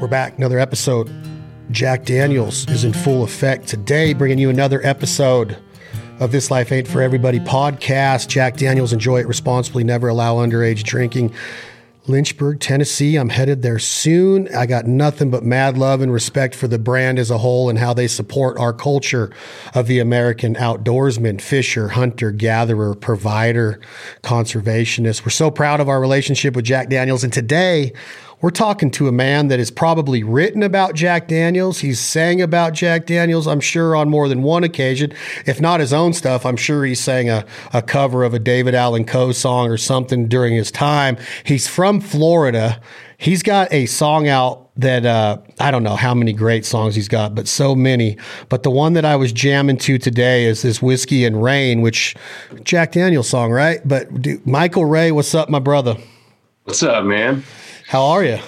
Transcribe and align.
We're 0.00 0.06
back, 0.06 0.38
another 0.38 0.60
episode. 0.60 1.10
Jack 1.72 2.04
Daniels 2.04 2.70
is 2.70 2.84
in 2.84 2.92
full 2.92 3.24
effect 3.24 3.66
today, 3.66 4.12
bringing 4.12 4.38
you 4.38 4.48
another 4.48 4.80
episode 4.86 5.58
of 6.20 6.30
This 6.30 6.52
Life 6.52 6.70
Ain't 6.70 6.86
For 6.86 7.02
Everybody 7.02 7.40
podcast. 7.40 8.28
Jack 8.28 8.56
Daniels, 8.56 8.92
enjoy 8.92 9.18
it 9.18 9.26
responsibly, 9.26 9.82
never 9.82 10.06
allow 10.06 10.36
underage 10.36 10.84
drinking. 10.84 11.34
Lynchburg, 12.06 12.60
Tennessee. 12.60 13.16
I'm 13.16 13.28
headed 13.28 13.62
there 13.62 13.78
soon. 13.78 14.48
I 14.54 14.66
got 14.66 14.86
nothing 14.86 15.30
but 15.30 15.44
mad 15.44 15.76
love 15.76 16.00
and 16.00 16.12
respect 16.12 16.54
for 16.54 16.66
the 16.66 16.78
brand 16.78 17.18
as 17.18 17.30
a 17.30 17.38
whole 17.38 17.68
and 17.68 17.78
how 17.78 17.92
they 17.92 18.06
support 18.06 18.56
our 18.58 18.72
culture 18.72 19.30
of 19.74 19.88
the 19.88 19.98
American 19.98 20.54
outdoorsman, 20.54 21.40
fisher, 21.40 21.88
hunter, 21.88 22.30
gatherer, 22.30 22.94
provider, 22.94 23.78
conservationist. 24.22 25.24
We're 25.24 25.30
so 25.30 25.50
proud 25.50 25.80
of 25.80 25.88
our 25.88 26.00
relationship 26.00 26.56
with 26.56 26.64
Jack 26.64 26.88
Daniels. 26.88 27.24
And 27.24 27.32
today, 27.32 27.92
we're 28.40 28.50
talking 28.50 28.90
to 28.92 29.08
a 29.08 29.12
man 29.12 29.48
that 29.48 29.58
has 29.58 29.70
probably 29.70 30.22
written 30.22 30.62
about 30.62 30.94
Jack 30.94 31.26
Daniels. 31.26 31.80
He's 31.80 31.98
sang 31.98 32.40
about 32.40 32.72
Jack 32.72 33.06
Daniels, 33.06 33.48
I'm 33.48 33.60
sure, 33.60 33.96
on 33.96 34.08
more 34.08 34.28
than 34.28 34.42
one 34.42 34.62
occasion. 34.62 35.12
If 35.44 35.60
not 35.60 35.80
his 35.80 35.92
own 35.92 36.12
stuff, 36.12 36.46
I'm 36.46 36.56
sure 36.56 36.84
he 36.84 36.94
sang 36.94 37.28
a, 37.28 37.44
a 37.72 37.82
cover 37.82 38.22
of 38.22 38.34
a 38.34 38.38
David 38.38 38.74
Allan 38.74 39.04
Coe 39.04 39.32
song 39.32 39.68
or 39.68 39.76
something 39.76 40.28
during 40.28 40.54
his 40.54 40.70
time. 40.70 41.16
He's 41.44 41.66
from 41.66 42.00
Florida. 42.00 42.80
He's 43.16 43.42
got 43.42 43.72
a 43.72 43.86
song 43.86 44.28
out 44.28 44.70
that 44.76 45.04
uh, 45.04 45.38
I 45.58 45.72
don't 45.72 45.82
know 45.82 45.96
how 45.96 46.14
many 46.14 46.32
great 46.32 46.64
songs 46.64 46.94
he's 46.94 47.08
got, 47.08 47.34
but 47.34 47.48
so 47.48 47.74
many. 47.74 48.16
But 48.48 48.62
the 48.62 48.70
one 48.70 48.92
that 48.92 49.04
I 49.04 49.16
was 49.16 49.32
jamming 49.32 49.78
to 49.78 49.98
today 49.98 50.44
is 50.44 50.62
this 50.62 50.80
Whiskey 50.80 51.24
and 51.24 51.42
Rain, 51.42 51.80
which 51.80 52.14
Jack 52.62 52.92
Daniels 52.92 53.28
song, 53.28 53.50
right? 53.50 53.80
But 53.84 54.22
dude, 54.22 54.46
Michael 54.46 54.84
Ray, 54.84 55.10
what's 55.10 55.34
up, 55.34 55.48
my 55.48 55.58
brother? 55.58 55.96
What's 56.68 56.82
up, 56.82 57.06
man? 57.06 57.44
How 57.86 58.04
are 58.04 58.22
you? 58.22 58.38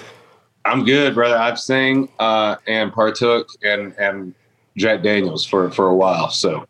I'm 0.67 0.85
good, 0.85 1.15
brother. 1.15 1.39
I've 1.39 1.59
sang 1.59 2.11
uh, 2.19 2.57
and 2.67 2.93
partook 2.93 3.49
and 3.63 3.95
and 3.99 4.35
Jack 4.77 5.03
Daniels 5.03 5.47
for 5.47 5.71
for 5.71 5.89
a 5.89 5.97
while. 5.97 6.29
So, 6.29 6.67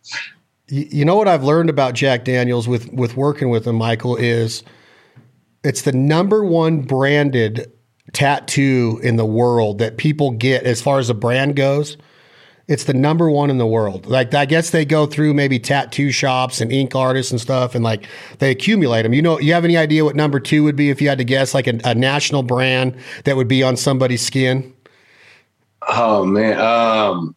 you, 0.69 0.86
you 0.88 1.05
know 1.05 1.16
what 1.16 1.27
I've 1.27 1.42
learned 1.42 1.69
about 1.69 1.94
Jack 1.94 2.25
Daniels 2.25 2.69
with 2.69 2.92
with 2.92 3.16
working 3.16 3.50
with 3.50 3.66
him, 3.66 3.75
Michael, 3.75 4.14
is 4.14 4.62
it's 5.64 5.83
the 5.83 5.91
number 5.91 6.44
one 6.44 6.83
branded 6.83 7.72
tattoo 8.12 9.00
in 9.03 9.16
the 9.16 9.27
world 9.27 9.78
that 9.78 9.97
people 9.97 10.30
get 10.30 10.62
as 10.62 10.80
far 10.80 11.00
as 11.00 11.10
a 11.10 11.14
brand 11.14 11.56
goes. 11.56 11.97
It's 12.70 12.84
the 12.84 12.94
number 12.94 13.28
one 13.28 13.50
in 13.50 13.58
the 13.58 13.66
world. 13.66 14.06
Like 14.06 14.32
I 14.32 14.46
guess 14.46 14.70
they 14.70 14.84
go 14.84 15.04
through 15.04 15.34
maybe 15.34 15.58
tattoo 15.58 16.12
shops 16.12 16.60
and 16.60 16.70
ink 16.70 16.94
artists 16.94 17.32
and 17.32 17.40
stuff, 17.40 17.74
and 17.74 17.82
like 17.82 18.06
they 18.38 18.52
accumulate 18.52 19.02
them. 19.02 19.12
You 19.12 19.22
know, 19.22 19.40
you 19.40 19.52
have 19.54 19.64
any 19.64 19.76
idea 19.76 20.04
what 20.04 20.14
number 20.14 20.38
two 20.38 20.62
would 20.62 20.76
be 20.76 20.88
if 20.88 21.02
you 21.02 21.08
had 21.08 21.18
to 21.18 21.24
guess, 21.24 21.52
like 21.52 21.66
a, 21.66 21.80
a 21.84 21.96
national 21.96 22.44
brand 22.44 22.96
that 23.24 23.34
would 23.34 23.48
be 23.48 23.64
on 23.64 23.76
somebody's 23.76 24.24
skin? 24.24 24.72
Oh 25.88 26.24
man, 26.24 26.60
um, 26.60 27.34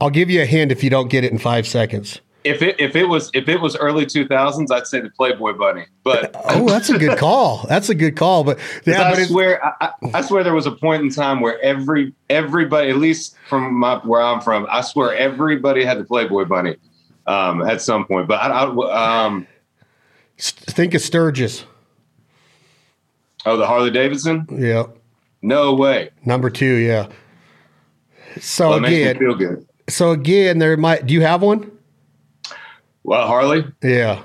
I'll 0.00 0.10
give 0.10 0.30
you 0.30 0.42
a 0.42 0.46
hint 0.46 0.70
if 0.70 0.84
you 0.84 0.90
don't 0.90 1.08
get 1.08 1.24
it 1.24 1.32
in 1.32 1.38
five 1.38 1.66
seconds. 1.66 2.20
If 2.42 2.62
it 2.62 2.80
if 2.80 2.96
it 2.96 3.04
was 3.04 3.30
if 3.34 3.48
it 3.48 3.60
was 3.60 3.76
early 3.76 4.06
two 4.06 4.26
thousands, 4.26 4.70
I'd 4.70 4.86
say 4.86 5.00
the 5.00 5.10
Playboy 5.10 5.54
Bunny. 5.54 5.86
But 6.02 6.34
oh, 6.48 6.68
that's 6.68 6.88
a 6.88 6.98
good 6.98 7.18
call. 7.18 7.66
That's 7.68 7.90
a 7.90 7.94
good 7.94 8.16
call. 8.16 8.44
But 8.44 8.58
yeah, 8.86 9.02
I 9.02 9.14
but 9.14 9.26
swear, 9.26 9.64
I, 9.64 9.92
I, 10.14 10.20
swear 10.22 10.42
there 10.42 10.54
was 10.54 10.66
a 10.66 10.72
point 10.72 11.02
in 11.02 11.10
time 11.10 11.40
where 11.40 11.60
every 11.60 12.14
everybody, 12.30 12.88
at 12.88 12.96
least 12.96 13.36
from 13.48 13.74
my, 13.74 13.96
where 13.98 14.22
I'm 14.22 14.40
from, 14.40 14.66
I 14.70 14.80
swear 14.80 15.14
everybody 15.14 15.84
had 15.84 15.98
the 15.98 16.04
Playboy 16.04 16.46
Bunny 16.46 16.76
um, 17.26 17.62
at 17.62 17.82
some 17.82 18.06
point. 18.06 18.26
But 18.26 18.40
I, 18.40 18.64
I 18.64 19.24
um, 19.24 19.46
think 20.38 20.94
of 20.94 21.02
Sturgis. 21.02 21.64
Oh, 23.46 23.56
the 23.56 23.66
Harley 23.66 23.90
Davidson. 23.90 24.46
Yeah. 24.50 24.84
No 25.42 25.74
way. 25.74 26.10
Number 26.24 26.50
two. 26.50 26.74
Yeah. 26.74 27.08
So 28.40 28.70
well, 28.70 28.84
again, 28.84 29.18
feel 29.18 29.34
good. 29.34 29.66
So 29.88 30.12
again, 30.12 30.58
there 30.58 30.76
might. 30.76 31.06
Do 31.06 31.14
you 31.14 31.22
have 31.22 31.42
one? 31.42 31.70
Well, 33.02 33.26
Harley. 33.26 33.64
Yeah. 33.82 34.22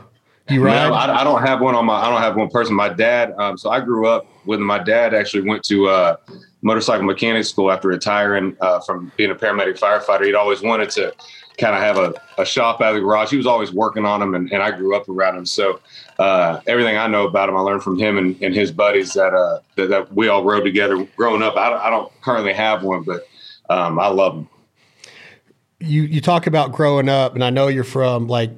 You 0.50 0.64
ride? 0.64 0.90
No, 0.90 0.94
I, 0.94 1.22
I, 1.22 1.24
don't 1.24 1.42
have 1.42 1.60
one 1.60 1.74
on 1.74 1.86
my. 1.86 1.96
I 1.96 2.10
don't 2.10 2.22
have 2.22 2.36
one 2.36 2.50
person. 2.50 2.76
My 2.76 2.90
dad. 2.90 3.34
Um, 3.40 3.58
so 3.58 3.72
I 3.72 3.80
grew 3.80 4.08
up 4.08 4.28
with 4.46 4.60
my 4.60 4.78
dad. 4.78 5.14
Actually 5.16 5.48
went 5.48 5.64
to 5.66 5.88
uh, 5.88 6.18
motorcycle 6.62 7.04
mechanic 7.04 7.46
school 7.46 7.72
after 7.72 7.88
retiring 7.88 8.56
uh, 8.62 8.80
from 8.82 9.12
being 9.18 9.32
a 9.32 9.36
paramedic 9.36 9.80
firefighter. 9.80 10.26
He'd 10.26 10.36
always 10.36 10.62
wanted 10.62 10.92
to 10.92 11.14
kind 11.58 11.76
of 11.76 11.82
have 11.82 11.98
a, 11.98 12.14
a 12.42 12.46
shop 12.46 12.82
out 12.82 12.90
of 12.90 12.96
the 12.96 13.02
garage. 13.02 13.32
He 13.32 13.38
was 13.38 13.48
always 13.48 13.72
working 13.72 14.06
on 14.06 14.20
them, 14.20 14.36
and, 14.36 14.52
and 14.52 14.62
I 14.62 14.72
grew 14.72 14.96
up 14.96 15.10
around 15.10 15.38
him. 15.38 15.46
So 15.46 15.80
uh, 16.20 16.60
everything 16.68 16.98
I 16.98 17.08
know 17.08 17.26
about 17.26 17.50
him, 17.50 17.56
I 17.56 17.62
learned 17.62 17.82
from 17.82 17.98
him 17.98 18.18
and, 18.18 18.40
and 18.42 18.54
his 18.54 18.72
buddies 18.72 19.14
that, 19.14 19.34
uh, 19.34 19.60
that, 19.78 19.90
that 19.90 20.14
we 20.14 20.28
all 20.28 20.44
rode 20.44 20.64
together 20.64 21.08
growing 21.16 21.42
up. 21.42 21.56
I 21.56 21.70
don't, 21.70 21.82
I 21.82 21.90
don't 21.90 22.22
currently 22.22 22.54
have 22.54 22.84
one, 22.84 23.04
but 23.04 23.28
um, 23.70 24.00
I 24.00 24.08
love 24.08 24.36
them. 24.36 24.50
You 25.80 26.04
you 26.04 26.22
talk 26.22 26.48
about 26.48 26.72
growing 26.72 27.10
up, 27.10 27.36
and 27.36 27.44
I 27.44 27.50
know 27.50 27.68
you're 27.68 27.84
from 27.84 28.28
like 28.28 28.50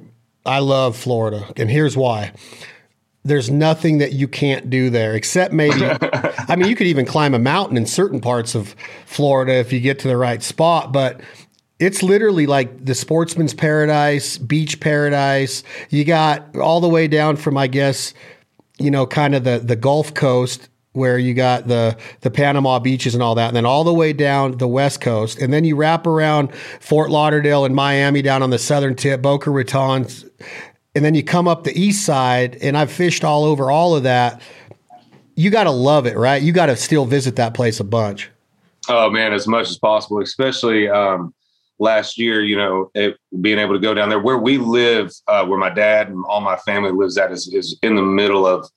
I 0.44 0.60
love 0.60 0.96
Florida, 0.96 1.52
and 1.56 1.70
here's 1.70 1.96
why. 1.96 2.32
There's 3.24 3.50
nothing 3.50 3.98
that 3.98 4.12
you 4.12 4.28
can't 4.28 4.70
do 4.70 4.88
there 4.90 5.14
except 5.14 5.52
maybe, 5.52 5.84
I 6.48 6.56
mean, 6.56 6.68
you 6.68 6.76
could 6.76 6.86
even 6.86 7.04
climb 7.04 7.34
a 7.34 7.38
mountain 7.38 7.76
in 7.76 7.86
certain 7.86 8.20
parts 8.20 8.54
of 8.54 8.74
Florida 9.06 9.54
if 9.54 9.72
you 9.72 9.80
get 9.80 9.98
to 10.00 10.08
the 10.08 10.16
right 10.16 10.42
spot, 10.42 10.92
but 10.92 11.20
it's 11.78 12.02
literally 12.02 12.46
like 12.46 12.84
the 12.84 12.94
sportsman's 12.94 13.54
paradise, 13.54 14.38
beach 14.38 14.80
paradise. 14.80 15.62
You 15.90 16.04
got 16.04 16.56
all 16.56 16.80
the 16.80 16.88
way 16.88 17.06
down 17.06 17.36
from, 17.36 17.56
I 17.56 17.66
guess, 17.66 18.14
you 18.78 18.90
know, 18.90 19.06
kind 19.06 19.34
of 19.34 19.44
the, 19.44 19.58
the 19.58 19.76
Gulf 19.76 20.14
Coast 20.14 20.68
where 20.98 21.18
you 21.18 21.32
got 21.32 21.66
the 21.68 21.96
the 22.20 22.30
Panama 22.30 22.78
beaches 22.78 23.14
and 23.14 23.22
all 23.22 23.34
that, 23.36 23.48
and 23.48 23.56
then 23.56 23.64
all 23.64 23.84
the 23.84 23.94
way 23.94 24.12
down 24.12 24.58
the 24.58 24.68
west 24.68 25.00
coast, 25.00 25.38
and 25.38 25.52
then 25.52 25.64
you 25.64 25.76
wrap 25.76 26.06
around 26.06 26.54
Fort 26.80 27.10
Lauderdale 27.10 27.64
and 27.64 27.74
Miami 27.74 28.20
down 28.20 28.42
on 28.42 28.50
the 28.50 28.58
southern 28.58 28.94
tip, 28.94 29.22
Boca 29.22 29.50
Raton, 29.50 30.06
and 30.94 31.04
then 31.04 31.14
you 31.14 31.22
come 31.22 31.48
up 31.48 31.64
the 31.64 31.80
east 31.80 32.04
side. 32.04 32.58
And 32.60 32.76
I've 32.76 32.92
fished 32.92 33.24
all 33.24 33.44
over 33.44 33.70
all 33.70 33.96
of 33.96 34.02
that. 34.02 34.42
You 35.36 35.50
got 35.50 35.64
to 35.64 35.70
love 35.70 36.06
it, 36.06 36.16
right? 36.16 36.42
You 36.42 36.52
got 36.52 36.66
to 36.66 36.76
still 36.76 37.06
visit 37.06 37.36
that 37.36 37.54
place 37.54 37.78
a 37.78 37.84
bunch. 37.84 38.28
Oh 38.88 39.10
man, 39.10 39.32
as 39.32 39.46
much 39.46 39.70
as 39.70 39.78
possible, 39.78 40.20
especially 40.20 40.88
um, 40.88 41.32
last 41.78 42.18
year. 42.18 42.42
You 42.42 42.56
know, 42.56 42.90
it, 42.94 43.16
being 43.40 43.58
able 43.58 43.74
to 43.74 43.80
go 43.80 43.94
down 43.94 44.08
there 44.08 44.20
where 44.20 44.38
we 44.38 44.58
live, 44.58 45.12
uh, 45.26 45.44
where 45.46 45.58
my 45.58 45.70
dad 45.70 46.08
and 46.08 46.24
all 46.26 46.40
my 46.40 46.56
family 46.56 46.90
lives 46.90 47.16
at 47.18 47.30
is, 47.30 47.46
is 47.52 47.78
in 47.82 47.96
the 47.96 48.02
middle 48.02 48.46
of 48.46 48.68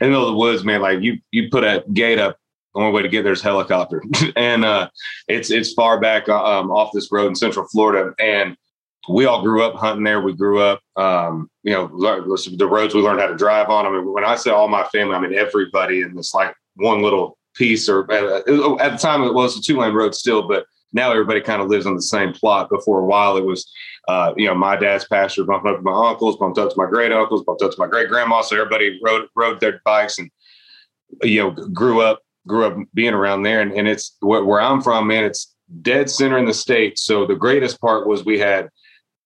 in 0.00 0.06
the 0.06 0.10
middle 0.10 0.28
of 0.28 0.32
the 0.32 0.38
woods, 0.38 0.64
man, 0.64 0.80
like 0.80 1.00
you 1.02 1.18
you 1.30 1.48
put 1.50 1.64
a 1.64 1.84
gate 1.92 2.18
up. 2.18 2.36
The 2.74 2.80
only 2.80 2.92
way 2.92 3.02
to 3.02 3.08
get 3.08 3.24
there 3.24 3.32
is 3.32 3.42
helicopter, 3.42 4.02
and 4.36 4.64
uh, 4.64 4.90
it's 5.26 5.50
it's 5.50 5.72
far 5.72 6.00
back 6.00 6.28
uh, 6.28 6.60
um, 6.60 6.70
off 6.70 6.92
this 6.92 7.10
road 7.10 7.26
in 7.26 7.34
Central 7.34 7.66
Florida, 7.66 8.14
and 8.20 8.56
we 9.08 9.24
all 9.24 9.42
grew 9.42 9.62
up 9.62 9.74
hunting 9.74 10.04
there. 10.04 10.20
We 10.20 10.34
grew 10.34 10.60
up, 10.60 10.80
um, 10.96 11.50
you 11.62 11.72
know, 11.72 11.88
the 11.88 12.68
roads 12.68 12.94
we 12.94 13.00
learned 13.00 13.20
how 13.20 13.26
to 13.26 13.36
drive 13.36 13.70
on. 13.70 13.86
I 13.86 13.90
mean, 13.90 14.12
when 14.12 14.24
I 14.24 14.36
say 14.36 14.50
all 14.50 14.68
my 14.68 14.84
family, 14.84 15.16
I 15.16 15.20
mean 15.20 15.34
everybody 15.34 16.02
in 16.02 16.14
this 16.14 16.32
like 16.32 16.54
one 16.76 17.02
little 17.02 17.36
piece. 17.56 17.88
Or 17.88 18.10
uh, 18.10 18.38
at 18.78 18.92
the 18.92 18.98
time, 18.98 19.22
it 19.22 19.34
was 19.34 19.58
a 19.58 19.62
two 19.62 19.78
lane 19.78 19.94
road 19.94 20.14
still, 20.14 20.46
but 20.46 20.66
now 20.92 21.10
everybody 21.10 21.40
kind 21.40 21.62
of 21.62 21.68
lives 21.68 21.86
on 21.86 21.94
the 21.94 22.02
same 22.02 22.32
plot. 22.32 22.68
But 22.70 22.84
for 22.84 23.00
a 23.00 23.04
while, 23.04 23.36
it 23.36 23.44
was 23.44 23.70
uh, 24.08 24.32
you 24.36 24.46
know, 24.46 24.54
my 24.54 24.76
dad's 24.76 25.06
pasture 25.06 25.44
bumped 25.44 25.66
up 25.66 25.76
to 25.76 25.82
my 25.82 26.08
uncles, 26.08 26.36
bumped 26.36 26.58
up 26.58 26.70
to 26.70 26.74
my 26.76 26.86
great 26.86 27.12
uncles, 27.12 27.44
bumped 27.44 27.62
up 27.62 27.70
to 27.70 27.78
my 27.78 27.86
great 27.86 28.08
grandma. 28.08 28.40
So 28.40 28.56
everybody 28.56 28.98
rode 29.04 29.28
rode 29.36 29.60
their 29.60 29.80
bikes 29.84 30.18
and 30.18 30.30
you 31.22 31.40
know 31.40 31.50
grew 31.50 32.00
up 32.00 32.20
grew 32.46 32.64
up 32.64 32.76
being 32.94 33.14
around 33.14 33.42
there. 33.42 33.60
And, 33.60 33.72
and 33.72 33.86
it's 33.86 34.16
where, 34.20 34.60
I'm 34.60 34.80
from, 34.80 35.06
man. 35.06 35.24
It's 35.24 35.54
dead 35.82 36.10
center 36.10 36.38
in 36.38 36.46
the 36.46 36.54
state. 36.54 36.98
So 36.98 37.26
the 37.26 37.36
greatest 37.36 37.80
part 37.80 38.08
was 38.08 38.24
we 38.24 38.38
had 38.38 38.68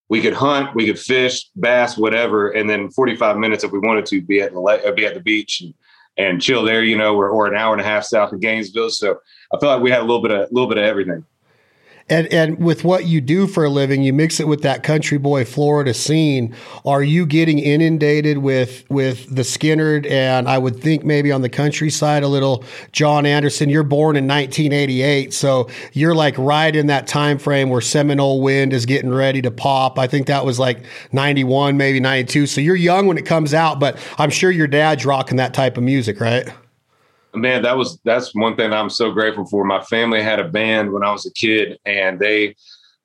we 0.07 0.21
could 0.21 0.33
hunt, 0.33 0.75
we 0.75 0.85
could 0.85 0.99
fish, 0.99 1.49
bass, 1.55 1.97
whatever, 1.97 2.51
and 2.51 2.69
then 2.69 2.91
45 2.91 3.37
minutes 3.37 3.63
if 3.63 3.71
we 3.71 3.79
wanted 3.79 4.05
to 4.07 4.21
be 4.21 4.41
at 4.41 4.53
the 4.53 4.93
be 4.95 5.05
at 5.05 5.15
the 5.15 5.19
beach 5.19 5.61
and, 5.61 5.73
and 6.17 6.41
chill 6.41 6.63
there, 6.63 6.83
you 6.83 6.97
know, 6.97 7.15
or, 7.15 7.29
or 7.29 7.47
an 7.47 7.55
hour 7.55 7.73
and 7.73 7.81
a 7.81 7.85
half 7.85 8.03
south 8.03 8.31
of 8.31 8.39
Gainesville. 8.39 8.91
So 8.91 9.17
I 9.51 9.59
feel 9.59 9.69
like 9.69 9.81
we 9.81 9.89
had 9.89 10.01
a 10.01 10.05
little 10.05 10.21
bit 10.21 10.31
of 10.31 10.41
a 10.41 10.53
little 10.53 10.69
bit 10.69 10.77
of 10.77 10.83
everything. 10.83 11.25
And 12.07 12.27
and 12.27 12.59
with 12.59 12.83
what 12.83 13.07
you 13.07 13.19
do 13.19 13.47
for 13.47 13.65
a 13.65 13.69
living, 13.69 14.03
you 14.03 14.13
mix 14.13 14.39
it 14.39 14.47
with 14.47 14.61
that 14.61 14.83
country 14.83 15.17
boy 15.17 15.43
Florida 15.43 15.91
scene. 15.91 16.55
Are 16.85 17.01
you 17.01 17.25
getting 17.25 17.57
inundated 17.57 18.37
with 18.37 18.85
with 18.89 19.33
the 19.33 19.41
Skynyrd 19.41 20.07
and 20.09 20.47
I 20.47 20.59
would 20.59 20.79
think 20.79 21.03
maybe 21.03 21.31
on 21.31 21.41
the 21.41 21.49
countryside 21.49 22.21
a 22.21 22.27
little 22.27 22.63
John 22.91 23.25
Anderson? 23.25 23.69
You're 23.69 23.81
born 23.81 24.15
in 24.17 24.27
1988, 24.27 25.33
so 25.33 25.67
you're 25.93 26.13
like 26.13 26.37
right 26.37 26.75
in 26.75 26.85
that 26.87 27.07
time 27.07 27.39
frame 27.39 27.71
where 27.71 27.81
Seminole 27.81 28.39
Wind 28.39 28.71
is 28.71 28.85
getting 28.85 29.11
ready 29.11 29.41
to 29.41 29.49
pop. 29.49 29.97
I 29.97 30.05
think 30.05 30.27
that 30.27 30.45
was 30.45 30.59
like 30.59 30.83
91, 31.11 31.75
maybe 31.75 31.99
92. 31.99 32.45
So 32.45 32.61
you're 32.61 32.75
young 32.75 33.07
when 33.07 33.17
it 33.17 33.25
comes 33.25 33.51
out, 33.51 33.79
but 33.79 33.97
I'm 34.19 34.29
sure 34.29 34.51
your 34.51 34.67
dad's 34.67 35.07
rocking 35.07 35.37
that 35.37 35.55
type 35.55 35.75
of 35.75 35.83
music, 35.83 36.19
right? 36.19 36.47
Man, 37.35 37.61
that 37.63 37.77
was 37.77 37.99
that's 38.03 38.33
one 38.33 38.55
thing 38.55 38.73
I'm 38.73 38.89
so 38.89 39.11
grateful 39.11 39.45
for. 39.45 39.63
My 39.63 39.83
family 39.83 40.21
had 40.21 40.39
a 40.39 40.47
band 40.47 40.91
when 40.91 41.03
I 41.03 41.11
was 41.11 41.25
a 41.25 41.33
kid, 41.33 41.79
and 41.85 42.19
they, 42.19 42.55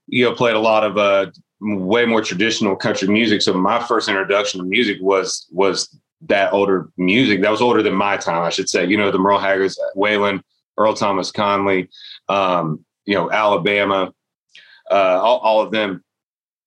you 0.06 0.24
know, 0.24 0.34
played 0.34 0.56
a 0.56 0.60
lot 0.60 0.84
of 0.84 0.98
uh, 0.98 1.30
way 1.60 2.06
more 2.06 2.22
traditional 2.22 2.76
country 2.76 3.08
music. 3.08 3.42
So 3.42 3.52
my 3.52 3.82
first 3.84 4.08
introduction 4.08 4.60
to 4.60 4.66
music 4.66 4.98
was 5.00 5.46
was 5.50 5.94
that 6.22 6.52
older 6.52 6.90
music. 6.96 7.42
That 7.42 7.50
was 7.50 7.62
older 7.62 7.82
than 7.82 7.94
my 7.94 8.16
time, 8.16 8.42
I 8.42 8.50
should 8.50 8.68
say. 8.68 8.86
You 8.86 8.96
know, 8.96 9.10
the 9.10 9.18
Merle 9.18 9.38
Haggards, 9.38 9.78
Waylon, 9.96 10.42
Earl 10.76 10.94
Thomas 10.94 11.30
Conley, 11.30 11.88
um, 12.28 12.84
you 13.06 13.14
know, 13.14 13.30
Alabama, 13.30 14.12
uh, 14.90 15.20
all, 15.22 15.38
all, 15.38 15.60
of 15.60 15.70
them. 15.70 16.04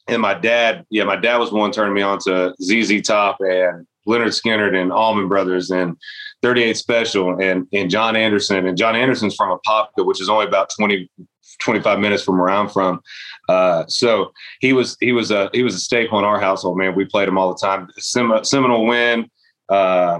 And 0.07 0.21
my 0.21 0.33
dad, 0.33 0.85
yeah, 0.89 1.03
my 1.03 1.15
dad 1.15 1.37
was 1.37 1.51
one 1.51 1.71
turning 1.71 1.93
me 1.93 2.01
on 2.01 2.19
to 2.19 2.53
ZZ 2.61 3.01
Top 3.05 3.37
and 3.39 3.85
Lynyrd 4.07 4.41
Skynyrd 4.41 4.75
and 4.75 4.91
Allman 4.91 5.27
Brothers 5.27 5.71
and 5.71 5.95
38 6.43 6.77
Special 6.77 7.41
and 7.41 7.67
and 7.73 7.89
John 7.89 8.15
Anderson. 8.15 8.67
And 8.67 8.77
John 8.77 8.95
Anderson's 8.95 9.35
from 9.35 9.57
Apopka, 9.57 10.05
which 10.05 10.21
is 10.21 10.29
only 10.29 10.45
about 10.45 10.69
20, 10.77 11.09
25 11.59 11.99
minutes 11.99 12.23
from 12.23 12.37
where 12.37 12.49
I'm 12.49 12.69
from. 12.69 12.99
Uh, 13.49 13.85
so 13.87 14.31
he 14.59 14.73
was 14.73 14.95
he 14.99 15.13
was 15.13 15.31
a 15.31 15.49
he 15.53 15.63
was 15.63 15.73
a 15.73 15.79
staple 15.79 16.19
in 16.19 16.25
our 16.25 16.39
household. 16.39 16.77
Man, 16.77 16.95
we 16.95 17.05
played 17.05 17.27
him 17.27 17.37
all 17.37 17.53
the 17.53 17.59
time. 17.59 17.87
Sem- 17.97 18.43
Seminole 18.43 18.85
Wind, 18.85 19.29
uh, 19.69 20.19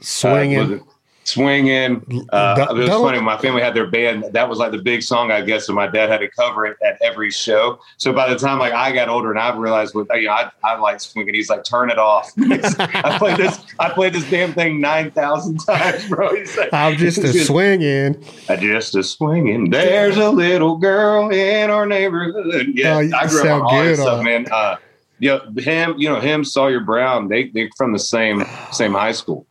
swinging. 0.00 0.80
Uh, 0.80 0.84
swinging. 1.28 2.26
Uh, 2.30 2.66
it 2.70 2.74
was 2.74 2.88
funny. 2.88 3.20
My 3.20 3.36
family 3.36 3.62
had 3.62 3.74
their 3.74 3.86
band. 3.86 4.24
That 4.32 4.48
was 4.48 4.58
like 4.58 4.72
the 4.72 4.78
big 4.78 5.02
song, 5.02 5.30
I 5.30 5.42
guess. 5.42 5.66
So 5.66 5.72
my 5.72 5.86
dad 5.86 6.08
had 6.08 6.18
to 6.18 6.28
cover 6.28 6.66
it 6.66 6.76
at 6.82 7.00
every 7.02 7.30
show. 7.30 7.78
So 7.96 8.12
by 8.12 8.32
the 8.32 8.38
time 8.38 8.58
like 8.58 8.72
I 8.72 8.92
got 8.92 9.08
older 9.08 9.30
and 9.30 9.38
I 9.38 9.54
realized 9.56 9.94
what 9.94 10.06
you 10.14 10.26
know, 10.26 10.32
I, 10.32 10.50
I 10.64 10.78
like 10.78 11.00
swinging. 11.00 11.34
He's 11.34 11.50
like, 11.50 11.64
turn 11.64 11.90
it 11.90 11.98
off. 11.98 12.30
I 12.38 13.16
played 13.18 13.36
this. 13.36 13.60
I 13.78 13.90
played 13.90 14.14
this 14.14 14.28
damn 14.30 14.52
thing 14.52 14.80
nine 14.80 15.10
thousand 15.10 15.58
times, 15.66 16.08
bro. 16.08 16.30
Like, 16.56 16.72
I'm 16.72 16.96
just 16.96 17.18
a 17.18 17.32
swinging. 17.44 18.24
I 18.48 18.56
just 18.56 18.94
a 18.94 19.02
swinging. 19.02 19.70
There's 19.70 20.16
a 20.16 20.30
little 20.30 20.76
girl 20.76 21.30
in 21.30 21.70
our 21.70 21.86
neighborhood. 21.86 22.68
Yeah, 22.74 22.96
oh, 22.96 23.16
I 23.16 23.26
grew 23.26 23.40
up 23.42 23.46
on 23.46 23.62
all 23.62 23.82
this 23.82 24.00
stuff, 24.00 24.24
man. 24.24 24.46
Uh, 24.50 24.76
yeah, 25.18 25.40
him. 25.56 25.96
You 25.98 26.08
know 26.08 26.20
him. 26.20 26.44
Sawyer 26.44 26.80
Brown. 26.80 27.28
They 27.28 27.48
they 27.48 27.68
from 27.76 27.92
the 27.92 27.98
same 27.98 28.44
same 28.70 28.92
high 28.92 29.12
school 29.12 29.47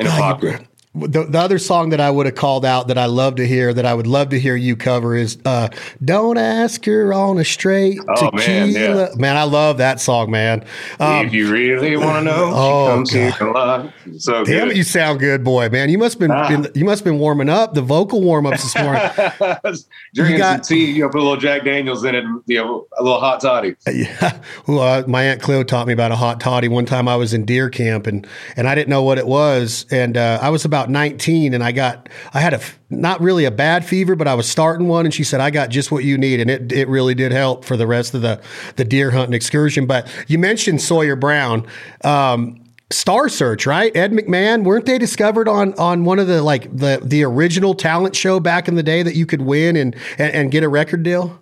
in 0.00 0.06
a 0.06 0.73
The, 0.96 1.24
the, 1.24 1.38
other 1.40 1.58
song 1.58 1.90
that 1.90 2.00
I 2.00 2.08
would 2.08 2.26
have 2.26 2.36
called 2.36 2.64
out 2.64 2.86
that 2.86 2.98
I 2.98 3.06
love 3.06 3.34
to 3.36 3.46
hear 3.46 3.74
that 3.74 3.84
I 3.84 3.94
would 3.94 4.06
love 4.06 4.28
to 4.28 4.38
hear 4.38 4.54
you 4.54 4.76
cover 4.76 5.16
is 5.16 5.38
uh, 5.44 5.68
"Don't 6.04 6.38
Ask 6.38 6.84
Her 6.84 7.12
on 7.12 7.38
a 7.38 7.44
Straight 7.44 7.98
oh, 8.08 8.30
Tequila." 8.30 8.38
Man, 8.38 8.70
yeah. 8.70 9.08
man, 9.16 9.36
I 9.36 9.42
love 9.42 9.78
that 9.78 10.00
song, 10.00 10.30
man. 10.30 10.64
Um, 11.00 11.26
if 11.26 11.32
you 11.32 11.50
really 11.50 11.96
want 11.96 12.18
to 12.18 12.22
know, 12.22 12.52
oh, 12.54 12.86
comes 12.94 13.12
God. 13.12 13.92
here. 14.06 14.18
So 14.18 14.44
damn 14.44 14.68
good. 14.68 14.68
it, 14.68 14.76
you 14.76 14.84
sound 14.84 15.18
good, 15.18 15.42
boy, 15.42 15.68
man. 15.68 15.88
You 15.88 15.98
must 15.98 16.14
have 16.14 16.20
been, 16.20 16.30
ah. 16.30 16.48
been 16.48 16.70
you 16.74 16.84
must 16.84 17.02
been 17.02 17.18
warming 17.18 17.48
up 17.48 17.74
the 17.74 17.82
vocal 17.82 18.22
warm 18.22 18.46
ups 18.46 18.62
this 18.62 18.76
morning. 18.76 19.02
Drinking 20.14 20.38
got, 20.38 20.64
some 20.64 20.76
tea, 20.76 20.92
you 20.92 21.02
know, 21.02 21.08
put 21.08 21.18
a 21.18 21.24
little 21.24 21.36
Jack 21.36 21.64
Daniels 21.64 22.04
in 22.04 22.14
it, 22.14 22.24
you 22.46 22.58
know, 22.58 22.86
a 22.98 23.02
little 23.02 23.20
hot 23.20 23.40
toddy. 23.40 23.74
Yeah, 23.86 24.38
well, 24.66 24.80
uh, 24.80 25.04
my 25.06 25.24
aunt 25.24 25.42
Cleo 25.42 25.62
taught 25.64 25.86
me 25.86 25.92
about 25.92 26.12
a 26.12 26.16
hot 26.16 26.40
toddy. 26.40 26.68
One 26.68 26.86
time 26.86 27.08
I 27.08 27.16
was 27.16 27.34
in 27.34 27.44
deer 27.44 27.68
camp 27.68 28.06
and 28.06 28.26
and 28.56 28.68
I 28.68 28.74
didn't 28.74 28.90
know 28.90 29.02
what 29.02 29.18
it 29.18 29.26
was, 29.26 29.86
and 29.90 30.16
uh, 30.16 30.38
I 30.40 30.50
was 30.50 30.64
about 30.64 30.83
nineteen, 30.88 31.54
and 31.54 31.62
I 31.62 31.72
got 31.72 32.08
I 32.32 32.40
had 32.40 32.54
a 32.54 32.60
not 32.90 33.20
really 33.20 33.44
a 33.44 33.50
bad 33.50 33.84
fever, 33.84 34.14
but 34.14 34.28
I 34.28 34.34
was 34.34 34.48
starting 34.48 34.88
one, 34.88 35.04
and 35.04 35.14
she 35.14 35.24
said 35.24 35.40
I 35.40 35.50
got 35.50 35.70
just 35.70 35.90
what 35.90 36.04
you 36.04 36.18
need, 36.18 36.40
and 36.40 36.50
it 36.50 36.72
it 36.72 36.88
really 36.88 37.14
did 37.14 37.32
help 37.32 37.64
for 37.64 37.76
the 37.76 37.86
rest 37.86 38.14
of 38.14 38.22
the 38.22 38.40
the 38.76 38.84
deer 38.84 39.10
hunting 39.10 39.34
excursion. 39.34 39.86
But 39.86 40.08
you 40.28 40.38
mentioned 40.38 40.80
Sawyer 40.80 41.16
Brown. 41.16 41.66
Um, 42.02 42.60
Star 42.90 43.28
Search, 43.28 43.66
right? 43.66 43.94
Ed 43.96 44.12
McMahon, 44.12 44.62
weren't 44.62 44.86
they 44.86 44.98
discovered 44.98 45.48
on 45.48 45.74
on 45.74 46.04
one 46.04 46.18
of 46.18 46.26
the 46.26 46.42
like 46.42 46.74
the 46.76 47.00
the 47.02 47.24
original 47.24 47.74
talent 47.74 48.14
show 48.14 48.38
back 48.38 48.68
in 48.68 48.74
the 48.74 48.82
day 48.82 49.02
that 49.02 49.14
you 49.14 49.26
could 49.26 49.42
win 49.42 49.76
and 49.76 49.96
and, 50.18 50.34
and 50.34 50.50
get 50.50 50.62
a 50.62 50.68
record 50.68 51.02
deal? 51.02 51.40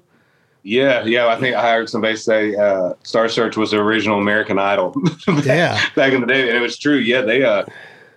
Yeah, 0.62 1.02
yeah. 1.04 1.26
I 1.26 1.38
think 1.40 1.56
I 1.56 1.72
heard 1.72 1.88
somebody 1.88 2.16
say 2.16 2.54
uh, 2.54 2.94
Star 3.02 3.28
Search 3.28 3.56
was 3.56 3.72
the 3.72 3.78
original 3.78 4.18
American 4.18 4.58
Idol. 4.58 4.94
yeah, 5.44 5.80
back 5.96 6.12
in 6.12 6.20
the 6.20 6.26
day, 6.26 6.48
and 6.48 6.56
it 6.56 6.60
was 6.60 6.78
true. 6.78 6.96
Yeah, 6.96 7.22
they, 7.22 7.42
uh, 7.42 7.64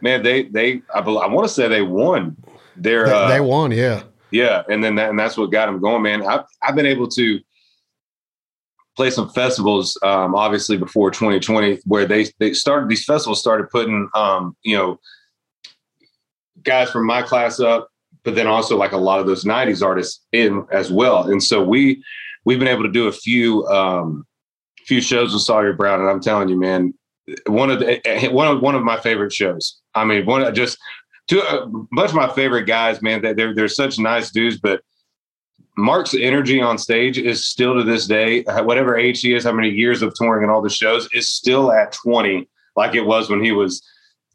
man, 0.05 0.23
they, 0.23 0.43
they. 0.43 0.81
I, 0.93 0.99
I 0.99 1.27
want 1.27 1.47
to 1.47 1.53
say 1.53 1.67
they 1.67 1.81
won. 1.81 2.37
Their, 2.77 3.05
they, 3.05 3.11
uh, 3.11 3.27
they 3.27 3.41
won. 3.41 3.71
Yeah, 3.71 4.03
yeah, 4.31 4.63
and 4.69 4.83
then 4.83 4.95
that, 4.95 5.09
and 5.09 5.19
that's 5.19 5.35
what 5.35 5.51
got 5.51 5.65
them 5.65 5.81
going, 5.81 6.03
man. 6.03 6.25
I've 6.25 6.45
I've 6.61 6.75
been 6.75 6.85
able 6.85 7.09
to 7.09 7.39
play 8.95 9.09
some 9.09 9.29
festivals, 9.29 9.97
um, 10.03 10.35
obviously 10.35 10.77
before 10.77 11.11
2020, 11.11 11.79
where 11.85 12.05
they 12.05 12.27
they 12.39 12.53
started 12.53 12.87
these 12.87 13.03
festivals 13.03 13.39
started 13.39 13.69
putting 13.69 14.07
um, 14.15 14.55
you 14.63 14.77
know 14.77 14.99
guys 16.61 16.91
from 16.91 17.05
my 17.05 17.21
class 17.21 17.59
up, 17.59 17.89
but 18.23 18.35
then 18.35 18.47
also 18.47 18.77
like 18.77 18.91
a 18.91 18.97
lot 18.97 19.19
of 19.19 19.27
those 19.27 19.43
90s 19.43 19.85
artists 19.85 20.23
in 20.31 20.65
as 20.71 20.91
well. 20.91 21.29
And 21.29 21.43
so 21.43 21.63
we 21.63 22.03
we've 22.45 22.59
been 22.59 22.67
able 22.67 22.83
to 22.83 22.91
do 22.91 23.07
a 23.07 23.11
few 23.11 23.65
um, 23.67 24.25
few 24.85 25.01
shows 25.01 25.33
with 25.33 25.41
Sawyer 25.41 25.73
Brown, 25.73 25.99
and 25.99 26.09
I'm 26.09 26.21
telling 26.21 26.49
you, 26.49 26.59
man, 26.59 26.93
one 27.47 27.69
of 27.69 27.79
the 27.79 28.29
one 28.31 28.47
of 28.47 28.61
one 28.61 28.75
of 28.75 28.83
my 28.83 28.99
favorite 28.99 29.33
shows. 29.33 29.81
I 29.95 30.05
mean, 30.05 30.25
one 30.25 30.53
just 30.53 30.77
two 31.27 31.39
a 31.39 31.67
bunch 31.67 32.09
of 32.09 32.15
my 32.15 32.29
favorite 32.33 32.65
guys, 32.65 33.01
man. 33.01 33.21
That 33.21 33.37
They're 33.37 33.55
they're 33.55 33.67
such 33.67 33.97
nice 33.97 34.31
dudes, 34.31 34.59
but 34.59 34.81
Mark's 35.77 36.13
energy 36.13 36.61
on 36.61 36.77
stage 36.77 37.17
is 37.17 37.45
still 37.45 37.75
to 37.75 37.83
this 37.83 38.07
day, 38.07 38.45
uh, 38.45 38.63
whatever 38.63 38.97
age 38.97 39.21
he 39.21 39.33
is, 39.33 39.43
how 39.43 39.51
many 39.51 39.69
years 39.69 40.01
of 40.01 40.13
touring 40.15 40.43
and 40.43 40.51
all 40.51 40.61
the 40.61 40.69
shows, 40.69 41.09
is 41.11 41.29
still 41.29 41.71
at 41.71 41.91
20, 41.91 42.47
like 42.75 42.95
it 42.95 43.05
was 43.05 43.29
when 43.29 43.43
he 43.43 43.51
was, 43.51 43.85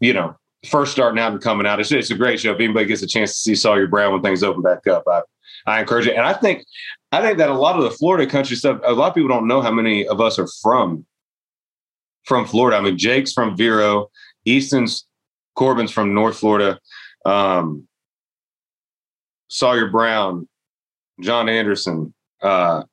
you 0.00 0.12
know, 0.12 0.36
first 0.66 0.92
starting 0.92 1.18
out 1.18 1.32
and 1.32 1.40
coming 1.40 1.66
out. 1.66 1.80
It's, 1.80 1.90
it's 1.92 2.10
a 2.10 2.14
great 2.14 2.40
show. 2.40 2.52
If 2.52 2.60
anybody 2.60 2.86
gets 2.86 3.02
a 3.02 3.06
chance 3.06 3.32
to 3.32 3.38
see 3.38 3.54
Sawyer 3.54 3.86
Brown 3.86 4.12
when 4.12 4.22
things 4.22 4.42
open 4.42 4.62
back 4.62 4.86
up, 4.86 5.04
I, 5.08 5.22
I 5.66 5.80
encourage 5.80 6.06
it. 6.06 6.14
And 6.14 6.26
I 6.26 6.34
think, 6.34 6.64
I 7.10 7.22
think 7.22 7.38
that 7.38 7.48
a 7.48 7.54
lot 7.54 7.76
of 7.76 7.84
the 7.84 7.90
Florida 7.90 8.30
country 8.30 8.56
stuff, 8.56 8.80
a 8.84 8.92
lot 8.92 9.08
of 9.08 9.14
people 9.14 9.28
don't 9.28 9.48
know 9.48 9.62
how 9.62 9.72
many 9.72 10.06
of 10.06 10.20
us 10.20 10.38
are 10.38 10.48
from, 10.60 11.06
from 12.24 12.44
Florida. 12.44 12.76
I 12.76 12.80
mean, 12.82 12.98
Jake's 12.98 13.32
from 13.32 13.56
Vero, 13.56 14.10
Easton's, 14.44 15.06
Corbin's 15.60 15.90
from 15.92 16.14
North 16.14 16.38
Florida, 16.38 16.80
um, 17.26 17.86
Sawyer 19.48 19.90
Brown, 19.90 20.48
John 21.20 21.50
Anderson. 21.50 22.14
Uh, 22.40 22.84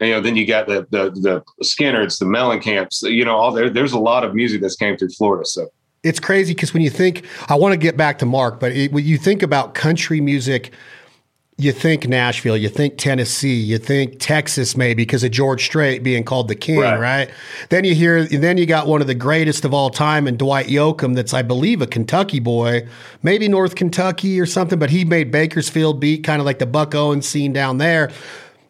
you 0.00 0.08
know, 0.08 0.22
then 0.22 0.34
you 0.34 0.46
got 0.46 0.66
the 0.66 0.86
the 0.90 1.10
the 1.10 1.44
Skynyrds, 1.62 2.18
the 2.18 2.24
Mellencamp's. 2.24 3.02
You 3.02 3.26
know, 3.26 3.36
all 3.36 3.52
there. 3.52 3.68
There's 3.68 3.92
a 3.92 3.98
lot 3.98 4.24
of 4.24 4.34
music 4.34 4.62
that's 4.62 4.74
came 4.74 4.96
through 4.96 5.10
Florida. 5.10 5.44
So 5.44 5.68
it's 6.02 6.18
crazy 6.18 6.54
because 6.54 6.72
when 6.72 6.82
you 6.82 6.88
think, 6.88 7.26
I 7.48 7.56
want 7.56 7.74
to 7.74 7.76
get 7.76 7.94
back 7.94 8.18
to 8.20 8.26
Mark, 8.26 8.58
but 8.58 8.72
it, 8.72 8.90
when 8.90 9.04
you 9.04 9.18
think 9.18 9.42
about 9.42 9.74
country 9.74 10.22
music 10.22 10.72
you 11.56 11.70
think 11.70 12.08
Nashville, 12.08 12.56
you 12.56 12.68
think 12.68 12.98
Tennessee, 12.98 13.54
you 13.54 13.78
think 13.78 14.18
Texas, 14.18 14.76
maybe 14.76 15.02
because 15.02 15.22
of 15.22 15.30
George 15.30 15.64
Strait 15.64 16.02
being 16.02 16.24
called 16.24 16.48
the 16.48 16.56
king, 16.56 16.80
right. 16.80 16.98
right. 16.98 17.30
Then 17.68 17.84
you 17.84 17.94
hear, 17.94 18.24
then 18.24 18.58
you 18.58 18.66
got 18.66 18.88
one 18.88 19.00
of 19.00 19.06
the 19.06 19.14
greatest 19.14 19.64
of 19.64 19.72
all 19.72 19.90
time, 19.90 20.26
and 20.26 20.36
Dwight 20.36 20.66
Yoakam, 20.66 21.14
that's 21.14 21.32
I 21.32 21.42
believe 21.42 21.80
a 21.80 21.86
Kentucky 21.86 22.40
boy, 22.40 22.88
maybe 23.22 23.46
North 23.46 23.76
Kentucky 23.76 24.40
or 24.40 24.46
something, 24.46 24.80
but 24.80 24.90
he 24.90 25.04
made 25.04 25.30
Bakersfield 25.30 26.00
beat 26.00 26.24
kind 26.24 26.40
of 26.40 26.46
like 26.46 26.58
the 26.58 26.66
Buck 26.66 26.92
Owens 26.94 27.28
scene 27.28 27.52
down 27.52 27.78
there. 27.78 28.10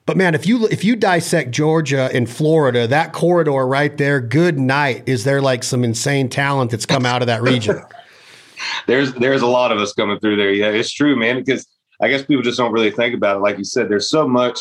But 0.06 0.18
man, 0.18 0.34
if 0.34 0.46
you 0.46 0.66
if 0.66 0.84
you 0.84 0.96
dissect 0.96 1.50
Georgia 1.52 2.10
and 2.12 2.28
Florida, 2.28 2.86
that 2.86 3.14
corridor 3.14 3.66
right 3.66 3.96
there, 3.96 4.20
good 4.20 4.58
night, 4.58 5.04
is 5.06 5.24
there 5.24 5.40
like 5.40 5.64
some 5.64 5.82
insane 5.82 6.28
talent 6.28 6.70
that's 6.70 6.84
come 6.84 7.06
out 7.06 7.22
of 7.22 7.28
that 7.28 7.40
region? 7.40 7.80
there's 8.86 9.14
there's 9.14 9.40
a 9.40 9.46
lot 9.46 9.72
of 9.72 9.78
us 9.78 9.94
coming 9.94 10.18
through 10.18 10.36
there. 10.36 10.52
Yeah, 10.52 10.68
it's 10.68 10.92
true, 10.92 11.16
man. 11.16 11.38
Because 11.38 11.66
I 12.00 12.08
guess 12.08 12.24
people 12.24 12.42
just 12.42 12.58
don't 12.58 12.72
really 12.72 12.90
think 12.90 13.14
about 13.14 13.36
it. 13.36 13.40
Like 13.40 13.58
you 13.58 13.64
said, 13.64 13.88
there's 13.88 14.10
so 14.10 14.28
much. 14.28 14.60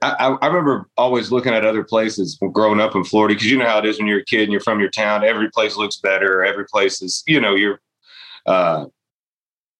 I, 0.00 0.36
I 0.40 0.46
remember 0.46 0.88
always 0.96 1.32
looking 1.32 1.54
at 1.54 1.64
other 1.64 1.82
places 1.82 2.38
growing 2.52 2.80
up 2.80 2.94
in 2.94 3.02
Florida 3.02 3.34
because 3.34 3.50
you 3.50 3.58
know 3.58 3.66
how 3.66 3.78
it 3.78 3.86
is 3.86 3.98
when 3.98 4.06
you're 4.06 4.20
a 4.20 4.24
kid 4.24 4.44
and 4.44 4.52
you're 4.52 4.60
from 4.60 4.78
your 4.78 4.90
town. 4.90 5.24
Every 5.24 5.50
place 5.50 5.76
looks 5.76 5.96
better. 5.96 6.44
Every 6.44 6.66
place 6.66 7.02
is, 7.02 7.24
you 7.26 7.40
know, 7.40 7.54
you're 7.54 7.80
uh, 8.46 8.86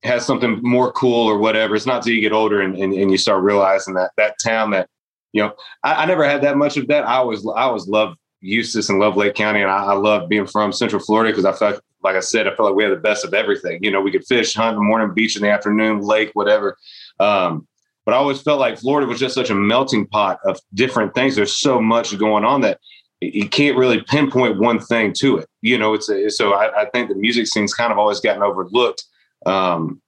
has 0.03 0.27
something 0.27 0.59
more 0.63 0.93
cool 0.93 1.29
or 1.29 1.39
whatever. 1.39 1.77
It's 1.77 1.87
not 1.87 1.99
until 1.99 2.15
you 2.15 2.21
get 2.21 2.33
older 2.33 2.61
and, 2.61 2.77
and, 2.77 2.93
and 2.93 3.11
you 3.11 3.17
start 3.17 3.45
realizing 3.45 3.95
that 3.95 4.11
that 4.17 4.37
town 4.43 4.71
that 4.71 4.89
you 5.33 5.43
know. 5.43 5.55
I, 5.85 6.03
I, 6.03 6.07
never 6.07 6.25
had 6.25 6.43
that 6.43 6.57
much 6.57 6.77
of 6.77 6.89
that. 6.89 7.07
I 7.07 7.17
always 7.17 7.47
I 7.47 7.63
always 7.63 7.87
loved 7.87 8.19
Eustis 8.41 8.89
and 8.89 8.99
love 8.99 9.17
Lake 9.17 9.35
County, 9.35 9.63
and 9.63 9.71
I, 9.71 9.85
I 9.85 9.95
love 9.95 10.29
being 10.29 10.47
from 10.47 10.73
Central 10.73 11.03
Florida 11.03 11.31
because 11.31 11.45
I 11.45 11.53
felt 11.53 11.83
like 12.03 12.17
I 12.17 12.21
said, 12.21 12.47
I 12.47 12.55
felt 12.55 12.69
like 12.69 12.75
we 12.75 12.85
had 12.85 12.93
the 12.93 12.97
best 12.97 13.25
of 13.25 13.35
everything. 13.35 13.83
You 13.83 13.91
know, 13.91 14.01
we 14.01 14.11
could 14.11 14.27
fish, 14.27 14.55
hunt 14.55 14.71
in 14.71 14.77
the 14.77 14.83
morning, 14.83 15.15
beach 15.15 15.37
in 15.37 15.43
the 15.43 15.51
afternoon, 15.51 16.01
lake, 16.01 16.31
whatever. 16.35 16.77
Um, 17.21 17.67
but 18.05 18.15
I 18.15 18.17
always 18.17 18.43
felt 18.43 18.59
like 18.59 18.79
Florida 18.79 19.07
was 19.07 19.21
just 19.21 19.35
such 19.35 19.51
a 19.51 19.55
melting 19.55 20.07
pot 20.07 20.39
of 20.45 20.59
different 20.75 21.15
things. 21.15 21.37
There's 21.37 21.57
so 21.57 21.81
much 21.81 22.17
going 22.19 22.45
on 22.45 22.63
that 22.63 22.81
you 23.21 23.49
can't 23.49 23.77
really 23.77 24.03
pinpoint 24.03 24.59
one 24.59 24.81
thing 24.81 25.13
to 25.19 25.39
it. 25.39 25.49
You 25.61 25.79
know, 25.79 25.95
it's 25.95 26.09
a, 26.09 26.29
so 26.29 26.55
I, 26.55 26.83
I, 26.83 26.85
think 26.87 27.09
the 27.09 27.15
music 27.15 27.47
scene's 27.47 27.73
kind 27.73 27.93
of 27.93 27.99
always 27.99 28.19
gotten 28.19 28.43
overlooked 28.43 29.05
um, 29.47 30.03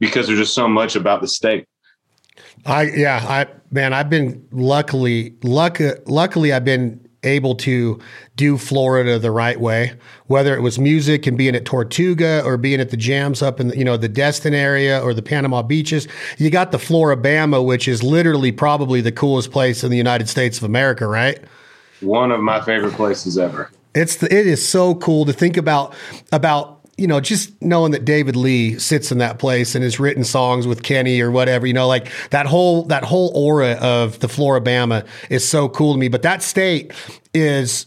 because 0.00 0.26
there's 0.26 0.38
just 0.38 0.54
so 0.54 0.66
much 0.66 0.96
about 0.96 1.20
the 1.20 1.28
state. 1.28 1.66
I 2.64 2.84
yeah, 2.84 3.24
I 3.28 3.46
man, 3.70 3.92
I've 3.92 4.08
been 4.08 4.46
luckily 4.52 5.34
luck 5.42 5.80
luckily 6.06 6.52
I've 6.52 6.64
been 6.64 7.07
able 7.22 7.54
to 7.56 8.00
do 8.36 8.56
Florida 8.56 9.18
the 9.18 9.30
right 9.30 9.60
way, 9.60 9.92
whether 10.26 10.54
it 10.56 10.60
was 10.60 10.78
music 10.78 11.26
and 11.26 11.36
being 11.36 11.56
at 11.56 11.64
Tortuga 11.64 12.42
or 12.44 12.56
being 12.56 12.80
at 12.80 12.90
the 12.90 12.96
jams 12.96 13.42
up 13.42 13.60
in 13.60 13.68
the, 13.68 13.78
you 13.78 13.84
know 13.84 13.96
the 13.96 14.08
Destin 14.08 14.54
area 14.54 15.00
or 15.02 15.12
the 15.12 15.22
Panama 15.22 15.62
beaches. 15.62 16.06
You 16.38 16.50
got 16.50 16.72
the 16.72 16.78
Flora-Bama, 16.78 17.64
which 17.64 17.88
is 17.88 18.02
literally 18.02 18.52
probably 18.52 19.00
the 19.00 19.12
coolest 19.12 19.50
place 19.50 19.82
in 19.82 19.90
the 19.90 19.96
United 19.96 20.28
States 20.28 20.58
of 20.58 20.64
America, 20.64 21.06
right? 21.06 21.40
One 22.00 22.30
of 22.30 22.40
my 22.40 22.60
favorite 22.60 22.94
places 22.94 23.36
ever. 23.36 23.70
It's 23.94 24.16
the, 24.16 24.26
it 24.26 24.46
is 24.46 24.66
so 24.66 24.94
cool 24.94 25.24
to 25.24 25.32
think 25.32 25.56
about 25.56 25.94
about 26.30 26.77
you 26.98 27.06
know, 27.06 27.20
just 27.20 27.60
knowing 27.62 27.92
that 27.92 28.04
David 28.04 28.34
Lee 28.34 28.78
sits 28.78 29.12
in 29.12 29.18
that 29.18 29.38
place 29.38 29.74
and 29.74 29.84
has 29.84 30.00
written 30.00 30.24
songs 30.24 30.66
with 30.66 30.82
Kenny 30.82 31.20
or 31.20 31.30
whatever, 31.30 31.66
you 31.66 31.72
know, 31.72 31.86
like 31.86 32.10
that 32.30 32.44
whole 32.44 32.82
that 32.86 33.04
whole 33.04 33.30
aura 33.34 33.72
of 33.80 34.18
the 34.18 34.28
Flora-Bama 34.28 35.06
is 35.30 35.48
so 35.48 35.68
cool 35.68 35.94
to 35.94 35.98
me. 35.98 36.08
But 36.08 36.22
that 36.22 36.42
state 36.42 36.92
is 37.32 37.86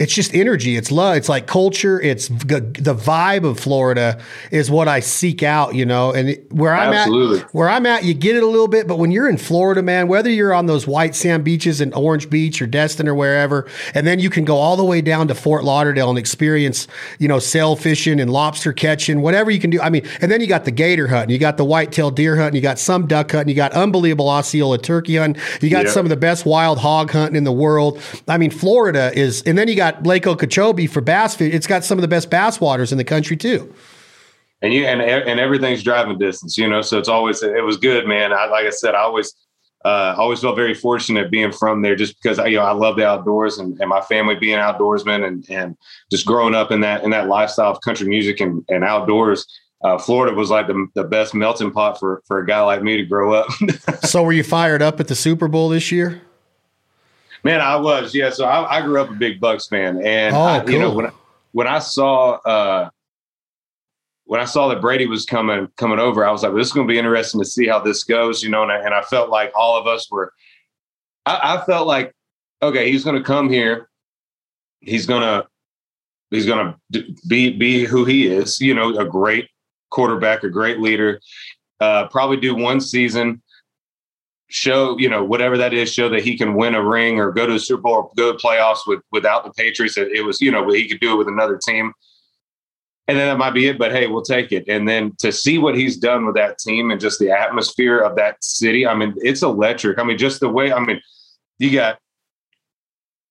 it's 0.00 0.12
just 0.12 0.34
energy. 0.34 0.76
It's 0.76 0.90
love. 0.90 1.16
It's 1.16 1.28
like 1.28 1.46
culture. 1.46 2.00
It's 2.00 2.26
g- 2.26 2.34
the 2.58 2.96
vibe 2.96 3.44
of 3.48 3.60
Florida 3.60 4.20
is 4.50 4.68
what 4.68 4.88
I 4.88 4.98
seek 4.98 5.44
out, 5.44 5.76
you 5.76 5.86
know. 5.86 6.12
And 6.12 6.36
where 6.50 6.74
I'm 6.74 6.92
Absolutely. 6.92 7.40
at, 7.42 7.54
where 7.54 7.68
I'm 7.68 7.86
at, 7.86 8.02
you 8.02 8.12
get 8.12 8.34
it 8.34 8.42
a 8.42 8.46
little 8.46 8.66
bit. 8.66 8.88
But 8.88 8.98
when 8.98 9.12
you're 9.12 9.28
in 9.28 9.36
Florida, 9.36 9.82
man, 9.82 10.08
whether 10.08 10.28
you're 10.28 10.52
on 10.52 10.66
those 10.66 10.88
white 10.88 11.14
sand 11.14 11.44
beaches 11.44 11.80
in 11.80 11.92
Orange 11.94 12.28
Beach 12.28 12.60
or 12.60 12.66
Destin 12.66 13.06
or 13.06 13.14
wherever, 13.14 13.68
and 13.94 14.04
then 14.04 14.18
you 14.18 14.30
can 14.30 14.44
go 14.44 14.56
all 14.56 14.76
the 14.76 14.84
way 14.84 15.00
down 15.00 15.28
to 15.28 15.34
Fort 15.34 15.62
Lauderdale 15.62 16.10
and 16.10 16.18
experience, 16.18 16.88
you 17.20 17.28
know, 17.28 17.38
sail 17.38 17.76
fishing 17.76 18.18
and 18.18 18.32
lobster 18.32 18.72
catching, 18.72 19.20
whatever 19.22 19.52
you 19.52 19.60
can 19.60 19.70
do. 19.70 19.80
I 19.80 19.90
mean, 19.90 20.04
and 20.20 20.28
then 20.30 20.40
you 20.40 20.48
got 20.48 20.64
the 20.64 20.72
gator 20.72 21.06
hunting, 21.06 21.30
you 21.30 21.38
got 21.38 21.56
the 21.56 21.64
whitetail 21.64 22.10
deer 22.10 22.34
hunting, 22.36 22.56
you 22.56 22.62
got 22.62 22.80
some 22.80 23.06
duck 23.06 23.30
hunting, 23.30 23.48
you 23.50 23.54
got 23.54 23.70
unbelievable 23.74 24.28
Osceola 24.28 24.76
turkey 24.78 25.18
hunt. 25.18 25.38
you 25.62 25.70
got 25.70 25.84
Yeah. 25.84 25.92
some 25.92 26.04
of 26.04 26.10
the 26.10 26.16
best 26.16 26.44
wild 26.44 26.78
hog 26.78 27.12
hunting 27.12 27.36
in 27.36 27.44
the 27.44 27.52
world. 27.52 28.00
I 28.26 28.38
mean, 28.38 28.50
Florida 28.50 29.12
is, 29.14 29.42
and 29.42 29.56
then 29.56 29.68
you 29.68 29.76
got 29.76 29.83
Lake 30.06 30.26
Okeechobee 30.26 30.86
for 30.86 31.00
bass 31.00 31.34
fish. 31.34 31.54
It's 31.54 31.66
got 31.66 31.84
some 31.84 31.98
of 31.98 32.02
the 32.02 32.08
best 32.08 32.30
bass 32.30 32.60
waters 32.60 32.92
in 32.92 32.98
the 32.98 33.04
country 33.04 33.36
too. 33.36 33.72
and 34.62 34.72
you 34.72 34.84
and 34.86 35.02
and 35.02 35.38
everything's 35.38 35.82
driving 35.82 36.18
distance, 36.18 36.56
you 36.56 36.68
know. 36.68 36.80
So 36.80 36.98
it's 36.98 37.08
always 37.08 37.42
it 37.42 37.64
was 37.64 37.76
good, 37.76 38.06
man. 38.06 38.32
I 38.32 38.46
like 38.46 38.66
I 38.66 38.70
said, 38.70 38.94
I 38.94 39.00
always 39.00 39.34
uh, 39.84 40.14
always 40.16 40.40
felt 40.40 40.56
very 40.56 40.72
fortunate 40.72 41.30
being 41.30 41.52
from 41.52 41.82
there, 41.82 41.94
just 41.94 42.20
because 42.20 42.38
I, 42.38 42.46
you 42.46 42.56
know 42.56 42.64
I 42.64 42.72
love 42.72 42.96
the 42.96 43.06
outdoors 43.06 43.58
and, 43.58 43.78
and 43.80 43.88
my 43.90 44.00
family 44.00 44.34
being 44.34 44.58
outdoorsmen 44.58 45.26
and 45.26 45.44
and 45.50 45.76
just 46.10 46.26
growing 46.26 46.54
up 46.54 46.70
in 46.70 46.80
that 46.80 47.04
in 47.04 47.10
that 47.10 47.28
lifestyle 47.28 47.70
of 47.70 47.80
country 47.82 48.08
music 48.08 48.40
and 48.40 48.64
and 48.68 48.84
outdoors. 48.84 49.46
Uh, 49.82 49.98
Florida 49.98 50.34
was 50.34 50.48
like 50.48 50.66
the, 50.66 50.86
the 50.94 51.04
best 51.04 51.34
melting 51.34 51.70
pot 51.70 52.00
for 52.00 52.22
for 52.26 52.38
a 52.38 52.46
guy 52.46 52.62
like 52.62 52.82
me 52.82 52.96
to 52.96 53.04
grow 53.04 53.34
up. 53.34 53.46
so 54.02 54.22
were 54.22 54.32
you 54.32 54.42
fired 54.42 54.80
up 54.80 54.98
at 54.98 55.08
the 55.08 55.14
Super 55.14 55.46
Bowl 55.46 55.68
this 55.68 55.92
year? 55.92 56.22
Man, 57.44 57.60
I 57.60 57.76
was, 57.76 58.14
yeah. 58.14 58.30
So 58.30 58.46
I, 58.46 58.78
I 58.78 58.80
grew 58.80 59.00
up 59.00 59.10
a 59.10 59.14
big 59.14 59.38
Bucks 59.38 59.68
fan, 59.68 60.00
and 60.02 60.34
Oh, 60.34 60.40
I, 60.40 60.64
you 60.64 60.78
know 60.78 60.90
when 60.90 61.06
I, 61.06 61.10
when 61.52 61.66
I 61.66 61.78
saw 61.78 62.32
uh, 62.38 62.88
when 64.24 64.40
I 64.40 64.46
saw 64.46 64.68
that 64.68 64.80
Brady 64.80 65.06
was 65.06 65.26
coming 65.26 65.68
coming 65.76 65.98
over, 65.98 66.26
I 66.26 66.32
was 66.32 66.42
like, 66.42 66.52
well, 66.52 66.58
"This 66.58 66.68
is 66.68 66.72
going 66.72 66.88
to 66.88 66.92
be 66.92 66.98
interesting 66.98 67.40
to 67.40 67.46
see 67.46 67.68
how 67.68 67.80
this 67.80 68.02
goes," 68.02 68.42
you 68.42 68.48
know. 68.48 68.62
And 68.62 68.72
I, 68.72 68.78
and 68.78 68.94
I 68.94 69.02
felt 69.02 69.28
like 69.28 69.52
all 69.54 69.76
of 69.76 69.86
us 69.86 70.10
were. 70.10 70.32
I, 71.26 71.56
I 71.56 71.64
felt 71.66 71.86
like, 71.86 72.14
okay, 72.62 72.90
he's 72.90 73.04
going 73.04 73.16
to 73.16 73.22
come 73.22 73.50
here. 73.50 73.90
He's 74.80 75.04
gonna 75.04 75.46
he's 76.30 76.46
gonna 76.46 76.76
be 77.28 77.50
be 77.50 77.84
who 77.84 78.06
he 78.06 78.26
is, 78.26 78.58
you 78.60 78.74
know, 78.74 78.96
a 78.98 79.04
great 79.04 79.48
quarterback, 79.90 80.44
a 80.44 80.50
great 80.50 80.80
leader. 80.80 81.20
Uh, 81.80 82.08
probably 82.08 82.38
do 82.38 82.54
one 82.54 82.80
season 82.80 83.42
show, 84.48 84.98
you 84.98 85.08
know, 85.08 85.24
whatever 85.24 85.56
that 85.58 85.74
is, 85.74 85.92
show 85.92 86.08
that 86.08 86.22
he 86.22 86.36
can 86.36 86.54
win 86.54 86.74
a 86.74 86.82
ring 86.82 87.18
or 87.18 87.32
go 87.32 87.46
to 87.46 87.52
the 87.52 87.58
Super 87.58 87.82
Bowl 87.82 87.94
or 87.94 88.10
go 88.16 88.32
to 88.32 88.38
playoffs 88.38 88.86
with 88.86 89.00
without 89.10 89.44
the 89.44 89.52
Patriots. 89.52 89.96
It, 89.96 90.12
it 90.12 90.22
was, 90.22 90.40
you 90.40 90.50
know, 90.50 90.68
he 90.70 90.88
could 90.88 91.00
do 91.00 91.14
it 91.14 91.16
with 91.16 91.28
another 91.28 91.58
team. 91.64 91.92
And 93.06 93.18
then 93.18 93.28
that 93.28 93.36
might 93.36 93.52
be 93.52 93.66
it, 93.66 93.78
but 93.78 93.92
hey, 93.92 94.06
we'll 94.06 94.22
take 94.22 94.50
it. 94.50 94.66
And 94.66 94.88
then 94.88 95.12
to 95.18 95.30
see 95.30 95.58
what 95.58 95.76
he's 95.76 95.98
done 95.98 96.24
with 96.24 96.36
that 96.36 96.58
team 96.58 96.90
and 96.90 96.98
just 96.98 97.18
the 97.18 97.30
atmosphere 97.30 97.98
of 97.98 98.16
that 98.16 98.42
city, 98.42 98.86
I 98.86 98.94
mean, 98.94 99.14
it's 99.18 99.42
electric. 99.42 99.98
I 99.98 100.04
mean, 100.04 100.16
just 100.16 100.40
the 100.40 100.48
way, 100.48 100.72
I 100.72 100.80
mean, 100.80 101.02
you 101.58 101.70
got 101.70 101.98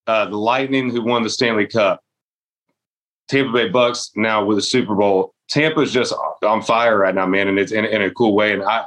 uh, 0.05 0.25
the 0.25 0.37
Lightning 0.37 0.91
who 0.91 1.01
won 1.01 1.23
the 1.23 1.29
Stanley 1.29 1.65
Cup, 1.65 2.01
Tampa 3.29 3.51
Bay 3.51 3.69
Bucks 3.69 4.11
now 4.15 4.45
with 4.45 4.57
the 4.57 4.61
Super 4.61 4.93
Bowl. 4.93 5.33
Tampa's 5.49 5.91
just 5.91 6.13
on 6.45 6.61
fire 6.61 6.99
right 6.99 7.15
now, 7.15 7.25
man, 7.25 7.47
and 7.47 7.57
it's 7.57 7.71
in, 7.71 7.85
in 7.85 8.03
a 8.03 8.11
cool 8.11 8.35
way. 8.35 8.53
And 8.53 8.63
I, 8.63 8.85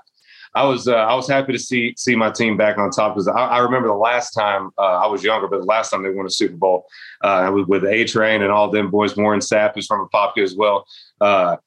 I 0.56 0.64
was 0.64 0.88
uh, 0.88 0.94
I 0.94 1.14
was 1.14 1.28
happy 1.28 1.52
to 1.52 1.58
see 1.58 1.94
see 1.98 2.16
my 2.16 2.30
team 2.30 2.56
back 2.56 2.78
on 2.78 2.90
top 2.90 3.14
because 3.14 3.28
I, 3.28 3.32
I 3.32 3.58
remember 3.58 3.88
the 3.88 3.94
last 3.94 4.32
time 4.32 4.70
uh, 4.78 5.04
I 5.04 5.06
was 5.06 5.22
younger, 5.22 5.46
but 5.48 5.60
the 5.60 5.66
last 5.66 5.90
time 5.90 6.02
they 6.02 6.10
won 6.10 6.24
a 6.24 6.30
Super 6.30 6.56
Bowl 6.56 6.86
uh, 7.20 7.50
with, 7.54 7.68
with 7.68 7.84
A 7.84 8.04
Train 8.04 8.42
and 8.42 8.50
all 8.50 8.70
them 8.70 8.90
boys, 8.90 9.16
Warren 9.16 9.40
Sapp, 9.40 9.74
who's 9.74 9.86
from 9.86 10.08
Apopka 10.08 10.42
as 10.42 10.56
well. 10.56 10.86
Uh, 11.20 11.58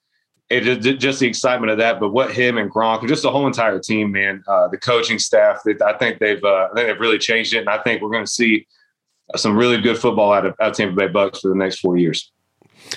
it 0.50 0.62
just, 0.98 1.20
the 1.20 1.28
excitement 1.28 1.70
of 1.70 1.78
that, 1.78 2.00
but 2.00 2.08
what 2.08 2.32
him 2.32 2.58
and 2.58 2.68
Gronk, 2.68 3.06
just 3.06 3.22
the 3.22 3.30
whole 3.30 3.46
entire 3.46 3.78
team, 3.78 4.10
man, 4.10 4.42
uh, 4.48 4.66
the 4.66 4.78
coaching 4.78 5.20
staff, 5.20 5.62
I 5.86 5.92
think 5.92 6.18
they've 6.18 6.42
uh, 6.42 6.68
I 6.72 6.74
think 6.74 6.88
they've 6.88 7.00
really 7.00 7.18
changed 7.18 7.54
it, 7.54 7.58
and 7.58 7.68
I 7.68 7.78
think 7.78 8.02
we're 8.02 8.10
going 8.10 8.24
to 8.24 8.30
see 8.30 8.66
some 9.36 9.56
really 9.56 9.80
good 9.80 9.98
football 9.98 10.32
out 10.32 10.44
of, 10.44 10.56
out 10.60 10.70
of 10.70 10.76
Tampa 10.76 10.96
Bay 10.96 11.06
Bucks 11.06 11.38
for 11.38 11.48
the 11.48 11.54
next 11.54 11.78
four 11.78 11.96
years. 11.96 12.32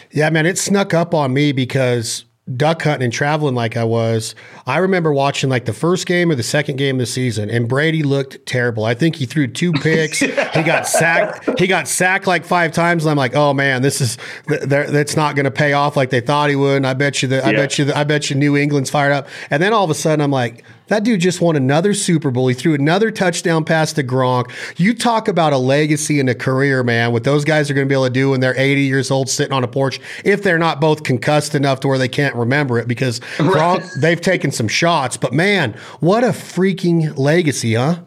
Yeah, 0.10 0.32
man, 0.32 0.48
it 0.48 0.58
snuck 0.58 0.96
up 0.96 1.14
on 1.14 1.32
me 1.34 1.52
because 1.52 2.26
duck 2.58 2.82
hunting 2.82 3.06
and 3.06 3.14
traveling 3.14 3.56
like 3.56 3.78
I 3.78 3.86
was, 3.86 4.36
I 4.66 4.80
remember 4.80 5.14
watching 5.14 5.50
like 5.50 5.66
the 5.66 5.74
first 5.74 6.06
game 6.06 6.30
or 6.30 6.36
the 6.36 6.44
second 6.44 6.76
game 6.76 6.96
of 6.96 7.00
the 7.00 7.06
season, 7.06 7.50
and 7.50 7.70
Brady 7.70 8.04
looked 8.04 8.46
terrible. 8.46 8.84
I 8.84 8.94
think 8.94 9.16
he 9.16 9.26
threw 9.26 9.48
two 9.48 9.72
picks. 9.82 10.20
he 10.20 10.28
got 10.28 10.88
sacked. 10.88 11.60
He 11.60 11.68
got 11.68 11.88
sacked 11.88 12.28
like 12.28 12.44
five 12.46 12.72
times, 12.74 13.06
and 13.06 13.12
I'm 13.12 13.18
like, 13.18 13.36
oh 13.36 13.54
man, 13.54 13.82
this 13.82 14.02
is 14.02 14.18
th- 14.48 14.62
th- 14.70 14.90
that's 14.90 15.16
not 15.16 15.36
going 15.36 15.46
to 15.46 15.52
pay 15.52 15.74
off 15.74 15.96
like 15.96 16.10
they 16.10 16.22
thought 16.22 16.50
he 16.50 16.56
would. 16.56 16.78
And 16.78 16.88
I 16.88 16.94
bet 16.94 17.22
you 17.22 17.30
that 17.30 17.46
I 17.46 17.54
bet 17.54 17.80
you 17.80 17.86
that 17.86 17.96
I 17.96 18.04
bet 18.04 18.30
you 18.30 18.36
New 18.36 18.58
England's 18.58 18.90
fired 18.90 19.14
up. 19.14 19.28
And 19.50 19.64
then 19.64 19.72
all 19.74 19.84
of 19.84 19.90
a 19.90 19.96
sudden, 19.96 20.22
I'm 20.22 20.32
like. 20.32 20.64
That 20.88 21.04
dude 21.04 21.22
just 21.22 21.42
won 21.42 21.56
another 21.56 21.94
Super 21.94 22.32
Bowl. 22.32 22.48
He 22.48 22.54
threw 22.54 22.74
another 22.74 23.12
touchdown 23.12 23.64
pass 23.64 23.94
to 23.94 24.04
Gronk. 24.04 24.52
You 24.78 24.94
talk 24.94 25.28
about 25.28 25.54
a 25.54 25.58
legacy 25.58 26.20
and 26.20 26.30
a 26.30 26.36
career, 26.36 26.84
man. 26.84 27.12
What 27.12 27.24
those 27.24 27.46
guys 27.46 27.70
are 27.70 27.74
going 27.74 27.88
to 27.88 27.90
be 27.90 27.96
able 27.96 28.06
to 28.06 28.12
do 28.12 28.32
when 28.32 28.40
they're 28.40 28.58
80 28.58 28.82
years 28.82 29.12
old, 29.12 29.30
sitting 29.30 29.54
on 29.54 29.64
a 29.64 29.68
porch, 29.68 30.00
if 30.26 30.44
they're 30.44 30.60
not 30.60 30.82
both 30.82 31.04
concussed 31.04 31.56
enough 31.56 31.80
to 31.82 31.88
where 31.88 31.98
they 31.98 32.08
can't 32.08 32.36
remember 32.36 32.80
it, 32.80 32.88
because 32.88 33.20
Gronk, 33.38 34.02
they've 34.02 34.22
taken 34.22 34.52
some 34.52 34.68
shots. 34.68 35.18
But 35.18 35.34
man, 35.34 35.74
what 36.00 36.24
a 36.24 36.30
freaking 36.30 37.18
legacy, 37.18 37.76
huh? 37.76 38.00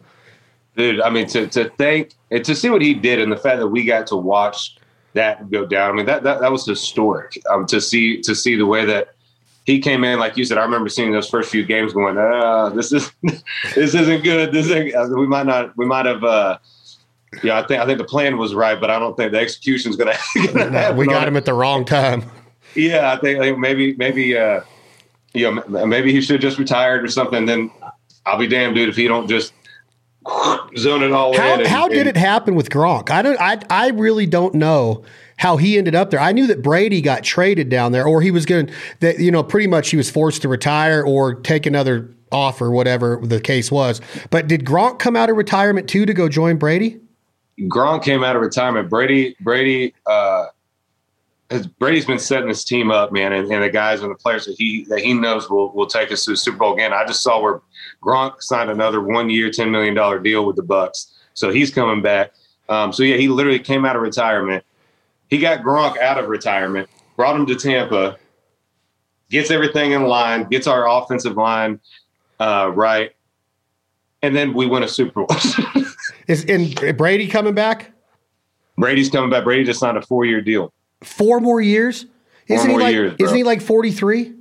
dude. 0.77 1.01
I 1.01 1.09
mean, 1.09 1.27
to 1.27 1.47
to 1.47 1.69
think 1.71 2.13
and 2.31 2.45
to 2.45 2.55
see 2.55 2.69
what 2.69 2.81
he 2.81 2.93
did, 2.93 3.19
and 3.19 3.29
the 3.31 3.37
fact 3.37 3.57
that 3.57 3.67
we 3.67 3.83
got 3.83 4.07
to 4.07 4.15
watch 4.15 4.77
that 5.13 5.49
go 5.49 5.65
down. 5.65 5.91
I 5.91 5.93
mean, 5.93 6.05
that 6.05 6.23
that, 6.23 6.39
that 6.39 6.51
was 6.51 6.65
historic. 6.65 7.41
Um, 7.49 7.65
to 7.65 7.81
see 7.81 8.21
to 8.21 8.33
see 8.33 8.55
the 8.55 8.65
way 8.65 8.85
that 8.85 9.15
he 9.67 9.79
came 9.79 10.03
in, 10.05 10.17
like 10.17 10.37
you 10.37 10.45
said, 10.45 10.57
I 10.57 10.63
remember 10.63 10.87
seeing 10.89 11.11
those 11.11 11.29
first 11.29 11.51
few 11.51 11.63
games, 11.65 11.91
going, 11.93 12.17
"Ah, 12.17 12.69
this 12.69 12.91
is 12.93 13.11
this 13.75 13.93
isn't 13.93 14.23
good. 14.23 14.51
This 14.53 14.71
ain't, 14.71 14.95
uh, 14.95 15.07
we 15.11 15.27
might 15.27 15.45
not, 15.45 15.77
we 15.77 15.85
might 15.85 16.07
have." 16.07 16.23
uh 16.23 16.57
yeah, 17.43 17.59
I 17.59 17.67
think 17.67 17.81
I 17.81 17.85
think 17.85 17.97
the 17.99 18.05
plan 18.05 18.37
was 18.37 18.55
right, 18.55 18.79
but 18.79 18.89
I 18.89 18.97
don't 18.97 19.15
think 19.17 19.33
the 19.33 19.39
execution's 19.39 19.97
gonna. 19.97 20.15
gonna 20.35 20.69
No, 20.71 20.77
happen 20.79 20.97
we 20.97 21.05
got 21.05 21.27
him 21.27 21.35
at 21.35 21.43
the 21.45 21.53
wrong 21.53 21.83
time. 21.85 22.23
Yeah, 22.73 23.11
I 23.11 23.17
think, 23.19 23.39
think 23.39 23.59
maybe 23.59 23.93
maybe 23.97 24.37
uh, 24.37 24.61
you 25.33 25.51
know 25.67 25.85
maybe 25.85 26.13
he 26.13 26.21
should 26.21 26.35
have 26.35 26.41
just 26.41 26.57
retired 26.57 27.03
or 27.03 27.09
something. 27.09 27.45
Then 27.45 27.69
I'll 28.25 28.37
be 28.37 28.47
damned, 28.47 28.75
dude, 28.75 28.87
if 28.87 28.95
he 28.95 29.07
don't 29.09 29.27
just 29.27 29.51
zone 30.77 31.03
it 31.03 31.11
all 31.11 31.35
How, 31.35 31.53
in. 31.55 31.59
and- 31.59 31.67
how 31.67 31.87
did 31.89 31.99
and- 31.99 32.09
it 32.09 32.17
happen 32.17 32.55
with 32.55 32.69
Gronk? 32.69 33.09
I 33.09 33.21
don't. 33.21 33.39
I 33.41 33.59
I 33.69 33.89
really 33.89 34.25
don't 34.25 34.55
know 34.55 35.03
how 35.37 35.57
he 35.57 35.77
ended 35.77 35.95
up 35.95 36.09
there. 36.09 36.19
I 36.19 36.31
knew 36.31 36.47
that 36.47 36.61
Brady 36.61 37.01
got 37.01 37.23
traded 37.23 37.69
down 37.69 37.91
there, 37.91 38.05
or 38.05 38.21
he 38.21 38.31
was 38.31 38.45
going 38.45 38.69
to. 38.99 39.15
You 39.17 39.31
know, 39.31 39.43
pretty 39.43 39.67
much 39.67 39.89
he 39.89 39.97
was 39.97 40.09
forced 40.09 40.41
to 40.41 40.49
retire 40.49 41.03
or 41.03 41.35
take 41.35 41.65
another 41.65 42.13
offer, 42.31 42.69
whatever 42.69 43.19
the 43.23 43.39
case 43.39 43.71
was. 43.71 44.01
But 44.29 44.47
did 44.47 44.65
Gronk 44.65 44.99
come 44.99 45.15
out 45.15 45.29
of 45.29 45.37
retirement 45.37 45.87
too 45.87 46.05
to 46.05 46.13
go 46.13 46.27
join 46.27 46.57
Brady? 46.57 46.99
Gronk 47.61 48.03
came 48.03 48.23
out 48.23 48.35
of 48.35 48.41
retirement. 48.41 48.89
Brady, 48.89 49.35
Brady, 49.39 49.93
uh, 50.05 50.47
has, 51.49 51.65
Brady's 51.65 52.05
been 52.05 52.19
setting 52.19 52.49
his 52.49 52.63
team 52.63 52.91
up, 52.91 53.11
man, 53.11 53.31
and, 53.31 53.51
and 53.51 53.63
the 53.63 53.69
guys 53.69 54.01
and 54.01 54.11
the 54.11 54.15
players 54.15 54.45
that 54.45 54.55
he 54.57 54.85
that 54.89 54.99
he 54.99 55.13
knows 55.13 55.49
will 55.49 55.71
will 55.71 55.87
take 55.87 56.11
us 56.11 56.25
to 56.25 56.31
the 56.31 56.37
Super 56.37 56.57
Bowl 56.57 56.73
again. 56.73 56.93
I 56.93 57.05
just 57.05 57.23
saw 57.23 57.41
where 57.41 57.61
Gronk 58.03 58.41
signed 58.41 58.69
another 58.69 59.01
one 59.01 59.29
year, 59.29 59.49
ten 59.49 59.71
million 59.71 59.93
dollar 59.93 60.19
deal 60.19 60.45
with 60.45 60.55
the 60.55 60.63
Bucks, 60.63 61.13
so 61.33 61.49
he's 61.49 61.73
coming 61.73 62.01
back. 62.01 62.33
Um, 62.69 62.91
so 62.91 63.03
yeah, 63.03 63.15
he 63.15 63.29
literally 63.29 63.59
came 63.59 63.85
out 63.85 63.95
of 63.95 64.01
retirement. 64.01 64.63
He 65.29 65.39
got 65.39 65.61
Gronk 65.61 65.97
out 65.97 66.17
of 66.17 66.29
retirement, 66.29 66.89
brought 67.15 67.35
him 67.35 67.45
to 67.47 67.55
Tampa, 67.55 68.17
gets 69.29 69.51
everything 69.51 69.91
in 69.91 70.03
line, 70.03 70.45
gets 70.45 70.67
our 70.67 70.87
offensive 70.89 71.35
line 71.35 71.79
uh, 72.39 72.71
right, 72.73 73.11
and 74.21 74.35
then 74.35 74.53
we 74.53 74.65
win 74.67 74.83
a 74.83 74.87
Super 74.87 75.25
Bowl. 75.25 75.37
Is 76.27 76.45
and 76.45 76.97
Brady 76.97 77.27
coming 77.27 77.53
back 77.53 77.91
Brady's 78.77 79.09
coming 79.09 79.29
back. 79.29 79.43
Brady 79.43 79.63
just 79.63 79.79
signed 79.79 79.97
a 79.97 80.01
four 80.01 80.25
year 80.25 80.41
deal. 80.41 80.71
four 81.03 81.39
more 81.39 81.61
years? 81.61 82.05
Four 82.47 82.57
Isn't 82.57 82.69
more 82.69 82.79
he 82.79 82.85
like? 82.85 82.93
years, 82.93 83.15
isn't 83.19 83.35
he 83.35 83.43
like 83.43 83.61
forty 83.61 83.91
three? 83.91 84.33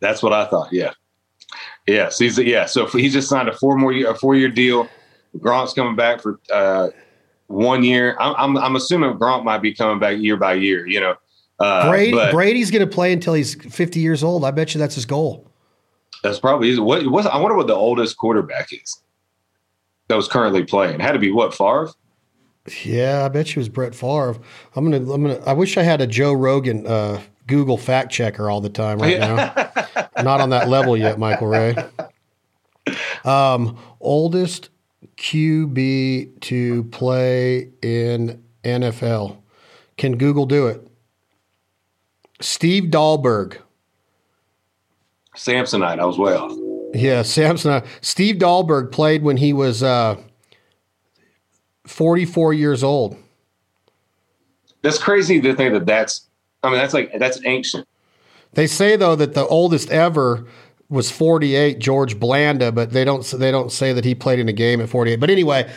That's 0.00 0.22
what 0.22 0.32
I 0.32 0.46
thought. 0.46 0.72
Yeah. 0.72 0.92
Yes. 1.86 2.18
He's 2.18 2.38
yeah. 2.38 2.66
So 2.66 2.86
he 2.86 3.08
just 3.08 3.28
signed 3.28 3.48
a 3.48 3.52
four 3.56 3.76
more 3.76 3.92
year, 3.92 4.10
a 4.10 4.14
four 4.14 4.36
year 4.36 4.48
deal. 4.48 4.88
Gronk's 5.38 5.74
coming 5.74 5.96
back 5.96 6.20
for 6.22 6.40
uh, 6.52 6.88
one 7.46 7.82
year. 7.82 8.16
I'm, 8.18 8.34
I'm, 8.36 8.56
I'm 8.56 8.76
assuming 8.76 9.14
Gronk 9.14 9.44
might 9.44 9.58
be 9.58 9.74
coming 9.74 9.98
back 9.98 10.18
year 10.18 10.36
by 10.36 10.54
year, 10.54 10.86
you 10.86 11.00
know, 11.00 11.16
uh, 11.58 11.88
Brady 11.88 12.12
but 12.12 12.32
Brady's 12.32 12.70
going 12.70 12.86
to 12.86 12.92
play 12.92 13.12
until 13.12 13.34
he's 13.34 13.54
fifty 13.54 14.00
years 14.00 14.22
old. 14.22 14.44
I 14.44 14.50
bet 14.50 14.74
you 14.74 14.78
that's 14.78 14.94
his 14.94 15.06
goal. 15.06 15.50
that's 16.22 16.38
probably 16.38 16.78
what, 16.78 17.06
what, 17.06 17.26
I 17.26 17.38
wonder 17.38 17.56
what 17.56 17.66
the 17.66 17.74
oldest 17.74 18.16
quarterback 18.18 18.72
is 18.72 19.00
that 20.08 20.16
was 20.16 20.28
currently 20.28 20.64
playing. 20.64 21.00
Had 21.00 21.12
to 21.12 21.18
be 21.18 21.30
what 21.30 21.54
Favre? 21.54 21.90
Yeah, 22.84 23.24
I 23.24 23.28
bet 23.28 23.54
you 23.54 23.60
it 23.60 23.62
was 23.62 23.68
Brett 23.68 23.94
Favre. 23.94 24.36
I'm 24.74 24.90
gonna, 24.90 25.12
I'm 25.12 25.22
gonna. 25.22 25.40
I 25.46 25.52
wish 25.52 25.76
I 25.76 25.82
had 25.82 26.00
a 26.00 26.06
Joe 26.06 26.32
Rogan 26.32 26.86
uh, 26.86 27.22
Google 27.46 27.78
fact 27.78 28.12
checker 28.12 28.50
all 28.50 28.60
the 28.60 28.68
time 28.68 28.98
right 28.98 29.18
now. 29.18 29.70
Not 30.22 30.40
on 30.40 30.50
that 30.50 30.68
level 30.68 30.96
yet, 30.96 31.18
Michael 31.18 31.46
Ray. 31.46 31.76
Um, 33.24 33.78
oldest 34.00 34.70
QB 35.18 36.40
to 36.40 36.84
play 36.84 37.70
in 37.82 38.42
NFL. 38.64 39.38
Can 39.96 40.16
Google 40.16 40.46
do 40.46 40.66
it? 40.66 40.86
Steve 42.40 42.84
DeBerg. 42.84 43.58
Samsonite. 45.36 45.98
I 45.98 46.04
was 46.04 46.18
way 46.18 46.34
off. 46.34 46.52
Yeah, 46.94 47.22
Samson. 47.22 47.82
Steve 48.00 48.36
DeBerg 48.36 48.92
played 48.92 49.22
when 49.22 49.36
he 49.36 49.52
was 49.52 49.82
uh, 49.82 50.16
44 51.86 52.54
years 52.54 52.82
old. 52.82 53.16
That's 54.82 54.98
crazy 54.98 55.40
to 55.40 55.54
think 55.54 55.72
that 55.72 55.86
that's. 55.86 56.26
I 56.62 56.70
mean, 56.70 56.78
that's 56.78 56.94
like 56.94 57.12
that's 57.18 57.40
ancient. 57.44 57.86
They 58.52 58.66
say 58.66 58.96
though 58.96 59.16
that 59.16 59.34
the 59.34 59.46
oldest 59.46 59.90
ever 59.90 60.46
was 60.88 61.10
48, 61.10 61.78
George 61.78 62.18
Blanda, 62.18 62.70
but 62.70 62.90
they 62.90 63.04
don't 63.04 63.24
they 63.32 63.50
don't 63.50 63.72
say 63.72 63.92
that 63.92 64.04
he 64.04 64.14
played 64.14 64.38
in 64.38 64.48
a 64.48 64.52
game 64.52 64.80
at 64.80 64.88
48. 64.88 65.16
But 65.16 65.30
anyway, 65.30 65.70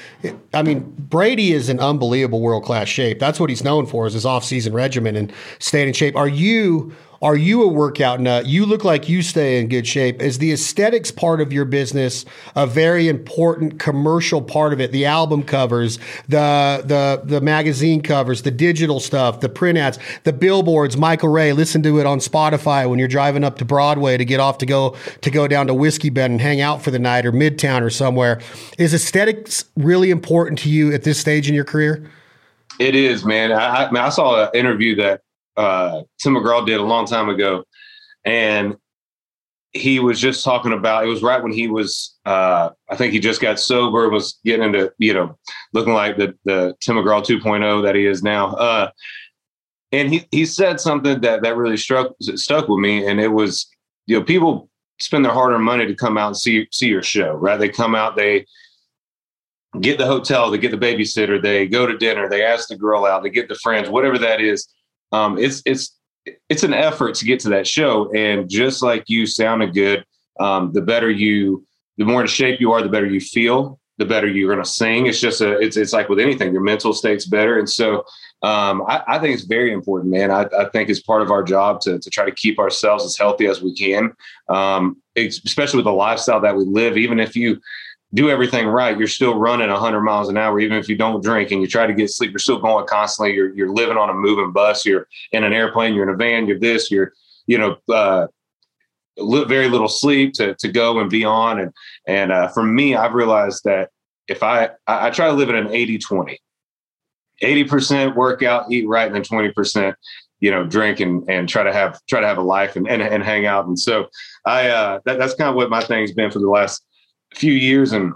I 0.54 0.62
mean 0.62 0.94
Brady 0.98 1.52
is 1.54 1.70
in 1.70 1.80
unbelievable 1.80 2.42
world 2.42 2.64
class 2.64 2.88
shape. 2.88 3.20
That's 3.20 3.40
what 3.40 3.50
he's 3.50 3.64
known 3.64 3.86
for 3.86 4.06
is 4.06 4.14
his 4.14 4.26
off 4.26 4.44
season 4.44 4.74
regimen 4.74 5.16
and 5.16 5.34
staying 5.58 5.88
in 5.88 5.94
shape. 5.94 6.16
Are 6.16 6.28
you 6.28 6.94
are 7.22 7.36
you 7.36 7.64
a 7.64 7.68
workout 7.68 8.20
nut? 8.20 8.46
You 8.46 8.66
look 8.66 8.84
like 8.84 9.10
you 9.10 9.22
stay 9.22 9.60
in 9.60 9.68
good 9.68 9.86
shape. 9.86 10.22
Is 10.22 10.38
the 10.38 10.54
aesthetics 10.54 11.12
part 11.12 11.42
of 11.42 11.52
your 11.52 11.66
business 11.66 12.24
a 12.56 12.66
very 12.66 13.08
important 13.10 13.80
commercial 13.80 14.42
part 14.42 14.72
of 14.72 14.80
it? 14.80 14.92
The 14.92 15.06
album 15.06 15.44
covers, 15.44 16.00
the 16.28 16.82
the 16.86 17.22
the 17.24 17.42
magazine 17.42 18.02
covers, 18.02 18.44
the 18.44 18.52
digital 18.52 19.00
stuff, 19.00 19.42
the 19.42 19.50
print 19.50 19.78
ads, 19.78 20.00
the 20.24 20.34
billboards. 20.34 20.96
Michael 20.96 21.30
Ray, 21.30 21.52
listen 21.52 21.84
to 21.84 22.00
it 22.00 22.06
on 22.06 22.20
Spotify 22.20 22.90
when 22.90 23.00
you're 23.00 23.08
driving 23.08 23.44
up 23.44 23.58
to 23.58 23.66
Broadway 23.66 24.18
to 24.18 24.26
get 24.26 24.40
off 24.40 24.58
to 24.60 24.66
go 24.66 24.96
to 25.22 25.30
go 25.30 25.48
down 25.48 25.68
to 25.68 25.74
Whiskey 25.74 26.10
Bent 26.10 26.32
and 26.32 26.42
hang 26.42 26.62
out 26.62 26.82
for 26.82 26.92
the 26.92 27.00
night 27.00 27.26
or 27.26 27.32
Midtown 27.32 27.82
or 27.82 27.90
somewhere. 27.90 28.40
Is 28.78 28.94
aesthetics 28.94 29.66
really 29.76 30.10
important 30.10 30.60
to 30.60 30.70
you 30.70 30.94
at 30.94 31.04
this 31.04 31.20
stage 31.20 31.50
in 31.50 31.56
your 31.56 31.66
career? 31.66 32.10
It 32.80 32.96
is, 32.96 33.26
man. 33.26 33.52
I, 33.52 33.86
I, 33.86 34.06
I 34.06 34.10
saw 34.10 34.46
an 34.46 34.52
interview 34.54 34.96
that 34.96 35.22
uh, 35.60 36.04
Tim 36.20 36.36
McGraw 36.36 36.66
did 36.66 36.80
a 36.80 36.84
long 36.84 37.06
time 37.06 37.28
ago, 37.28 37.66
and 38.24 38.78
he 39.74 40.00
was 40.00 40.20
just 40.20 40.46
talking 40.46 40.72
about. 40.72 41.04
It 41.04 41.10
was 41.10 41.22
right 41.22 41.44
when 41.44 41.52
he 41.52 41.68
was, 41.68 42.18
uh, 42.26 42.70
I 42.90 42.96
think 42.96 43.12
he 43.12 43.20
just 43.20 43.42
got 43.42 43.60
sober, 43.60 44.10
was 44.10 44.40
getting 44.46 44.68
into, 44.68 44.92
you 44.98 45.14
know, 45.14 45.38
looking 45.74 45.94
like 45.94 46.18
the 46.18 46.34
the 46.46 46.76
Tim 46.80 46.96
McGraw 46.96 47.24
2.0 47.24 47.84
that 47.84 47.96
he 47.96 48.06
is 48.06 48.24
now. 48.24 48.54
Uh, 48.56 48.90
and 49.92 50.10
he 50.10 50.26
he 50.32 50.46
said 50.46 50.80
something 50.80 51.20
that 51.22 51.44
that 51.44 51.58
really 51.58 51.78
struck 51.78 52.14
stuck 52.22 52.70
with 52.70 52.80
me, 52.80 53.06
and 53.06 53.20
it 53.20 53.28
was, 53.28 53.70
you 54.08 54.18
know, 54.18 54.24
people 54.24 54.70
spend 55.02 55.26
their 55.26 55.34
hard 55.34 55.52
earned 55.52 55.64
money 55.66 55.86
to 55.86 55.96
come 55.96 56.18
out 56.18 56.28
and 56.28 56.38
see 56.38 56.68
see 56.72 56.88
your 56.88 57.04
show, 57.04 57.34
right? 57.34 57.60
They 57.60 57.70
come 57.70 57.96
out, 57.96 58.16
they 58.16 58.46
get 59.82 59.98
the 59.98 60.06
hotel, 60.06 60.50
they 60.50 60.58
get 60.58 60.72
the 60.72 60.78
babysitter, 60.78 61.42
they 61.42 61.68
go 61.68 61.86
to 61.86 61.98
dinner, 61.98 62.30
they 62.30 62.44
ask 62.44 62.70
the 62.70 62.78
girl 62.78 63.06
out, 63.06 63.24
they 63.24 63.30
get 63.30 63.50
the 63.50 63.56
friends, 63.56 63.90
whatever 63.90 64.18
that 64.18 64.40
is 64.40 64.70
um, 65.12 65.38
it's 65.38 65.62
it's 65.66 65.96
it's 66.50 66.64
an 66.64 66.74
effort 66.74 67.16
to 67.16 67.26
get 67.26 67.40
to 67.42 67.50
that 67.50 67.68
show. 67.68 68.12
And 68.14 68.50
just 68.50 68.82
like 68.82 69.06
you 69.08 69.26
sounded 69.26 69.74
good, 69.74 70.06
um, 70.40 70.72
the 70.74 70.82
better 70.82 71.10
you, 71.10 71.66
the 71.98 72.06
more 72.06 72.22
in 72.22 72.28
shape 72.28 72.60
you 72.60 72.72
are, 72.72 72.82
the 72.82 72.90
better 72.90 73.08
you 73.08 73.20
feel, 73.20 73.80
the 73.98 74.06
better 74.06 74.28
you're 74.28 74.54
going 74.54 74.64
to 74.64 74.70
sing. 74.70 75.08
It's 75.08 75.20
just 75.20 75.42
a, 75.42 75.60
it's 75.60 75.78
it's 75.78 75.94
like 75.94 76.10
with 76.10 76.20
anything, 76.20 76.54
your 76.54 76.62
mental 76.62 76.94
state's 76.94 77.26
better. 77.26 77.60
And 77.60 77.70
so 77.70 78.06
um, 78.42 78.84
I, 78.88 79.04
I, 79.08 79.20
think 79.20 79.34
it's 79.34 79.44
very 79.44 79.74
important, 79.74 80.12
man. 80.12 80.32
I, 80.32 80.48
I, 80.58 80.70
think 80.70 80.90
it's 80.90 81.02
part 81.02 81.22
of 81.22 81.30
our 81.30 81.44
job 81.44 81.82
to 81.82 82.00
to 82.00 82.10
try 82.10 82.24
to 82.24 82.32
keep 82.32 82.58
ourselves 82.58 83.04
as 83.04 83.18
healthy 83.18 83.48
as 83.48 83.62
we 83.62 83.76
can, 83.76 84.14
um, 84.48 84.96
especially 85.18 85.78
with 85.78 85.86
the 85.86 85.92
lifestyle 85.92 86.40
that 86.40 86.56
we 86.56 86.64
live. 86.64 86.96
Even 86.98 87.20
if 87.20 87.36
you 87.36 87.60
do 88.14 88.30
everything 88.30 88.68
right, 88.68 88.98
you're 88.98 89.08
still 89.08 89.38
running 89.38 89.70
100 89.70 90.02
miles 90.02 90.30
an 90.30 90.38
hour, 90.38 90.60
even 90.60 90.78
if 90.78 90.90
you 90.90 90.98
don't 90.98 91.24
drink 91.24 91.52
and 91.52 91.62
you 91.62 91.68
try 91.68 91.86
to 91.86 91.94
get 91.94 92.10
sleep. 92.10 92.32
You're 92.32 92.40
still 92.40 92.60
going 92.60 92.88
constantly. 92.88 93.36
You're 93.36 93.54
you're 93.54 93.72
living 93.72 93.98
on 93.98 94.10
a 94.10 94.14
moving 94.14 94.52
bus. 94.52 94.86
You're 94.86 95.08
in 95.32 95.44
an 95.44 95.54
airplane. 95.54 95.94
You're 95.94 96.10
in 96.10 96.14
a 96.14 96.18
van. 96.18 96.48
You're 96.48 96.60
this. 96.60 96.90
You're 96.90 97.14
you 97.46 97.58
know 97.58 97.78
uh, 97.94 98.28
very 99.18 99.70
little 99.70 99.88
sleep 99.88 100.34
to 100.34 100.56
to 100.56 100.72
go 100.72 101.00
and 101.00 101.10
be 101.10 101.24
on. 101.24 101.60
And 101.60 101.72
and 102.08 102.32
uh, 102.32 102.48
for 102.48 102.64
me, 102.64 102.96
I've 102.96 103.14
realized 103.14 103.64
that 103.66 103.90
if 104.28 104.42
I 104.42 104.70
I, 104.88 105.08
I 105.08 105.10
try 105.12 105.28
to 105.28 105.34
live 105.34 105.50
in 105.50 105.56
an 105.56 105.72
80 105.72 106.00
20, 106.00 106.40
80 107.42 107.64
percent 107.66 108.16
workout, 108.16 108.72
eat 108.72 108.88
right, 108.88 109.06
and 109.06 109.16
then 109.16 109.24
20 109.24 109.52
percent 109.52 109.96
you 110.40 110.50
know 110.50 110.66
drink 110.66 111.00
and 111.00 111.30
and 111.30 111.48
try 111.48 111.64
to 111.64 111.74
have 111.74 112.00
try 112.08 112.22
to 112.22 112.28
have 112.28 112.40
a 112.40 112.42
life 112.42 112.76
and 112.76 112.88
and, 112.88 113.04
and 113.04 113.24
hang 113.24 113.46
out. 113.46 113.68
And 113.68 113.78
so 113.78 114.08
I 114.48 114.70
uh, 114.70 115.00
that, 115.06 115.20
that's 115.20 115.36
kind 115.36 115.50
of 115.50 115.56
what 115.56 115.70
my 115.70 115.82
thing's 115.82 116.12
been 116.12 116.32
for 116.32 116.40
the 116.40 116.50
last 116.50 116.84
few 117.36 117.54
years, 117.54 117.92
and 117.92 118.14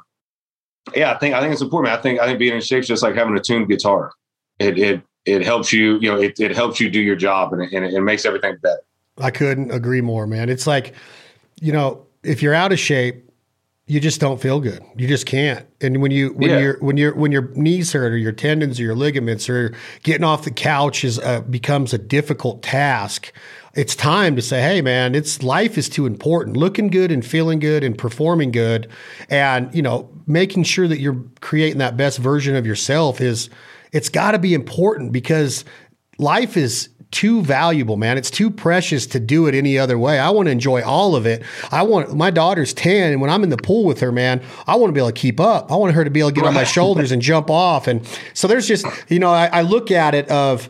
yeah, 0.96 1.12
I 1.12 1.18
think 1.18 1.36
I 1.36 1.42
think 1.42 1.54
it's 1.54 1.62
important. 1.62 1.98
I 1.98 2.02
think 2.02 2.20
I 2.20 2.26
think 2.26 2.40
being 2.40 2.54
in 2.54 2.62
shape 2.62 2.82
is 2.82 2.88
just 2.88 3.04
like 3.04 3.16
having 3.16 3.36
a 3.38 3.40
tuned 3.40 3.70
guitar. 3.70 4.12
It 4.60 4.78
it 4.78 5.02
it 5.26 5.44
helps 5.44 5.72
you, 5.72 5.98
you 6.00 6.12
know, 6.12 6.20
it, 6.20 6.40
it 6.40 6.56
helps 6.56 6.80
you 6.80 6.90
do 6.90 7.00
your 7.00 7.16
job, 7.16 7.54
and 7.54 7.62
it, 7.62 7.72
and 7.72 7.86
it 7.86 8.02
makes 8.02 8.26
everything 8.26 8.58
better. 8.62 8.82
I 9.18 9.32
couldn't 9.32 9.72
agree 9.72 10.02
more, 10.02 10.28
man. 10.28 10.50
It's 10.50 10.68
like, 10.68 10.94
you 11.62 11.72
know, 11.72 12.06
if 12.24 12.42
you're 12.42 12.54
out 12.54 12.72
of 12.72 12.80
shape, 12.80 13.30
you 13.86 14.00
just 14.00 14.22
don't 14.22 14.42
feel 14.42 14.60
good. 14.60 14.82
You 14.96 15.08
just 15.08 15.26
can't. 15.26 15.66
And 15.82 16.02
when 16.02 16.12
you 16.12 16.30
when 16.34 16.50
yeah. 16.50 16.60
you're 16.60 16.80
when 16.80 16.98
you're 16.98 17.16
when 17.16 17.32
your 17.32 17.50
knees 17.56 17.92
hurt 17.92 18.14
or 18.14 18.18
your 18.18 18.32
tendons 18.32 18.80
or 18.80 18.84
your 18.84 18.96
ligaments 18.96 19.50
or 19.50 19.76
getting 20.04 20.24
off 20.24 20.46
the 20.46 20.52
couch 20.52 21.04
is 21.04 21.20
uh, 21.20 21.42
becomes 21.42 21.94
a 21.94 21.98
difficult 21.98 22.62
task 22.62 23.34
it's 23.76 23.96
time 23.96 24.36
to 24.36 24.42
say, 24.42 24.62
hey 24.62 24.82
man, 24.82 25.16
it's 25.16 25.42
life 25.42 25.78
is 25.78 25.90
too 25.90 26.06
important. 26.06 26.56
Looking 26.56 26.90
good 26.90 27.12
and 27.12 27.26
feeling 27.26 27.60
good 27.60 27.84
and 27.84 27.98
performing 27.98 28.52
good, 28.52 28.88
and 29.30 29.74
you 29.74 29.82
know, 29.82 30.10
making 30.28 30.64
sure 30.64 30.88
that 30.88 31.00
you're 31.00 31.24
creating 31.42 31.80
that 31.80 31.98
best 31.98 32.20
version 32.20 32.56
of 32.56 32.68
yourself 32.68 33.20
is 33.20 33.50
it's 33.92 34.10
got 34.10 34.32
to 34.32 34.40
be 34.40 34.54
important 34.54 35.12
because 35.12 35.66
life 36.20 36.56
is 36.56 36.90
too 37.14 37.42
valuable, 37.42 37.96
man. 37.96 38.18
It's 38.18 38.32
too 38.32 38.50
precious 38.50 39.08
to 39.08 39.20
do 39.20 39.48
it 39.48 39.56
any 39.56 39.78
other 39.78 39.98
way. 39.98 40.20
I 40.20 40.30
want 40.32 40.48
to 40.48 40.52
enjoy 40.52 40.84
all 40.84 41.16
of 41.16 41.26
it. 41.26 41.44
I 41.72 41.84
want 41.84 42.14
my 42.16 42.32
daughter's 42.32 42.74
10 42.74 43.14
and 43.14 43.22
when 43.22 43.30
I'm 43.30 43.44
in 43.44 43.50
the 43.50 43.58
pool 43.58 43.86
with 43.86 44.00
her, 44.02 44.12
man, 44.12 44.42
I 44.68 44.76
want 44.76 44.90
to 44.90 44.94
be 44.94 45.00
able 45.00 45.12
to 45.12 45.20
keep 45.20 45.40
up. 45.40 45.72
I 45.72 45.76
want 45.76 45.94
her 45.94 46.04
to 46.04 46.10
be 46.10 46.20
able 46.20 46.32
to 46.32 46.36
get 46.36 46.46
on 46.46 46.54
my 46.54 46.64
shoulders 46.64 47.12
and 47.12 47.22
jump 47.22 47.50
off. 47.50 47.88
And 47.88 48.06
so 48.34 48.48
there's 48.48 48.68
just, 48.68 48.86
you 49.08 49.20
know, 49.20 49.30
I, 49.30 49.46
I 49.46 49.62
look 49.62 49.92
at 49.92 50.16
it 50.16 50.30
of 50.30 50.70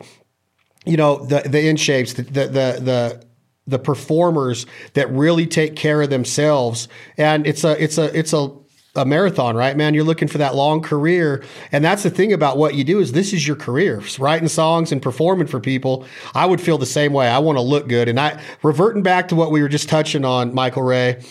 you 0.85 0.97
know 0.97 1.23
the 1.25 1.41
the 1.41 1.67
in 1.67 1.77
shapes 1.77 2.13
the 2.13 2.23
the 2.23 2.45
the, 2.45 2.79
the 2.81 3.25
the 3.65 3.79
performers 3.79 4.65
that 4.93 5.09
really 5.11 5.47
take 5.47 5.75
care 5.75 6.01
of 6.01 6.09
themselves 6.09 6.87
and 7.17 7.47
it's 7.47 7.63
a 7.63 7.81
it's 7.81 7.97
a 7.97 8.17
it's 8.17 8.33
a 8.33 8.51
a 8.95 9.05
marathon, 9.05 9.55
right, 9.55 9.75
man? 9.75 9.95
You're 9.95 10.03
looking 10.03 10.27
for 10.27 10.37
that 10.37 10.53
long 10.53 10.79
career. 10.81 11.43
And 11.71 11.83
that's 11.83 12.03
the 12.03 12.11
thing 12.11 12.31
about 12.31 12.57
what 12.57 12.75
you 12.75 12.83
do 12.83 12.99
is 12.99 13.11
this 13.11 13.33
is 13.33 13.47
your 13.47 13.55
career. 13.55 14.03
writing 14.19 14.47
songs 14.47 14.91
and 14.91 15.01
performing 15.01 15.47
for 15.47 15.59
people. 15.59 16.05
I 16.35 16.45
would 16.45 16.61
feel 16.61 16.77
the 16.77 16.85
same 16.85 17.11
way. 17.11 17.27
I 17.27 17.39
want 17.39 17.57
to 17.57 17.61
look 17.61 17.87
good. 17.87 18.07
And 18.07 18.19
I 18.19 18.39
reverting 18.61 19.01
back 19.01 19.29
to 19.29 19.35
what 19.35 19.49
we 19.49 19.63
were 19.63 19.67
just 19.67 19.89
touching 19.89 20.25
on, 20.25 20.53
Michael 20.53 20.83
Ray, 20.83 21.23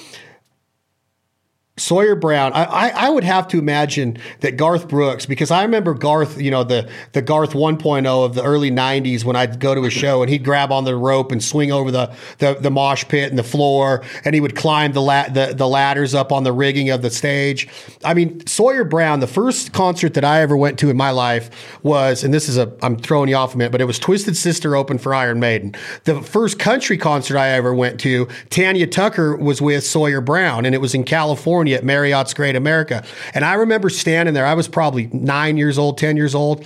Sawyer 1.83 2.15
Brown, 2.15 2.53
I, 2.53 2.65
I, 2.65 2.89
I, 3.07 3.11
would 3.11 3.25
have 3.25 3.49
to 3.49 3.59
imagine 3.59 4.17
that 4.39 4.57
Garth 4.57 4.89
Brooks, 4.89 5.27
because 5.27 5.51
I 5.51 5.63
remember 5.63 5.95
Garth, 5.95 6.41
you 6.41 6.51
know, 6.51 6.63
the, 6.63 6.89
the 7.11 7.21
Garth 7.21 7.55
1.0 7.55 8.07
of 8.25 8.35
the 8.35 8.43
early 8.45 8.71
90s 8.71 9.25
when 9.25 9.35
I'd 9.35 9.59
go 9.59 9.75
to 9.75 9.85
a 9.85 9.91
show 9.91 10.23
and 10.23 10.31
he'd 10.31 10.45
grab 10.45 10.71
on 10.71 10.85
the 10.85 10.95
rope 10.95 11.33
and 11.33 11.43
swing 11.43 11.73
over 11.73 11.91
the, 11.91 12.15
the, 12.39 12.55
the 12.55 12.71
mosh 12.71 13.05
pit 13.09 13.31
and 13.31 13.39
the 13.39 13.43
floor 13.43 14.05
and 14.25 14.33
he 14.33 14.41
would 14.41 14.55
climb 14.55 14.93
the, 14.93 15.03
la- 15.03 15.29
the, 15.29 15.55
the 15.57 15.67
ladders 15.67 16.15
up 16.15 16.31
on 16.31 16.45
the 16.45 16.53
rigging 16.53 16.91
of 16.91 17.03
the 17.03 17.11
stage. 17.11 17.69
I 18.05 18.15
mean, 18.15 18.47
Sawyer 18.47 18.85
Brown, 18.85 19.19
the 19.19 19.27
first 19.27 19.73
concert 19.73 20.15
that 20.15 20.25
I 20.25 20.41
ever 20.41 20.57
went 20.57 20.79
to 20.81 20.91
in 20.91 20.97
my 20.97 21.11
life 21.11 21.51
was, 21.83 22.23
and 22.23 22.33
this 22.33 22.49
is 22.49 22.59
a, 22.59 22.73
I'm 22.83 22.97
throwing 22.97 23.29
you 23.29 23.35
off 23.35 23.55
a 23.55 23.59
minute, 23.59 23.73
but 23.73 23.81
it 23.81 23.87
was 23.87 23.99
Twisted 23.99 24.37
Sister 24.37 24.77
open 24.77 24.99
for 24.99 25.15
Iron 25.15 25.41
Maiden. 25.41 25.75
The 26.05 26.23
first 26.23 26.61
country 26.61 26.97
concert 26.97 27.37
I 27.39 27.49
ever 27.49 27.75
went 27.75 27.99
to, 28.01 28.29
Tanya 28.51 28.87
Tucker 28.87 29.37
was 29.37 29.61
with 29.61 29.83
Sawyer 29.83 30.21
Brown 30.21 30.65
and 30.65 30.77
it 30.77 30.81
was 30.81 30.95
in 30.95 31.03
California 31.03 31.72
At 31.75 31.85
Marriott's 31.85 32.35
Great 32.35 32.57
America. 32.57 33.05
And 33.35 33.45
I 33.45 33.55
remember 33.55 33.91
standing 33.91 34.35
there. 34.35 34.47
I 34.47 34.55
was 34.55 34.69
probably 34.69 35.09
nine 35.13 35.57
years 35.57 35.79
old, 35.79 35.99
10 35.99 36.17
years 36.17 36.35
old. 36.35 36.65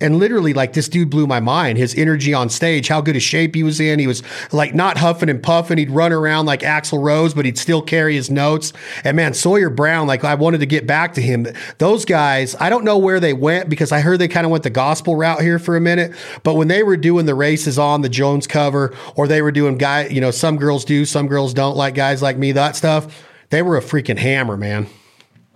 And 0.00 0.18
literally, 0.18 0.52
like 0.52 0.72
this 0.72 0.88
dude 0.88 1.08
blew 1.08 1.26
my 1.26 1.38
mind. 1.38 1.78
His 1.78 1.94
energy 1.94 2.34
on 2.34 2.50
stage, 2.50 2.88
how 2.88 3.00
good 3.00 3.14
a 3.14 3.20
shape 3.20 3.54
he 3.54 3.62
was 3.62 3.78
in. 3.78 4.00
He 4.00 4.08
was 4.08 4.24
like 4.52 4.74
not 4.74 4.98
huffing 4.98 5.28
and 5.28 5.40
puffing. 5.40 5.78
He'd 5.78 5.90
run 5.90 6.12
around 6.12 6.46
like 6.46 6.60
Axl 6.60 7.02
Rose, 7.02 7.32
but 7.32 7.44
he'd 7.44 7.56
still 7.56 7.80
carry 7.80 8.14
his 8.14 8.28
notes. 8.28 8.72
And 9.04 9.16
man, 9.16 9.34
Sawyer 9.34 9.70
Brown, 9.70 10.08
like 10.08 10.24
I 10.24 10.34
wanted 10.34 10.58
to 10.58 10.66
get 10.66 10.84
back 10.84 11.14
to 11.14 11.22
him. 11.22 11.46
Those 11.78 12.04
guys, 12.04 12.56
I 12.58 12.70
don't 12.70 12.84
know 12.84 12.98
where 12.98 13.20
they 13.20 13.32
went 13.32 13.70
because 13.70 13.92
I 13.92 14.00
heard 14.00 14.18
they 14.18 14.28
kind 14.28 14.44
of 14.44 14.50
went 14.50 14.64
the 14.64 14.70
gospel 14.70 15.14
route 15.14 15.40
here 15.40 15.60
for 15.60 15.76
a 15.76 15.80
minute. 15.80 16.12
But 16.42 16.54
when 16.54 16.66
they 16.66 16.82
were 16.82 16.96
doing 16.96 17.24
the 17.24 17.36
races 17.36 17.78
on 17.78 18.02
the 18.02 18.08
Jones 18.08 18.48
cover, 18.48 18.94
or 19.14 19.28
they 19.28 19.42
were 19.42 19.52
doing 19.52 19.78
guy, 19.78 20.08
you 20.08 20.20
know, 20.20 20.32
some 20.32 20.56
girls 20.56 20.84
do, 20.84 21.04
some 21.04 21.28
girls 21.28 21.54
don't 21.54 21.76
like 21.76 21.94
guys 21.94 22.20
like 22.20 22.36
me, 22.36 22.50
that 22.52 22.74
stuff 22.74 23.24
they 23.50 23.62
were 23.62 23.76
a 23.76 23.82
freaking 23.82 24.18
hammer, 24.18 24.56
man. 24.56 24.86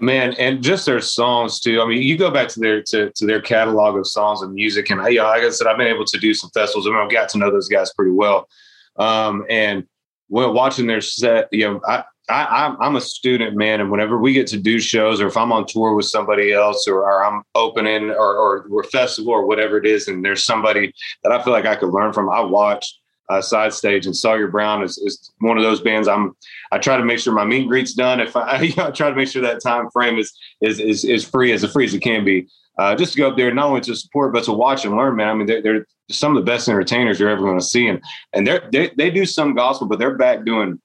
Man, 0.01 0.35
and 0.35 0.63
just 0.63 0.87
their 0.87 1.01
songs 1.01 1.59
too. 1.59 1.83
I 1.83 1.87
mean, 1.87 2.03
you 2.03 2.17
go 2.17 2.31
back 2.31 2.49
to 2.51 2.61
their 2.61 2.83
to, 2.83 3.11
to 3.11 3.27
their 3.27 3.41
catalog 3.41 3.97
of 3.97 4.07
songs 4.07 4.43
and 4.43 4.55
music, 4.55 4.91
and 4.91 5.01
yeah, 5.13 5.25
like 5.25 5.43
I 5.43 5.51
said, 5.51 5.67
I've 5.67 5.77
been 5.77 5.89
able 5.89 6.05
to 6.05 6.19
do 6.19 6.35
some 6.35 6.51
festivals. 6.51 6.87
I 6.87 6.91
mean, 6.91 7.01
I've 7.01 7.11
got 7.11 7.29
to 7.31 7.39
know 7.39 7.51
those 7.51 7.69
guys 7.69 7.93
pretty 7.95 8.13
well. 8.13 8.49
Um, 8.97 9.45
and 9.51 9.85
when 10.29 10.55
watching 10.55 10.87
their 10.87 11.01
set, 11.01 11.49
you 11.51 11.69
know, 11.69 11.81
I, 11.89 12.05
I 12.29 12.77
I'm 12.79 12.95
a 12.95 13.01
student, 13.01 13.57
man, 13.57 13.81
and 13.81 13.91
whenever 13.91 14.19
we 14.19 14.33
get 14.33 14.47
to 14.49 14.59
do 14.59 14.79
shows, 14.79 15.21
or 15.21 15.27
if 15.27 15.37
I'm 15.37 15.51
on 15.51 15.67
tour 15.67 15.95
with 15.95 16.07
somebody 16.07 16.53
else, 16.53 16.87
or, 16.87 17.01
or 17.01 17.25
I'm 17.25 17.43
opening, 17.57 18.11
or 18.11 18.37
or 18.37 18.67
we're 18.69 18.85
festival, 18.85 19.33
or 19.33 19.47
whatever 19.47 19.79
it 19.79 19.87
is, 19.87 20.07
and 20.07 20.25
there's 20.25 20.45
somebody 20.45 20.93
that 21.25 21.33
I 21.33 21.43
feel 21.43 21.53
like 21.53 21.67
I 21.67 21.75
could 21.75 21.91
learn 21.91 22.13
from, 22.13 22.31
I 22.31 22.41
watch 22.41 23.01
uh, 23.29 23.43
side 23.43 23.73
stage 23.73 24.07
and 24.07 24.17
Sawyer 24.17 24.49
Brown 24.49 24.83
is, 24.83 24.99
is 24.99 25.31
one 25.39 25.59
of 25.59 25.63
those 25.63 25.81
bands 25.81 26.09
I'm 26.09 26.35
I 26.73 26.79
try 26.79 26.97
to 26.97 27.05
make 27.05 27.19
sure 27.19 27.33
my 27.33 27.45
meet 27.45 27.61
and 27.61 27.69
greet's 27.69 27.95
done. 27.95 28.21
If 28.21 28.37
I, 28.37 28.61
you 28.63 28.75
know, 28.77 28.87
I 28.87 28.91
try 28.91 29.11
to 29.11 29.17
make 29.17 29.29
sure 29.29 29.43
that 29.43 29.63
time 29.63 29.91
frame 29.91 30.19
is 30.19 30.33
is 30.61 30.81
is, 30.81 31.05
is 31.05 31.25
free 31.25 31.53
as 31.53 31.65
free 31.73 31.85
as 31.85 31.95
it 31.95 32.01
can 32.01 32.25
be. 32.25 32.49
Uh, 32.79 32.95
just 32.95 33.13
to 33.13 33.19
go 33.19 33.29
up 33.29 33.37
there 33.37 33.53
not 33.53 33.67
only 33.67 33.81
to 33.81 33.95
support 33.95 34.33
but 34.33 34.45
to 34.45 34.53
watch 34.53 34.85
and 34.85 34.97
learn 34.97 35.17
man. 35.17 35.29
I 35.29 35.35
mean 35.35 35.47
they're, 35.47 35.63
they're 35.63 35.87
some 36.11 36.37
of 36.37 36.43
the 36.43 36.51
best 36.51 36.69
entertainers 36.69 37.21
you're 37.21 37.29
ever 37.29 37.43
going 37.43 37.59
to 37.59 37.65
see 37.65 37.89
and 37.89 38.03
and 38.33 38.47
they're 38.47 38.69
they, 38.73 38.91
they 38.97 39.11
do 39.11 39.27
some 39.27 39.55
gospel 39.55 39.87
but 39.87 39.99
they're 39.99 40.17
back 40.17 40.45
doing 40.45 40.81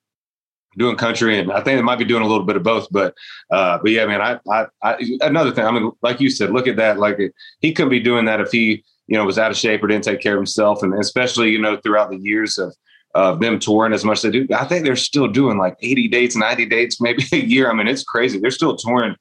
doing 0.76 0.98
country 0.98 1.38
and 1.38 1.52
I 1.52 1.62
think 1.62 1.78
they 1.78 1.84
might 1.84 2.00
be 2.00 2.06
doing 2.06 2.24
a 2.24 2.28
little 2.28 2.46
bit 2.46 2.56
of 2.56 2.64
both 2.64 2.88
but 2.92 3.14
uh 3.52 3.78
but 3.78 3.92
yeah 3.92 4.08
man 4.08 4.22
I 4.22 4.40
I, 4.52 4.66
I 4.82 5.18
another 5.22 5.52
thing 5.52 5.66
I 5.66 5.72
mean 5.72 5.92
like 6.02 6.20
you 6.20 6.32
said 6.32 6.50
look 6.50 6.68
at 6.68 6.78
that 6.78 6.98
like 6.98 7.20
he 7.60 7.74
couldn't 7.74 7.92
be 7.92 8.00
doing 8.00 8.26
that 8.26 8.42
if 8.42 8.52
he 8.52 8.84
you 9.08 9.18
know, 9.18 9.26
was 9.26 9.38
out 9.38 9.52
of 9.52 9.58
shape 9.58 9.84
or 9.84 9.88
didn't 9.88 10.04
take 10.04 10.22
care 10.22 10.34
of 10.34 10.40
himself. 10.40 10.84
And 10.84 10.94
especially, 10.94 11.50
you 11.50 11.60
know, 11.60 11.78
throughout 11.78 12.10
the 12.10 12.18
years 12.18 12.58
of, 12.58 12.74
of 13.16 13.40
them 13.40 13.60
touring 13.60 13.94
as 13.94 14.06
much 14.06 14.18
as 14.18 14.24
they 14.24 14.32
do, 14.32 14.48
I 14.56 14.66
think 14.66 14.86
they're 14.86 14.96
still 14.96 15.28
doing 15.28 15.58
like 15.58 15.78
80 15.82 16.08
dates, 16.08 16.36
90 16.36 16.66
dates, 16.68 17.02
maybe 17.02 17.24
a 17.34 17.38
year. 17.38 17.70
I 17.70 17.74
mean, 17.74 17.88
it's 17.88 18.04
crazy. 18.04 18.40
They're 18.40 18.52
still 18.52 18.76
touring. 18.76 19.16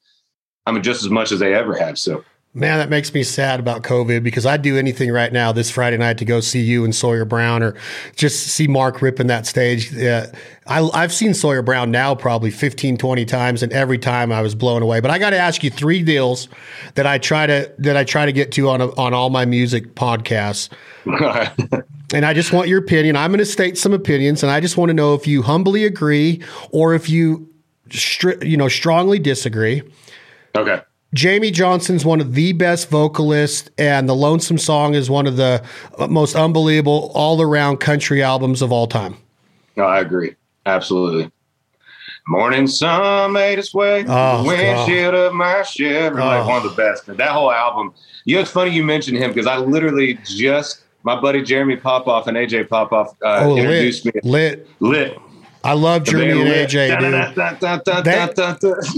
I 0.65 0.71
mean, 0.71 0.83
just 0.83 1.03
as 1.03 1.09
much 1.09 1.31
as 1.31 1.39
they 1.39 1.53
ever 1.53 1.75
have. 1.75 1.99
So, 1.99 2.23
Man, 2.55 2.77
that 2.77 2.89
makes 2.91 3.11
me 3.15 3.23
sad 3.23 3.59
about 3.59 3.81
COVID 3.81 4.21
because 4.21 4.45
I'd 4.45 4.61
do 4.61 4.77
anything 4.77 5.11
right 5.11 5.33
now 5.33 5.51
this 5.51 5.71
Friday 5.71 5.97
night 5.97 6.19
to 6.19 6.25
go 6.25 6.39
see 6.39 6.61
you 6.61 6.85
and 6.85 6.95
Sawyer 6.95 7.25
Brown 7.25 7.63
or 7.63 7.75
just 8.15 8.45
see 8.45 8.67
Mark 8.67 9.01
ripping 9.01 9.25
that 9.25 9.47
stage. 9.47 9.97
Uh, 9.97 10.27
I, 10.67 10.87
I've 10.93 11.11
seen 11.11 11.33
Sawyer 11.33 11.63
Brown 11.63 11.89
now 11.89 12.13
probably 12.13 12.51
15, 12.51 12.97
20 12.97 13.25
times, 13.25 13.63
and 13.63 13.73
every 13.73 13.97
time 13.97 14.31
I 14.31 14.43
was 14.43 14.53
blown 14.53 14.83
away. 14.83 14.99
But 14.99 15.09
I 15.09 15.17
got 15.17 15.31
to 15.31 15.37
ask 15.37 15.63
you 15.63 15.71
three 15.71 16.03
deals 16.03 16.47
that 16.93 17.07
I 17.07 17.17
try 17.17 17.47
to 17.47 17.73
that 17.79 17.97
I 17.97 18.03
try 18.03 18.27
to 18.27 18.31
get 18.31 18.51
to 18.51 18.69
on 18.69 18.81
a, 18.81 18.95
on 18.97 19.15
all 19.15 19.31
my 19.31 19.45
music 19.45 19.95
podcasts. 19.95 20.69
and 22.13 22.23
I 22.23 22.35
just 22.35 22.53
want 22.53 22.67
your 22.67 22.77
opinion. 22.77 23.15
I'm 23.15 23.31
going 23.31 23.39
to 23.39 23.45
state 23.45 23.79
some 23.79 23.93
opinions, 23.93 24.43
and 24.43 24.51
I 24.51 24.59
just 24.59 24.77
want 24.77 24.89
to 24.89 24.93
know 24.93 25.15
if 25.15 25.25
you 25.25 25.41
humbly 25.41 25.85
agree 25.85 26.43
or 26.69 26.93
if 26.93 27.09
you, 27.09 27.49
stri- 27.89 28.47
you 28.47 28.57
know, 28.57 28.67
strongly 28.67 29.17
disagree. 29.17 29.81
Okay. 30.55 30.83
Jamey 31.15 31.53
Johnson's 31.53 32.03
one 32.03 32.19
of 32.19 32.33
the 32.33 32.53
best 32.53 32.89
vocalists, 32.89 33.69
and 33.77 34.09
the 34.09 34.15
Lonesome 34.15 34.57
Song 34.57 34.95
is 34.95 35.09
one 35.09 35.27
of 35.27 35.37
the 35.37 35.63
most 36.09 36.35
unbelievable 36.35 37.11
all 37.13 37.41
around 37.41 37.77
country 37.77 38.23
albums 38.23 38.61
of 38.61 38.71
all 38.71 38.87
time. 38.87 39.17
No, 39.75 39.83
I 39.83 39.99
agree. 39.99 40.35
Absolutely. 40.65 41.31
Morning 42.25 42.67
sun 42.67 43.33
made 43.33 43.59
its 43.59 43.73
way 43.73 44.05
oh, 44.07 44.45
windshield 44.45 45.13
of 45.13 45.33
my 45.33 45.55
Chevrolet. 45.55 46.13
Oh. 46.13 46.25
Like 46.25 46.47
one 46.47 46.57
of 46.57 46.63
the 46.63 46.75
best. 46.75 47.05
That 47.05 47.29
whole 47.29 47.51
album. 47.51 47.93
You 48.23 48.35
know, 48.35 48.41
it's 48.41 48.51
funny 48.51 48.71
you 48.71 48.83
mentioned 48.83 49.17
him 49.17 49.31
because 49.31 49.45
I 49.45 49.57
literally 49.57 50.17
just 50.23 50.83
my 51.03 51.19
buddy 51.19 51.43
Jeremy 51.43 51.75
Popoff 51.75 52.27
and 52.27 52.37
AJ 52.37 52.69
Popoff 52.69 53.09
uh, 53.21 53.41
oh, 53.41 53.57
introduced 53.57 54.05
lit. 54.05 54.15
me. 54.15 54.21
Lit. 54.23 54.67
Lit. 54.79 55.17
I 55.65 55.73
love 55.73 56.03
Jeremy 56.03 56.41
and 56.41 56.49
AJ, 56.49 56.99
dude. 56.99 58.05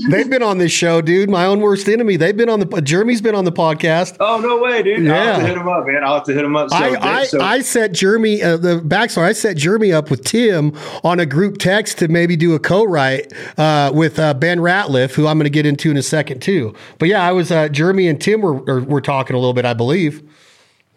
they, 0.10 0.18
have 0.18 0.30
been 0.30 0.42
on 0.42 0.58
this 0.58 0.72
show, 0.72 1.00
dude. 1.00 1.30
My 1.30 1.46
own 1.46 1.60
worst 1.60 1.88
enemy. 1.88 2.18
They've 2.18 2.36
been 2.36 2.50
on 2.50 2.60
the. 2.60 2.82
Jeremy's 2.82 3.22
been 3.22 3.36
on 3.36 3.46
the 3.46 3.52
podcast. 3.52 4.18
Oh 4.20 4.40
no 4.40 4.58
way, 4.58 4.82
dude! 4.82 5.04
Yeah. 5.06 5.14
I'll 5.14 5.26
have 5.26 5.42
to 5.42 5.48
hit 5.48 5.58
him 5.58 5.68
up, 5.68 5.86
man. 5.86 6.04
I'll 6.04 6.14
have 6.16 6.24
to 6.24 6.34
hit 6.34 6.44
him 6.44 6.56
up. 6.56 6.70
So, 6.72 6.76
I, 6.76 7.18
I, 7.20 7.24
so. 7.26 7.42
I 7.42 7.62
set 7.62 7.92
Jeremy 7.92 8.42
uh, 8.42 8.58
the 8.58 8.80
backstory. 8.80 9.26
I 9.26 9.34
set 9.34 9.58
Jeremy 9.58 9.94
up 9.94 10.10
with 10.10 10.24
Tim 10.24 10.76
on 11.04 11.20
a 11.20 11.26
group 11.28 11.60
text 11.60 12.00
to 12.00 12.08
maybe 12.08 12.36
do 12.36 12.56
a 12.56 12.60
co-write 12.60 13.32
uh, 13.60 13.92
with 13.94 14.18
uh, 14.18 14.34
Ben 14.34 14.60
Ratliff, 14.60 15.14
who 15.14 15.28
I'm 15.28 15.38
going 15.38 15.46
to 15.46 15.52
get 15.52 15.68
into 15.68 15.92
in 15.92 15.98
a 15.98 16.04
second 16.04 16.42
too. 16.42 16.74
But 16.98 17.10
yeah, 17.10 17.22
I 17.22 17.32
was 17.32 17.52
uh, 17.52 17.70
Jeremy 17.70 18.08
and 18.08 18.20
Tim 18.20 18.42
were 18.42 18.82
were 18.82 19.02
talking 19.02 19.36
a 19.36 19.40
little 19.40 19.54
bit, 19.54 19.66
I 19.66 19.74
believe. 19.76 20.24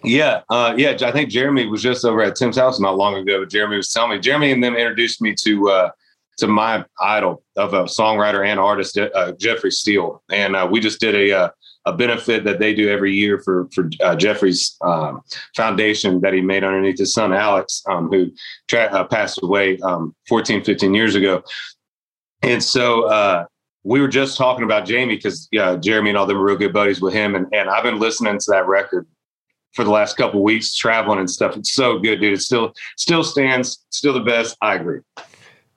Yeah, 0.05 0.43
uh, 0.49 0.75
yeah. 0.77 0.97
I 1.03 1.11
think 1.11 1.31
Jeremy 1.31 1.67
was 1.67 1.83
just 1.83 2.05
over 2.05 2.23
at 2.23 2.37
Tim's 2.37 2.57
house 2.57 2.79
not 2.79 2.97
long 2.97 3.15
ago. 3.15 3.45
Jeremy 3.45 3.77
was 3.77 3.91
telling 3.91 4.11
me. 4.11 4.19
Jeremy 4.21 4.53
and 4.53 4.63
them 4.63 4.77
introduced 4.77 5.21
me 5.21 5.35
to 5.43 5.71
uh, 5.71 5.91
to 6.39 6.47
my 6.47 6.85
idol 7.01 7.43
of 7.57 7.75
a 7.75 7.85
songwriter 7.85 8.47
and 8.47 8.61
artist, 8.61 8.97
uh, 8.97 9.33
Jeffrey 9.33 9.73
Steele, 9.73 10.23
and 10.31 10.55
uh, 10.55 10.69
we 10.71 10.79
just 10.79 11.01
did 11.01 11.15
a 11.17 11.37
uh, 11.37 11.49
a 11.85 11.93
benefit 11.93 12.45
that 12.45 12.61
they 12.61 12.75
do 12.75 12.89
every 12.89 13.13
year 13.13 13.41
for 13.41 13.69
for 13.75 13.91
uh, 14.01 14.15
Jeffrey's 14.15 14.77
um, 14.83 15.21
foundation 15.57 16.21
that 16.21 16.33
he 16.33 16.43
made 16.43 16.63
underneath 16.63 16.99
his 16.99 17.13
son 17.13 17.33
Alex, 17.33 17.83
um, 17.89 18.09
who 18.09 18.31
tra- 18.69 19.05
passed 19.11 19.43
away 19.43 19.79
um, 19.79 20.15
14, 20.29 20.63
15 20.63 20.95
years 20.95 21.17
ago. 21.17 21.43
And 22.43 22.63
so 22.63 23.47
we 23.83 24.01
were 24.01 24.09
just 24.09 24.37
talking 24.37 24.65
about 24.65 24.87
Jamey 24.87 25.17
because 25.17 25.49
yeah, 25.51 25.77
Jeremy 25.77 26.11
and 26.11 26.19
all 26.19 26.27
them 26.27 26.37
were 26.37 26.45
real 26.45 26.57
good 26.57 26.73
buddies 26.73 27.01
with 27.01 27.15
him, 27.15 27.35
and 27.35 27.47
and 27.53 27.69
I've 27.69 27.83
been 27.83 27.99
listening 27.99 28.39
to 28.39 28.51
that 28.53 28.69
record 28.69 29.09
for 29.75 29.85
the 29.85 29.91
last 29.91 30.17
couple 30.17 30.43
weeks 30.43 30.75
traveling 30.75 31.19
and 31.19 31.31
stuff. 31.31 31.57
It's 31.57 31.73
so 31.73 31.99
good, 31.99 32.21
dude. 32.21 32.35
It 32.35 32.41
still 32.41 32.73
still 32.97 33.25
stands, 33.25 33.85
still 33.91 34.13
the 34.13 34.21
best. 34.21 34.57
I 34.61 34.75
agree. 34.75 35.01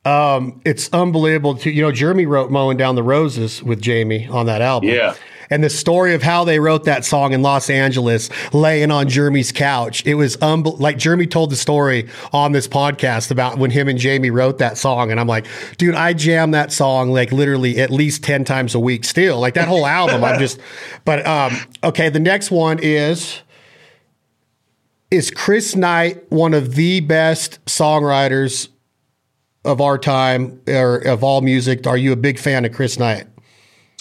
Um, 0.04 0.62
it's 0.66 0.90
unbelievable 0.94 1.56
to 1.58 1.70
you 1.70 1.84
know, 1.84 1.92
Jeremy 1.92 2.26
wrote 2.26 2.50
Mowing 2.50 2.78
Down 2.78 2.96
the 2.96 3.04
Roses 3.04 3.62
with 3.62 3.82
Jamey 3.82 4.30
on 4.32 4.48
that 4.48 4.62
album. 4.62 4.90
Yeah. 4.90 5.16
And 5.52 5.62
the 5.62 5.70
story 5.70 6.14
of 6.14 6.24
how 6.24 6.46
they 6.46 6.60
wrote 6.60 6.86
that 6.86 7.04
song 7.04 7.34
in 7.34 7.42
Los 7.42 7.70
Angeles, 7.70 8.30
laying 8.54 8.90
on 8.90 9.10
Jeremy's 9.10 9.52
couch, 9.52 10.04
it 10.06 10.16
was 10.16 10.38
unbe- 10.38 10.80
like 10.80 10.98
Jeremy 10.98 11.28
told 11.28 11.52
the 11.52 11.58
story 11.58 12.08
on 12.32 12.54
this 12.54 12.70
podcast 12.70 13.32
about 13.32 13.58
when 13.58 13.70
him 13.70 13.90
and 13.90 14.00
Jamey 14.00 14.32
wrote 14.32 14.60
that 14.60 14.78
song. 14.78 15.12
And 15.12 15.20
I'm 15.20 15.28
like, 15.28 15.46
dude, 15.78 15.94
I 15.94 16.14
jam 16.14 16.52
that 16.52 16.72
song 16.72 17.12
like 17.12 17.34
literally 17.34 17.80
at 17.80 17.92
least 17.92 18.24
10 18.24 18.46
times 18.46 18.76
a 18.76 18.80
week 18.80 19.04
still. 19.04 19.42
Like 19.42 19.56
that 19.56 19.68
whole 19.68 19.86
album, 19.86 20.24
I'm 20.24 20.40
just, 20.40 20.58
but 21.06 21.28
um, 21.28 21.54
okay, 21.84 22.08
the 22.08 22.22
next 22.22 22.50
one 22.50 22.80
is 22.82 23.42
is 25.12 25.30
Chris 25.30 25.76
Knight 25.76 26.32
one 26.32 26.54
of 26.54 26.76
the 26.76 27.02
best 27.02 27.64
songwriters 27.66 28.70
of 29.66 29.82
our 29.82 29.98
time 29.98 30.62
or 30.68 30.98
of 31.00 31.24
all 31.24 31.42
music? 31.42 31.86
Are 31.86 31.98
you 31.98 32.14
a 32.14 32.16
big 32.16 32.40
fan 32.40 32.66
of 32.66 32.72
Chris 32.72 32.98
Knight? 32.98 33.28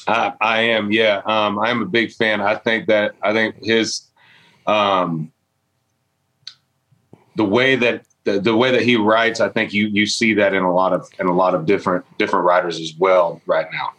I, 0.07 0.33
I 0.41 0.61
am, 0.63 0.93
yeah. 0.93 1.21
Um, 1.27 1.59
I'm 1.59 1.83
a 1.83 1.87
big 1.87 2.13
fan. 2.13 2.41
I 2.41 2.55
think 2.55 2.87
that 2.87 3.15
I 3.23 3.33
think 3.33 3.57
his 3.63 4.07
um, 4.67 5.33
the 7.37 7.45
way 7.45 7.77
that 7.77 8.05
the, 8.25 8.41
the 8.41 8.57
way 8.57 8.71
that 8.71 8.83
he 8.83 8.97
writes, 8.97 9.41
I 9.41 9.49
think 9.49 9.73
you 9.73 9.89
you 9.89 10.07
see 10.07 10.35
that 10.35 10.55
in 10.55 10.63
a 10.63 10.73
lot 10.73 10.93
of 10.93 11.09
in 11.19 11.27
a 11.27 11.35
lot 11.35 11.55
of 11.55 11.67
different 11.67 12.05
different 12.19 12.45
writers 12.45 12.81
as 12.81 12.95
well 12.99 13.43
right 13.47 13.67
now. 13.73 13.93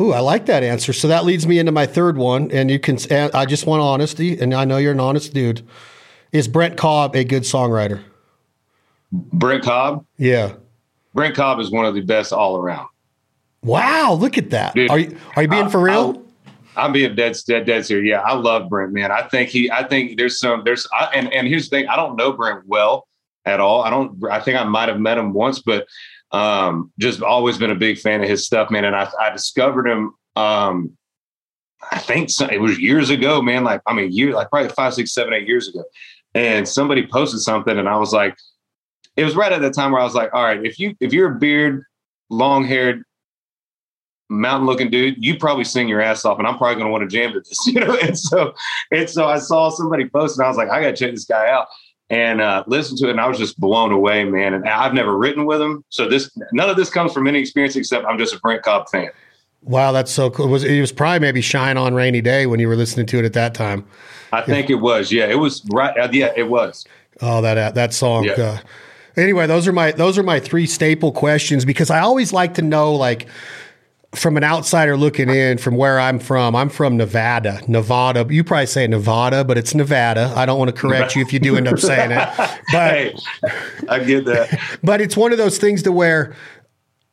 Ooh, 0.00 0.12
I 0.12 0.20
like 0.20 0.46
that 0.46 0.62
answer. 0.62 0.92
So 0.92 1.08
that 1.08 1.24
leads 1.24 1.46
me 1.46 1.58
into 1.58 1.72
my 1.72 1.86
third 1.86 2.18
one, 2.18 2.50
and 2.50 2.70
you 2.70 2.78
can. 2.78 2.98
I 3.10 3.46
just 3.46 3.66
want 3.66 3.80
honesty, 3.80 4.38
and 4.38 4.52
I 4.54 4.64
know 4.64 4.76
you're 4.76 4.92
an 4.92 5.00
honest 5.00 5.32
dude. 5.32 5.66
Is 6.32 6.48
Brent 6.48 6.76
Cobb 6.76 7.16
a 7.16 7.24
good 7.24 7.44
songwriter? 7.44 8.02
Brent 9.10 9.64
Cobb. 9.64 10.04
Yeah, 10.18 10.54
Brent 11.14 11.34
Cobb 11.34 11.60
is 11.60 11.70
one 11.70 11.86
of 11.86 11.94
the 11.94 12.02
best 12.02 12.32
all 12.32 12.58
around. 12.58 12.88
Wow, 13.62 14.12
look 14.20 14.36
at 14.36 14.50
that. 14.50 14.74
Dude, 14.74 14.90
are 14.90 14.98
you 14.98 15.18
are 15.34 15.42
you 15.42 15.48
being 15.48 15.64
I, 15.64 15.70
for 15.70 15.80
real? 15.80 16.22
I, 16.76 16.84
am 16.84 16.92
being 16.92 17.14
dead, 17.14 17.36
dead, 17.46 17.64
dead 17.64 17.86
serious. 17.86 18.10
Yeah, 18.10 18.20
I 18.20 18.34
love 18.34 18.68
Brent, 18.68 18.92
man. 18.92 19.10
I 19.10 19.22
think 19.22 19.48
he. 19.48 19.70
I 19.70 19.82
think 19.88 20.18
there's 20.18 20.38
some. 20.38 20.62
There's. 20.64 20.86
I, 20.92 21.06
and 21.14 21.32
and 21.32 21.48
here's 21.48 21.70
the 21.70 21.76
thing. 21.76 21.88
I 21.88 21.96
don't 21.96 22.16
know 22.16 22.32
Brent 22.32 22.66
well 22.66 23.08
at 23.46 23.60
all. 23.60 23.82
I 23.82 23.88
don't. 23.88 24.22
I 24.30 24.40
think 24.40 24.58
I 24.58 24.64
might 24.64 24.90
have 24.90 25.00
met 25.00 25.16
him 25.16 25.32
once, 25.32 25.58
but 25.58 25.88
um, 26.36 26.92
just 26.98 27.22
always 27.22 27.56
been 27.56 27.70
a 27.70 27.76
big 27.76 27.98
fan 27.98 28.22
of 28.22 28.28
his 28.28 28.44
stuff, 28.44 28.70
man. 28.70 28.84
And 28.84 28.94
I, 28.94 29.10
I 29.18 29.30
discovered 29.30 29.86
him. 29.86 30.12
Um, 30.36 30.96
I 31.90 31.98
think 31.98 32.28
it 32.52 32.60
was 32.60 32.78
years 32.78 33.08
ago, 33.08 33.40
man. 33.40 33.64
Like 33.64 33.80
I 33.86 33.94
mean, 33.94 34.12
year 34.12 34.34
like 34.34 34.50
probably 34.50 34.68
five, 34.70 34.92
six, 34.92 35.14
seven, 35.14 35.32
eight 35.32 35.48
years 35.48 35.68
ago. 35.68 35.84
And 36.34 36.68
somebody 36.68 37.06
posted 37.06 37.40
something, 37.40 37.78
and 37.78 37.88
I 37.88 37.96
was 37.96 38.12
like, 38.12 38.36
it 39.16 39.24
was 39.24 39.34
right 39.34 39.50
at 39.50 39.62
the 39.62 39.70
time 39.70 39.92
where 39.92 40.00
I 40.00 40.04
was 40.04 40.14
like, 40.14 40.34
all 40.34 40.44
right, 40.44 40.64
if 40.64 40.78
you 40.78 40.94
if 41.00 41.14
you're 41.14 41.32
a 41.32 41.38
beard, 41.38 41.84
long 42.28 42.66
haired, 42.66 43.02
mountain 44.28 44.66
looking 44.66 44.90
dude, 44.90 45.24
you 45.24 45.38
probably 45.38 45.64
sing 45.64 45.88
your 45.88 46.02
ass 46.02 46.26
off, 46.26 46.38
and 46.38 46.46
I'm 46.46 46.58
probably 46.58 46.74
going 46.74 46.86
to 46.86 46.92
want 46.92 47.08
to 47.08 47.16
jam 47.16 47.32
to 47.32 47.40
this, 47.40 47.58
you 47.66 47.80
know. 47.80 47.96
And 48.02 48.18
so, 48.18 48.52
and 48.90 49.08
so 49.08 49.26
I 49.26 49.38
saw 49.38 49.70
somebody 49.70 50.06
post, 50.06 50.38
and 50.38 50.44
I 50.44 50.48
was 50.48 50.58
like, 50.58 50.68
I 50.68 50.82
got 50.82 50.88
to 50.88 50.96
check 50.96 51.12
this 51.12 51.24
guy 51.24 51.48
out 51.48 51.68
and 52.10 52.40
uh, 52.40 52.64
listen 52.66 52.96
to 52.98 53.08
it. 53.08 53.10
And 53.10 53.20
I 53.20 53.28
was 53.28 53.38
just 53.38 53.58
blown 53.58 53.92
away, 53.92 54.24
man. 54.24 54.54
And 54.54 54.68
I've 54.68 54.94
never 54.94 55.16
written 55.16 55.46
with 55.46 55.60
him. 55.60 55.84
So 55.88 56.08
this, 56.08 56.30
none 56.52 56.70
of 56.70 56.76
this 56.76 56.90
comes 56.90 57.12
from 57.12 57.26
any 57.26 57.38
experience 57.38 57.76
except 57.76 58.04
I'm 58.06 58.18
just 58.18 58.34
a 58.34 58.40
Brent 58.40 58.62
Cobb 58.62 58.88
fan. 58.88 59.10
Wow, 59.62 59.92
that's 59.92 60.12
so 60.12 60.30
cool. 60.30 60.46
It 60.46 60.50
was, 60.50 60.64
it 60.64 60.80
was 60.80 60.92
probably 60.92 61.18
maybe 61.18 61.40
Shine 61.40 61.76
on 61.76 61.94
Rainy 61.94 62.20
Day 62.20 62.46
when 62.46 62.60
you 62.60 62.68
were 62.68 62.76
listening 62.76 63.06
to 63.06 63.18
it 63.18 63.24
at 63.24 63.32
that 63.32 63.54
time. 63.54 63.84
I 64.32 64.42
think 64.42 64.70
it 64.70 64.76
was. 64.76 65.10
Yeah, 65.10 65.26
it 65.26 65.38
was 65.38 65.64
right. 65.72 65.96
Uh, 65.98 66.08
yeah, 66.12 66.32
it 66.36 66.48
was. 66.48 66.84
Oh, 67.20 67.40
that, 67.40 67.74
that 67.74 67.92
song. 67.92 68.24
Yeah. 68.24 68.34
Uh, 68.34 68.58
anyway, 69.16 69.46
those 69.46 69.66
are 69.66 69.72
my, 69.72 69.90
those 69.92 70.18
are 70.18 70.22
my 70.22 70.38
three 70.38 70.66
staple 70.66 71.10
questions 71.10 71.64
because 71.64 71.90
I 71.90 72.00
always 72.00 72.32
like 72.32 72.54
to 72.54 72.62
know, 72.62 72.92
like, 72.92 73.26
from 74.16 74.36
an 74.36 74.44
outsider 74.44 74.96
looking 74.96 75.28
in 75.28 75.58
from 75.58 75.76
where 75.76 76.00
I'm 76.00 76.18
from, 76.18 76.56
I'm 76.56 76.68
from 76.68 76.96
Nevada. 76.96 77.60
Nevada. 77.68 78.26
You 78.28 78.42
probably 78.44 78.66
say 78.66 78.86
Nevada, 78.86 79.44
but 79.44 79.58
it's 79.58 79.74
Nevada. 79.74 80.32
I 80.34 80.46
don't 80.46 80.58
want 80.58 80.74
to 80.74 80.76
correct 80.76 81.14
you 81.14 81.22
if 81.22 81.32
you 81.32 81.38
do 81.38 81.56
end 81.56 81.68
up 81.68 81.78
saying 81.78 82.10
it. 82.12 82.28
But 82.72 82.94
hey, 82.94 83.16
I 83.88 84.00
get 84.00 84.24
that. 84.24 84.78
But 84.82 85.00
it's 85.00 85.16
one 85.16 85.30
of 85.30 85.38
those 85.38 85.58
things 85.58 85.82
to 85.84 85.92
where 85.92 86.34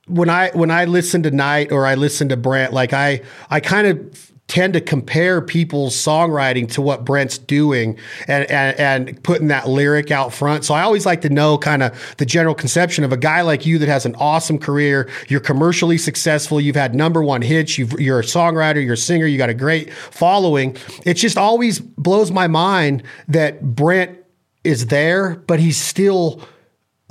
when 0.07 0.29
I 0.29 0.49
when 0.51 0.71
I 0.71 0.85
listen 0.85 1.23
to 1.23 1.31
Knight 1.31 1.71
or 1.71 1.85
I 1.85 1.95
listen 1.95 2.29
to 2.29 2.37
Brent, 2.37 2.73
like 2.73 2.93
I 2.93 3.21
I 3.49 3.59
kind 3.59 3.87
of 3.87 4.32
tend 4.47 4.73
to 4.73 4.81
compare 4.81 5.41
people's 5.41 5.95
songwriting 5.95 6.69
to 6.71 6.81
what 6.81 7.05
Brent's 7.05 7.37
doing 7.37 7.97
and, 8.27 8.49
and, 8.51 8.79
and 8.79 9.23
putting 9.23 9.47
that 9.47 9.67
lyric 9.67 10.11
out 10.11 10.33
front. 10.33 10.65
So 10.65 10.73
I 10.73 10.81
always 10.81 11.05
like 11.05 11.21
to 11.21 11.29
know 11.29 11.57
kind 11.57 11.81
of 11.81 12.15
the 12.17 12.25
general 12.25 12.53
conception 12.53 13.03
of 13.03 13.13
a 13.13 13.17
guy 13.17 13.41
like 13.41 13.65
you 13.65 13.79
that 13.79 13.87
has 13.87 14.05
an 14.05 14.15
awesome 14.15 14.59
career. 14.59 15.09
You're 15.27 15.39
commercially 15.39 15.97
successful. 15.97 16.59
You've 16.59 16.75
had 16.75 16.93
number 16.93 17.23
one 17.23 17.41
hits. 17.41 17.77
you 17.77 17.85
are 18.13 18.19
a 18.19 18.23
songwriter. 18.23 18.83
You're 18.83 18.93
a 18.93 18.97
singer. 18.97 19.25
You 19.25 19.37
got 19.37 19.49
a 19.49 19.55
great 19.55 19.91
following. 19.93 20.77
It 21.05 21.15
just 21.15 21.37
always 21.37 21.79
blows 21.79 22.29
my 22.29 22.47
mind 22.47 23.03
that 23.29 23.61
Brent 23.61 24.19
is 24.63 24.87
there, 24.87 25.35
but 25.47 25.59
he's 25.59 25.77
still 25.77 26.41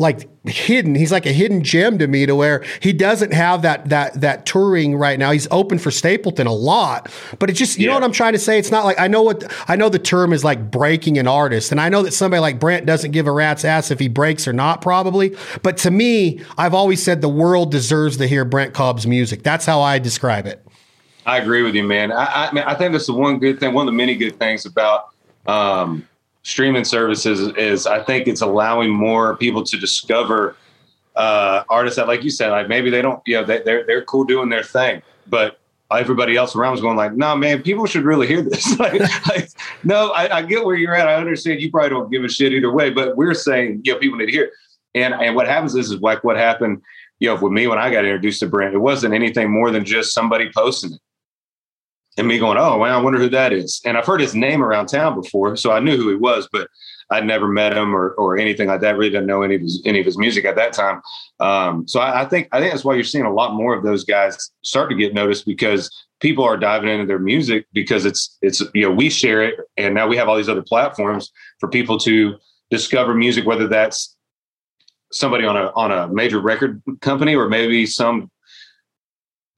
like 0.03 0.29
hidden. 0.47 0.95
He's 0.95 1.13
like 1.13 1.25
a 1.25 1.33
hidden 1.33 1.63
gem 1.63 1.97
to 1.99 2.07
me 2.07 2.27
to 2.27 2.35
where 2.35 2.65
he 2.81 2.93
doesn't 2.93 3.33
have 3.33 3.63
that 3.63 3.89
that 3.89 4.21
that 4.21 4.45
touring 4.45 4.97
right 4.97 5.19
now. 5.19 5.31
He's 5.31 5.49
open 5.51 5.79
for 5.79 5.91
Stapleton 5.91 6.47
a 6.47 6.53
lot, 6.53 7.11
but 7.39 7.49
it 7.49 7.55
just 7.55 7.79
you 7.79 7.85
yeah. 7.85 7.89
know 7.89 7.95
what 7.95 8.05
I'm 8.05 8.13
trying 8.13 8.35
to 8.35 8.39
say. 8.39 8.59
It's 8.59 8.71
not 8.71 8.85
like 8.85 9.01
I 9.01 9.09
know 9.09 9.23
what 9.23 9.51
I 9.69 9.77
know. 9.77 9.89
The 9.89 9.99
term 9.99 10.33
is 10.33 10.45
like 10.45 10.71
breaking 10.71 11.17
an 11.19 11.29
artist, 11.29 11.73
and 11.73 11.81
I 11.81 11.89
know 11.89 12.03
that 12.03 12.13
somebody 12.13 12.41
like 12.41 12.59
Brent 12.59 12.85
doesn't 12.85 13.13
give 13.13 13.27
a 13.27 13.33
rat's 13.33 13.65
ass 13.65 13.91
if 13.91 13.99
he 13.99 14.09
breaks 14.09 14.47
or 14.47 14.53
not, 14.53 14.83
probably. 14.83 15.35
But 15.63 15.79
to 15.79 15.91
me, 15.91 16.43
I've 16.59 16.75
always 16.75 17.03
said 17.03 17.21
the 17.21 17.29
world 17.29 17.71
deserves 17.71 18.19
to 18.19 18.27
hear 18.27 18.45
Brent 18.45 18.75
Cobb's 18.75 19.07
music. 19.07 19.43
That's 19.43 19.65
how 19.65 19.81
I 19.81 19.99
describe 19.99 20.47
it. 20.47 20.67
I 21.25 21.39
agree 21.39 21.63
with 21.63 21.77
you, 21.77 21.85
man. 21.85 22.11
I, 22.11 22.49
I, 22.49 22.53
mean, 22.53 22.65
I 22.65 22.75
think 22.75 22.93
that's 22.93 23.07
the 23.07 23.13
one 23.13 23.39
good 23.39 23.61
thing. 23.61 23.73
One 23.73 23.87
of 23.87 23.93
the 23.93 23.97
many 23.97 24.17
good 24.17 24.41
things 24.41 24.67
about 24.67 25.11
um, 25.47 26.09
streaming 26.43 26.85
services 26.85 27.55
is 27.57 27.87
I 27.87 28.03
think 28.03 28.29
it's 28.29 28.41
allowing 28.41 28.91
more 28.91 29.37
people 29.37 29.63
to 29.65 29.77
discover 29.77 30.57
uh, 31.15 31.65
artists 31.69 31.97
that, 31.97 32.09
like 32.09 32.25
you 32.25 32.31
said, 32.31 32.51
like 32.51 32.69
maybe 32.69 32.91
they 32.91 33.03
don't, 33.03 33.23
you 33.27 33.37
know, 33.37 33.45
they, 33.45 33.61
are 33.61 33.65
they're, 33.65 33.87
they're 33.87 34.05
cool 34.05 34.25
doing 34.25 34.49
their 34.49 34.63
thing, 34.63 35.03
but 35.29 35.59
everybody 35.91 36.37
else 36.37 36.57
around 36.57 36.73
was 36.73 36.81
going 36.81 36.97
like, 36.97 37.13
no, 37.13 37.29
nah, 37.29 37.37
man, 37.37 37.63
people 37.63 37.87
should 37.87 38.05
really 38.05 38.27
hear 38.27 38.43
this. 38.43 38.79
like, 38.79 39.01
like, 39.29 39.49
no, 39.85 40.11
I, 40.11 40.39
I, 40.39 40.43
get 40.43 40.65
where 40.65 40.75
you're 40.75 40.95
at. 40.95 41.07
I 41.07 41.15
understand 41.17 41.61
you 41.61 41.71
probably 41.71 41.91
don't 41.91 42.11
give 42.11 42.25
a 42.25 42.29
shit 42.29 42.53
either 42.53 42.73
way, 42.73 42.91
but 42.91 43.17
we're 43.17 43.35
saying, 43.35 43.83
you 43.85 43.93
know, 43.93 43.99
people 43.99 44.19
need 44.19 44.27
to 44.27 44.33
hear. 44.33 44.51
And 44.95 45.15
and 45.15 45.35
what 45.35 45.47
happens 45.47 45.75
is, 45.75 45.91
is 45.91 46.01
like 46.01 46.23
what 46.23 46.37
happened, 46.37 46.83
you 47.19 47.29
know, 47.29 47.41
with 47.41 47.53
me 47.53 47.67
when 47.67 47.79
I 47.79 47.91
got 47.91 48.05
introduced 48.05 48.41
to 48.41 48.47
Brent, 48.47 48.75
it 48.75 48.79
wasn't 48.79 49.15
anything 49.15 49.51
more 49.51 49.71
than 49.71 49.85
just 49.85 50.13
somebody 50.13 50.51
posting 50.55 50.93
it 50.93 51.01
and 52.19 52.29
me 52.29 52.39
going, 52.39 52.59
oh, 52.59 52.77
well, 52.79 52.99
I 52.99 53.03
wonder 53.03 53.19
who 53.19 53.31
that 53.31 53.53
is. 53.53 53.81
And 53.85 53.97
I've 53.97 54.07
heard 54.07 54.21
his 54.21 54.35
name 54.35 54.63
around 54.63 54.87
town 54.87 55.21
before, 55.21 55.57
so 55.57 55.73
I 55.73 55.81
knew 55.81 55.97
who 55.97 56.11
he 56.11 56.15
was, 56.15 56.49
but 56.53 56.69
I'd 57.11 57.27
never 57.27 57.49
met 57.49 57.77
him 57.77 57.95
or, 57.95 58.11
or 58.13 58.39
anything 58.39 58.69
like 58.69 58.81
that. 58.81 58.97
Really 58.97 59.11
didn't 59.11 59.27
know 59.27 59.43
any 59.43 59.55
of 59.57 59.61
his 59.61 59.83
any 59.85 60.01
of 60.01 60.07
his 60.07 60.19
music 60.19 60.45
at 60.45 60.57
that 60.57 60.73
time. 60.73 61.03
Um, 61.41 61.87
so 61.87 62.01
I, 62.01 62.23
I, 62.23 62.25
think 62.25 62.49
I 62.53 62.59
think 62.59 62.73
that's 62.73 62.85
why 62.85 62.95
you're 62.95 63.05
seeing 63.05 63.25
a 63.25 63.33
lot 63.33 63.55
more 63.55 63.75
of 63.75 63.85
those 63.85 64.05
guys 64.05 64.51
start 64.63 64.91
to 64.91 64.97
get 64.97 65.15
noticed 65.15 65.45
because 65.45 65.91
people 66.21 66.45
are 66.45 66.57
diving 66.57 66.89
into 66.89 67.07
their 67.07 67.19
music 67.19 67.67
because 67.73 68.05
it's 68.07 68.39
it's 68.41 68.63
you 68.75 68.83
know 68.83 68.91
we 68.91 69.11
share 69.11 69.43
it 69.43 69.57
and 69.77 69.95
now 69.95 70.07
we 70.07 70.17
have 70.17 70.29
all 70.29 70.37
these 70.37 70.49
other 70.49 70.63
platforms 70.63 71.31
for 71.59 71.69
people 71.69 71.99
to 71.99 72.37
discover 72.71 73.15
music, 73.15 73.47
whether 73.47 73.69
that's 73.69 74.17
somebody 75.13 75.45
on 75.45 75.57
a 75.57 75.71
on 75.75 75.93
a 75.93 76.09
major 76.09 76.41
record 76.41 76.83
company 77.01 77.35
or 77.35 77.49
maybe 77.49 77.85
some 77.85 78.31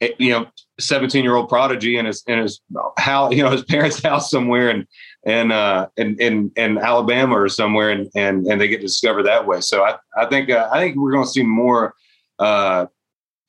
eh, 0.01 0.11
you 0.19 0.31
know 0.31 0.47
17 0.81 1.23
year 1.23 1.37
old 1.37 1.49
prodigy 1.49 1.97
in 1.97 2.07
his 2.07 2.23
in 2.27 2.39
his 2.39 2.61
how 2.99 3.31
you 3.31 3.43
know 3.43 3.51
his 3.51 3.65
parents' 3.65 4.03
house 4.03 4.31
somewhere 4.31 4.71
in 4.71 4.87
in 5.25 5.53
uh 5.53 5.87
in 5.97 6.17
in, 6.21 6.51
in 6.57 6.79
Alabama 6.79 7.39
or 7.39 7.49
somewhere 7.49 7.91
and 7.91 8.11
and 8.15 8.47
and 8.47 8.61
they 8.61 8.69
get 8.69 8.81
discovered 8.81 9.25
that 9.25 9.47
way. 9.47 9.61
So 9.61 9.85
I 9.85 9.97
I 10.17 10.27
think 10.27 10.51
uh, 10.51 10.69
I 10.73 10.81
think 10.81 10.97
we're 10.97 11.13
going 11.13 11.25
to 11.25 11.31
see 11.31 11.43
more 11.43 11.95
uh 12.39 12.87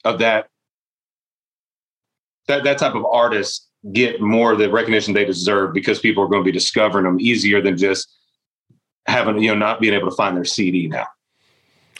of 0.03 0.19
that 0.19 0.49
that 2.47 2.63
that 2.63 2.77
type 2.77 2.95
of 2.95 3.05
artist 3.05 3.67
get 3.91 4.21
more 4.21 4.51
of 4.51 4.59
the 4.59 4.69
recognition 4.69 5.13
they 5.13 5.25
deserve 5.25 5.73
because 5.73 5.99
people 5.99 6.23
are 6.23 6.27
going 6.27 6.41
to 6.41 6.45
be 6.45 6.51
discovering 6.51 7.05
them 7.05 7.19
easier 7.19 7.61
than 7.61 7.77
just 7.77 8.07
having 9.07 9.41
you 9.41 9.49
know 9.49 9.55
not 9.55 9.79
being 9.79 9.93
able 9.93 10.09
to 10.09 10.15
find 10.15 10.37
their 10.37 10.45
CD 10.45 10.87
now. 10.87 11.07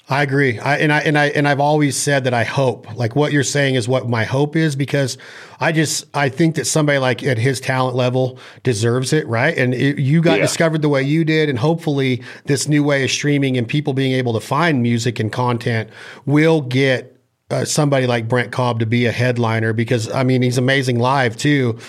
I 0.08 0.22
agree. 0.22 0.60
I, 0.60 0.78
and 0.78 0.94
I 0.94 1.00
and 1.00 1.18
I 1.18 1.26
and 1.30 1.48
I've 1.48 1.60
always 1.60 1.98
said 1.98 2.26
that 2.26 2.34
I 2.34 2.44
hope 2.44 2.94
like 2.96 3.16
what 3.16 3.32
you're 3.32 3.44
saying 3.44 3.74
is 3.74 3.88
what 3.88 4.08
my 4.08 4.24
hope 4.24 4.56
is 4.56 4.76
because 4.76 5.18
I 5.60 5.72
just 5.72 6.06
I 6.14 6.30
think 6.30 6.56
that 6.56 6.66
somebody 6.66 7.00
like 7.00 7.24
at 7.24 7.40
his 7.40 7.60
talent 7.60 7.96
level 7.96 8.38
deserves 8.62 9.14
it, 9.14 9.26
right? 9.28 9.58
And 9.58 9.74
it, 9.74 9.98
you 9.98 10.22
got 10.22 10.36
yeah. 10.36 10.44
discovered 10.44 10.84
the 10.84 10.90
way 10.90 11.02
you 11.02 11.26
did, 11.26 11.50
and 11.50 11.58
hopefully 11.58 12.22
this 12.46 12.68
new 12.68 12.84
way 12.84 13.04
of 13.04 13.10
streaming 13.10 13.58
and 13.58 13.68
people 13.68 13.94
being 13.94 14.12
able 14.12 14.34
to 14.34 14.40
find 14.40 14.84
music 14.84 15.20
and 15.20 15.32
content 15.32 15.90
will 16.28 16.62
get 16.62 17.20
uh, 17.50 17.66
somebody 17.66 18.06
like 18.06 18.28
Brent 18.28 18.52
Cobb 18.52 18.80
to 18.82 18.86
be 18.86 19.08
a 19.08 19.12
headliner 19.12 19.74
because 19.74 20.12
I 20.12 20.22
mean 20.24 20.44
he's 20.44 20.60
amazing 20.60 21.00
live 21.00 21.36
too. 21.36 21.80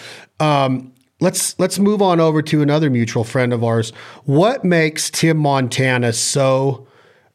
Um, 0.40 0.90
let's 1.20 1.58
let's 1.58 1.78
move 1.78 2.00
on 2.00 2.18
over 2.20 2.40
to 2.40 2.62
another 2.62 2.88
mutual 2.88 3.24
friend 3.24 3.52
of 3.52 3.62
ours. 3.62 3.90
What 4.24 4.64
makes 4.64 5.10
Tim 5.10 5.36
Montana 5.36 6.14
so 6.14 6.85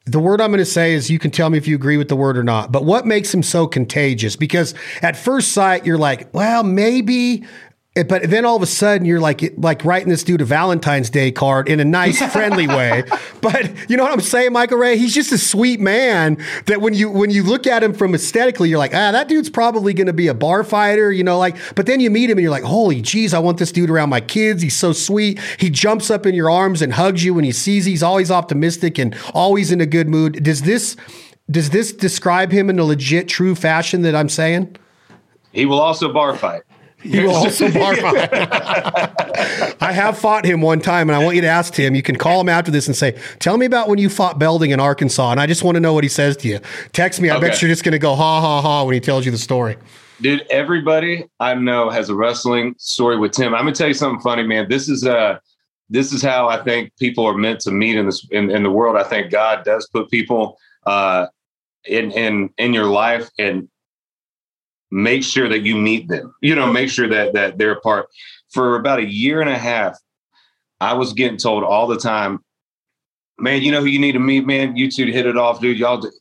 the 0.05 0.19
word 0.19 0.41
I'm 0.41 0.49
going 0.49 0.59
to 0.59 0.65
say 0.65 0.93
is 0.93 1.09
you 1.09 1.19
can 1.19 1.31
tell 1.31 1.49
me 1.49 1.57
if 1.57 1.67
you 1.67 1.75
agree 1.75 1.97
with 1.97 2.09
the 2.09 2.15
word 2.15 2.37
or 2.37 2.43
not. 2.43 2.71
But 2.71 2.85
what 2.85 3.05
makes 3.05 3.33
him 3.33 3.43
so 3.43 3.67
contagious? 3.67 4.35
Because 4.35 4.73
at 5.01 5.15
first 5.15 5.51
sight, 5.51 5.85
you're 5.85 5.97
like, 5.97 6.33
well, 6.33 6.63
maybe 6.63 7.45
but 7.93 8.29
then 8.29 8.45
all 8.45 8.55
of 8.55 8.61
a 8.61 8.67
sudden 8.67 9.05
you're 9.05 9.19
like 9.19 9.53
like 9.57 9.83
writing 9.83 10.07
this 10.07 10.23
dude 10.23 10.39
a 10.39 10.45
Valentine's 10.45 11.09
Day 11.09 11.29
card 11.29 11.67
in 11.67 11.81
a 11.81 11.85
nice, 11.85 12.21
friendly 12.31 12.65
way. 12.65 13.03
But 13.41 13.89
you 13.89 13.97
know 13.97 14.03
what 14.03 14.13
I'm 14.13 14.21
saying, 14.21 14.53
Michael 14.53 14.77
Ray? 14.77 14.97
He's 14.97 15.13
just 15.13 15.33
a 15.33 15.37
sweet 15.37 15.81
man 15.81 16.37
that 16.67 16.79
when 16.79 16.93
you 16.93 17.09
when 17.09 17.31
you 17.31 17.43
look 17.43 17.67
at 17.67 17.83
him 17.83 17.93
from 17.93 18.15
aesthetically, 18.15 18.69
you're 18.69 18.79
like, 18.79 18.93
ah, 18.93 19.11
that 19.11 19.27
dude's 19.27 19.49
probably 19.49 19.93
going 19.93 20.07
to 20.07 20.13
be 20.13 20.27
a 20.27 20.33
bar 20.33 20.63
fighter, 20.63 21.11
you 21.11 21.23
know, 21.23 21.37
like. 21.37 21.57
But 21.75 21.85
then 21.85 21.99
you 21.99 22.09
meet 22.09 22.29
him 22.29 22.37
and 22.37 22.43
you're 22.43 22.51
like, 22.51 22.63
holy 22.63 23.01
jeez, 23.01 23.33
I 23.33 23.39
want 23.39 23.57
this 23.57 23.73
dude 23.73 23.89
around 23.89 24.09
my 24.09 24.21
kids. 24.21 24.61
He's 24.61 24.77
so 24.77 24.93
sweet. 24.93 25.39
He 25.59 25.69
jumps 25.69 26.09
up 26.09 26.25
in 26.25 26.33
your 26.33 26.49
arms 26.49 26.81
and 26.81 26.93
hugs 26.93 27.25
you 27.25 27.33
when 27.33 27.43
he 27.43 27.51
sees. 27.51 27.83
He's 27.83 28.03
always 28.03 28.31
optimistic 28.31 28.99
and 28.99 29.13
always 29.33 29.69
in 29.69 29.81
a 29.81 29.85
good 29.85 30.07
mood. 30.07 30.41
Does 30.43 30.61
this 30.61 30.95
does 31.49 31.71
this 31.71 31.91
describe 31.91 32.53
him 32.53 32.69
in 32.69 32.79
a 32.79 32.85
legit, 32.85 33.27
true 33.27 33.53
fashion 33.53 34.03
that 34.03 34.15
I'm 34.15 34.29
saying? 34.29 34.77
He 35.51 35.65
will 35.65 35.81
also 35.81 36.13
bar 36.13 36.37
fight. 36.37 36.61
He 37.03 37.19
will 37.19 37.35
also 37.35 37.71
bar 37.71 37.93
I 39.81 39.91
have 39.91 40.17
fought 40.17 40.45
him 40.45 40.61
one 40.61 40.79
time, 40.79 41.09
and 41.09 41.15
I 41.15 41.23
want 41.23 41.35
you 41.35 41.41
to 41.41 41.47
ask 41.47 41.73
him. 41.73 41.95
You 41.95 42.03
can 42.03 42.15
call 42.15 42.39
him 42.41 42.49
after 42.49 42.69
this 42.71 42.87
and 42.87 42.95
say, 42.95 43.19
"Tell 43.39 43.57
me 43.57 43.65
about 43.65 43.87
when 43.87 43.97
you 43.97 44.09
fought 44.09 44.37
Belding 44.37 44.71
in 44.71 44.79
Arkansas." 44.79 45.31
And 45.31 45.39
I 45.39 45.47
just 45.47 45.63
want 45.63 45.75
to 45.75 45.79
know 45.79 45.93
what 45.93 46.03
he 46.03 46.09
says 46.09 46.37
to 46.37 46.47
you. 46.47 46.59
Text 46.93 47.19
me. 47.19 47.29
I 47.29 47.37
okay. 47.37 47.49
bet 47.49 47.61
you're 47.61 47.69
just 47.69 47.83
going 47.83 47.93
to 47.93 47.99
go 47.99 48.15
ha 48.15 48.41
ha 48.41 48.61
ha 48.61 48.83
when 48.83 48.93
he 48.93 48.99
tells 48.99 49.25
you 49.25 49.31
the 49.31 49.37
story. 49.37 49.77
Dude, 50.21 50.45
everybody 50.51 51.25
I 51.39 51.55
know 51.55 51.89
has 51.89 52.09
a 52.09 52.15
wrestling 52.15 52.75
story 52.77 53.17
with 53.17 53.31
Tim. 53.31 53.55
I'm 53.55 53.61
gonna 53.61 53.73
tell 53.73 53.87
you 53.87 53.95
something 53.95 54.21
funny, 54.21 54.43
man. 54.43 54.69
This 54.69 54.87
is 54.87 55.05
uh 55.05 55.39
this 55.89 56.13
is 56.13 56.21
how 56.21 56.47
I 56.47 56.63
think 56.63 56.95
people 56.97 57.25
are 57.25 57.33
meant 57.33 57.59
to 57.61 57.71
meet 57.71 57.97
in 57.97 58.05
this 58.05 58.27
in, 58.29 58.51
in 58.51 58.61
the 58.61 58.69
world. 58.69 58.95
I 58.95 59.03
think 59.03 59.31
God 59.31 59.65
does 59.65 59.87
put 59.87 60.11
people 60.11 60.59
uh 60.85 61.25
in 61.85 62.11
in 62.11 62.51
in 62.59 62.73
your 62.73 62.85
life 62.85 63.29
and 63.39 63.67
make 64.91 65.23
sure 65.23 65.49
that 65.49 65.61
you 65.61 65.75
meet 65.75 66.07
them. 66.07 66.33
You 66.41 66.55
know, 66.55 66.71
make 66.71 66.89
sure 66.89 67.07
that 67.07 67.33
that 67.33 67.57
they're 67.57 67.79
part. 67.79 68.07
For 68.51 68.75
about 68.75 68.99
a 68.99 69.09
year 69.09 69.41
and 69.41 69.49
a 69.49 69.57
half, 69.57 69.97
I 70.81 70.93
was 70.93 71.13
getting 71.13 71.37
told 71.37 71.63
all 71.63 71.87
the 71.87 71.97
time, 71.97 72.39
man, 73.37 73.61
you 73.61 73.71
know 73.71 73.79
who 73.79 73.87
you 73.87 73.99
need 73.99 74.11
to 74.13 74.19
meet, 74.19 74.45
man. 74.45 74.75
You 74.75 74.91
two 74.91 75.05
hit 75.05 75.25
it 75.25 75.37
off, 75.37 75.61
dude. 75.61 75.77
Y'all, 75.77 75.99
do. 75.99 76.11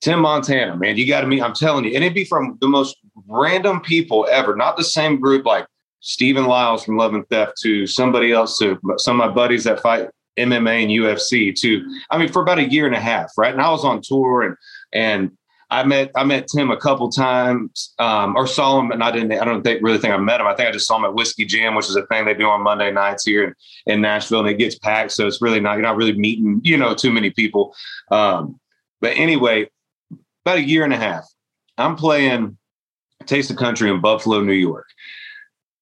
Tim 0.00 0.20
Montana, 0.20 0.76
man, 0.76 0.96
you 0.96 1.06
got 1.06 1.22
to 1.22 1.26
meet. 1.26 1.42
I'm 1.42 1.54
telling 1.54 1.84
you, 1.84 1.94
and 1.94 2.04
it'd 2.04 2.14
be 2.14 2.24
from 2.24 2.58
the 2.60 2.68
most 2.68 2.96
random 3.26 3.80
people 3.80 4.26
ever, 4.30 4.54
not 4.54 4.76
the 4.76 4.84
same 4.84 5.18
group 5.18 5.46
like 5.46 5.66
Stephen 6.00 6.46
Liles 6.46 6.84
from 6.84 6.96
Love 6.96 7.14
and 7.14 7.26
Theft 7.28 7.54
to 7.62 7.86
somebody 7.86 8.32
else 8.32 8.58
to 8.58 8.78
some 8.98 9.20
of 9.20 9.28
my 9.28 9.34
buddies 9.34 9.64
that 9.64 9.80
fight 9.80 10.08
MMA 10.38 10.82
and 10.82 10.90
UFC 10.90 11.54
to 11.60 11.82
I 12.10 12.18
mean 12.18 12.28
for 12.28 12.42
about 12.42 12.58
a 12.58 12.68
year 12.68 12.86
and 12.86 12.94
a 12.94 13.00
half, 13.00 13.32
right? 13.36 13.52
And 13.52 13.60
I 13.60 13.70
was 13.70 13.84
on 13.84 14.02
tour 14.02 14.42
and 14.42 14.56
and 14.92 15.30
I 15.68 15.82
met 15.82 16.12
I 16.14 16.22
met 16.22 16.46
Tim 16.46 16.70
a 16.70 16.76
couple 16.76 17.10
times, 17.10 17.92
um, 17.98 18.36
or 18.36 18.46
saw 18.46 18.78
him, 18.78 18.92
and 18.92 19.02
I 19.02 19.10
didn't. 19.10 19.32
I 19.32 19.44
don't 19.44 19.62
think 19.62 19.82
really 19.82 19.98
think 19.98 20.14
I 20.14 20.16
met 20.16 20.40
him. 20.40 20.46
I 20.46 20.54
think 20.54 20.68
I 20.68 20.72
just 20.72 20.86
saw 20.86 20.96
him 20.96 21.04
at 21.04 21.14
Whiskey 21.14 21.44
Jam, 21.44 21.74
which 21.74 21.88
is 21.88 21.96
a 21.96 22.06
thing 22.06 22.24
they 22.24 22.34
do 22.34 22.46
on 22.46 22.62
Monday 22.62 22.92
nights 22.92 23.24
here 23.24 23.44
in, 23.44 23.54
in 23.86 24.00
Nashville, 24.00 24.40
and 24.40 24.48
it 24.48 24.58
gets 24.58 24.78
packed, 24.78 25.12
so 25.12 25.26
it's 25.26 25.42
really 25.42 25.58
not 25.58 25.72
you're 25.74 25.82
not 25.82 25.96
really 25.96 26.16
meeting 26.16 26.60
you 26.62 26.76
know 26.76 26.94
too 26.94 27.10
many 27.10 27.30
people. 27.30 27.74
Um, 28.12 28.60
but 29.00 29.16
anyway, 29.16 29.68
about 30.44 30.58
a 30.58 30.62
year 30.62 30.84
and 30.84 30.92
a 30.92 30.98
half, 30.98 31.26
I'm 31.78 31.96
playing 31.96 32.56
Taste 33.26 33.50
of 33.50 33.56
Country 33.56 33.90
in 33.90 34.00
Buffalo, 34.00 34.40
New 34.40 34.52
York. 34.52 34.86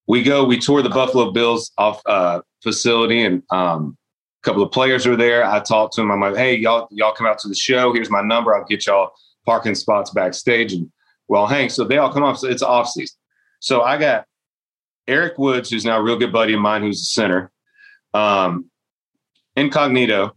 We 0.07 0.23
go, 0.23 0.45
we 0.45 0.59
tour 0.59 0.81
the 0.81 0.89
Buffalo 0.89 1.31
Bills 1.31 1.73
off 1.77 2.01
uh, 2.07 2.41
facility, 2.63 3.23
and 3.23 3.43
um, 3.51 3.99
a 4.43 4.47
couple 4.47 4.63
of 4.63 4.73
players 4.73 5.07
are 5.07 5.17
there. 5.17 5.45
I 5.45 5.61
talk 5.61 5.93
to 5.95 6.01
them. 6.01 6.11
I'm 6.11 6.21
like, 6.21 6.37
"Hey, 6.37 6.57
y'all, 6.57 6.89
y'all 6.91 7.13
come 7.13 7.27
out 7.27 7.39
to 7.41 7.49
the 7.49 7.55
show. 7.55 7.93
Here's 7.93 8.11
my 8.11 8.23
number. 8.23 8.57
I'll 8.57 8.65
get 8.65 8.87
y'all." 8.87 9.13
Parking 9.47 9.75
spots 9.75 10.11
backstage. 10.11 10.73
And 10.73 10.91
Well, 11.29 11.47
Hank, 11.47 11.71
so 11.71 11.85
they 11.85 11.99
all 11.99 12.13
come 12.13 12.23
off. 12.23 12.39
So 12.39 12.49
it's 12.49 12.63
off 12.63 12.89
season. 12.89 13.17
So 13.61 13.83
I 13.83 13.99
got 13.99 14.27
Eric 15.07 15.39
Woods, 15.39 15.71
who's 15.71 15.85
now 15.85 15.99
a 15.99 16.03
real 16.03 16.19
good 16.19 16.33
buddy 16.33 16.55
of 16.55 16.61
mine, 16.61 16.83
who's 16.83 17.01
the 17.01 17.07
center. 17.07 17.51
Um, 18.13 18.71
Incognito 19.57 20.35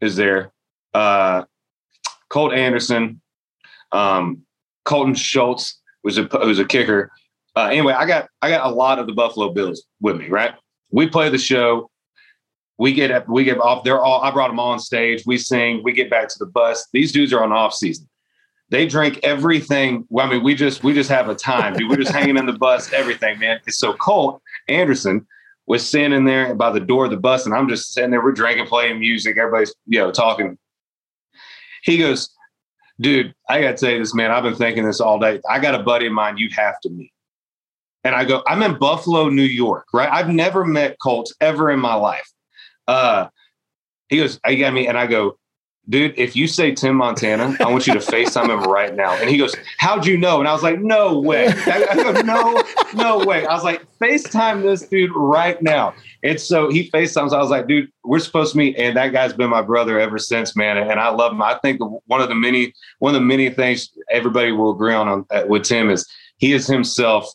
is 0.00 0.16
there. 0.16 0.52
Uh, 0.94 1.44
Colt 2.28 2.52
Anderson, 2.52 3.20
um, 3.92 4.42
Colton 4.84 5.14
Schultz 5.14 5.80
was 6.04 6.18
a 6.18 6.28
was 6.32 6.58
a 6.58 6.64
kicker. 6.64 7.10
Uh, 7.56 7.66
anyway, 7.66 7.92
I 7.92 8.06
got 8.06 8.28
I 8.42 8.50
got 8.50 8.66
a 8.66 8.74
lot 8.74 8.98
of 8.98 9.06
the 9.06 9.12
Buffalo 9.12 9.52
Bills 9.52 9.84
with 10.00 10.16
me. 10.16 10.28
Right, 10.28 10.54
we 10.90 11.08
play 11.08 11.28
the 11.28 11.38
show. 11.38 11.90
We 12.78 12.92
get 12.92 13.28
we 13.28 13.44
get 13.44 13.58
off. 13.60 13.84
They're 13.84 14.02
all. 14.02 14.22
I 14.22 14.30
brought 14.30 14.48
them 14.48 14.60
all 14.60 14.72
on 14.72 14.78
stage. 14.78 15.24
We 15.26 15.38
sing. 15.38 15.82
We 15.82 15.92
get 15.92 16.10
back 16.10 16.28
to 16.28 16.38
the 16.38 16.46
bus. 16.46 16.86
These 16.92 17.12
dudes 17.12 17.32
are 17.32 17.42
on 17.42 17.52
off 17.52 17.74
season. 17.74 18.08
They 18.70 18.86
drink 18.86 19.20
everything. 19.22 20.04
Well, 20.10 20.26
I 20.26 20.30
mean, 20.30 20.42
we 20.42 20.54
just 20.54 20.84
we 20.84 20.92
just 20.92 21.10
have 21.10 21.28
a 21.28 21.34
time, 21.34 21.74
dude. 21.74 21.88
We're 21.88 21.96
just 21.96 22.12
hanging 22.12 22.36
in 22.36 22.46
the 22.46 22.52
bus, 22.52 22.92
everything, 22.92 23.38
man. 23.38 23.60
It's 23.66 23.78
So 23.78 23.94
Colt 23.94 24.42
Anderson 24.68 25.26
was 25.66 25.86
standing 25.86 26.24
there 26.24 26.54
by 26.54 26.70
the 26.70 26.80
door 26.80 27.06
of 27.06 27.10
the 27.10 27.16
bus, 27.16 27.46
and 27.46 27.54
I'm 27.54 27.68
just 27.68 27.92
sitting 27.92 28.10
there. 28.10 28.22
We're 28.22 28.32
drinking, 28.32 28.66
playing 28.66 28.98
music. 28.98 29.38
Everybody's 29.38 29.74
you 29.86 29.98
know 29.98 30.10
talking. 30.10 30.58
He 31.82 31.98
goes, 31.98 32.30
dude, 33.00 33.34
I 33.48 33.60
got 33.60 33.76
to 33.76 33.86
tell 33.86 33.92
you 33.92 33.98
this, 34.00 34.14
man. 34.14 34.30
I've 34.30 34.42
been 34.42 34.54
thinking 34.54 34.84
this 34.84 35.00
all 35.00 35.18
day. 35.18 35.40
I 35.48 35.58
got 35.60 35.74
a 35.74 35.82
buddy 35.82 36.06
of 36.06 36.12
mine 36.12 36.36
you 36.36 36.50
have 36.56 36.80
to 36.80 36.90
meet. 36.90 37.12
And 38.04 38.14
I 38.14 38.24
go, 38.24 38.42
I'm 38.46 38.62
in 38.62 38.78
Buffalo, 38.78 39.28
New 39.28 39.42
York, 39.42 39.86
right? 39.92 40.08
I've 40.10 40.28
never 40.28 40.64
met 40.64 40.98
Colts 41.02 41.34
ever 41.40 41.70
in 41.70 41.80
my 41.80 41.94
life. 41.94 42.30
Uh, 42.86 43.28
he 44.08 44.16
goes, 44.18 44.40
I 44.44 44.54
got 44.54 44.72
me, 44.72 44.86
and 44.86 44.96
I 44.96 45.06
go, 45.06 45.38
dude, 45.88 46.14
if 46.16 46.36
you 46.36 46.46
say 46.46 46.72
Tim 46.72 46.96
Montana, 46.96 47.56
I 47.60 47.70
want 47.70 47.86
you 47.86 47.94
to 47.94 48.00
FaceTime 48.00 48.48
him 48.50 48.70
right 48.70 48.94
now. 48.94 49.12
And 49.12 49.28
he 49.28 49.36
goes, 49.36 49.54
How'd 49.78 50.06
you 50.06 50.16
know? 50.16 50.38
And 50.38 50.48
I 50.48 50.52
was 50.52 50.62
like, 50.62 50.78
No 50.80 51.18
way. 51.18 51.48
I, 51.48 51.94
go, 51.94 52.20
No, 52.22 52.62
no 52.94 53.24
way. 53.24 53.46
I 53.46 53.54
was 53.54 53.64
like, 53.64 53.84
FaceTime 53.98 54.62
this 54.62 54.82
dude 54.88 55.10
right 55.14 55.60
now. 55.62 55.94
And 56.22 56.40
so 56.40 56.70
he 56.70 56.90
FaceTimes. 56.90 57.32
I 57.32 57.38
was 57.38 57.50
like, 57.50 57.66
dude, 57.66 57.90
we're 58.04 58.18
supposed 58.18 58.52
to 58.52 58.58
meet. 58.58 58.76
And 58.76 58.96
that 58.96 59.12
guy's 59.12 59.32
been 59.32 59.50
my 59.50 59.62
brother 59.62 59.98
ever 59.98 60.18
since, 60.18 60.56
man. 60.56 60.76
And 60.76 61.00
I 61.00 61.10
love 61.10 61.32
him. 61.32 61.42
I 61.42 61.58
think 61.58 61.80
one 62.06 62.20
of 62.20 62.28
the 62.28 62.34
many, 62.34 62.72
one 62.98 63.14
of 63.14 63.20
the 63.20 63.26
many 63.26 63.50
things 63.50 63.90
everybody 64.10 64.52
will 64.52 64.72
agree 64.72 64.94
on, 64.94 65.08
on 65.08 65.26
uh, 65.30 65.44
with 65.46 65.64
Tim 65.64 65.90
is 65.90 66.08
he 66.38 66.52
is 66.52 66.66
himself 66.66 67.32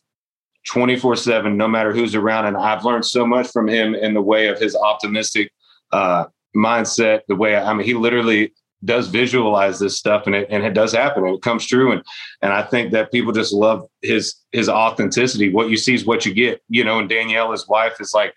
24 0.68 1.16
7, 1.18 1.58
no 1.58 1.68
matter 1.68 1.94
who's 1.94 2.16
around. 2.16 2.46
And 2.46 2.58
I've 2.58 2.86
learned 2.86 3.06
so 3.06 3.26
much 3.26 3.48
from 3.48 3.68
him 3.68 3.96
in 3.96 4.13
the 4.13 4.22
way 4.22 4.48
of 4.48 4.60
his 4.60 4.76
optimistic 4.76 5.52
uh, 5.92 6.26
mindset, 6.56 7.22
the 7.28 7.36
way 7.36 7.56
I 7.56 7.74
mean, 7.74 7.86
he 7.86 7.94
literally 7.94 8.54
does 8.86 9.08
visualize 9.08 9.80
this 9.80 9.98
stuff 9.98 10.26
and 10.26 10.36
it 10.36 10.48
and 10.50 10.63
it 10.63 10.74
does 10.74 10.92
happen 10.92 11.26
and 11.26 11.36
it 11.36 11.42
comes 11.42 11.66
true. 11.66 11.92
And 11.92 12.02
and 12.42 12.54
I 12.54 12.63
think 12.63 12.92
that 12.92 13.12
people 13.12 13.32
just 13.32 13.54
love 13.54 13.88
his 14.02 14.36
his 14.52 14.70
authenticity. 14.70 15.52
What 15.52 15.70
you 15.70 15.78
see 15.78 15.94
is 15.94 16.06
what 16.06 16.26
you 16.26 16.34
get 16.34 16.62
you 16.70 16.84
know 16.84 17.00
and 17.00 17.10
Danielle 17.10 17.52
his 17.52 17.68
wife 17.68 18.00
is 18.00 18.13
like 18.13 18.34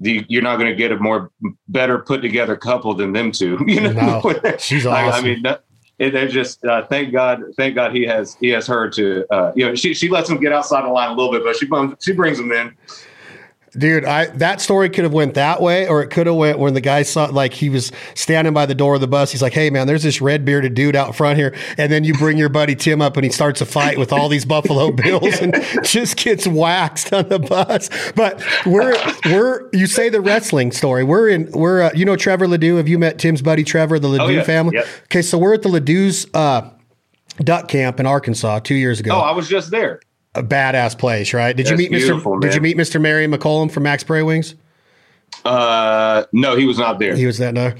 the, 0.00 0.24
you're 0.28 0.42
not 0.42 0.56
going 0.56 0.70
to 0.70 0.76
get 0.76 0.90
a 0.90 0.98
more 0.98 1.30
better 1.68 2.00
put 2.00 2.20
together 2.20 2.56
couple 2.56 2.94
than 2.94 3.12
them 3.12 3.30
two. 3.30 3.58
You 3.66 3.80
know? 3.80 4.20
No, 4.20 4.56
she's 4.58 4.86
awesome. 4.86 5.14
I, 5.14 5.18
I 5.18 5.20
mean 5.20 5.44
it, 5.98 6.28
just 6.28 6.64
uh, 6.64 6.84
thank 6.86 7.12
God, 7.12 7.40
thank 7.56 7.74
God 7.74 7.94
he 7.94 8.02
has 8.04 8.36
he 8.40 8.48
has 8.48 8.66
her 8.66 8.90
to 8.90 9.24
uh, 9.32 9.52
you 9.54 9.66
know 9.66 9.74
she 9.74 9.94
she 9.94 10.08
lets 10.08 10.28
him 10.28 10.38
get 10.38 10.52
outside 10.52 10.84
the 10.84 10.88
line 10.88 11.10
a 11.10 11.14
little 11.14 11.32
bit, 11.32 11.44
but 11.44 11.56
she 11.56 11.68
she 12.04 12.12
brings 12.12 12.38
him 12.38 12.50
in 12.52 12.74
Dude, 13.76 14.04
I 14.04 14.26
that 14.26 14.60
story 14.60 14.88
could 14.88 15.02
have 15.02 15.12
went 15.12 15.34
that 15.34 15.60
way, 15.60 15.88
or 15.88 16.00
it 16.00 16.08
could 16.08 16.28
have 16.28 16.36
went 16.36 16.60
when 16.60 16.74
the 16.74 16.80
guy 16.80 17.02
saw 17.02 17.24
like 17.24 17.52
he 17.52 17.68
was 17.68 17.90
standing 18.14 18.54
by 18.54 18.66
the 18.66 18.74
door 18.74 18.94
of 18.94 19.00
the 19.00 19.08
bus. 19.08 19.32
He's 19.32 19.42
like, 19.42 19.52
"Hey, 19.52 19.68
man, 19.68 19.88
there's 19.88 20.04
this 20.04 20.20
red 20.20 20.44
bearded 20.44 20.74
dude 20.74 20.94
out 20.94 21.16
front 21.16 21.38
here," 21.38 21.56
and 21.76 21.90
then 21.90 22.04
you 22.04 22.14
bring 22.14 22.38
your 22.38 22.48
buddy 22.48 22.76
Tim 22.76 23.02
up, 23.02 23.16
and 23.16 23.24
he 23.24 23.32
starts 23.32 23.60
a 23.60 23.66
fight 23.66 23.98
with 23.98 24.12
all 24.12 24.28
these 24.28 24.44
Buffalo 24.44 24.92
Bills, 24.92 25.40
and 25.40 25.54
just 25.82 26.16
gets 26.16 26.46
waxed 26.46 27.12
on 27.12 27.28
the 27.28 27.40
bus. 27.40 27.90
But 28.14 28.44
we're 28.64 28.96
we're 29.24 29.68
you 29.72 29.88
say 29.88 30.08
the 30.08 30.20
wrestling 30.20 30.70
story. 30.70 31.02
We're 31.02 31.28
in 31.28 31.50
we're 31.50 31.82
uh, 31.82 31.90
you 31.94 32.04
know 32.04 32.14
Trevor 32.14 32.46
Ledoux. 32.46 32.76
Have 32.76 32.86
you 32.86 32.98
met 32.98 33.18
Tim's 33.18 33.42
buddy 33.42 33.64
Trevor, 33.64 33.98
the 33.98 34.08
Ledoux 34.08 34.24
oh, 34.24 34.28
yeah. 34.28 34.42
family? 34.44 34.76
Yep. 34.76 34.86
Okay, 35.04 35.22
so 35.22 35.36
we're 35.36 35.54
at 35.54 35.62
the 35.62 35.68
Ledoux's 35.68 36.28
uh, 36.32 36.70
duck 37.38 37.66
camp 37.66 37.98
in 37.98 38.06
Arkansas 38.06 38.60
two 38.60 38.76
years 38.76 39.00
ago. 39.00 39.16
Oh, 39.16 39.20
I 39.20 39.32
was 39.32 39.48
just 39.48 39.72
there 39.72 40.00
a 40.34 40.42
badass 40.42 40.98
place, 40.98 41.32
right? 41.32 41.56
Did 41.56 41.66
That's 41.66 41.70
you 41.80 41.90
meet 41.90 41.90
Mr. 41.90 42.22
Man. 42.22 42.40
Did 42.40 42.54
you 42.54 42.60
meet 42.60 42.76
Mr. 42.76 43.00
Marion 43.00 43.30
McCollum 43.32 43.70
from 43.70 43.84
Mack's 43.84 44.04
Prairie 44.04 44.24
Wings? 44.24 44.54
Uh, 45.44 46.24
no, 46.32 46.56
he 46.56 46.66
was 46.66 46.78
not 46.78 46.98
there. 46.98 47.14
He 47.14 47.26
was 47.26 47.38
that 47.38 47.54
no. 47.54 47.72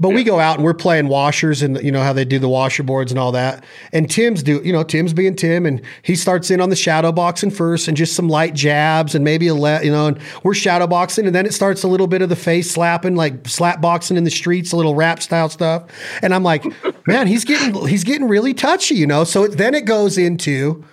But 0.00 0.08
yeah. 0.08 0.14
we 0.16 0.24
go 0.24 0.40
out 0.40 0.56
and 0.56 0.64
we're 0.64 0.74
playing 0.74 1.06
washers 1.06 1.62
and 1.62 1.80
you 1.80 1.92
know 1.92 2.02
how 2.02 2.12
they 2.12 2.24
do 2.24 2.40
the 2.40 2.48
washer 2.48 2.82
boards 2.82 3.12
and 3.12 3.18
all 3.18 3.30
that. 3.32 3.64
And 3.92 4.10
Tim's 4.10 4.42
do 4.42 4.60
you 4.64 4.72
know 4.72 4.82
Tim's 4.82 5.12
being 5.12 5.36
Tim 5.36 5.64
and 5.66 5.80
he 6.02 6.16
starts 6.16 6.50
in 6.50 6.60
on 6.60 6.68
the 6.68 6.76
shadow 6.76 7.12
boxing 7.12 7.50
first 7.50 7.86
and 7.86 7.96
just 7.96 8.14
some 8.14 8.28
light 8.28 8.54
jabs 8.54 9.14
and 9.14 9.24
maybe 9.24 9.46
a 9.46 9.54
let 9.54 9.84
you 9.84 9.92
know 9.92 10.08
and 10.08 10.18
we're 10.42 10.54
shadow 10.54 10.88
boxing 10.88 11.26
and 11.26 11.34
then 11.34 11.46
it 11.46 11.54
starts 11.54 11.84
a 11.84 11.88
little 11.88 12.08
bit 12.08 12.22
of 12.22 12.28
the 12.28 12.36
face 12.36 12.70
slapping 12.70 13.14
like 13.14 13.46
slap 13.46 13.80
boxing 13.80 14.16
in 14.16 14.24
the 14.24 14.30
streets 14.30 14.72
a 14.72 14.76
little 14.76 14.96
rap 14.96 15.22
style 15.22 15.48
stuff. 15.48 15.84
And 16.22 16.34
I'm 16.34 16.42
like, 16.42 16.64
man, 17.06 17.28
he's 17.28 17.44
getting 17.44 17.86
he's 17.86 18.02
getting 18.02 18.26
really 18.26 18.52
touchy, 18.52 18.96
you 18.96 19.06
know. 19.06 19.22
So 19.22 19.46
then 19.46 19.74
it 19.74 19.84
goes 19.84 20.18
into 20.18 20.84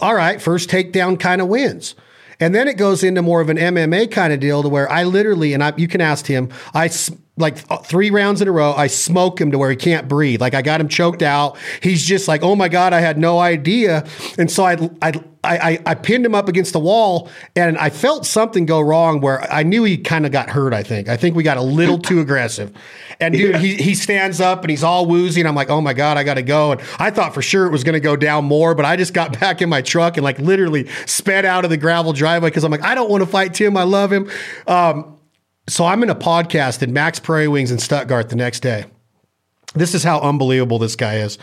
all 0.00 0.14
right, 0.14 0.40
first 0.40 0.68
takedown 0.70 1.18
kind 1.18 1.40
of 1.40 1.48
wins. 1.48 1.94
And 2.40 2.54
then 2.54 2.66
it 2.66 2.76
goes 2.76 3.04
into 3.04 3.22
more 3.22 3.40
of 3.40 3.48
an 3.48 3.56
MMA 3.56 4.10
kind 4.10 4.32
of 4.32 4.40
deal 4.40 4.62
to 4.62 4.68
where 4.68 4.90
I 4.90 5.04
literally, 5.04 5.54
and 5.54 5.62
I, 5.62 5.72
you 5.76 5.86
can 5.86 6.00
ask 6.00 6.26
him, 6.26 6.50
I 6.74 6.88
like 7.36 7.58
uh, 7.68 7.78
three 7.78 8.10
rounds 8.10 8.40
in 8.40 8.46
a 8.46 8.52
row, 8.52 8.72
I 8.72 8.86
smoke 8.86 9.40
him 9.40 9.50
to 9.50 9.58
where 9.58 9.70
he 9.70 9.76
can't 9.76 10.06
breathe. 10.06 10.40
Like 10.40 10.54
I 10.54 10.62
got 10.62 10.80
him 10.80 10.88
choked 10.88 11.22
out. 11.22 11.56
He's 11.82 12.04
just 12.04 12.28
like, 12.28 12.42
oh 12.42 12.54
my 12.54 12.68
God, 12.68 12.92
I 12.92 13.00
had 13.00 13.18
no 13.18 13.40
idea. 13.40 14.06
And 14.38 14.48
so 14.48 14.64
I, 14.64 14.88
I, 15.02 15.12
I, 15.42 15.80
I 15.84 15.94
pinned 15.94 16.24
him 16.24 16.34
up 16.34 16.48
against 16.48 16.72
the 16.72 16.78
wall 16.78 17.28
and 17.56 17.76
I 17.76 17.90
felt 17.90 18.24
something 18.24 18.66
go 18.66 18.80
wrong 18.80 19.20
where 19.20 19.42
I 19.52 19.64
knew 19.64 19.82
he 19.82 19.98
kind 19.98 20.26
of 20.26 20.32
got 20.32 20.48
hurt. 20.48 20.72
I 20.72 20.84
think, 20.84 21.08
I 21.08 21.16
think 21.16 21.34
we 21.34 21.42
got 21.42 21.56
a 21.56 21.62
little 21.62 21.98
too 21.98 22.20
aggressive. 22.20 22.72
And 23.18 23.34
dude, 23.34 23.50
yeah. 23.50 23.58
he, 23.58 23.74
he 23.74 23.94
stands 23.96 24.40
up 24.40 24.62
and 24.62 24.70
he's 24.70 24.84
all 24.84 25.04
woozy. 25.06 25.40
And 25.40 25.48
I'm 25.48 25.56
like, 25.56 25.70
oh 25.70 25.80
my 25.80 25.92
God, 25.92 26.16
I 26.16 26.22
got 26.22 26.34
to 26.34 26.42
go. 26.42 26.72
And 26.72 26.80
I 27.00 27.10
thought 27.10 27.34
for 27.34 27.42
sure 27.42 27.66
it 27.66 27.70
was 27.70 27.82
going 27.82 27.94
to 27.94 28.00
go 28.00 28.14
down 28.14 28.44
more, 28.44 28.76
but 28.76 28.84
I 28.84 28.94
just 28.94 29.12
got 29.12 29.38
back 29.40 29.60
in 29.60 29.68
my 29.68 29.82
truck 29.82 30.16
and 30.16 30.22
like 30.22 30.38
literally 30.38 30.86
sped 31.06 31.44
out 31.44 31.64
of 31.64 31.70
the 31.70 31.76
gravel 31.76 32.12
driveway 32.12 32.50
because 32.50 32.62
I'm 32.62 32.70
like, 32.70 32.84
I 32.84 32.94
don't 32.94 33.10
want 33.10 33.24
to 33.24 33.28
fight 33.28 33.54
Tim. 33.54 33.76
I 33.76 33.82
love 33.82 34.12
him. 34.12 34.30
Um, 34.68 35.13
so 35.66 35.84
I'm 35.84 36.02
in 36.02 36.10
a 36.10 36.14
podcast 36.14 36.82
in 36.82 36.92
Mack's 36.92 37.20
Prairie 37.20 37.48
Wings 37.48 37.70
in 37.70 37.78
Stuttgart 37.78 38.28
the 38.28 38.36
next 38.36 38.60
day. 38.60 38.84
This 39.74 39.94
is 39.94 40.04
how 40.04 40.20
unbelievable 40.20 40.78
this 40.78 40.96
guy 40.96 41.16
is. 41.16 41.38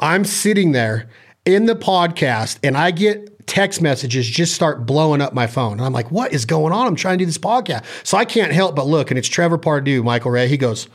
I'm 0.00 0.24
sitting 0.24 0.72
there 0.72 1.08
in 1.44 1.66
the 1.66 1.76
podcast 1.76 2.58
and 2.62 2.76
I 2.76 2.90
get 2.90 3.46
text 3.46 3.80
messages 3.80 4.28
just 4.28 4.54
start 4.54 4.86
blowing 4.86 5.20
up 5.20 5.32
my 5.32 5.46
phone. 5.46 5.74
And 5.74 5.82
I'm 5.82 5.92
like, 5.92 6.10
what 6.10 6.32
is 6.32 6.44
going 6.44 6.72
on? 6.72 6.86
I'm 6.86 6.96
trying 6.96 7.18
to 7.18 7.22
do 7.22 7.26
this 7.26 7.38
podcast. 7.38 7.84
So 8.04 8.18
I 8.18 8.24
can't 8.24 8.52
help 8.52 8.74
but 8.74 8.86
look, 8.86 9.10
and 9.10 9.18
it's 9.18 9.28
Trevor 9.28 9.58
Pardue, 9.58 10.02
Michael 10.02 10.32
Ray. 10.32 10.48
He 10.48 10.56
goes, 10.56 10.88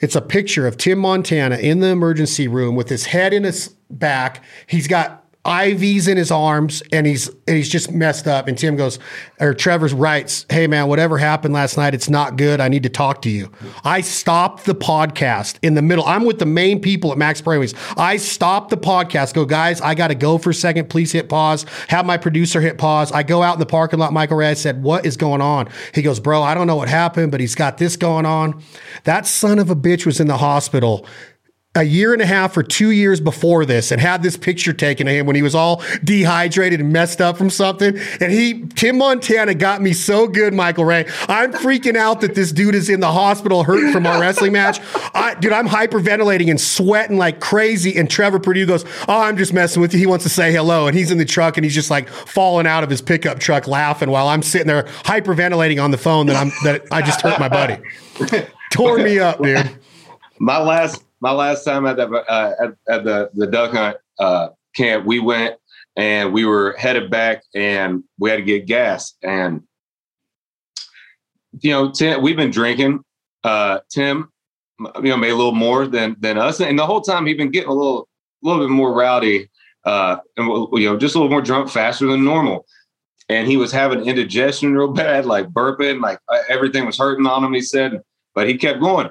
it's 0.00 0.16
a 0.16 0.20
picture 0.20 0.66
of 0.66 0.76
Tim 0.76 0.98
Montana 0.98 1.56
in 1.56 1.80
the 1.80 1.88
emergency 1.88 2.48
room 2.48 2.74
with 2.74 2.88
his 2.88 3.06
head 3.06 3.32
in 3.32 3.44
his 3.44 3.68
back. 3.88 4.42
He's 4.66 4.88
got 4.88 5.23
IVs 5.44 6.08
in 6.08 6.16
his 6.16 6.30
arms 6.30 6.82
and 6.90 7.06
he's 7.06 7.28
and 7.28 7.56
he's 7.56 7.68
just 7.68 7.92
messed 7.92 8.26
up. 8.26 8.48
And 8.48 8.56
Tim 8.56 8.76
goes, 8.76 8.98
or 9.40 9.52
Trevor's 9.52 9.92
writes, 9.92 10.46
Hey 10.48 10.66
man, 10.66 10.88
whatever 10.88 11.18
happened 11.18 11.52
last 11.52 11.76
night, 11.76 11.94
it's 11.94 12.08
not 12.08 12.36
good. 12.36 12.60
I 12.60 12.68
need 12.68 12.82
to 12.84 12.88
talk 12.88 13.20
to 13.22 13.30
you. 13.30 13.50
I 13.84 14.00
stopped 14.00 14.64
the 14.64 14.74
podcast 14.74 15.58
in 15.62 15.74
the 15.74 15.82
middle. 15.82 16.04
I'm 16.06 16.24
with 16.24 16.38
the 16.38 16.46
main 16.46 16.80
people 16.80 17.12
at 17.12 17.18
Mack's 17.18 17.40
Prairie 17.40 17.68
I 17.96 18.16
stopped 18.16 18.70
the 18.70 18.76
podcast, 18.76 19.34
go, 19.34 19.44
guys, 19.44 19.80
I 19.80 19.94
gotta 19.94 20.14
go 20.14 20.38
for 20.38 20.50
a 20.50 20.54
second. 20.54 20.88
Please 20.90 21.12
hit 21.12 21.28
pause. 21.28 21.66
Have 21.88 22.06
my 22.06 22.16
producer 22.16 22.60
hit 22.60 22.78
pause. 22.78 23.12
I 23.12 23.22
go 23.22 23.42
out 23.42 23.54
in 23.54 23.60
the 23.60 23.66
parking 23.66 23.98
lot, 23.98 24.12
Michael 24.12 24.36
Ray. 24.38 24.54
Said, 24.54 24.82
What 24.82 25.04
is 25.04 25.16
going 25.16 25.40
on? 25.40 25.68
He 25.94 26.02
goes, 26.02 26.20
Bro, 26.20 26.42
I 26.42 26.54
don't 26.54 26.66
know 26.66 26.76
what 26.76 26.88
happened, 26.88 27.30
but 27.30 27.40
he's 27.40 27.54
got 27.54 27.78
this 27.78 27.96
going 27.96 28.26
on. 28.26 28.62
That 29.04 29.26
son 29.26 29.58
of 29.58 29.70
a 29.70 29.76
bitch 29.76 30.06
was 30.06 30.20
in 30.20 30.26
the 30.26 30.38
hospital 30.38 31.06
a 31.76 31.82
year 31.82 32.12
and 32.12 32.22
a 32.22 32.26
half 32.26 32.56
or 32.56 32.62
two 32.62 32.90
years 32.90 33.20
before 33.20 33.64
this 33.64 33.90
and 33.90 34.00
had 34.00 34.22
this 34.22 34.36
picture 34.36 34.72
taken 34.72 35.08
of 35.08 35.14
him 35.14 35.26
when 35.26 35.34
he 35.34 35.42
was 35.42 35.54
all 35.54 35.82
dehydrated 36.04 36.80
and 36.80 36.92
messed 36.92 37.20
up 37.20 37.36
from 37.36 37.50
something. 37.50 37.98
And 38.20 38.32
he, 38.32 38.64
Tim 38.74 38.98
Montana 38.98 39.54
got 39.54 39.82
me 39.82 39.92
so 39.92 40.28
good, 40.28 40.54
Michael 40.54 40.84
Ray. 40.84 41.06
I'm 41.28 41.52
freaking 41.52 41.96
out 41.96 42.20
that 42.20 42.36
this 42.36 42.52
dude 42.52 42.76
is 42.76 42.88
in 42.88 43.00
the 43.00 43.10
hospital 43.10 43.64
hurt 43.64 43.92
from 43.92 44.06
our 44.06 44.20
wrestling 44.20 44.52
match. 44.52 44.80
I, 45.14 45.34
dude, 45.34 45.52
I'm 45.52 45.66
hyperventilating 45.66 46.48
and 46.48 46.60
sweating 46.60 47.18
like 47.18 47.40
crazy. 47.40 47.96
And 47.98 48.08
Trevor 48.08 48.38
Purdue 48.38 48.66
goes, 48.66 48.84
Oh, 49.08 49.20
I'm 49.20 49.36
just 49.36 49.52
messing 49.52 49.82
with 49.82 49.92
you. 49.92 49.98
He 49.98 50.06
wants 50.06 50.22
to 50.24 50.30
say 50.30 50.52
hello. 50.52 50.86
And 50.86 50.96
he's 50.96 51.10
in 51.10 51.18
the 51.18 51.24
truck 51.24 51.56
and 51.56 51.64
he's 51.64 51.74
just 51.74 51.90
like 51.90 52.08
falling 52.08 52.68
out 52.68 52.84
of 52.84 52.90
his 52.90 53.02
pickup 53.02 53.40
truck 53.40 53.66
laughing 53.66 54.10
while 54.10 54.28
I'm 54.28 54.42
sitting 54.42 54.68
there 54.68 54.84
hyperventilating 55.02 55.82
on 55.82 55.90
the 55.90 55.98
phone 55.98 56.26
that 56.26 56.36
I'm, 56.36 56.52
that 56.62 56.84
I 56.92 57.02
just 57.02 57.20
hurt 57.20 57.40
my 57.40 57.48
buddy. 57.48 57.82
Tore 58.70 58.98
me 58.98 59.18
up, 59.18 59.42
dude. 59.42 59.70
My 60.38 60.60
last 60.60 61.04
my 61.24 61.32
last 61.32 61.64
time 61.64 61.86
at 61.86 61.96
the 61.96 62.06
uh, 62.06 62.52
at, 62.62 62.94
at, 62.94 63.04
the 63.04 63.30
the 63.32 63.46
duck 63.46 63.72
hunt 63.72 63.96
uh, 64.18 64.48
camp, 64.76 65.06
we 65.06 65.20
went 65.20 65.56
and 65.96 66.34
we 66.34 66.44
were 66.44 66.74
headed 66.78 67.10
back, 67.10 67.42
and 67.54 68.04
we 68.18 68.28
had 68.28 68.36
to 68.36 68.42
get 68.42 68.66
gas. 68.66 69.14
And 69.22 69.62
you 71.60 71.70
know, 71.70 71.90
Tim, 71.90 72.20
we've 72.20 72.36
been 72.36 72.50
drinking. 72.50 73.02
Uh, 73.42 73.80
Tim, 73.90 74.28
you 74.78 75.02
know, 75.02 75.16
made 75.16 75.30
a 75.30 75.36
little 75.36 75.54
more 75.54 75.86
than 75.86 76.14
than 76.20 76.36
us, 76.36 76.60
and 76.60 76.78
the 76.78 76.84
whole 76.84 77.00
time 77.00 77.24
he's 77.24 77.38
been 77.38 77.50
getting 77.50 77.70
a 77.70 77.74
little, 77.74 78.06
a 78.42 78.46
little 78.46 78.62
bit 78.62 78.70
more 78.70 78.92
rowdy. 78.92 79.48
uh, 79.86 80.18
and 80.36 80.46
you 80.74 80.86
know, 80.90 80.98
just 80.98 81.14
a 81.14 81.18
little 81.18 81.30
more 81.30 81.40
drunk, 81.40 81.70
faster 81.70 82.06
than 82.06 82.22
normal. 82.22 82.66
And 83.30 83.48
he 83.48 83.56
was 83.56 83.72
having 83.72 84.04
indigestion 84.04 84.74
real 84.74 84.92
bad, 84.92 85.24
like 85.24 85.46
burping, 85.48 86.02
like 86.02 86.18
uh, 86.28 86.40
everything 86.50 86.84
was 86.84 86.98
hurting 86.98 87.26
on 87.26 87.42
him. 87.42 87.54
He 87.54 87.62
said, 87.62 88.02
but 88.34 88.46
he 88.46 88.58
kept 88.58 88.80
going. 88.80 89.08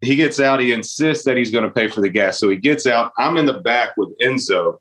He 0.00 0.14
gets 0.16 0.38
out. 0.38 0.60
He 0.60 0.72
insists 0.72 1.24
that 1.24 1.36
he's 1.36 1.50
going 1.50 1.64
to 1.64 1.70
pay 1.70 1.88
for 1.88 2.00
the 2.00 2.08
gas. 2.08 2.38
So 2.38 2.48
he 2.48 2.56
gets 2.56 2.86
out. 2.86 3.12
I'm 3.18 3.36
in 3.36 3.46
the 3.46 3.54
back 3.54 3.96
with 3.96 4.16
Enzo 4.18 4.78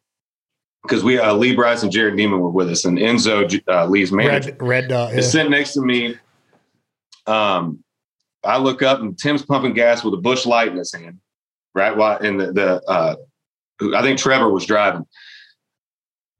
because 0.83 1.03
we 1.03 1.19
uh, 1.19 1.33
Lee 1.33 1.55
Brice 1.55 1.83
and 1.83 1.91
Jared 1.91 2.13
Neiman 2.13 2.39
were 2.39 2.49
with 2.49 2.69
us, 2.69 2.85
and 2.85 2.97
Enzo 2.97 3.61
uh, 3.67 3.85
Lee's 3.87 4.11
manager 4.11 4.51
Red, 4.51 4.61
red 4.61 4.87
dot. 4.89 5.11
Yeah. 5.11 5.19
is 5.19 5.31
sitting 5.31 5.51
next 5.51 5.73
to 5.73 5.81
me. 5.81 6.17
Um, 7.25 7.83
I 8.43 8.57
look 8.57 8.81
up 8.81 9.01
and 9.01 9.17
Tim's 9.17 9.43
pumping 9.43 9.73
gas 9.73 10.03
with 10.03 10.13
a 10.13 10.17
Busch 10.17 10.45
Light 10.45 10.69
in 10.69 10.77
his 10.77 10.93
hand, 10.93 11.19
right? 11.75 11.95
While 11.95 12.17
and 12.19 12.39
the, 12.39 12.53
the 12.53 12.81
uh, 12.89 13.15
I 13.95 14.01
think 14.01 14.19
Trevor 14.19 14.49
was 14.49 14.65
driving. 14.65 15.05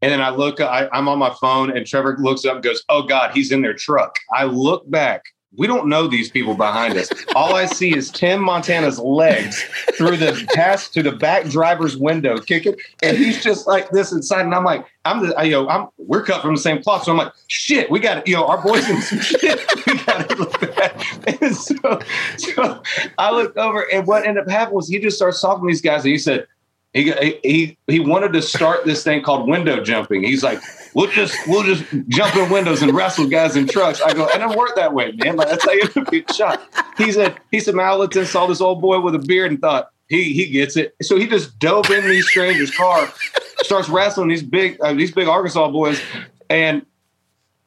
And 0.01 0.11
then 0.11 0.21
I 0.21 0.29
look, 0.29 0.61
I, 0.61 0.87
I'm 0.93 1.07
on 1.07 1.17
my 1.17 1.33
phone, 1.41 1.75
and 1.75 1.85
Trevor 1.85 2.17
looks 2.19 2.45
up 2.45 2.55
and 2.55 2.63
goes, 2.63 2.83
"Oh 2.87 3.03
God, 3.03 3.31
he's 3.33 3.51
in 3.51 3.61
their 3.61 3.73
truck." 3.73 4.15
I 4.33 4.43
look 4.43 4.89
back. 4.89 5.23
We 5.57 5.67
don't 5.67 5.87
know 5.87 6.07
these 6.07 6.29
people 6.29 6.53
behind 6.53 6.97
us. 6.97 7.09
All 7.35 7.55
I 7.55 7.65
see 7.65 7.95
is 7.95 8.11
Tim 8.11 8.41
Montana's 8.43 8.99
legs 8.99 9.63
through 9.97 10.17
the 10.17 10.47
pass 10.53 10.87
to 10.89 11.01
the 11.01 11.11
back 11.11 11.49
driver's 11.49 11.97
window, 11.97 12.37
kicking, 12.37 12.75
and 13.01 13.17
he's 13.17 13.43
just 13.43 13.67
like 13.67 13.89
this 13.89 14.11
inside. 14.11 14.45
And 14.45 14.53
I'm 14.53 14.63
like, 14.63 14.85
I'm 15.05 15.25
the, 15.25 15.35
I, 15.35 15.43
you 15.43 15.51
know, 15.51 15.67
I'm 15.67 15.87
we're 15.97 16.23
cut 16.23 16.41
from 16.41 16.55
the 16.55 16.61
same 16.61 16.83
cloth, 16.83 17.03
so 17.03 17.11
I'm 17.11 17.17
like, 17.17 17.33
shit, 17.47 17.89
we 17.89 17.99
got 17.99 18.25
to, 18.25 18.29
you 18.29 18.37
know, 18.37 18.45
our 18.45 18.61
boys 18.61 18.87
in 18.89 19.01
some 19.01 19.19
shit. 19.19 19.59
We 19.87 19.97
got 20.05 20.29
to 20.29 21.53
so, 21.53 21.99
so 22.37 22.81
I 23.17 23.31
look 23.31 23.57
over, 23.57 23.85
and 23.91 24.05
what 24.05 24.25
ended 24.25 24.43
up 24.43 24.49
happening 24.49 24.75
was 24.75 24.87
he 24.87 24.99
just 24.99 25.17
starts 25.17 25.41
talking 25.41 25.63
to 25.63 25.67
these 25.67 25.81
guys, 25.81 26.03
and 26.03 26.11
he 26.11 26.17
said, 26.17 26.45
he, 26.93 27.39
he 27.43 27.77
he 27.87 27.99
wanted 27.99 28.33
to 28.33 28.41
start 28.41 28.85
this 28.85 29.03
thing 29.03 29.21
called 29.21 29.47
window 29.47 29.83
jumping. 29.83 30.23
He's 30.23 30.43
like, 30.43 30.59
we'll 30.97 31.11
just 31.11 31.37
we'll 31.47 31.63
just 31.63 31.85
jump 32.07 32.35
in 32.35 32.49
windows 32.49 32.81
and 32.81 32.93
wrestle 32.93 33.27
guys 33.27 33.55
in 33.55 33.67
trucks. 33.67 34.01
I 34.01 34.13
go, 34.13 34.27
it 34.27 34.39
don't 34.39 34.57
work 34.57 34.75
that 34.75 34.93
way, 34.93 35.11
man. 35.11 35.35
Like 35.35 35.47
that's 35.47 35.63
how 35.63 35.71
you 35.71 35.87
get 36.05 36.33
shot. 36.33 36.61
He 36.97 37.11
said 37.11 37.37
he 37.51 37.59
said 37.59 37.75
Malaton 37.75 38.25
saw 38.25 38.47
this 38.47 38.59
old 38.59 38.81
boy 38.81 38.99
with 38.99 39.13
a 39.15 39.19
beard 39.19 39.51
and 39.51 39.61
thought 39.61 39.91
he 40.09 40.33
he 40.33 40.47
gets 40.49 40.75
it. 40.75 40.95
So 41.03 41.15
he 41.17 41.27
just 41.27 41.57
dove 41.59 41.89
in 41.91 42.05
these 42.07 42.27
strangers' 42.27 42.75
car, 42.75 43.13
starts 43.61 43.87
wrestling 43.87 44.27
these 44.27 44.43
big 44.43 44.81
uh, 44.81 44.93
these 44.93 45.11
big 45.11 45.27
Arkansas 45.27 45.69
boys, 45.69 46.01
and 46.49 46.83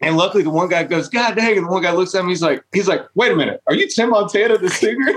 and 0.01 0.17
luckily 0.17 0.43
the 0.43 0.51
one 0.51 0.69
guy 0.69 0.83
goes, 0.83 1.09
God 1.09 1.37
dang, 1.37 1.57
and 1.57 1.67
the 1.67 1.71
one 1.71 1.83
guy 1.83 1.93
looks 1.93 2.15
at 2.15 2.23
him, 2.23 2.29
he's 2.29 2.43
like, 2.43 2.65
he's 2.73 2.89
like, 2.89 3.07
wait 3.15 3.31
a 3.31 3.37
minute, 3.37 3.63
are 3.69 3.75
you 3.75 3.87
Tim 3.87 4.11
Montana 4.11 4.59
the 4.59 4.71
singer? 4.71 5.13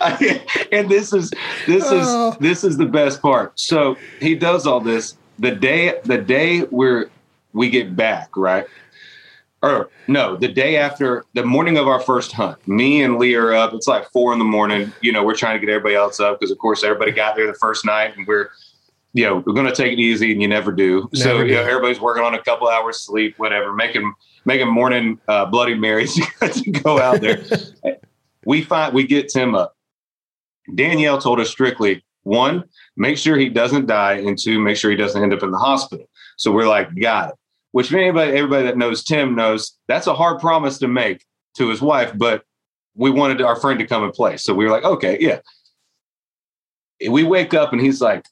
and 0.72 0.88
this 0.88 1.12
is 1.12 1.30
this 1.66 1.84
is 1.84 2.06
Oh. 2.06 2.36
this 2.40 2.64
is 2.64 2.76
the 2.76 2.86
best 2.86 3.20
part. 3.20 3.58
So 3.58 3.96
he 4.20 4.34
does 4.34 4.66
all 4.66 4.80
this 4.80 5.16
the 5.38 5.50
day 5.50 6.00
the 6.04 6.18
day 6.18 6.62
we're 6.62 7.10
we 7.52 7.70
get 7.70 7.96
back 7.96 8.36
right, 8.36 8.66
or 9.62 9.90
no, 10.06 10.36
the 10.36 10.48
day 10.48 10.76
after 10.76 11.24
the 11.34 11.44
morning 11.44 11.78
of 11.78 11.88
our 11.88 12.00
first 12.00 12.32
hunt. 12.32 12.66
Me 12.68 13.02
and 13.02 13.18
Lee 13.18 13.34
are 13.34 13.52
up. 13.52 13.74
It's 13.74 13.86
like 13.86 14.10
four 14.10 14.32
in 14.32 14.38
the 14.38 14.44
morning. 14.44 14.92
You 15.00 15.12
know, 15.12 15.24
we're 15.24 15.34
trying 15.34 15.58
to 15.58 15.66
get 15.66 15.72
everybody 15.72 15.94
else 15.94 16.20
up 16.20 16.38
because 16.38 16.50
of 16.50 16.58
course 16.58 16.84
everybody 16.84 17.12
got 17.12 17.36
there 17.36 17.46
the 17.46 17.54
first 17.54 17.84
night, 17.84 18.16
and 18.16 18.26
we're 18.26 18.50
you 19.12 19.24
know 19.24 19.42
we're 19.46 19.54
going 19.54 19.66
to 19.66 19.74
take 19.74 19.92
it 19.92 20.00
easy, 20.00 20.32
and 20.32 20.40
you 20.40 20.48
never 20.48 20.72
do. 20.72 21.08
so 21.14 21.28
Never 21.28 21.46
you 21.46 21.54
know 21.54 21.62
everybody's 21.62 22.00
working 22.00 22.24
on 22.24 22.34
a 22.34 22.42
couple 22.42 22.68
hours 22.68 23.00
sleep, 23.00 23.38
whatever, 23.38 23.72
making 23.72 24.12
making 24.44 24.68
morning 24.68 25.18
uh, 25.28 25.46
bloody 25.46 25.74
marys 25.74 26.14
to 26.40 26.70
go 26.70 27.00
out 27.00 27.20
there. 27.20 27.42
we 28.46 28.62
find 28.62 28.94
we 28.94 29.06
get 29.06 29.28
Tim 29.28 29.54
up. 29.54 29.76
Danielle 30.74 31.18
told 31.18 31.40
us 31.40 31.48
strictly 31.48 32.04
one, 32.22 32.64
make 32.96 33.18
sure 33.18 33.36
he 33.36 33.48
doesn't 33.48 33.86
die, 33.86 34.14
and 34.14 34.38
two, 34.38 34.58
make 34.58 34.76
sure 34.76 34.90
he 34.90 34.96
doesn't 34.96 35.22
end 35.22 35.32
up 35.32 35.42
in 35.42 35.50
the 35.50 35.58
hospital. 35.58 36.08
So 36.36 36.50
we're 36.52 36.68
like, 36.68 36.94
got 36.98 37.30
it. 37.30 37.34
Which 37.72 37.92
anybody, 37.92 38.32
everybody 38.32 38.64
that 38.64 38.78
knows 38.78 39.04
Tim 39.04 39.34
knows 39.34 39.76
that's 39.86 40.06
a 40.06 40.14
hard 40.14 40.40
promise 40.40 40.78
to 40.78 40.88
make 40.88 41.24
to 41.56 41.68
his 41.68 41.82
wife, 41.82 42.12
but 42.14 42.42
we 42.94 43.10
wanted 43.10 43.42
our 43.42 43.56
friend 43.56 43.78
to 43.78 43.86
come 43.86 44.02
and 44.02 44.12
play. 44.12 44.36
So 44.38 44.54
we 44.54 44.64
were 44.64 44.70
like, 44.70 44.84
okay, 44.84 45.18
yeah. 45.20 45.40
We 47.10 47.24
wake 47.24 47.52
up 47.52 47.72
and 47.72 47.80
he's 47.80 48.00
like, 48.00 48.24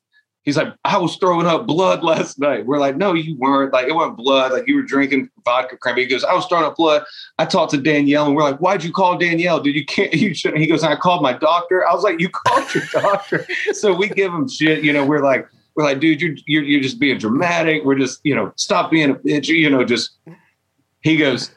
he's 0.44 0.56
like, 0.56 0.72
I 0.84 0.98
was 0.98 1.16
throwing 1.16 1.46
up 1.46 1.66
blood 1.66 2.04
last 2.04 2.38
night. 2.38 2.66
We're 2.66 2.78
like, 2.78 2.96
no, 2.96 3.14
you 3.14 3.36
weren't. 3.36 3.72
Like 3.72 3.88
it 3.88 3.94
wasn't 3.94 4.18
blood. 4.18 4.52
Like 4.52 4.68
you 4.68 4.76
were 4.76 4.82
drinking 4.82 5.30
vodka 5.44 5.76
cranberry. 5.76 6.04
He 6.04 6.10
goes, 6.10 6.24
I 6.24 6.34
was 6.34 6.46
throwing 6.46 6.64
up 6.64 6.76
blood. 6.76 7.04
I 7.38 7.46
talked 7.46 7.72
to 7.72 7.78
Danielle 7.78 8.26
and 8.26 8.36
we're 8.36 8.42
like, 8.42 8.58
why'd 8.58 8.84
you 8.84 8.92
call 8.92 9.18
Danielle? 9.18 9.60
Did 9.60 9.74
you 9.74 9.84
can't 9.84 10.12
you 10.14 10.34
shouldn't? 10.34 10.60
He 10.60 10.66
goes, 10.66 10.84
I 10.84 10.96
called 10.96 11.22
my 11.22 11.32
doctor. 11.32 11.86
I 11.86 11.94
was 11.94 12.04
like, 12.04 12.20
you 12.20 12.28
called 12.28 12.74
your 12.74 12.84
doctor. 12.92 13.46
so 13.72 13.94
we 13.94 14.08
give 14.08 14.32
him 14.32 14.48
shit. 14.48 14.84
You 14.84 14.92
know, 14.92 15.04
we're 15.04 15.24
like, 15.24 15.48
we're 15.74 15.84
like, 15.84 15.98
dude, 15.98 16.20
you're, 16.20 16.36
you're 16.46 16.62
you're 16.62 16.82
just 16.82 17.00
being 17.00 17.18
dramatic. 17.18 17.84
We're 17.84 17.98
just, 17.98 18.20
you 18.22 18.34
know, 18.34 18.52
stop 18.56 18.90
being 18.90 19.10
a 19.10 19.14
bitch. 19.14 19.48
You 19.48 19.70
know, 19.70 19.84
just 19.84 20.18
he 21.00 21.16
goes, 21.16 21.50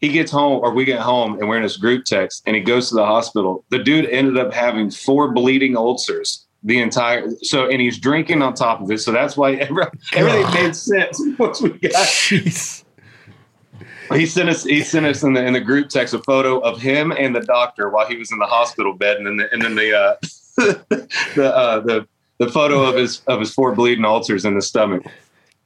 he 0.00 0.08
gets 0.10 0.30
home 0.30 0.60
or 0.62 0.72
we 0.72 0.84
get 0.84 1.00
home 1.00 1.38
and 1.40 1.48
we're 1.48 1.56
in 1.56 1.64
this 1.64 1.76
group 1.76 2.04
text 2.04 2.42
and 2.46 2.54
he 2.54 2.62
goes 2.62 2.88
to 2.90 2.94
the 2.94 3.04
hospital. 3.04 3.64
The 3.70 3.80
dude 3.80 4.06
ended 4.06 4.38
up 4.38 4.52
having 4.52 4.90
four 4.90 5.32
bleeding 5.32 5.76
ulcers 5.76 6.46
the 6.62 6.80
entire 6.80 7.30
so 7.42 7.68
and 7.68 7.80
he's 7.80 7.98
drinking 7.98 8.42
on 8.42 8.54
top 8.54 8.80
of 8.80 8.90
it. 8.90 8.98
So 8.98 9.12
that's 9.12 9.36
why 9.36 9.54
every, 9.54 9.84
everything 10.12 10.54
made 10.54 10.76
sense 10.76 11.20
once 11.38 11.62
we 11.62 11.70
got 11.70 11.92
Jeez. 11.92 12.84
he 14.14 14.26
sent 14.26 14.48
us. 14.48 14.64
He 14.64 14.82
sent 14.82 15.06
us 15.06 15.22
in 15.22 15.34
the 15.34 15.44
in 15.44 15.52
the 15.52 15.60
group 15.60 15.88
text 15.88 16.14
a 16.14 16.18
photo 16.18 16.58
of 16.58 16.80
him 16.80 17.12
and 17.12 17.34
the 17.34 17.40
doctor 17.40 17.90
while 17.90 18.06
he 18.06 18.16
was 18.16 18.32
in 18.32 18.38
the 18.38 18.46
hospital 18.46 18.94
bed, 18.94 19.18
and 19.18 19.26
then 19.26 19.36
the, 19.36 19.52
and 19.52 19.62
then 19.62 19.74
the 19.74 19.96
uh, 19.96 20.16
the 21.36 21.54
uh, 21.54 21.80
the 21.80 22.08
the 22.38 22.48
photo 22.48 22.82
of 22.82 22.96
his 22.96 23.22
of 23.26 23.40
his 23.40 23.52
four 23.52 23.74
bleeding 23.74 24.04
ulcers 24.04 24.44
in 24.44 24.54
the 24.54 24.62
stomach, 24.62 25.04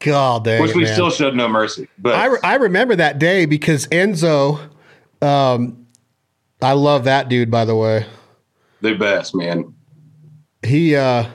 God 0.00 0.44
dang 0.44 0.60
which 0.60 0.74
we 0.74 0.84
man. 0.84 0.92
still 0.92 1.10
showed 1.10 1.34
no 1.34 1.48
mercy. 1.48 1.88
But 1.98 2.14
I, 2.14 2.26
re- 2.26 2.40
I 2.42 2.54
remember 2.56 2.96
that 2.96 3.18
day 3.18 3.46
because 3.46 3.86
Enzo, 3.88 4.60
um, 5.22 5.86
I 6.60 6.72
love 6.72 7.04
that 7.04 7.28
dude, 7.28 7.50
by 7.50 7.64
the 7.64 7.76
way. 7.76 8.06
the 8.80 8.94
best 8.94 9.34
man. 9.34 9.74
He, 10.64 10.94
uh, 10.94 11.26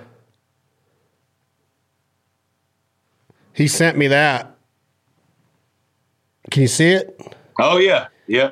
he 3.54 3.68
sent 3.68 3.98
me 3.98 4.08
that. 4.08 4.56
Can 6.52 6.62
you 6.62 6.68
see 6.68 6.92
it? 6.92 7.36
Oh 7.60 7.78
yeah, 7.78 8.08
yeah. 8.28 8.52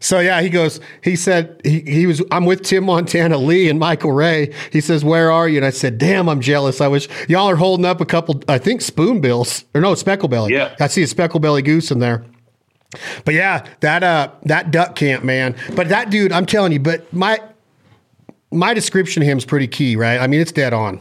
So 0.00 0.18
yeah, 0.18 0.42
he 0.42 0.50
goes. 0.50 0.80
He 1.02 1.16
said 1.16 1.60
he, 1.64 1.80
he 1.80 2.06
was. 2.06 2.22
I'm 2.30 2.44
with 2.44 2.62
Tim 2.62 2.84
Montana, 2.84 3.38
Lee, 3.38 3.70
and 3.70 3.78
Michael 3.78 4.12
Ray. 4.12 4.52
He 4.72 4.80
says, 4.80 5.04
"Where 5.04 5.30
are 5.30 5.48
you?" 5.48 5.58
And 5.58 5.64
I 5.64 5.70
said, 5.70 5.96
"Damn, 5.96 6.28
I'm 6.28 6.40
jealous. 6.40 6.80
I 6.80 6.88
wish 6.88 7.08
y'all 7.28 7.48
are 7.48 7.56
holding 7.56 7.86
up 7.86 8.00
a 8.00 8.04
couple. 8.04 8.42
I 8.48 8.58
think 8.58 8.80
spoonbills 8.80 9.64
or 9.74 9.80
no 9.80 9.94
speckle 9.94 10.28
belly. 10.28 10.54
Yeah. 10.54 10.74
I 10.80 10.88
see 10.88 11.02
a 11.02 11.06
speckle 11.06 11.40
belly 11.40 11.62
goose 11.62 11.90
in 11.90 12.00
there. 12.00 12.24
But 13.24 13.34
yeah, 13.34 13.64
that 13.80 14.02
uh 14.02 14.32
that 14.44 14.70
duck 14.72 14.96
camp, 14.96 15.24
man. 15.24 15.54
But 15.74 15.88
that 15.88 16.10
dude, 16.10 16.32
I'm 16.32 16.46
telling 16.46 16.72
you. 16.72 16.80
But 16.80 17.10
my 17.12 17.40
my 18.52 18.74
description 18.74 19.22
of 19.22 19.28
him 19.28 19.38
is 19.38 19.44
pretty 19.44 19.66
key, 19.66 19.96
right? 19.96 20.18
I 20.18 20.26
mean, 20.26 20.40
it's 20.40 20.52
dead 20.52 20.72
on. 20.72 21.00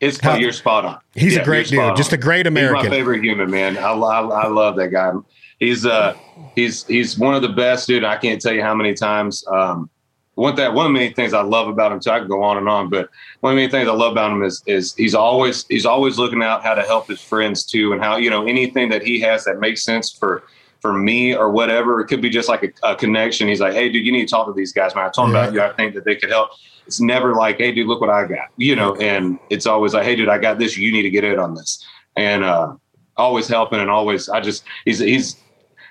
It's 0.00 0.18
How- 0.18 0.36
you're 0.36 0.52
spot 0.52 0.84
on. 0.84 0.98
He's 1.14 1.36
a 1.36 1.44
great 1.44 1.66
dude, 1.68 1.96
just 1.96 2.12
a 2.12 2.16
great 2.16 2.46
He's 2.46 2.50
American. 2.50 2.88
my 2.88 2.96
favorite 2.96 3.22
human, 3.22 3.50
man. 3.50 3.76
I, 3.76 3.92
I, 3.92 4.20
I 4.20 4.48
love 4.48 4.76
that 4.76 4.88
guy. 4.88 5.12
He's 5.58 5.84
uh 5.84 6.14
he's 6.56 6.86
he's 6.86 7.18
one 7.18 7.34
of 7.34 7.42
the 7.42 7.50
best, 7.50 7.86
dude. 7.86 8.02
I 8.02 8.16
can't 8.16 8.40
tell 8.40 8.52
you 8.54 8.62
how 8.62 8.74
many 8.74 8.94
times. 8.94 9.44
Um, 9.46 9.90
one 10.36 10.54
that 10.54 10.72
one 10.72 10.86
of 10.86 10.92
the 10.92 10.98
many 10.98 11.12
things 11.12 11.34
I 11.34 11.42
love 11.42 11.68
about 11.68 11.92
him 11.92 12.00
too. 12.00 12.10
I 12.10 12.20
could 12.20 12.30
go 12.30 12.42
on 12.42 12.56
and 12.56 12.66
on, 12.66 12.88
but 12.88 13.10
one 13.40 13.52
of 13.52 13.56
the 13.56 13.60
many 13.60 13.70
things 13.70 13.86
I 13.88 13.92
love 13.92 14.12
about 14.12 14.32
him 14.32 14.42
is 14.42 14.62
is 14.66 14.94
he's 14.94 15.14
always 15.14 15.66
he's 15.68 15.84
always 15.84 16.18
looking 16.18 16.42
out 16.42 16.62
how 16.62 16.72
to 16.72 16.82
help 16.82 17.08
his 17.08 17.20
friends 17.20 17.66
too, 17.66 17.92
and 17.92 18.02
how 18.02 18.16
you 18.16 18.30
know 18.30 18.46
anything 18.46 18.88
that 18.88 19.02
he 19.02 19.20
has 19.20 19.44
that 19.44 19.60
makes 19.60 19.82
sense 19.84 20.10
for 20.10 20.44
for 20.80 20.94
me 20.94 21.36
or 21.36 21.50
whatever. 21.50 22.00
It 22.00 22.06
could 22.06 22.22
be 22.22 22.30
just 22.30 22.48
like 22.48 22.62
a, 22.62 22.92
a 22.92 22.96
connection. 22.96 23.48
He's 23.48 23.60
like, 23.60 23.74
hey, 23.74 23.90
dude, 23.90 24.06
you 24.06 24.12
need 24.12 24.28
to 24.28 24.30
talk 24.30 24.46
to 24.46 24.54
these 24.54 24.72
guys, 24.72 24.94
man. 24.94 25.04
I 25.04 25.10
told 25.10 25.28
them 25.28 25.36
about 25.36 25.52
you. 25.52 25.60
I 25.60 25.74
think 25.74 25.94
that 25.94 26.06
they 26.06 26.16
could 26.16 26.30
help. 26.30 26.52
It's 26.90 27.00
never 27.00 27.36
like, 27.36 27.58
hey, 27.58 27.70
dude, 27.70 27.86
look 27.86 28.00
what 28.00 28.10
I 28.10 28.26
got, 28.26 28.48
you 28.56 28.74
know. 28.74 28.96
And 28.96 29.38
it's 29.48 29.64
always 29.64 29.94
like, 29.94 30.02
hey, 30.02 30.16
dude, 30.16 30.28
I 30.28 30.38
got 30.38 30.58
this. 30.58 30.76
You 30.76 30.90
need 30.90 31.02
to 31.02 31.10
get 31.10 31.22
in 31.22 31.38
on 31.38 31.54
this, 31.54 31.86
and 32.16 32.42
uh, 32.42 32.74
always 33.16 33.46
helping 33.46 33.78
and 33.78 33.88
always. 33.88 34.28
I 34.28 34.40
just 34.40 34.64
he's 34.84 34.98
he's 34.98 35.36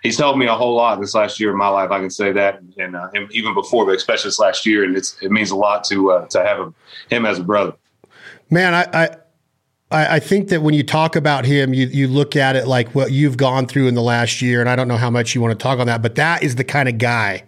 he's 0.04 0.18
helped 0.18 0.38
me 0.38 0.48
a 0.48 0.54
whole 0.54 0.76
lot 0.76 1.00
this 1.00 1.16
last 1.16 1.40
year 1.40 1.52
of 1.52 1.56
my 1.56 1.70
life. 1.70 1.90
I 1.90 2.00
can 2.00 2.10
say 2.10 2.34
that, 2.34 2.60
and, 2.78 2.98
uh, 2.98 3.08
and 3.14 3.32
even 3.32 3.54
before, 3.54 3.86
but 3.86 3.96
especially 3.96 4.28
this 4.28 4.40
last 4.40 4.66
year, 4.66 4.84
and 4.84 4.98
it's 4.98 5.16
it 5.22 5.32
means 5.32 5.52
a 5.52 5.56
lot 5.56 5.86
to 5.86 6.12
uh, 6.12 6.28
to 6.28 6.44
have 6.44 6.60
him, 6.60 6.76
him 7.10 7.26
as 7.26 7.40
a 7.40 7.44
brother. 7.44 7.76
Man, 8.50 8.74
I 8.74 9.16
I 9.90 10.16
I 10.16 10.20
think 10.20 10.50
that 10.50 10.62
when 10.62 10.74
you 10.74 10.84
talk 10.84 11.16
about 11.16 11.46
him, 11.46 11.74
you 11.74 11.88
you 11.88 12.10
look 12.10 12.36
at 12.36 12.58
it 12.58 12.68
like 12.68 12.94
what 12.94 13.14
you've 13.14 13.38
gone 13.38 13.68
through 13.68 13.88
in 13.88 13.96
the 13.96 14.04
last 14.04 14.42
year, 14.42 14.60
and 14.60 14.70
I 14.70 14.76
don't 14.76 14.90
know 14.90 14.98
how 14.98 15.10
much 15.10 15.34
you 15.34 15.40
want 15.40 15.58
to 15.58 15.64
talk 15.64 15.80
on 15.80 15.88
that, 15.88 16.02
but 16.02 16.16
that 16.16 16.44
is 16.44 16.56
the 16.56 16.66
kind 16.66 16.90
of 16.90 16.98
guy 16.98 17.44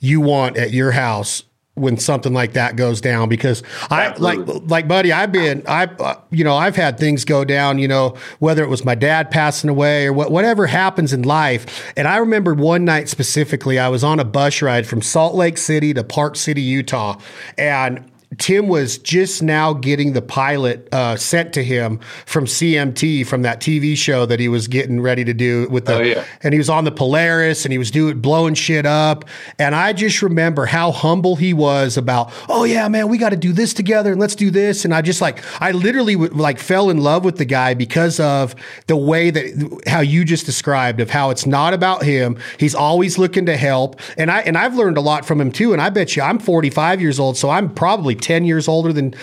you 0.00 0.20
want 0.20 0.56
at 0.56 0.72
your 0.72 0.90
house 0.90 1.44
when 1.74 1.96
something 1.96 2.34
like 2.34 2.52
that 2.52 2.76
goes 2.76 3.00
down 3.00 3.30
because 3.30 3.62
I 3.90 4.06
Absolutely. 4.06 4.54
like 4.54 4.70
like 4.70 4.88
buddy 4.88 5.10
I've 5.10 5.32
been 5.32 5.62
I 5.66 5.84
uh, 5.84 6.20
you 6.30 6.44
know 6.44 6.54
I've 6.54 6.76
had 6.76 6.98
things 6.98 7.24
go 7.24 7.46
down 7.46 7.78
you 7.78 7.88
know 7.88 8.14
whether 8.40 8.62
it 8.62 8.68
was 8.68 8.84
my 8.84 8.94
dad 8.94 9.30
passing 9.30 9.70
away 9.70 10.06
or 10.06 10.12
what, 10.12 10.30
whatever 10.30 10.66
happens 10.66 11.14
in 11.14 11.22
life 11.22 11.90
and 11.96 12.06
I 12.06 12.18
remember 12.18 12.52
one 12.52 12.84
night 12.84 13.08
specifically 13.08 13.78
I 13.78 13.88
was 13.88 14.04
on 14.04 14.20
a 14.20 14.24
bus 14.24 14.60
ride 14.60 14.86
from 14.86 15.00
Salt 15.00 15.34
Lake 15.34 15.56
City 15.56 15.94
to 15.94 16.04
Park 16.04 16.36
City 16.36 16.60
Utah 16.60 17.18
and 17.56 18.11
Tim 18.38 18.68
was 18.68 18.98
just 18.98 19.42
now 19.42 19.72
getting 19.72 20.12
the 20.12 20.22
pilot 20.22 20.88
uh, 20.92 21.16
sent 21.16 21.52
to 21.54 21.62
him 21.64 21.98
from 22.26 22.46
CMT 22.46 23.26
from 23.26 23.42
that 23.42 23.60
TV 23.60 23.96
show 23.96 24.24
that 24.26 24.40
he 24.40 24.48
was 24.48 24.68
getting 24.68 25.00
ready 25.00 25.24
to 25.24 25.34
do 25.34 25.68
with 25.70 25.86
the, 25.86 25.94
Oh, 25.96 26.00
yeah. 26.00 26.24
and 26.42 26.54
he 26.54 26.58
was 26.58 26.70
on 26.70 26.84
the 26.84 26.92
Polaris 26.92 27.64
and 27.64 27.72
he 27.72 27.78
was 27.78 27.90
doing 27.90 28.20
blowing 28.20 28.54
shit 28.54 28.86
up. 28.86 29.24
And 29.58 29.74
I 29.74 29.92
just 29.92 30.22
remember 30.22 30.66
how 30.66 30.92
humble 30.92 31.36
he 31.36 31.52
was 31.52 31.96
about, 31.96 32.32
oh 32.48 32.64
yeah, 32.64 32.88
man, 32.88 33.08
we 33.08 33.18
got 33.18 33.30
to 33.30 33.36
do 33.36 33.52
this 33.52 33.74
together 33.74 34.12
and 34.12 34.20
let's 34.20 34.34
do 34.34 34.50
this. 34.50 34.84
And 34.84 34.94
I 34.94 35.02
just 35.02 35.20
like, 35.20 35.42
I 35.60 35.72
literally 35.72 36.16
would, 36.16 36.34
like 36.34 36.58
fell 36.58 36.90
in 36.90 36.98
love 36.98 37.24
with 37.24 37.36
the 37.38 37.44
guy 37.44 37.74
because 37.74 38.18
of 38.20 38.54
the 38.86 38.96
way 38.96 39.30
that 39.30 39.82
how 39.86 40.00
you 40.00 40.24
just 40.24 40.46
described 40.46 41.00
of 41.00 41.10
how 41.10 41.30
it's 41.30 41.44
not 41.46 41.74
about 41.74 42.02
him. 42.02 42.38
He's 42.58 42.74
always 42.74 43.18
looking 43.18 43.46
to 43.46 43.56
help. 43.56 44.00
And 44.16 44.30
I 44.30 44.40
and 44.40 44.56
I've 44.56 44.74
learned 44.74 44.96
a 44.96 45.00
lot 45.00 45.24
from 45.26 45.40
him 45.40 45.52
too. 45.52 45.72
And 45.72 45.82
I 45.82 45.90
bet 45.90 46.16
you 46.16 46.22
I'm 46.22 46.38
45 46.38 47.00
years 47.00 47.20
old, 47.20 47.36
so 47.36 47.50
I'm 47.50 47.68
probably 47.74 48.14
10 48.22 48.44
years 48.44 48.68
older 48.68 48.92
than 48.92 49.14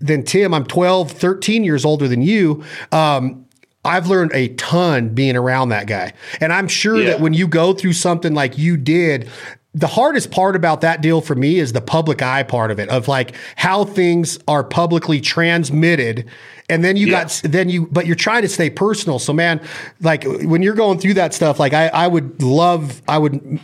than 0.00 0.22
Tim. 0.22 0.54
I'm 0.54 0.64
12, 0.64 1.10
13 1.10 1.64
years 1.64 1.84
older 1.84 2.06
than 2.06 2.22
you. 2.22 2.62
Um, 2.92 3.44
I've 3.84 4.06
learned 4.06 4.30
a 4.34 4.48
ton 4.54 5.08
being 5.08 5.34
around 5.36 5.70
that 5.70 5.86
guy. 5.86 6.12
And 6.40 6.52
I'm 6.52 6.68
sure 6.68 6.98
Yeah. 7.00 7.10
that 7.10 7.20
when 7.20 7.32
you 7.32 7.48
go 7.48 7.72
through 7.72 7.94
something 7.94 8.32
like 8.34 8.56
you 8.58 8.76
did, 8.76 9.28
the 9.74 9.86
hardest 9.88 10.30
part 10.30 10.54
about 10.56 10.82
that 10.82 11.00
deal 11.00 11.20
for 11.20 11.34
me 11.34 11.58
is 11.58 11.72
the 11.72 11.80
public 11.80 12.22
eye 12.22 12.42
part 12.44 12.70
of 12.70 12.78
it, 12.78 12.88
of 12.90 13.08
like 13.08 13.34
how 13.56 13.84
things 13.84 14.38
are 14.46 14.62
publicly 14.62 15.20
transmitted. 15.20 16.26
And 16.68 16.84
then 16.84 16.96
you 16.96 17.06
Yeah. 17.08 17.22
got, 17.24 17.40
then 17.44 17.68
you, 17.68 17.88
but 17.90 18.06
you're 18.06 18.14
trying 18.16 18.42
to 18.42 18.48
stay 18.48 18.70
personal. 18.70 19.18
So, 19.18 19.32
man, 19.32 19.60
like 20.00 20.24
when 20.42 20.62
you're 20.62 20.74
going 20.74 20.98
through 20.98 21.14
that 21.14 21.34
stuff, 21.34 21.58
like 21.58 21.72
I, 21.72 21.88
I 21.88 22.06
would 22.06 22.40
love, 22.42 23.02
I 23.08 23.18
would, 23.18 23.58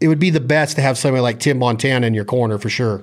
it 0.00 0.08
would 0.08 0.18
be 0.18 0.30
the 0.30 0.40
best 0.40 0.76
to 0.76 0.82
have 0.82 0.98
somebody 0.98 1.22
like 1.22 1.38
Tim 1.40 1.58
Montana 1.58 2.06
in 2.06 2.12
your 2.14 2.24
corner 2.26 2.58
for 2.58 2.68
sure. 2.68 3.02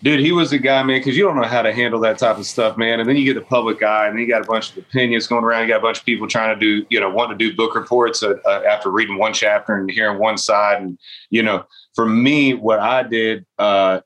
Dude, 0.00 0.20
he 0.20 0.30
was 0.30 0.52
a 0.52 0.58
guy, 0.58 0.80
man, 0.84 1.00
because 1.00 1.16
you 1.16 1.24
don't 1.24 1.34
know 1.34 1.48
how 1.48 1.60
to 1.60 1.72
handle 1.72 1.98
that 2.00 2.18
type 2.18 2.38
of 2.38 2.46
stuff, 2.46 2.76
man. 2.76 3.00
And 3.00 3.08
then 3.08 3.16
you 3.16 3.24
get 3.24 3.34
the 3.34 3.44
public 3.44 3.82
eye, 3.82 4.06
and 4.06 4.16
then 4.16 4.22
you 4.22 4.28
got 4.28 4.42
a 4.42 4.46
bunch 4.46 4.70
of 4.70 4.78
opinions 4.78 5.26
going 5.26 5.42
around. 5.42 5.62
You 5.62 5.68
got 5.68 5.80
a 5.80 5.82
bunch 5.82 5.98
of 5.98 6.04
people 6.04 6.28
trying 6.28 6.54
to 6.54 6.60
do, 6.60 6.86
you 6.88 7.00
know, 7.00 7.10
wanting 7.10 7.36
to 7.36 7.50
do 7.50 7.56
book 7.56 7.74
reports 7.74 8.22
uh, 8.22 8.34
uh, 8.46 8.62
after 8.64 8.90
reading 8.90 9.18
one 9.18 9.32
chapter 9.32 9.74
and 9.74 9.90
hearing 9.90 10.20
one 10.20 10.38
side. 10.38 10.80
And, 10.80 11.00
you 11.30 11.42
know, 11.42 11.64
for 11.94 12.06
me, 12.06 12.54
what 12.54 12.78
I 12.78 13.02
did, 13.02 13.44
uh, 13.58 14.00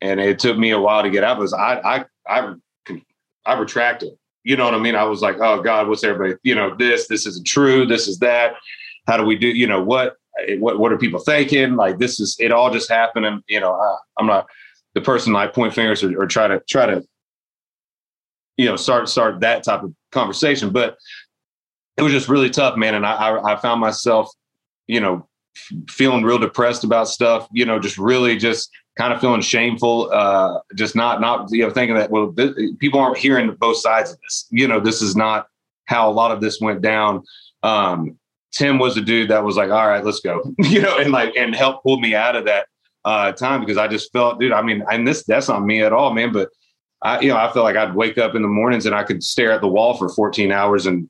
and 0.00 0.18
it 0.18 0.40
took 0.40 0.58
me 0.58 0.70
a 0.70 0.80
while 0.80 1.04
to 1.04 1.10
get 1.10 1.22
out, 1.22 1.38
was 1.38 1.52
I, 1.52 1.78
I, 1.78 2.04
I, 2.26 2.54
I 3.46 3.58
retracted. 3.58 4.10
You 4.42 4.56
know 4.56 4.64
what 4.64 4.74
I 4.74 4.78
mean? 4.78 4.96
I 4.96 5.04
was 5.04 5.22
like, 5.22 5.36
oh 5.38 5.62
God, 5.62 5.86
what's 5.86 6.02
everybody, 6.02 6.34
you 6.42 6.56
know, 6.56 6.74
this, 6.74 7.06
this 7.06 7.26
isn't 7.26 7.46
true. 7.46 7.86
This 7.86 8.08
is 8.08 8.18
that. 8.18 8.54
How 9.06 9.16
do 9.16 9.24
we 9.24 9.36
do, 9.36 9.46
you 9.46 9.66
know, 9.68 9.82
what, 9.82 10.16
what, 10.58 10.80
what 10.80 10.92
are 10.92 10.98
people 10.98 11.20
thinking? 11.20 11.76
Like, 11.76 11.98
this 11.98 12.18
is, 12.18 12.36
it 12.40 12.50
all 12.50 12.72
just 12.72 12.90
happened. 12.90 13.26
And, 13.26 13.44
you 13.48 13.60
know, 13.60 13.74
I, 13.74 13.96
I'm 14.18 14.26
not, 14.26 14.48
the 14.94 15.00
person 15.00 15.32
like 15.32 15.54
point 15.54 15.74
fingers 15.74 16.02
or, 16.02 16.22
or 16.22 16.26
try 16.26 16.48
to 16.48 16.60
try 16.68 16.86
to 16.86 17.04
you 18.56 18.66
know 18.66 18.76
start 18.76 19.08
start 19.08 19.40
that 19.40 19.64
type 19.64 19.82
of 19.82 19.94
conversation. 20.12 20.70
But 20.70 20.96
it 21.96 22.02
was 22.02 22.12
just 22.12 22.28
really 22.28 22.50
tough, 22.50 22.76
man. 22.76 22.94
And 22.94 23.06
I 23.06 23.14
I, 23.14 23.52
I 23.52 23.56
found 23.56 23.80
myself 23.80 24.30
you 24.86 25.00
know 25.00 25.28
feeling 25.88 26.24
real 26.24 26.38
depressed 26.38 26.84
about 26.84 27.08
stuff. 27.08 27.48
You 27.52 27.64
know, 27.64 27.78
just 27.78 27.98
really 27.98 28.36
just 28.36 28.70
kind 28.96 29.12
of 29.12 29.20
feeling 29.20 29.40
shameful. 29.40 30.10
Uh, 30.12 30.58
just 30.74 30.96
not 30.96 31.20
not 31.20 31.48
you 31.50 31.66
know 31.66 31.70
thinking 31.70 31.96
that 31.96 32.10
well 32.10 32.32
th- 32.32 32.54
people 32.78 33.00
aren't 33.00 33.18
hearing 33.18 33.54
both 33.54 33.78
sides 33.78 34.12
of 34.12 34.18
this. 34.22 34.46
You 34.50 34.68
know, 34.68 34.80
this 34.80 35.02
is 35.02 35.16
not 35.16 35.46
how 35.86 36.08
a 36.08 36.12
lot 36.12 36.30
of 36.30 36.40
this 36.40 36.60
went 36.60 36.82
down. 36.82 37.22
Um, 37.62 38.16
Tim 38.52 38.78
was 38.78 38.96
a 38.96 39.00
dude 39.00 39.30
that 39.30 39.44
was 39.44 39.56
like, 39.56 39.70
all 39.70 39.86
right, 39.86 40.04
let's 40.04 40.20
go, 40.20 40.42
you 40.58 40.82
know, 40.82 40.98
and 40.98 41.12
like, 41.12 41.36
and 41.36 41.54
help 41.54 41.82
pull 41.82 42.00
me 42.00 42.14
out 42.14 42.36
of 42.36 42.46
that 42.46 42.66
uh, 43.04 43.32
time 43.32 43.60
because 43.60 43.76
I 43.76 43.88
just 43.88 44.12
felt, 44.12 44.40
dude, 44.40 44.52
I 44.52 44.62
mean, 44.62 44.84
and 44.90 45.06
this, 45.06 45.24
that's 45.24 45.48
not 45.48 45.64
me 45.64 45.82
at 45.82 45.92
all, 45.92 46.12
man. 46.12 46.32
But 46.32 46.50
I, 47.02 47.20
you 47.20 47.28
know, 47.28 47.36
I 47.36 47.52
feel 47.52 47.62
like 47.62 47.76
I'd 47.76 47.94
wake 47.94 48.18
up 48.18 48.34
in 48.34 48.42
the 48.42 48.48
mornings 48.48 48.86
and 48.86 48.94
I 48.94 49.04
could 49.04 49.22
stare 49.22 49.52
at 49.52 49.60
the 49.60 49.68
wall 49.68 49.96
for 49.96 50.08
14 50.08 50.52
hours 50.52 50.86
and 50.86 51.08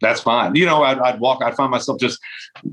that's 0.00 0.20
fine. 0.20 0.54
You 0.54 0.66
know, 0.66 0.82
I'd, 0.82 0.98
I'd 0.98 1.20
walk, 1.20 1.42
I'd 1.42 1.54
find 1.54 1.70
myself 1.70 1.98
just 2.00 2.18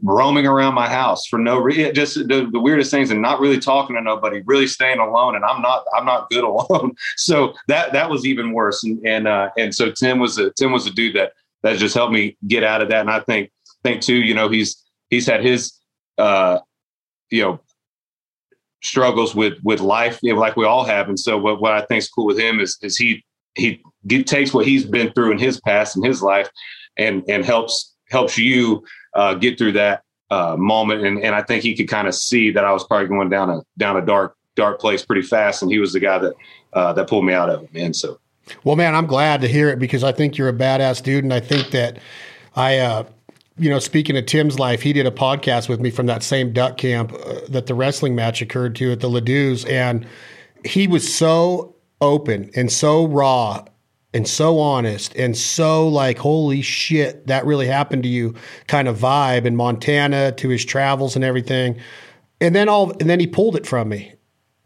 roaming 0.02 0.48
around 0.48 0.74
my 0.74 0.90
house 0.90 1.26
for 1.28 1.38
no 1.38 1.60
reason, 1.60 1.94
just 1.94 2.16
the, 2.16 2.50
the 2.52 2.60
weirdest 2.60 2.92
things 2.92 3.12
and 3.12 3.22
not 3.22 3.40
really 3.40 3.60
talking 3.60 3.96
to 3.96 4.02
nobody, 4.02 4.42
really 4.46 4.68
staying 4.68 5.00
alone. 5.00 5.36
And 5.36 5.46
I'm 5.46 5.62
not, 5.62 5.86
I'm 5.96 6.06
not 6.06 6.30
good 6.30 6.44
alone. 6.44 6.94
So 7.18 7.54
that, 7.68 7.94
that 7.94 8.10
was 8.10 8.26
even 8.26 8.54
worse. 8.54 8.84
And, 8.84 9.06
and, 9.06 9.28
uh, 9.28 9.50
and 9.58 9.74
so 9.74 9.92
Tim 9.92 10.20
was 10.20 10.38
a, 10.38 10.52
Tim 10.52 10.72
was 10.72 10.88
a 10.88 10.92
dude 10.92 11.16
that, 11.16 11.34
that 11.64 11.78
just 11.78 11.96
helped 11.96 12.14
me 12.14 12.38
get 12.48 12.64
out 12.64 12.82
of 12.82 12.90
that. 12.90 13.02
And 13.02 13.12
I 13.12 13.20
think, 13.20 13.52
think 13.84 14.02
too, 14.02 14.16
you 14.16 14.34
know, 14.34 14.50
he's, 14.50 14.84
he's 15.10 15.28
had 15.28 15.44
his, 15.44 15.78
uh, 16.18 16.60
you 17.30 17.44
know, 17.44 17.60
struggles 18.82 19.36
with, 19.36 19.54
with 19.64 19.80
life, 19.80 20.20
you 20.22 20.34
know, 20.34 20.40
like 20.40 20.56
we 20.56 20.66
all 20.66 20.84
have. 20.84 21.08
And 21.08 21.20
so 21.20 21.38
what, 21.38 21.62
what 21.62 21.74
I 21.74 21.82
think 21.82 22.00
is 22.00 22.10
cool 22.10 22.26
with 22.26 22.40
him 22.40 22.60
is, 22.60 22.78
is 22.82 22.98
he, 22.98 23.24
he 23.56 23.82
takes 24.24 24.54
what 24.54 24.66
he's 24.66 24.86
been 24.86 25.12
through 25.14 25.32
in 25.32 25.38
his 25.38 25.60
past 25.62 25.96
in 25.96 26.04
his 26.04 26.22
life 26.22 26.50
and, 26.98 27.24
and 27.28 27.46
helps, 27.46 27.94
helps 28.10 28.38
you, 28.38 28.84
uh, 29.14 29.36
get 29.36 29.58
through 29.58 29.74
that, 29.74 30.04
uh, 30.30 30.56
moment. 30.58 31.06
And, 31.06 31.24
and 31.24 31.36
I 31.36 31.42
think 31.44 31.64
he 31.64 31.76
could 31.76 31.90
kind 31.90 32.08
of 32.08 32.16
see 32.16 32.52
that 32.52 32.64
I 32.64 32.72
was 32.72 32.86
probably 32.86 33.08
going 33.08 33.30
down 33.30 33.50
a, 33.50 33.62
down 33.78 33.98
a 33.98 34.06
dark, 34.06 34.36
dark 34.56 34.80
place 34.80 35.06
pretty 35.06 35.22
fast. 35.24 35.62
And 35.62 35.72
he 35.72 35.80
was 35.80 35.94
the 35.94 36.00
guy 36.00 36.18
that, 36.18 36.34
uh, 36.74 36.94
that 36.94 37.08
pulled 37.08 37.26
me 37.26 37.34
out 37.34 37.50
of 37.50 37.64
it, 37.64 37.74
man. 37.74 37.94
So, 37.94 38.20
Well, 38.64 38.76
man, 38.76 38.96
I'm 38.96 39.08
glad 39.08 39.42
to 39.42 39.48
hear 39.48 39.70
it 39.70 39.80
because 39.80 40.04
I 40.04 40.12
think 40.12 40.38
you're 40.38 40.50
a 40.50 40.54
badass 40.54 41.04
dude, 41.04 41.24
and 41.24 41.34
I 41.34 41.40
think 41.40 41.72
that 41.72 42.00
I, 42.56 42.80
uh, 42.80 43.04
you 43.58 43.70
know, 43.70 43.80
speaking 43.80 44.18
of 44.18 44.26
Tim's 44.26 44.60
life, 44.60 44.82
he 44.82 44.94
did 44.94 45.06
a 45.06 45.12
podcast 45.12 45.70
with 45.70 45.80
me 45.80 45.92
from 45.92 46.06
that 46.06 46.24
same 46.24 46.54
duck 46.54 46.78
camp 46.78 47.14
uh, 47.14 47.42
that 47.50 47.68
the 47.68 47.76
wrestling 47.76 48.16
match 48.16 48.42
occurred 48.42 48.76
to 48.78 48.92
at 48.92 49.00
the 49.02 49.10
Ledoux's, 49.10 49.66
and 49.66 50.08
he 50.66 50.88
was 50.88 51.14
so 51.14 51.76
open 52.00 52.50
and 52.56 52.72
so 52.72 53.06
raw 53.06 53.64
and 54.14 54.28
so 54.28 54.60
honest 54.60 55.16
and 55.16 55.38
so 55.38 55.88
like 55.88 56.18
holy 56.18 56.62
shit 56.62 57.28
that 57.28 57.46
really 57.46 57.68
happened 57.68 58.04
to 58.04 58.10
you 58.10 58.36
kind 58.68 58.88
of 58.88 58.98
vibe 58.98 59.46
in 59.46 59.56
Montana 59.56 60.32
to 60.34 60.50
his 60.50 60.66
travels 60.66 61.16
and 61.16 61.24
everything. 61.24 61.80
And 62.40 62.56
then 62.56 62.68
all 62.68 62.92
and 63.00 63.10
then 63.10 63.20
he 63.20 63.28
pulled 63.28 63.56
it 63.56 63.66
from 63.66 63.90
me. 63.90 64.14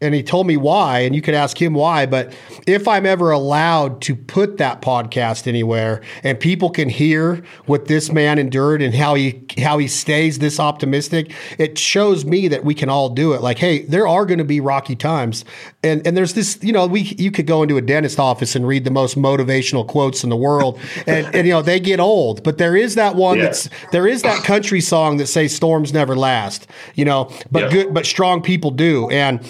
And 0.02 0.14
he 0.14 0.22
told 0.22 0.46
me 0.46 0.58
why, 0.58 1.00
and 1.00 1.14
you 1.14 1.22
could 1.22 1.32
ask 1.32 1.60
him 1.60 1.72
why. 1.72 2.04
But 2.04 2.34
if 2.66 2.86
I'm 2.86 3.06
ever 3.06 3.30
allowed 3.30 4.02
to 4.02 4.14
put 4.14 4.58
that 4.58 4.82
podcast 4.82 5.46
anywhere, 5.46 6.02
and 6.22 6.38
people 6.38 6.68
can 6.68 6.90
hear 6.90 7.42
what 7.64 7.86
this 7.86 8.12
man 8.12 8.38
endured 8.38 8.82
and 8.82 8.94
how 8.94 9.14
he 9.14 9.42
how 9.56 9.78
he 9.78 9.88
stays 9.88 10.38
this 10.38 10.60
optimistic, 10.60 11.32
it 11.58 11.78
shows 11.78 12.26
me 12.26 12.46
that 12.48 12.62
we 12.62 12.74
can 12.74 12.90
all 12.90 13.08
do 13.08 13.32
it. 13.32 13.40
Like, 13.40 13.56
hey, 13.58 13.86
there 13.86 14.06
are 14.06 14.26
going 14.26 14.36
to 14.36 14.44
be 14.44 14.60
rocky 14.60 14.96
times, 14.96 15.46
and 15.82 16.06
and 16.06 16.14
there's 16.14 16.34
this, 16.34 16.58
you 16.60 16.74
know, 16.74 16.86
we 16.86 17.00
you 17.00 17.30
could 17.30 17.46
go 17.46 17.62
into 17.62 17.78
a 17.78 17.82
dentist 17.82 18.20
office 18.20 18.54
and 18.54 18.66
read 18.68 18.84
the 18.84 18.90
most 18.90 19.16
motivational 19.16 19.88
quotes 19.88 20.22
in 20.22 20.28
the 20.28 20.36
world, 20.36 20.78
and 21.06 21.26
and 21.34 21.46
you 21.46 21.54
know 21.54 21.62
they 21.62 21.80
get 21.80 22.00
old, 22.00 22.42
but 22.42 22.58
there 22.58 22.76
is 22.76 22.96
that 22.96 23.16
one 23.16 23.38
Yeah. 23.38 23.44
that's 23.44 23.70
there 23.92 24.06
is 24.06 24.20
that 24.24 24.44
country 24.44 24.82
song 24.82 25.16
that 25.16 25.26
says 25.28 25.54
storms 25.56 25.94
never 25.94 26.14
last, 26.14 26.66
you 26.96 27.06
know, 27.06 27.30
but 27.50 27.62
Yeah. 27.62 27.70
good 27.70 27.94
but 27.94 28.04
strong 28.04 28.42
people 28.42 28.70
do, 28.70 29.08
and. 29.08 29.40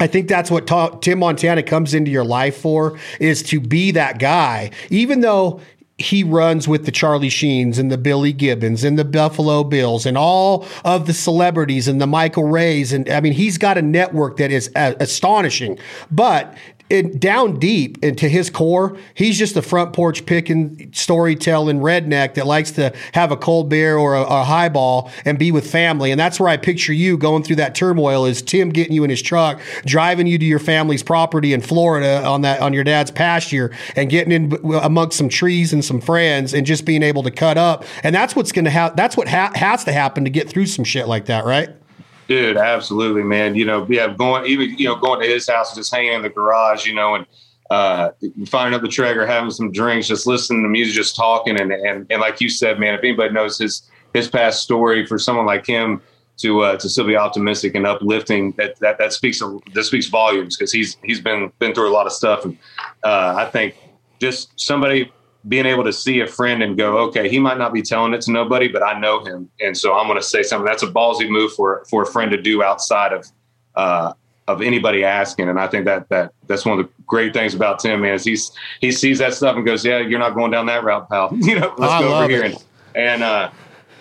I 0.00 0.06
think 0.06 0.28
that's 0.28 0.50
what 0.50 0.66
Ta- 0.66 0.96
Tim 0.98 1.18
Montana 1.20 1.62
comes 1.62 1.94
into 1.94 2.10
your 2.10 2.24
life 2.24 2.56
for 2.56 2.98
is 3.20 3.42
to 3.44 3.60
be 3.60 3.90
that 3.92 4.18
guy, 4.18 4.70
even 4.88 5.20
though 5.20 5.60
he 5.98 6.24
runs 6.24 6.66
with 6.66 6.86
the 6.86 6.90
Charlie 6.90 7.28
Sheens 7.28 7.78
and 7.78 7.92
the 7.92 7.98
Billy 7.98 8.32
Gibbons 8.32 8.84
and 8.84 8.98
the 8.98 9.04
Buffalo 9.04 9.62
Bills 9.62 10.06
and 10.06 10.16
all 10.16 10.66
of 10.82 11.06
the 11.06 11.12
celebrities 11.12 11.86
and 11.86 12.00
the 12.00 12.06
Michael 12.06 12.44
Rays. 12.44 12.94
And 12.94 13.08
I 13.10 13.20
mean, 13.20 13.34
he's 13.34 13.58
got 13.58 13.76
a 13.76 13.82
network 13.82 14.38
that 14.38 14.50
is 14.50 14.70
uh, 14.74 14.94
astonishing. 14.98 15.78
But 16.10 16.56
it, 16.90 17.20
down 17.20 17.58
deep 17.58 18.02
into 18.02 18.28
his 18.28 18.50
core, 18.50 18.96
he's 19.14 19.38
just 19.38 19.56
a 19.56 19.62
front 19.62 19.92
porch 19.92 20.26
picking, 20.26 20.92
storytelling 20.92 21.78
redneck 21.78 22.34
that 22.34 22.46
likes 22.46 22.72
to 22.72 22.92
have 23.12 23.30
a 23.30 23.36
cold 23.36 23.68
beer 23.68 23.96
or 23.96 24.14
a, 24.14 24.22
a 24.22 24.44
highball 24.44 25.10
and 25.24 25.38
be 25.38 25.52
with 25.52 25.70
family. 25.70 26.10
And 26.10 26.20
that's 26.20 26.40
where 26.40 26.48
I 26.48 26.56
picture 26.56 26.92
you 26.92 27.16
going 27.16 27.42
through 27.42 27.56
that 27.56 27.74
turmoil 27.74 28.26
is 28.26 28.42
Tim 28.42 28.70
getting 28.70 28.92
you 28.92 29.04
in 29.04 29.10
his 29.10 29.22
truck, 29.22 29.60
driving 29.86 30.26
you 30.26 30.38
to 30.38 30.44
your 30.44 30.58
family's 30.58 31.02
property 31.02 31.52
in 31.52 31.60
Florida 31.60 32.24
on 32.24 32.42
that 32.42 32.60
on 32.60 32.72
your 32.72 32.84
dad's 32.84 33.10
pasture 33.10 33.70
and 33.96 34.10
getting 34.10 34.32
in 34.32 34.52
amongst 34.82 35.16
some 35.16 35.28
trees 35.28 35.72
and 35.72 35.84
some 35.84 36.00
friends 36.00 36.52
and 36.52 36.66
just 36.66 36.84
being 36.84 37.02
able 37.02 37.22
to 37.22 37.30
cut 37.30 37.56
up. 37.56 37.84
And 38.02 38.14
that's 38.14 38.34
what's 38.34 38.52
going 38.52 38.64
to 38.64 38.70
have, 38.70 38.96
that's 38.96 39.16
what 39.16 39.28
ha- 39.28 39.52
has 39.54 39.84
to 39.84 39.92
happen 39.92 40.24
to 40.24 40.30
get 40.30 40.48
through 40.48 40.66
some 40.66 40.84
shit 40.84 41.06
like 41.06 41.26
that, 41.26 41.44
right? 41.44 41.70
Dude, 42.30 42.56
absolutely, 42.56 43.24
man. 43.24 43.56
You 43.56 43.64
know, 43.64 43.84
yeah, 43.90 44.06
going 44.06 44.46
even 44.46 44.78
you 44.78 44.86
know 44.86 44.94
going 44.94 45.20
to 45.20 45.26
his 45.26 45.50
house, 45.50 45.74
just 45.74 45.92
hanging 45.92 46.12
in 46.12 46.22
the 46.22 46.28
garage, 46.28 46.86
you 46.86 46.94
know, 46.94 47.16
and 47.16 47.26
uh, 47.70 48.10
firing 48.46 48.72
up 48.72 48.82
the 48.82 48.88
Traeger, 48.88 49.26
having 49.26 49.50
some 49.50 49.72
drinks, 49.72 50.06
just 50.06 50.28
listening 50.28 50.62
to 50.62 50.68
music, 50.68 50.94
just 50.94 51.16
talking, 51.16 51.60
and 51.60 51.72
and 51.72 52.06
and 52.08 52.20
like 52.20 52.40
you 52.40 52.48
said, 52.48 52.78
man, 52.78 52.94
if 52.94 53.00
anybody 53.00 53.34
knows 53.34 53.58
his 53.58 53.90
his 54.14 54.28
past 54.28 54.62
story, 54.62 55.04
for 55.06 55.18
someone 55.18 55.44
like 55.44 55.66
him 55.66 56.00
to 56.36 56.60
uh, 56.60 56.76
to 56.76 56.88
still 56.88 57.04
be 57.04 57.16
optimistic 57.16 57.74
and 57.74 57.84
uplifting, 57.84 58.52
that 58.52 58.78
that 58.78 58.96
that 58.98 59.12
speaks 59.12 59.42
that 59.74 59.82
speaks 59.82 60.06
volumes 60.06 60.56
because 60.56 60.70
he's 60.70 60.98
he's 61.02 61.20
been 61.20 61.50
been 61.58 61.74
through 61.74 61.88
a 61.88 61.92
lot 61.92 62.06
of 62.06 62.12
stuff, 62.12 62.44
and 62.44 62.56
uh, 63.02 63.34
I 63.36 63.46
think 63.46 63.74
just 64.20 64.52
somebody 64.54 65.10
being 65.48 65.66
able 65.66 65.84
to 65.84 65.92
see 65.92 66.20
a 66.20 66.26
friend 66.26 66.62
and 66.62 66.76
go, 66.76 66.98
okay, 66.98 67.28
he 67.28 67.38
might 67.38 67.58
not 67.58 67.72
be 67.72 67.82
telling 67.82 68.12
it 68.12 68.20
to 68.22 68.32
nobody, 68.32 68.68
but 68.68 68.82
I 68.82 68.98
know 68.98 69.24
him, 69.24 69.50
and 69.60 69.76
so 69.76 69.94
I'm 69.94 70.06
going 70.06 70.18
to 70.18 70.26
say 70.26 70.42
something. 70.42 70.66
That's 70.66 70.82
a 70.82 70.88
ballsy 70.88 71.28
move 71.28 71.52
for 71.54 71.84
for 71.88 72.02
a 72.02 72.06
friend 72.06 72.30
to 72.30 72.40
do 72.40 72.62
outside 72.62 73.12
of 73.12 73.26
uh, 73.74 74.12
of 74.48 74.62
anybody 74.62 75.04
asking. 75.04 75.48
And 75.48 75.58
I 75.58 75.66
think 75.66 75.86
that 75.86 76.08
that 76.10 76.32
that's 76.46 76.64
one 76.66 76.78
of 76.78 76.86
the 76.86 76.92
great 77.06 77.32
things 77.32 77.54
about 77.54 77.78
Tim, 77.78 78.02
man, 78.02 78.14
is 78.14 78.24
he's 78.24 78.52
he 78.80 78.92
sees 78.92 79.18
that 79.18 79.34
stuff 79.34 79.56
and 79.56 79.64
goes, 79.64 79.84
Yeah, 79.84 79.98
you're 79.98 80.18
not 80.18 80.34
going 80.34 80.50
down 80.50 80.66
that 80.66 80.84
route, 80.84 81.08
pal. 81.08 81.30
you 81.34 81.58
know, 81.58 81.74
let's 81.78 81.92
I 81.92 82.00
go 82.00 82.18
over 82.18 82.28
here. 82.28 82.44
And 82.44 82.64
and 82.94 83.22
uh 83.22 83.50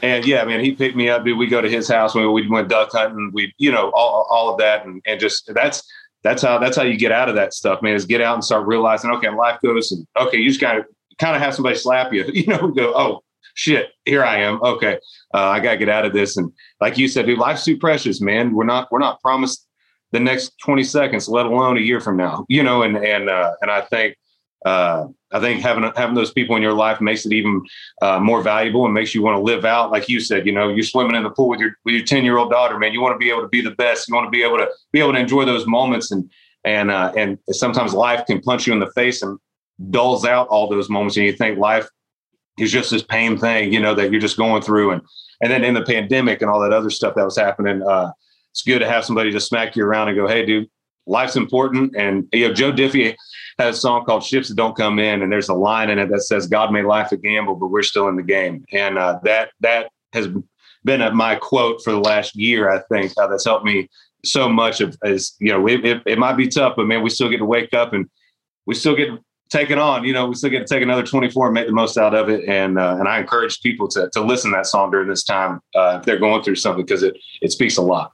and 0.02 0.26
yeah, 0.26 0.44
man, 0.46 0.64
he 0.64 0.72
picked 0.72 0.96
me 0.96 1.10
up. 1.10 1.26
Dude, 1.26 1.38
we 1.38 1.48
go 1.48 1.62
to 1.62 1.70
his 1.70 1.88
house 1.88 2.16
when 2.16 2.32
we 2.32 2.48
went 2.48 2.70
duck 2.70 2.90
hunting. 2.92 3.32
We, 3.34 3.54
you 3.58 3.72
know, 3.72 3.92
all, 3.92 4.26
all 4.30 4.50
of 4.50 4.58
that, 4.60 4.86
and, 4.86 5.02
and 5.06 5.20
just 5.20 5.54
that's 5.54 5.84
that's 6.24 6.42
how 6.42 6.58
that's 6.58 6.78
how 6.78 6.84
you 6.84 6.98
get 6.98 7.12
out 7.12 7.30
of 7.30 7.36
that 7.36 7.54
stuff, 7.54 7.82
man. 7.82 7.96
Is 7.96 8.06
get 8.06 8.22
out 8.22 8.36
and 8.36 8.44
start 8.44 8.66
realizing, 8.66 9.12
okay, 9.12 9.30
life 9.30 9.60
goes, 9.62 9.92
and 9.92 10.08
okay, 10.18 10.38
you 10.38 10.50
just 10.50 10.64
of 10.64 10.86
kind 11.20 11.36
of 11.36 11.42
have 11.42 11.54
somebody 11.54 11.76
slap 11.76 12.14
you, 12.14 12.26
you 12.34 12.48
know, 12.48 12.70
go, 12.70 12.94
oh 12.96 13.24
shit, 13.54 13.90
here 14.06 14.24
I 14.24 14.38
am. 14.38 14.62
Okay, 14.64 14.98
uh, 15.34 15.48
I 15.48 15.60
gotta 15.60 15.78
get 15.78 15.90
out 15.90 16.06
of 16.06 16.14
this. 16.14 16.38
And 16.38 16.52
like 16.82 16.98
you 16.98 17.08
said, 17.08 17.26
dude, 17.26 17.40
life's 17.40 17.66
too 17.66 17.78
precious, 17.78 18.22
man. 18.22 18.54
We're 18.54 18.66
not 18.66 18.92
we're 18.92 19.00
not 19.00 19.22
promised 19.22 19.68
the 20.12 20.20
next 20.20 20.54
20 20.64 20.84
seconds, 20.84 21.30
let 21.30 21.46
alone 21.46 21.78
a 21.78 21.82
year 21.82 22.00
from 22.00 22.18
now, 22.18 22.46
you 22.50 22.64
know, 22.64 22.84
and 22.84 22.98
and 22.98 23.30
uh, 23.30 23.54
and 23.62 23.70
I 23.70 23.82
think 23.82 24.16
uh, 24.66 25.06
I 25.32 25.40
think 25.40 25.62
having 25.62 25.90
having 25.96 26.16
those 26.16 26.32
people 26.32 26.56
in 26.56 26.62
your 26.62 26.74
life 26.74 27.00
makes 27.00 27.26
it 27.26 27.34
even 27.34 27.62
uh, 28.02 28.20
more 28.20 28.42
valuable 28.42 28.86
and 28.86 28.94
makes 28.94 29.14
you 29.14 29.22
want 29.22 29.36
to 29.38 29.42
live 29.42 29.66
out. 29.66 29.92
Like 29.92 30.10
you 30.10 30.20
said, 30.20 30.46
you 30.46 30.52
know, 30.52 30.70
you're 30.70 30.84
swimming 30.84 31.16
in 31.16 31.24
the 31.24 31.30
pool 31.30 31.50
with 31.50 31.60
your 31.60 31.72
with 31.86 31.96
your 31.96 32.06
ten 32.06 32.24
year 32.24 32.38
old 32.38 32.50
daughter, 32.50 32.78
man. 32.78 32.94
You 32.94 33.02
want 33.02 33.14
to 33.14 33.20
be 33.20 33.30
able 33.30 33.42
to 33.42 33.48
be 33.48 33.62
the 33.62 33.72
best. 33.72 34.08
You 34.08 34.16
want 34.16 34.28
to 34.28 34.32
be 34.32 34.44
able 34.44 34.58
to 34.58 34.70
be 34.92 35.00
able 35.00 35.14
to 35.14 35.20
enjoy 35.20 35.46
those 35.46 35.68
moments, 35.68 36.12
and 36.12 36.30
and 36.66 36.92
uh, 36.92 37.14
and 37.16 37.38
sometimes 37.50 37.94
life 37.94 38.26
can 38.26 38.42
punch 38.42 38.68
you 38.68 38.74
in 38.74 38.80
the 38.80 38.92
face 38.92 39.22
and 39.22 39.40
dulls 39.90 40.26
out 40.26 40.48
all 40.48 40.68
those 40.68 40.90
moments, 40.90 41.18
and 41.18 41.26
you 41.26 41.34
think 41.34 41.58
life 41.58 41.88
is 42.60 42.72
just 42.72 42.92
this 42.92 43.04
pain 43.04 43.38
thing, 43.38 43.72
you 43.74 43.80
know, 43.80 43.96
that 43.96 44.12
you're 44.12 44.22
just 44.22 44.38
going 44.38 44.62
through, 44.62 44.92
and 44.92 45.02
and 45.42 45.52
then 45.52 45.64
in 45.64 45.74
the 45.74 45.84
pandemic 45.84 46.42
and 46.42 46.52
all 46.52 46.60
that 46.60 46.74
other 46.74 46.90
stuff 46.90 47.16
that 47.16 47.26
was 47.26 47.38
happening. 47.38 47.82
Uh, 47.82 48.12
it's 48.52 48.64
good 48.64 48.80
to 48.80 48.90
have 48.90 49.06
somebody 49.06 49.32
to 49.32 49.40
smack 49.40 49.76
you 49.76 49.86
around 49.86 50.10
and 50.10 50.18
go, 50.18 50.28
"Hey, 50.28 50.46
dude, 50.46 50.70
life's 51.06 51.36
important." 51.36 51.96
And 51.96 52.28
you 52.34 52.48
know, 52.48 52.54
Joe 52.54 52.72
Diffie 52.72 53.16
has 53.58 53.78
a 53.78 53.80
song 53.80 54.06
called 54.06 54.24
"Ships 54.24 54.50
That 54.50 54.56
Don't 54.56 54.76
Come 54.76 55.00
In," 55.00 55.22
and 55.22 55.32
there's 55.32 55.50
a 55.50 55.54
line 55.54 55.90
in 55.90 56.00
it 56.00 56.10
that 56.10 56.22
says, 56.22 56.48
"God 56.48 56.74
made 56.74 56.86
life 56.86 57.12
a 57.12 57.18
gamble, 57.18 57.56
but 57.56 57.68
we're 57.68 57.84
still 57.84 58.08
in 58.10 58.16
the 58.16 58.24
game." 58.24 58.66
And 58.74 58.98
uh, 58.98 59.20
that 59.24 59.52
that 59.62 59.92
has 60.14 60.28
been 60.84 61.02
a, 61.02 61.12
my 61.12 61.36
quote 61.36 61.82
for 61.84 61.92
the 61.92 62.00
last 62.00 62.36
year. 62.36 62.70
I 62.70 62.82
think 62.92 63.14
uh, 63.18 63.28
that's 63.28 63.46
helped 63.46 63.66
me 63.66 63.90
so 64.26 64.50
much. 64.50 64.82
Of 64.82 64.98
as 65.04 65.36
you 65.40 65.52
know, 65.52 65.68
it, 65.68 65.86
it, 65.86 66.02
it 66.06 66.20
might 66.20 66.38
be 66.38 66.48
tough, 66.48 66.74
but 66.76 66.88
man, 66.88 67.04
we 67.04 67.10
still 67.10 67.30
get 67.30 67.38
to 67.38 67.46
wake 67.46 67.74
up 67.74 67.94
and 67.94 68.10
we 68.66 68.76
still 68.76 68.96
get 68.96 69.10
taken 69.50 69.80
on. 69.80 70.04
You 70.04 70.14
know, 70.14 70.28
we 70.28 70.36
still 70.36 70.50
get 70.50 70.66
to 70.68 70.74
take 70.74 70.84
another 70.84 71.04
24 71.04 71.48
and 71.48 71.54
make 71.54 71.68
the 71.68 71.74
most 71.74 71.98
out 71.98 72.14
of 72.14 72.30
it. 72.30 72.48
And 72.48 72.80
uh, 72.80 72.98
and 73.00 73.08
I 73.08 73.20
encourage 73.20 73.62
people 73.62 73.88
to 73.90 74.10
to 74.14 74.22
listen 74.22 74.52
to 74.52 74.58
that 74.58 74.68
song 74.68 74.92
during 74.92 75.10
this 75.10 75.24
time 75.24 75.62
uh, 75.76 75.98
if 76.00 76.06
they're 76.06 76.20
going 76.20 76.44
through 76.44 76.56
something 76.56 76.86
because 76.86 77.04
it 77.04 77.18
it 77.42 77.52
speaks 77.52 77.78
a 77.78 77.82
lot. 77.82 78.14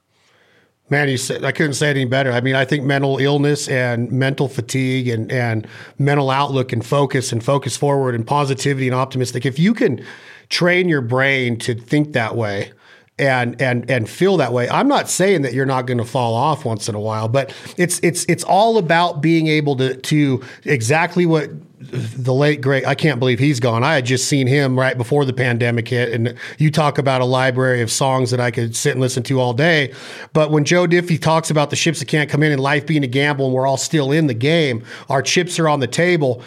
Man, 0.88 1.08
you 1.08 1.16
said 1.16 1.44
I 1.44 1.52
couldn't 1.52 1.74
say 1.74 1.88
it 1.90 1.96
any 1.96 2.04
better. 2.04 2.32
I 2.32 2.40
mean, 2.40 2.54
I 2.54 2.64
think 2.64 2.84
mental 2.84 3.18
illness 3.18 3.68
and 3.68 4.10
mental 4.10 4.48
fatigue 4.48 5.08
and 5.08 5.30
and 5.32 5.66
mental 5.98 6.30
outlook 6.30 6.72
and 6.72 6.84
focus 6.84 7.32
and 7.32 7.44
focus 7.44 7.76
forward 7.76 8.14
and 8.14 8.26
positivity 8.26 8.86
and 8.86 8.94
optimistic. 8.94 9.44
If 9.44 9.58
you 9.58 9.74
can 9.74 10.04
train 10.48 10.88
your 10.88 11.00
brain 11.00 11.58
to 11.58 11.74
think 11.74 12.12
that 12.12 12.36
way 12.36 12.70
and 13.18 13.60
and 13.62 13.90
and 13.90 14.08
feel 14.08 14.36
that 14.36 14.52
way. 14.52 14.68
I'm 14.68 14.88
not 14.88 15.08
saying 15.08 15.42
that 15.42 15.54
you're 15.54 15.66
not 15.66 15.86
going 15.86 15.98
to 15.98 16.04
fall 16.04 16.34
off 16.34 16.64
once 16.64 16.88
in 16.88 16.94
a 16.94 17.00
while, 17.00 17.28
but 17.28 17.54
it's 17.78 17.98
it's 18.00 18.26
it's 18.28 18.44
all 18.44 18.76
about 18.76 19.22
being 19.22 19.46
able 19.46 19.76
to 19.76 19.96
to 19.96 20.42
exactly 20.64 21.24
what 21.24 21.50
the 21.78 22.34
late 22.34 22.60
great 22.60 22.86
I 22.86 22.94
can't 22.94 23.18
believe 23.18 23.38
he's 23.38 23.60
gone. 23.60 23.82
I 23.84 23.94
had 23.94 24.04
just 24.04 24.28
seen 24.28 24.46
him 24.46 24.78
right 24.78 24.96
before 24.96 25.24
the 25.24 25.32
pandemic 25.32 25.88
hit 25.88 26.12
and 26.12 26.34
you 26.58 26.70
talk 26.70 26.98
about 26.98 27.20
a 27.20 27.24
library 27.24 27.80
of 27.80 27.90
songs 27.90 28.30
that 28.30 28.40
I 28.40 28.50
could 28.50 28.74
sit 28.74 28.92
and 28.92 29.00
listen 29.00 29.22
to 29.24 29.40
all 29.40 29.52
day. 29.52 29.94
But 30.32 30.50
when 30.50 30.64
Joe 30.64 30.86
Diffie 30.86 31.20
talks 31.20 31.50
about 31.50 31.70
the 31.70 31.76
ships 31.76 31.98
that 32.00 32.08
can't 32.08 32.28
come 32.28 32.42
in 32.42 32.50
and 32.50 32.60
life 32.60 32.86
being 32.86 33.04
a 33.04 33.08
gamble 33.08 33.46
and 33.46 33.54
we're 33.54 33.66
all 33.66 33.76
still 33.76 34.10
in 34.10 34.26
the 34.26 34.34
game, 34.34 34.84
our 35.08 35.22
chips 35.22 35.58
are 35.58 35.68
on 35.68 35.80
the 35.80 35.86
table. 35.86 36.42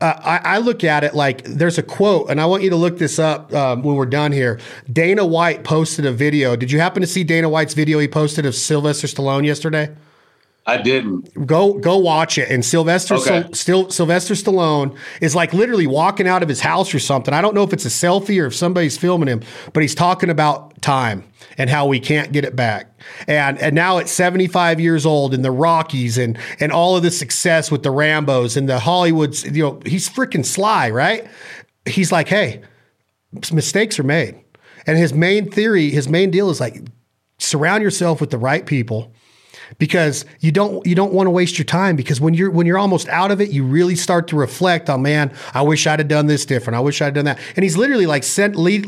Uh, 0.00 0.14
I, 0.22 0.54
I, 0.54 0.58
look 0.58 0.84
at 0.84 1.02
it 1.02 1.12
like 1.12 1.42
there's 1.42 1.76
a 1.76 1.82
quote, 1.82 2.30
and 2.30 2.40
I 2.40 2.46
want 2.46 2.62
you 2.62 2.70
to 2.70 2.76
look 2.76 2.98
this 2.98 3.18
up 3.18 3.52
um, 3.52 3.82
when 3.82 3.96
we're 3.96 4.06
done 4.06 4.30
here. 4.30 4.60
Dana 4.92 5.26
White 5.26 5.64
posted 5.64 6.06
a 6.06 6.12
video. 6.12 6.54
Did 6.54 6.70
you 6.70 6.78
happen 6.78 7.00
to 7.00 7.06
see 7.06 7.24
Dana 7.24 7.48
White's 7.48 7.74
video 7.74 7.98
he 7.98 8.06
posted 8.06 8.46
of 8.46 8.54
Sylvester 8.54 9.08
Stallone 9.08 9.44
yesterday? 9.44 9.92
I 10.68 10.76
didn't. 10.76 11.46
Go 11.46 11.72
go 11.72 11.96
watch 11.96 12.36
it. 12.36 12.50
And 12.50 12.62
Sylvester 12.62 13.14
okay. 13.14 13.48
still 13.52 13.90
Sylvester 13.90 14.34
Stallone 14.34 14.96
is 15.22 15.34
like 15.34 15.54
literally 15.54 15.86
walking 15.86 16.28
out 16.28 16.42
of 16.42 16.48
his 16.48 16.60
house 16.60 16.94
or 16.94 16.98
something. 16.98 17.32
I 17.32 17.40
don't 17.40 17.54
know 17.54 17.62
if 17.62 17.72
it's 17.72 17.86
a 17.86 17.88
selfie 17.88 18.40
or 18.40 18.46
if 18.46 18.54
somebody's 18.54 18.98
filming 18.98 19.28
him, 19.28 19.40
but 19.72 19.80
he's 19.82 19.94
talking 19.94 20.28
about 20.28 20.67
time 20.80 21.24
and 21.56 21.68
how 21.68 21.86
we 21.86 22.00
can't 22.00 22.32
get 22.32 22.44
it 22.44 22.56
back. 22.56 22.98
And 23.26 23.58
and 23.58 23.74
now 23.74 23.98
at 23.98 24.08
75 24.08 24.80
years 24.80 25.06
old 25.06 25.34
in 25.34 25.42
the 25.42 25.50
Rockies 25.50 26.18
and 26.18 26.38
and 26.60 26.72
all 26.72 26.96
of 26.96 27.02
the 27.02 27.10
success 27.10 27.70
with 27.70 27.82
the 27.82 27.90
Rambos 27.90 28.56
and 28.56 28.68
the 28.68 28.78
Hollywoods, 28.78 29.54
you 29.54 29.62
know, 29.62 29.80
he's 29.84 30.08
freaking 30.08 30.44
sly, 30.44 30.90
right? 30.90 31.26
He's 31.86 32.12
like, 32.12 32.28
hey, 32.28 32.62
mistakes 33.52 33.98
are 33.98 34.04
made. 34.04 34.40
And 34.86 34.98
his 34.98 35.12
main 35.12 35.50
theory, 35.50 35.90
his 35.90 36.08
main 36.08 36.30
deal 36.30 36.50
is 36.50 36.60
like 36.60 36.82
surround 37.38 37.82
yourself 37.82 38.20
with 38.20 38.30
the 38.30 38.38
right 38.38 38.64
people 38.64 39.12
because 39.76 40.24
you 40.40 40.50
don't 40.50 40.86
you 40.86 40.94
don't 40.94 41.12
want 41.12 41.26
to 41.26 41.30
waste 41.30 41.58
your 41.58 41.64
time 41.66 41.96
because 41.96 42.20
when 42.20 42.34
you're 42.34 42.50
when 42.50 42.66
you're 42.66 42.78
almost 42.78 43.08
out 43.08 43.30
of 43.30 43.40
it, 43.40 43.50
you 43.50 43.64
really 43.64 43.94
start 43.94 44.28
to 44.28 44.36
reflect 44.36 44.88
on 44.88 45.02
man, 45.02 45.32
I 45.52 45.62
wish 45.62 45.86
I'd 45.86 45.98
have 45.98 46.08
done 46.08 46.26
this 46.26 46.46
different. 46.46 46.76
I 46.76 46.80
wish 46.80 47.02
I'd 47.02 47.14
done 47.14 47.26
that. 47.26 47.38
And 47.56 47.62
he's 47.62 47.76
literally 47.76 48.06
like 48.06 48.24
sent 48.24 48.56
lead, 48.56 48.84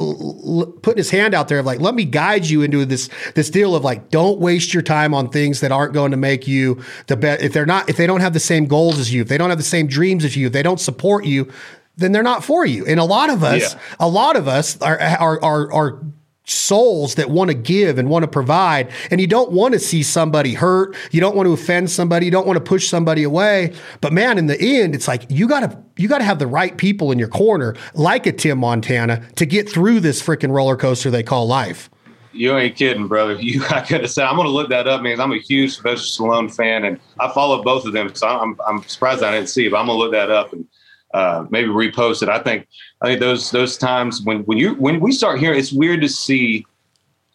putting 0.83 0.97
his 0.97 1.11
hand 1.11 1.35
out 1.35 1.49
there 1.49 1.59
of 1.59 1.66
like, 1.66 1.81
let 1.81 1.95
me 1.95 2.05
guide 2.05 2.47
you 2.47 2.62
into 2.62 2.85
this 2.87 3.11
this 3.35 3.51
deal 3.51 3.74
of 3.74 3.85
like, 3.85 4.11
don't 4.11 4.41
waste 4.41 4.72
your 4.72 4.83
time 4.83 5.12
on 5.12 5.28
things 5.28 5.61
that 5.61 5.72
aren't 5.72 5.93
going 5.93 6.12
to 6.12 6.16
make 6.16 6.49
you 6.49 6.83
the 7.07 7.16
best. 7.16 7.43
If 7.43 7.53
they're 7.53 7.66
not, 7.66 7.89
if 7.89 7.97
they 7.97 8.07
don't 8.07 8.20
have 8.20 8.33
the 8.33 8.41
same 8.41 8.66
goals 8.66 8.99
as 8.99 9.12
you, 9.12 9.22
if 9.22 9.28
they 9.28 9.39
don't 9.39 9.51
have 9.51 9.59
the 9.59 9.64
same 9.64 9.87
dreams 9.87 10.24
as 10.24 10.37
you, 10.37 10.47
if 10.47 10.53
they 10.53 10.62
don't 10.62 10.81
support 10.81 11.24
you, 11.24 11.51
then 11.97 12.12
they're 12.12 12.22
not 12.22 12.45
for 12.45 12.64
you. 12.64 12.87
And 12.87 12.99
a 12.99 13.05
lot 13.05 13.31
of 13.31 13.45
us, 13.45 13.74
yeah. 13.74 13.81
a 13.99 14.09
lot 14.09 14.37
of 14.37 14.49
us 14.49 14.81
are 14.81 14.99
are 14.99 15.43
are, 15.43 15.72
are 15.72 16.03
souls 16.51 17.15
that 17.15 17.31
want 17.31 17.49
to 17.49 17.55
give 17.55 17.99
and 17.99 18.09
want 18.09 18.25
to 18.25 18.29
provide. 18.29 18.91
And 19.11 19.21
you 19.21 19.27
don't 19.27 19.53
want 19.53 19.75
to 19.75 19.81
see 19.81 20.03
somebody 20.03 20.55
hurt. 20.55 20.97
You 21.11 21.21
don't 21.21 21.37
want 21.37 21.47
to 21.47 21.53
offend 21.53 21.91
somebody. 21.91 22.27
You 22.27 22.33
don't 22.33 22.47
want 22.47 22.57
to 22.57 22.65
push 22.65 22.89
somebody 22.89 23.23
away. 23.23 23.73
But 24.01 24.13
man, 24.13 24.39
in 24.39 24.47
the 24.47 24.61
end, 24.61 24.95
it's 24.95 25.09
like 25.09 25.25
you 25.29 25.49
gotta 25.49 25.79
you 25.97 26.09
gotta 26.09 26.25
have 26.25 26.39
the 26.39 26.47
right 26.47 26.77
people 26.77 27.13
in 27.13 27.19
your 27.19 27.29
corner, 27.29 27.77
like 27.95 28.27
a 28.27 28.33
Tim 28.33 28.59
Montana, 28.59 29.29
to 29.37 29.47
get 29.47 29.69
through 29.69 30.01
this 30.01 30.23
freaking 30.23 30.51
roller 30.51 30.77
coaster 30.77 31.11
they 31.11 31.23
call 31.23 31.47
life. 31.47 31.91
You 32.33 32.57
ain't 32.57 32.77
kidding, 32.77 33.09
brother. 33.09 33.35
You 33.41 33.65
I 33.67 33.85
gotta 33.89 34.09
say, 34.09 34.25
I'm 34.25 34.37
gonna 34.37 34.49
look 34.49 34.69
that 34.71 34.87
up, 34.87 35.03
man. 35.03 35.21
I'm 35.21 35.33
a 35.33 35.39
huge 35.39 35.75
Sylvester 35.75 36.23
Stallone 36.23 36.55
fan, 36.55 36.85
and 36.85 37.01
I 37.19 37.33
follow 37.33 37.63
both 37.63 37.85
of 37.85 37.93
them, 37.93 38.15
so 38.15 38.27
I'm 38.27 38.59
I'm 38.67 38.83
surprised 38.85 39.23
I 39.23 39.33
didn't 39.33 39.49
see 39.49 39.67
it. 39.67 39.71
But 39.71 39.79
I'm 39.79 39.87
gonna 39.87 39.99
look 39.99 40.13
that 40.13 40.31
up 40.31 40.53
and 40.53 40.67
uh, 41.13 41.45
maybe 41.51 41.69
repost 41.69 42.23
it. 42.23 42.29
I 42.29 42.39
think 42.39 42.67
I 43.03 43.07
think 43.07 43.21
those 43.21 43.51
those 43.51 43.77
times 43.77 44.23
when 44.23 44.41
when 44.45 44.59
you 44.59 44.75
when 44.75 45.01
we 45.01 45.13
start 45.13 45.39
hearing, 45.39 45.59
it's 45.59 45.73
weird 45.73 46.01
to 46.03 46.09
see 46.09 46.67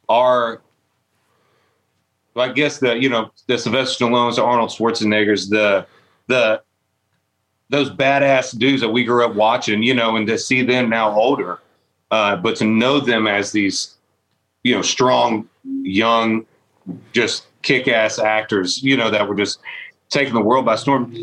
our. 0.09 0.61
I 2.37 2.51
guess 2.51 2.79
the 2.79 2.97
you 2.97 3.09
know 3.09 3.31
the 3.47 3.57
Sylvester 3.57 4.05
Stallones, 4.05 4.35
the 4.35 4.43
Arnold 4.43 4.69
Schwarzeneggers, 4.69 5.49
the 5.49 5.85
the 6.27 6.61
those 7.69 7.89
badass 7.89 8.57
dudes 8.57 8.81
that 8.81 8.89
we 8.89 9.03
grew 9.03 9.25
up 9.25 9.35
watching, 9.35 9.81
you 9.81 9.93
know, 9.93 10.15
and 10.15 10.27
to 10.27 10.37
see 10.37 10.61
them 10.61 10.89
now 10.89 11.11
older, 11.11 11.59
uh, 12.11 12.35
but 12.35 12.55
to 12.57 12.65
know 12.65 12.99
them 12.99 13.25
as 13.25 13.51
these, 13.51 13.95
you 14.63 14.75
know, 14.75 14.81
strong, 14.81 15.49
young, 15.81 16.45
just 17.11 17.47
kick-ass 17.63 18.19
actors, 18.19 18.83
you 18.83 18.95
know, 18.95 19.09
that 19.09 19.27
were 19.27 19.35
just 19.35 19.59
taking 20.09 20.33
the 20.33 20.41
world 20.41 20.65
by 20.65 20.75
storm. 20.75 21.13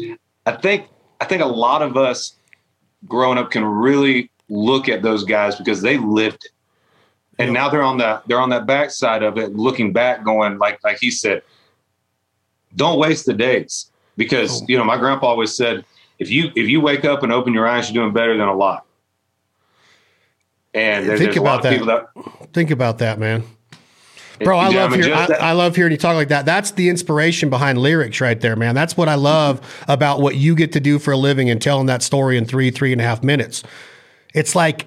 I 0.46 0.52
think 0.52 0.88
I 1.20 1.24
think 1.24 1.42
a 1.42 1.46
lot 1.46 1.82
of 1.82 1.96
us 1.96 2.34
growing 3.08 3.38
up 3.38 3.50
can 3.50 3.64
really 3.64 4.30
look 4.48 4.88
at 4.88 5.02
those 5.02 5.24
guys 5.24 5.56
because 5.56 5.82
they 5.82 5.98
lived 5.98 6.44
it. 6.44 6.52
And 7.38 7.52
now 7.52 7.68
they're 7.68 7.82
on 7.82 7.98
the 7.98 8.22
they're 8.26 8.40
on 8.40 8.50
that 8.50 8.66
backside 8.66 9.22
of 9.22 9.38
it, 9.38 9.54
looking 9.54 9.92
back, 9.92 10.22
going 10.22 10.58
like 10.58 10.82
like 10.84 10.98
he 11.00 11.10
said, 11.10 11.42
don't 12.76 12.98
waste 12.98 13.26
the 13.26 13.34
days 13.34 13.90
because 14.16 14.62
oh. 14.62 14.66
you 14.68 14.76
know 14.76 14.84
my 14.84 14.96
grandpa 14.96 15.28
always 15.28 15.56
said 15.56 15.84
if 16.18 16.30
you 16.30 16.52
if 16.54 16.68
you 16.68 16.80
wake 16.80 17.04
up 17.04 17.22
and 17.22 17.32
open 17.32 17.52
your 17.52 17.66
eyes, 17.66 17.90
you're 17.90 18.02
doing 18.02 18.14
better 18.14 18.36
than 18.36 18.48
a 18.48 18.54
lot. 18.54 18.86
And 20.74 21.08
there, 21.08 21.18
think 21.18 21.36
about 21.36 21.62
that. 21.64 21.84
that. 21.84 22.52
Think 22.52 22.70
about 22.70 22.98
that, 22.98 23.18
man. 23.18 23.44
Bro, 24.40 24.58
I 24.58 24.68
love 24.68 24.94
hearing 24.94 25.12
I, 25.12 25.26
I, 25.26 25.52
love 25.52 25.76
hearing 25.76 25.92
you 25.92 25.98
talk 25.98 26.14
like 26.14 26.28
that. 26.28 26.46
That's 26.46 26.72
the 26.72 26.88
inspiration 26.88 27.50
behind 27.50 27.78
lyrics 27.78 28.20
right 28.20 28.40
there, 28.40 28.56
man. 28.56 28.74
That's 28.74 28.96
what 28.96 29.08
I 29.08 29.14
love 29.14 29.60
about 29.88 30.20
what 30.20 30.36
you 30.36 30.54
get 30.54 30.72
to 30.72 30.80
do 30.80 30.98
for 30.98 31.12
a 31.12 31.16
living 31.16 31.50
and 31.50 31.60
telling 31.60 31.86
that 31.86 32.02
story 32.02 32.36
in 32.36 32.44
three, 32.44 32.70
three 32.70 32.92
and 32.92 33.00
a 33.00 33.04
half 33.04 33.22
minutes. 33.22 33.62
It's 34.34 34.54
like 34.54 34.86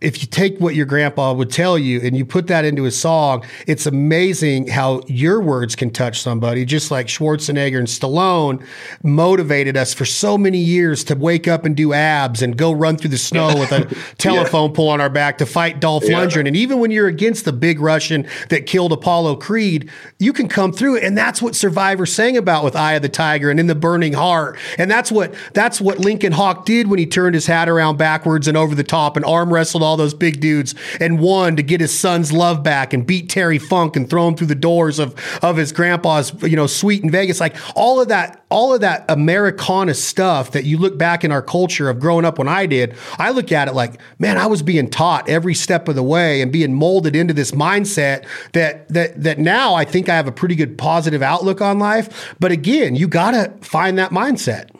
if 0.00 0.22
you 0.22 0.28
take 0.28 0.58
what 0.58 0.74
your 0.74 0.86
grandpa 0.86 1.32
would 1.32 1.50
tell 1.50 1.78
you 1.78 2.00
and 2.00 2.16
you 2.16 2.24
put 2.24 2.46
that 2.46 2.64
into 2.64 2.86
a 2.86 2.90
song, 2.90 3.44
it's 3.66 3.84
amazing 3.84 4.66
how 4.68 5.02
your 5.06 5.40
words 5.40 5.76
can 5.76 5.90
touch 5.90 6.20
somebody. 6.20 6.64
Just 6.64 6.90
like 6.90 7.06
Schwarzenegger 7.06 7.78
and 7.78 7.86
Stallone 7.86 8.64
motivated 9.02 9.76
us 9.76 9.92
for 9.92 10.06
so 10.06 10.38
many 10.38 10.58
years 10.58 11.04
to 11.04 11.14
wake 11.14 11.46
up 11.46 11.66
and 11.66 11.76
do 11.76 11.92
abs 11.92 12.40
and 12.40 12.56
go 12.56 12.72
run 12.72 12.96
through 12.96 13.10
the 13.10 13.18
snow 13.18 13.48
with 13.58 13.72
a 13.72 13.94
telephone 14.16 14.70
yeah. 14.70 14.76
pole 14.76 14.88
on 14.88 15.00
our 15.02 15.10
back 15.10 15.36
to 15.38 15.46
fight 15.46 15.80
Dolph 15.80 16.04
yeah. 16.08 16.14
Lundgren. 16.14 16.46
And 16.46 16.56
even 16.56 16.78
when 16.78 16.90
you're 16.90 17.08
against 17.08 17.44
the 17.44 17.52
big 17.52 17.78
Russian 17.78 18.26
that 18.48 18.64
killed 18.64 18.92
Apollo 18.92 19.36
Creed, 19.36 19.90
you 20.18 20.32
can 20.32 20.48
come 20.48 20.72
through 20.72 20.96
it. 20.96 21.04
And 21.04 21.16
that's 21.16 21.42
what 21.42 21.54
Survivor 21.54 22.06
sang 22.06 22.38
about 22.38 22.64
with 22.64 22.74
Eye 22.74 22.94
of 22.94 23.02
the 23.02 23.08
Tiger 23.10 23.50
and 23.50 23.60
In 23.60 23.66
the 23.66 23.74
Burning 23.74 24.14
Heart. 24.14 24.58
And 24.78 24.90
that's 24.90 25.12
what 25.12 25.34
that's 25.52 25.78
what 25.78 25.98
Lincoln 25.98 26.32
Hawk 26.32 26.64
did 26.64 26.88
when 26.88 26.98
he 26.98 27.06
turned 27.06 27.34
his 27.34 27.46
hat 27.46 27.68
around 27.68 27.98
backwards 27.98 28.48
and 28.48 28.56
over 28.56 28.74
the 28.74 28.84
top 28.84 29.16
and 29.16 29.26
arm 29.26 29.52
wrestled 29.52 29.82
all 29.90 29.96
those 29.96 30.14
big 30.14 30.40
dudes 30.40 30.74
and 31.00 31.18
won 31.18 31.56
to 31.56 31.62
get 31.62 31.80
his 31.80 31.96
son's 31.96 32.32
love 32.32 32.62
back 32.62 32.92
and 32.92 33.04
beat 33.04 33.28
Terry 33.28 33.58
Funk 33.58 33.96
and 33.96 34.08
throw 34.08 34.28
him 34.28 34.36
through 34.36 34.46
the 34.46 34.54
doors 34.54 35.00
of 35.00 35.14
of 35.42 35.56
his 35.56 35.72
grandpa's 35.72 36.32
you 36.42 36.54
know 36.54 36.68
suite 36.68 37.02
in 37.02 37.10
Vegas. 37.10 37.40
Like 37.40 37.56
all 37.74 38.00
of 38.00 38.08
that, 38.08 38.44
all 38.50 38.72
of 38.72 38.80
that 38.82 39.04
Americana 39.08 39.94
stuff 39.94 40.52
that 40.52 40.64
you 40.64 40.78
look 40.78 40.96
back 40.96 41.24
in 41.24 41.32
our 41.32 41.42
culture 41.42 41.90
of 41.90 41.98
growing 41.98 42.24
up 42.24 42.38
when 42.38 42.46
I 42.46 42.66
did, 42.66 42.96
I 43.18 43.30
look 43.30 43.50
at 43.50 43.66
it 43.66 43.74
like, 43.74 44.00
man, 44.20 44.38
I 44.38 44.46
was 44.46 44.62
being 44.62 44.88
taught 44.88 45.28
every 45.28 45.54
step 45.54 45.88
of 45.88 45.96
the 45.96 46.02
way 46.02 46.40
and 46.40 46.52
being 46.52 46.72
molded 46.72 47.16
into 47.16 47.34
this 47.34 47.50
mindset 47.50 48.24
that 48.52 48.88
that 48.90 49.20
that 49.20 49.38
now 49.40 49.74
I 49.74 49.84
think 49.84 50.08
I 50.08 50.14
have 50.14 50.28
a 50.28 50.32
pretty 50.32 50.54
good 50.54 50.78
positive 50.78 51.22
outlook 51.22 51.60
on 51.60 51.80
life. 51.80 52.34
But 52.38 52.52
again, 52.52 52.94
you 52.94 53.08
gotta 53.08 53.52
find 53.60 53.98
that 53.98 54.12
mindset. 54.12 54.70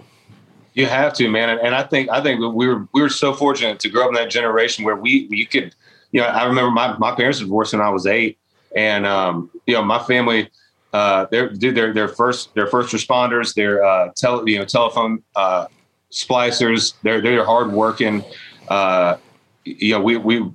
You 0.75 0.87
have 0.87 1.15
to, 1.15 1.29
man, 1.29 1.59
and 1.59 1.75
I 1.75 1.83
think 1.83 2.11
I 2.11 2.23
think 2.23 2.41
we 2.41 2.67
were 2.69 2.87
we 2.93 3.03
were 3.03 3.09
so 3.09 3.33
fortunate 3.33 3.81
to 3.81 3.89
grow 3.89 4.05
up 4.05 4.09
in 4.09 4.15
that 4.15 4.31
generation 4.31 4.85
where 4.85 4.97
we 4.97 5.27
you 5.31 5.47
could, 5.47 5.75
you 6.13 6.21
know, 6.21 6.27
I 6.27 6.47
remember 6.47 6.71
my 6.71 6.97
my 6.99 7.15
parents 7.15 7.41
divorced 7.41 7.73
when 7.73 7.83
I 7.83 7.91
was 7.91 8.07
eight, 8.07 8.39
and 8.77 9.05
um, 9.05 9.51
you 9.67 9.75
know, 9.75 9.83
my 9.83 9.99
family, 9.99 10.49
uh, 10.93 11.27
they're 11.31 11.51
dude, 11.51 11.75
they're 11.75 11.93
they're 11.93 12.09
first 12.09 12.55
they're 12.55 12.69
first 12.69 12.95
responders, 12.95 13.55
they're 13.55 13.83
uh, 13.83 14.11
tele, 14.15 14.49
you 14.49 14.59
know, 14.59 14.65
telephone 14.65 15.25
uh, 15.35 15.67
splicers, 16.13 16.95
they're 17.03 17.21
they're 17.21 17.45
hardworking, 17.45 18.25
uh, 18.69 19.17
you 19.65 19.93
know, 19.93 20.01
we 20.01 20.19
we 20.19 20.53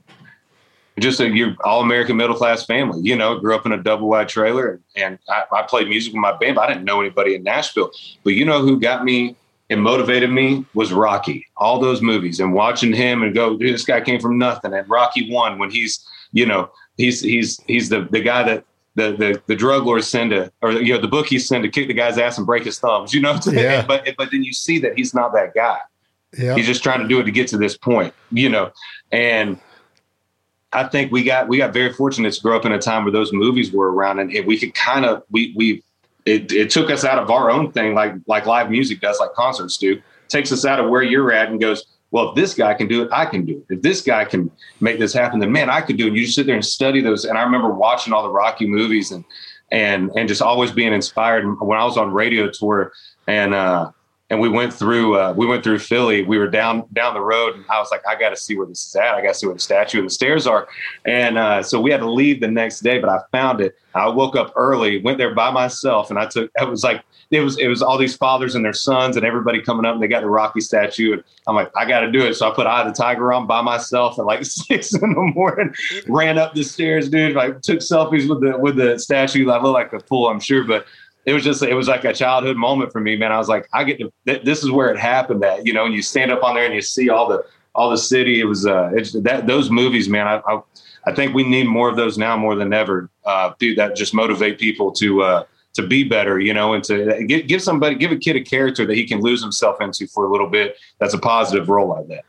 just 1.00 1.20
a 1.20 1.30
you 1.30 1.56
all 1.64 1.82
American 1.82 2.16
middle 2.16 2.36
class 2.36 2.66
family. 2.66 3.02
You 3.02 3.16
know, 3.16 3.38
grew 3.38 3.54
up 3.54 3.66
in 3.66 3.72
a 3.74 3.82
double 3.82 4.08
wide 4.08 4.30
trailer, 4.30 4.80
and 4.96 5.20
I, 5.28 5.44
I, 5.52 5.62
played 5.64 5.90
music 5.90 6.14
with 6.14 6.22
my 6.22 6.32
band. 6.38 6.58
I 6.58 6.68
didn't 6.68 6.86
know 6.86 7.02
anybody 7.02 7.36
in 7.36 7.44
Nashville. 7.44 7.92
But 8.24 8.34
you 8.34 8.46
know 8.46 8.62
who 8.62 8.80
got 8.80 9.04
me 9.04 9.36
and 9.70 9.82
motivated 9.82 10.32
me 10.32 10.66
was 10.74 10.94
Rocky. 10.94 11.46
All 11.58 11.80
those 11.80 12.02
movies 12.02 12.40
and 12.40 12.54
watching 12.54 12.94
him 12.94 13.24
and 13.24 13.34
go, 13.34 13.58
dude, 13.58 13.74
this 13.74 13.86
guy 13.86 14.02
came 14.02 14.20
from 14.20 14.38
nothing. 14.38 14.74
And 14.74 14.88
Rocky 14.90 15.32
one 15.32 15.58
when 15.58 15.72
he's, 15.72 16.06
you 16.32 16.46
know, 16.46 16.70
he's 16.98 17.22
he's 17.22 17.60
he's 17.68 17.90
the 17.90 18.08
the 18.12 18.22
guy 18.22 18.44
that 18.44 18.66
the 18.96 19.12
the, 19.14 19.42
the 19.48 19.56
drug 19.56 19.86
lords 19.86 20.08
send 20.08 20.32
to, 20.32 20.52
or 20.62 20.72
you 20.72 20.94
know, 20.94 21.02
the 21.02 21.08
bookies 21.08 21.48
send 21.48 21.64
to 21.64 21.70
kick 21.70 21.88
the 21.88 21.94
guy's 21.94 22.18
ass 22.18 22.38
and 22.38 22.46
break 22.46 22.64
his 22.64 22.80
thumbs. 22.80 23.14
You 23.14 23.22
know, 23.22 23.40
yeah. 23.48 23.86
but 23.86 24.08
but 24.18 24.32
then 24.32 24.44
you 24.44 24.54
see 24.54 24.80
that 24.80 24.98
he's 24.98 25.14
not 25.14 25.34
that 25.34 25.54
guy. 25.56 25.80
Yeah. 26.38 26.56
He's 26.56 26.68
just 26.68 26.84
trying 26.84 27.02
to 27.02 27.08
do 27.08 27.20
it 27.20 27.24
to 27.24 27.32
get 27.32 27.48
to 27.50 27.58
this 27.58 27.78
point. 27.78 28.14
You 28.32 28.50
know, 28.50 28.72
and. 29.12 29.60
I 30.74 30.84
think 30.86 31.10
we 31.10 31.24
got 31.24 31.48
we 31.48 31.60
got 31.60 31.72
very 31.72 31.94
fortunate 31.94 32.34
to 32.34 32.42
grow 32.42 32.58
up 32.58 32.66
in 32.66 32.74
a 32.74 32.80
time 32.80 33.06
where 33.06 33.12
those 33.12 33.32
movies 33.32 33.72
were 33.72 33.94
around 33.94 34.20
and, 34.20 34.30
and 34.34 34.46
we 34.46 34.60
could 34.60 34.74
kind 34.74 35.06
of 35.06 35.24
we 35.32 35.54
we 35.56 35.82
it, 36.26 36.52
it 36.52 36.70
took 36.70 36.90
us 36.90 37.04
out 37.04 37.20
of 37.20 37.30
our 37.30 37.52
own 37.52 37.72
thing, 37.72 37.94
like 37.94 38.14
like 38.28 38.46
live 38.46 38.70
music 38.70 39.00
does, 39.00 39.20
like 39.20 39.34
concerts 39.34 39.78
do. 39.78 40.02
Takes 40.28 40.52
us 40.52 40.66
out 40.66 40.80
of 40.80 40.90
where 40.90 41.04
you're 41.04 41.32
at 41.32 41.50
and 41.50 41.62
goes, 41.62 41.86
well, 42.12 42.30
if 42.30 42.36
this 42.36 42.54
guy 42.54 42.74
can 42.74 42.88
do 42.88 43.04
it, 43.04 43.10
I 43.12 43.26
can 43.26 43.46
do 43.46 43.64
it. 43.70 43.76
If 43.76 43.82
this 43.82 44.02
guy 44.02 44.26
can 44.26 44.50
make 44.80 45.00
this 45.00 45.14
happen, 45.14 45.40
then 45.40 45.52
man, 45.52 45.70
I 45.70 45.82
could 45.82 45.98
do 45.98 46.06
it. 46.06 46.08
And 46.10 46.18
you 46.18 46.24
just 46.24 46.36
sit 46.36 46.46
there 46.46 46.56
and 46.56 46.66
study 46.66 47.02
those. 47.02 47.26
And 47.26 47.38
I 47.38 47.44
remember 47.44 47.74
watching 47.74 48.14
all 48.14 48.24
the 48.24 48.32
Rocky 48.32 48.66
movies 48.66 49.12
and 49.12 49.24
and 49.72 50.12
and 50.16 50.28
just 50.28 50.42
always 50.42 50.72
being 50.72 50.94
inspired. 50.94 51.46
When 51.62 51.78
I 51.78 51.86
was 51.86 51.98
on 51.98 52.12
radio 52.12 52.50
tour, 52.50 52.92
and 53.28 53.54
uh, 53.54 53.92
and 54.36 54.42
we 54.42 54.50
went 54.50 54.74
through 54.74 55.18
uh, 55.18 55.34
we 55.36 55.46
went 55.46 55.64
through 55.64 55.80
Philly. 55.80 56.22
We 56.22 56.38
were 56.38 56.50
down 56.50 56.84
down 56.92 57.14
the 57.14 57.22
road, 57.22 57.56
and 57.56 57.64
I 57.70 57.80
was 57.80 57.90
like, 57.90 58.02
I 58.06 58.20
got 58.20 58.32
to 58.32 58.36
see 58.36 58.58
where 58.58 58.68
this 58.68 58.86
is 58.86 58.96
at. 58.98 59.16
I 59.16 59.22
got 59.22 59.30
to 59.30 59.34
see 59.34 59.48
where 59.48 59.56
the 59.56 59.62
statue 59.62 60.00
and 60.00 60.08
the 60.08 60.14
stairs 60.14 60.46
are. 60.46 60.68
And 61.06 61.38
uh, 61.38 61.64
so 61.64 61.80
we 61.80 61.90
had 61.90 62.02
to 62.02 62.12
leave 62.12 62.42
the 62.42 62.50
next 62.50 62.82
day, 62.82 63.00
but 63.00 63.10
I 63.10 63.20
found 63.32 63.62
it. 63.62 63.78
I 63.94 64.10
woke 64.10 64.36
up 64.36 64.52
early, 64.58 65.02
went 65.02 65.20
there 65.20 65.34
by 65.34 65.52
myself, 65.52 66.10
and 66.10 66.20
I 66.20 66.26
took. 66.26 66.52
It 66.60 66.68
was 66.68 66.84
like 66.84 67.02
it 67.32 67.40
was 67.40 67.58
it 67.58 67.70
was 67.70 67.82
all 67.82 67.98
these 67.98 68.18
fathers 68.18 68.56
and 68.56 68.66
their 68.66 68.74
sons 68.74 69.16
and 69.16 69.26
everybody 69.26 69.62
coming 69.62 69.86
up, 69.86 69.94
and 69.94 70.04
they 70.04 70.10
got 70.10 70.22
the 70.22 70.30
Rocky 70.30 70.60
statue, 70.60 71.14
and 71.14 71.24
I'm 71.48 71.56
like, 71.56 71.72
I 71.78 71.86
got 71.86 72.02
to 72.02 72.12
do 72.12 72.26
it. 72.26 72.34
So 72.34 72.52
I 72.52 72.54
put 72.54 72.68
Eye 72.68 72.82
of 72.82 72.94
the 72.94 72.94
Tiger 72.94 73.32
on 73.32 73.48
by 73.48 73.62
myself 73.62 74.20
at 74.20 74.26
like 74.26 74.44
six 74.46 74.94
in 74.94 75.14
the 75.14 75.32
morning, 75.34 75.74
ran 76.10 76.38
up 76.38 76.54
the 76.56 76.64
stairs, 76.64 77.08
dude. 77.08 77.38
Like 77.38 77.62
took 77.62 77.80
selfies 77.80 78.28
with 78.28 78.42
the 78.42 78.58
with 78.58 78.76
the 78.76 79.00
statue. 79.00 79.50
I 79.50 79.62
look 79.62 79.74
like 79.74 79.94
a 79.94 80.02
fool, 80.02 80.28
I'm 80.28 80.42
sure, 80.42 80.66
but 80.66 80.86
it 81.26 81.34
was 81.34 81.44
just 81.44 81.64
it 81.64 81.74
was 81.74 81.88
like 81.88 82.04
a 82.04 82.14
childhood 82.14 82.56
moment 82.56 82.92
for 82.92 83.00
me, 83.00 83.16
man. 83.16 83.32
I 83.32 83.38
was 83.38 83.50
like, 83.50 83.68
I 83.74 83.84
get 83.84 84.00
to 84.00 84.12
this 84.26 84.64
is 84.64 84.72
where 84.72 84.90
it 84.92 85.00
happened 85.00 85.44
at, 85.44 85.66
you 85.66 85.74
know, 85.74 85.86
and 85.86 85.94
you 85.94 86.02
stand 86.02 86.32
up 86.32 86.44
on 86.44 86.56
there 86.56 86.66
and 86.66 86.74
you 86.74 86.82
see 86.82 87.10
all 87.10 87.28
the 87.28 87.44
all 87.74 87.90
the 87.90 87.98
city. 87.98 88.40
It 88.40 88.46
was 88.46 88.66
uh 88.66 88.92
it's 88.94 89.14
that 89.14 89.48
those 89.48 89.70
movies, 89.70 90.08
man. 90.08 90.28
I 90.28 90.42
I, 90.48 90.62
I 91.08 91.14
think 91.14 91.34
we 91.34 91.44
need 91.44 91.68
more 91.68 91.90
of 91.90 91.96
those 91.96 92.18
now 92.18 92.38
more 92.38 92.56
than 92.56 92.74
ever. 92.74 93.10
Uh 93.26 93.54
dude, 93.60 93.78
that 93.78 93.96
just 93.96 94.14
motivate 94.14 94.60
people 94.60 94.92
to 94.94 95.24
uh 95.24 95.44
to 95.74 95.86
be 95.86 96.04
better, 96.04 96.40
you 96.40 96.54
know, 96.54 96.74
and 96.74 96.84
to 96.86 97.24
give, 97.26 97.48
give 97.48 97.62
somebody 97.62 97.96
give 97.96 98.12
a 98.12 98.18
kid 98.18 98.36
a 98.36 98.42
character 98.42 98.86
that 98.86 98.96
he 98.96 99.06
can 99.06 99.20
lose 99.20 99.42
himself 99.42 99.82
into 99.82 100.08
for 100.08 100.26
a 100.26 100.32
little 100.32 100.50
bit. 100.50 100.78
That's 101.00 101.14
a 101.14 101.20
positive 101.20 101.70
role 101.70 101.90
like 101.90 102.08
that. 102.08 102.24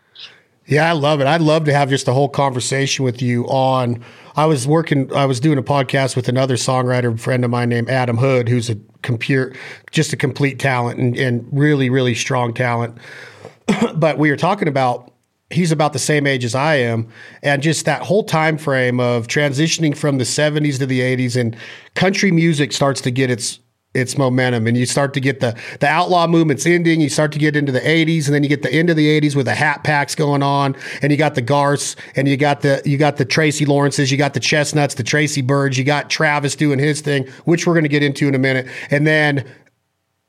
Yeah, 0.67 0.89
I 0.89 0.93
love 0.93 1.21
it. 1.21 1.29
I'd 1.29 1.41
love 1.41 1.65
to 1.65 1.73
have 1.73 1.89
just 1.89 2.09
a 2.09 2.13
whole 2.13 2.29
conversation 2.29 3.05
with 3.05 3.23
you 3.23 3.45
on. 3.45 4.03
I 4.35 4.47
was 4.47 4.67
working, 4.67 5.13
I 5.15 5.25
was 5.25 5.39
doing 5.39 5.59
a 5.59 5.63
podcast 5.63 6.17
with 6.17 6.29
another 6.29 6.57
songwriter 6.57 7.19
friend 7.19 7.45
of 7.45 7.51
mine 7.51 7.69
named 7.69 7.89
Adam 7.89 8.17
Hood, 8.17 8.49
who's 8.49 8.69
a 8.69 8.77
computer, 9.03 9.55
just 9.93 10.13
a 10.13 10.17
complete 10.17 10.59
talent 10.59 10.99
and, 10.99 11.17
and 11.17 11.49
really, 11.53 11.89
really 11.89 12.15
strong 12.15 12.53
talent. 12.53 12.99
but 13.95 14.19
we 14.19 14.29
were 14.29 14.37
talking 14.37 14.67
about 14.69 15.13
he's 15.51 15.71
about 15.71 15.93
the 15.93 15.99
same 16.01 16.27
age 16.27 16.45
as 16.45 16.57
I 16.57 16.77
am, 16.77 17.09
and 17.43 17.63
just 17.63 17.85
that 17.85 18.03
whole 18.03 18.25
time 18.25 18.59
frame 18.59 18.99
of 18.99 19.29
transitioning 19.29 19.97
from 19.97 20.19
the 20.19 20.25
70s 20.25 20.79
to 20.81 20.87
the 20.87 21.01
80s 21.01 21.41
and 21.41 21.57
country 21.95 22.33
music 22.33 22.73
starts 22.73 23.01
to 23.03 23.13
get 23.13 23.31
its 23.31 23.61
its 23.97 24.19
momentum. 24.19 24.67
And 24.67 24.77
you 24.77 24.87
start 24.87 25.15
to 25.15 25.21
get 25.21 25.41
the 25.41 25.59
the 25.81 25.87
outlaw 25.87 26.27
movements 26.27 26.67
ending. 26.67 27.01
You 27.01 27.09
start 27.09 27.33
to 27.33 27.39
get 27.39 27.57
into 27.57 27.73
the 27.73 27.81
80s 27.81 28.27
and 28.27 28.35
then 28.35 28.43
you 28.43 28.49
get 28.49 28.63
the 28.63 28.73
end 28.73 28.91
of 28.91 28.97
the 28.97 29.21
80s 29.21 29.35
with 29.35 29.47
the 29.47 29.55
hat 29.55 29.85
packs 29.85 30.15
going 30.15 30.43
on 30.43 30.77
and 31.03 31.11
you 31.11 31.19
got 31.19 31.35
the 31.35 31.43
Garths 31.43 31.97
and 32.15 32.29
you 32.29 32.37
got 32.37 32.61
the 32.61 32.83
you 32.85 32.99
got 32.99 33.17
the 33.17 33.25
Tracy 33.25 33.65
Lawrences 33.65 34.11
you 34.11 34.19
got 34.19 34.35
the 34.35 34.41
Chesnutts 34.41 34.97
the 34.97 35.03
Tracy 35.03 35.43
Byrds 35.43 35.79
you 35.79 35.85
got 35.85 36.11
Travis 36.11 36.55
doing 36.55 36.79
his 36.79 37.01
thing 37.01 37.27
which 37.45 37.67
we're 37.67 37.75
going 37.75 37.85
to 37.85 37.89
get 37.89 38.03
into 38.03 38.29
in 38.29 38.35
a 38.35 38.39
minute. 38.39 38.67
And 38.91 39.07
then 39.07 39.45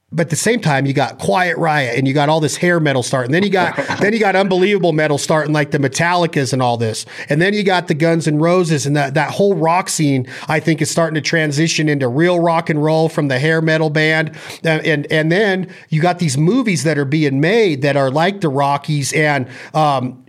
but 0.09 0.27
at 0.27 0.29
the 0.29 0.37
same 0.37 0.61
time, 0.61 0.85
you 0.85 0.93
got 0.93 1.19
Quiet 1.19 1.57
Riot 1.57 1.97
and 1.97 2.07
you 2.07 2.13
got 2.13 2.29
all 2.29 2.39
this 2.39 2.55
hair 2.55 2.79
metal 2.79 3.03
starting. 3.03 3.33
Then 3.33 3.43
you 3.43 3.49
got 3.49 3.75
then 3.99 4.13
you 4.13 4.19
got 4.19 4.37
unbelievable 4.37 4.93
metal 4.93 5.17
starting 5.17 5.51
like 5.51 5.71
the 5.71 5.79
Metallicas 5.79 6.53
and 6.53 6.61
all 6.61 6.77
this. 6.77 7.05
And 7.27 7.41
then 7.41 7.53
you 7.53 7.63
got 7.63 7.89
the 7.89 7.93
Guns 7.93 8.25
N' 8.25 8.39
Roses 8.39 8.85
and 8.85 8.95
that 8.95 9.15
that 9.15 9.31
whole 9.31 9.53
rock 9.53 9.89
scene. 9.89 10.25
I 10.47 10.61
think 10.61 10.81
is 10.81 10.89
starting 10.89 11.15
to 11.15 11.21
transition 11.21 11.89
into 11.89 12.07
real 12.07 12.39
rock 12.39 12.69
and 12.69 12.81
roll 12.81 13.09
from 13.09 13.27
the 13.27 13.37
hair 13.37 13.61
metal 13.61 13.89
band. 13.89 14.31
And 14.63 14.85
and, 14.85 15.11
and 15.11 15.29
then 15.29 15.69
you 15.89 16.01
got 16.01 16.19
these 16.19 16.37
movies 16.37 16.83
that 16.83 16.97
are 16.97 17.05
being 17.05 17.41
made 17.41 17.81
that 17.81 17.97
are 17.97 18.09
like 18.09 18.39
the 18.39 18.49
Rockies 18.49 19.11
and 19.11 19.49
um, 19.73 20.25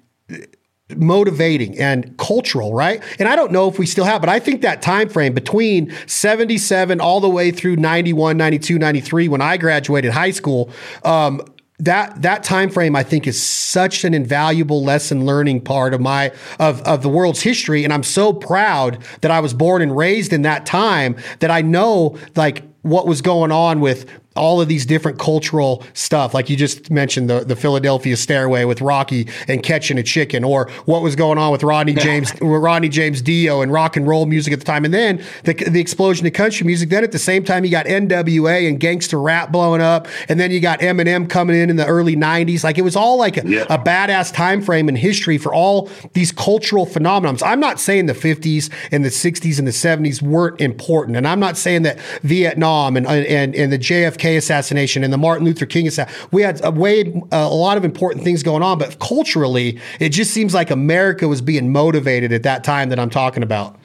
motivating 0.96 1.78
and 1.78 2.16
cultural, 2.16 2.72
right? 2.72 3.02
And 3.18 3.28
I 3.28 3.36
don't 3.36 3.52
know 3.52 3.68
if 3.68 3.78
we 3.78 3.86
still 3.86 4.04
have, 4.04 4.20
but 4.22 4.30
I 4.30 4.38
think 4.38 4.62
that 4.62 4.80
time 4.80 5.08
frame 5.08 5.34
between 5.34 5.94
77 6.06 7.00
all 7.00 7.20
the 7.20 7.28
way 7.28 7.50
through 7.50 7.76
91, 7.76 8.36
92, 8.36 8.78
93 8.78 9.28
when 9.28 9.42
I 9.42 9.56
graduated 9.56 10.12
high 10.12 10.30
school, 10.30 10.70
um, 11.04 11.42
that 11.80 12.22
that 12.22 12.42
time 12.42 12.70
frame 12.70 12.96
I 12.96 13.04
think 13.04 13.28
is 13.28 13.40
such 13.40 14.04
an 14.04 14.12
invaluable 14.12 14.82
lesson 14.82 15.26
learning 15.26 15.60
part 15.60 15.94
of 15.94 16.00
my 16.00 16.32
of 16.58 16.82
of 16.82 17.02
the 17.02 17.08
world's 17.08 17.40
history 17.40 17.84
and 17.84 17.92
I'm 17.92 18.02
so 18.02 18.32
proud 18.32 18.98
that 19.20 19.30
I 19.30 19.38
was 19.38 19.54
born 19.54 19.80
and 19.80 19.96
raised 19.96 20.32
in 20.32 20.42
that 20.42 20.66
time 20.66 21.16
that 21.38 21.52
I 21.52 21.62
know 21.62 22.18
like 22.34 22.64
what 22.82 23.06
was 23.06 23.22
going 23.22 23.52
on 23.52 23.80
with 23.80 24.06
all 24.38 24.60
of 24.60 24.68
these 24.68 24.86
different 24.86 25.18
cultural 25.18 25.84
stuff, 25.92 26.32
like 26.32 26.48
you 26.48 26.56
just 26.56 26.90
mentioned 26.90 27.28
the, 27.28 27.40
the 27.40 27.56
Philadelphia 27.56 28.16
Stairway 28.16 28.64
with 28.64 28.80
Rocky 28.80 29.28
and 29.48 29.62
catching 29.62 29.98
a 29.98 30.02
chicken, 30.02 30.44
or 30.44 30.70
what 30.86 31.02
was 31.02 31.16
going 31.16 31.38
on 31.38 31.52
with 31.52 31.62
Rodney 31.62 31.94
James, 31.98 32.32
Rodney 32.40 32.88
James 32.88 33.20
Dio 33.20 33.60
and 33.60 33.72
rock 33.72 33.96
and 33.96 34.06
roll 34.06 34.26
music 34.26 34.52
at 34.52 34.60
the 34.60 34.64
time, 34.64 34.84
and 34.84 34.94
then 34.94 35.22
the, 35.44 35.54
the 35.54 35.80
explosion 35.80 36.26
of 36.26 36.32
country 36.32 36.66
music. 36.66 36.88
Then 36.88 37.04
at 37.04 37.12
the 37.12 37.18
same 37.18 37.44
time, 37.44 37.64
you 37.64 37.70
got 37.70 37.86
NWA 37.86 38.68
and 38.68 38.78
gangster 38.78 39.20
rap 39.20 39.50
blowing 39.50 39.82
up, 39.82 40.06
and 40.28 40.38
then 40.38 40.50
you 40.50 40.60
got 40.60 40.80
Eminem 40.80 41.28
coming 41.28 41.56
in 41.56 41.68
in 41.68 41.76
the 41.76 41.86
early 41.86 42.16
'90s. 42.16 42.64
Like 42.64 42.78
it 42.78 42.82
was 42.82 42.96
all 42.96 43.18
like 43.18 43.36
a, 43.36 43.46
yeah. 43.46 43.66
a 43.68 43.78
badass 43.78 44.32
time 44.32 44.62
frame 44.62 44.88
in 44.88 44.96
history 44.96 45.38
for 45.38 45.52
all 45.52 45.90
these 46.12 46.32
cultural 46.32 46.86
phenomenons. 46.86 47.42
I'm 47.44 47.60
not 47.60 47.80
saying 47.80 48.06
the 48.06 48.12
'50s 48.12 48.70
and 48.92 49.04
the 49.04 49.10
'60s 49.10 49.58
and 49.58 49.66
the 49.66 49.72
'70s 49.72 50.22
weren't 50.22 50.60
important, 50.60 51.16
and 51.16 51.26
I'm 51.26 51.40
not 51.40 51.56
saying 51.56 51.82
that 51.82 51.98
Vietnam 52.22 52.96
and 52.96 53.06
and 53.06 53.54
and 53.54 53.72
the 53.72 53.78
JFK 53.78 54.27
Assassination 54.36 55.04
and 55.04 55.12
the 55.12 55.18
Martin 55.18 55.44
Luther 55.44 55.66
King 55.66 55.86
assassination. 55.86 56.28
We 56.32 56.42
had 56.42 56.64
a 56.64 56.70
way 56.70 57.22
a 57.32 57.48
lot 57.48 57.76
of 57.76 57.84
important 57.84 58.24
things 58.24 58.42
going 58.42 58.62
on, 58.62 58.78
but 58.78 58.98
culturally, 58.98 59.80
it 60.00 60.10
just 60.10 60.32
seems 60.32 60.54
like 60.54 60.70
America 60.70 61.26
was 61.28 61.40
being 61.40 61.72
motivated 61.72 62.32
at 62.32 62.42
that 62.42 62.64
time 62.64 62.88
that 62.90 62.98
I'm 62.98 63.10
talking 63.10 63.42
about. 63.42 63.76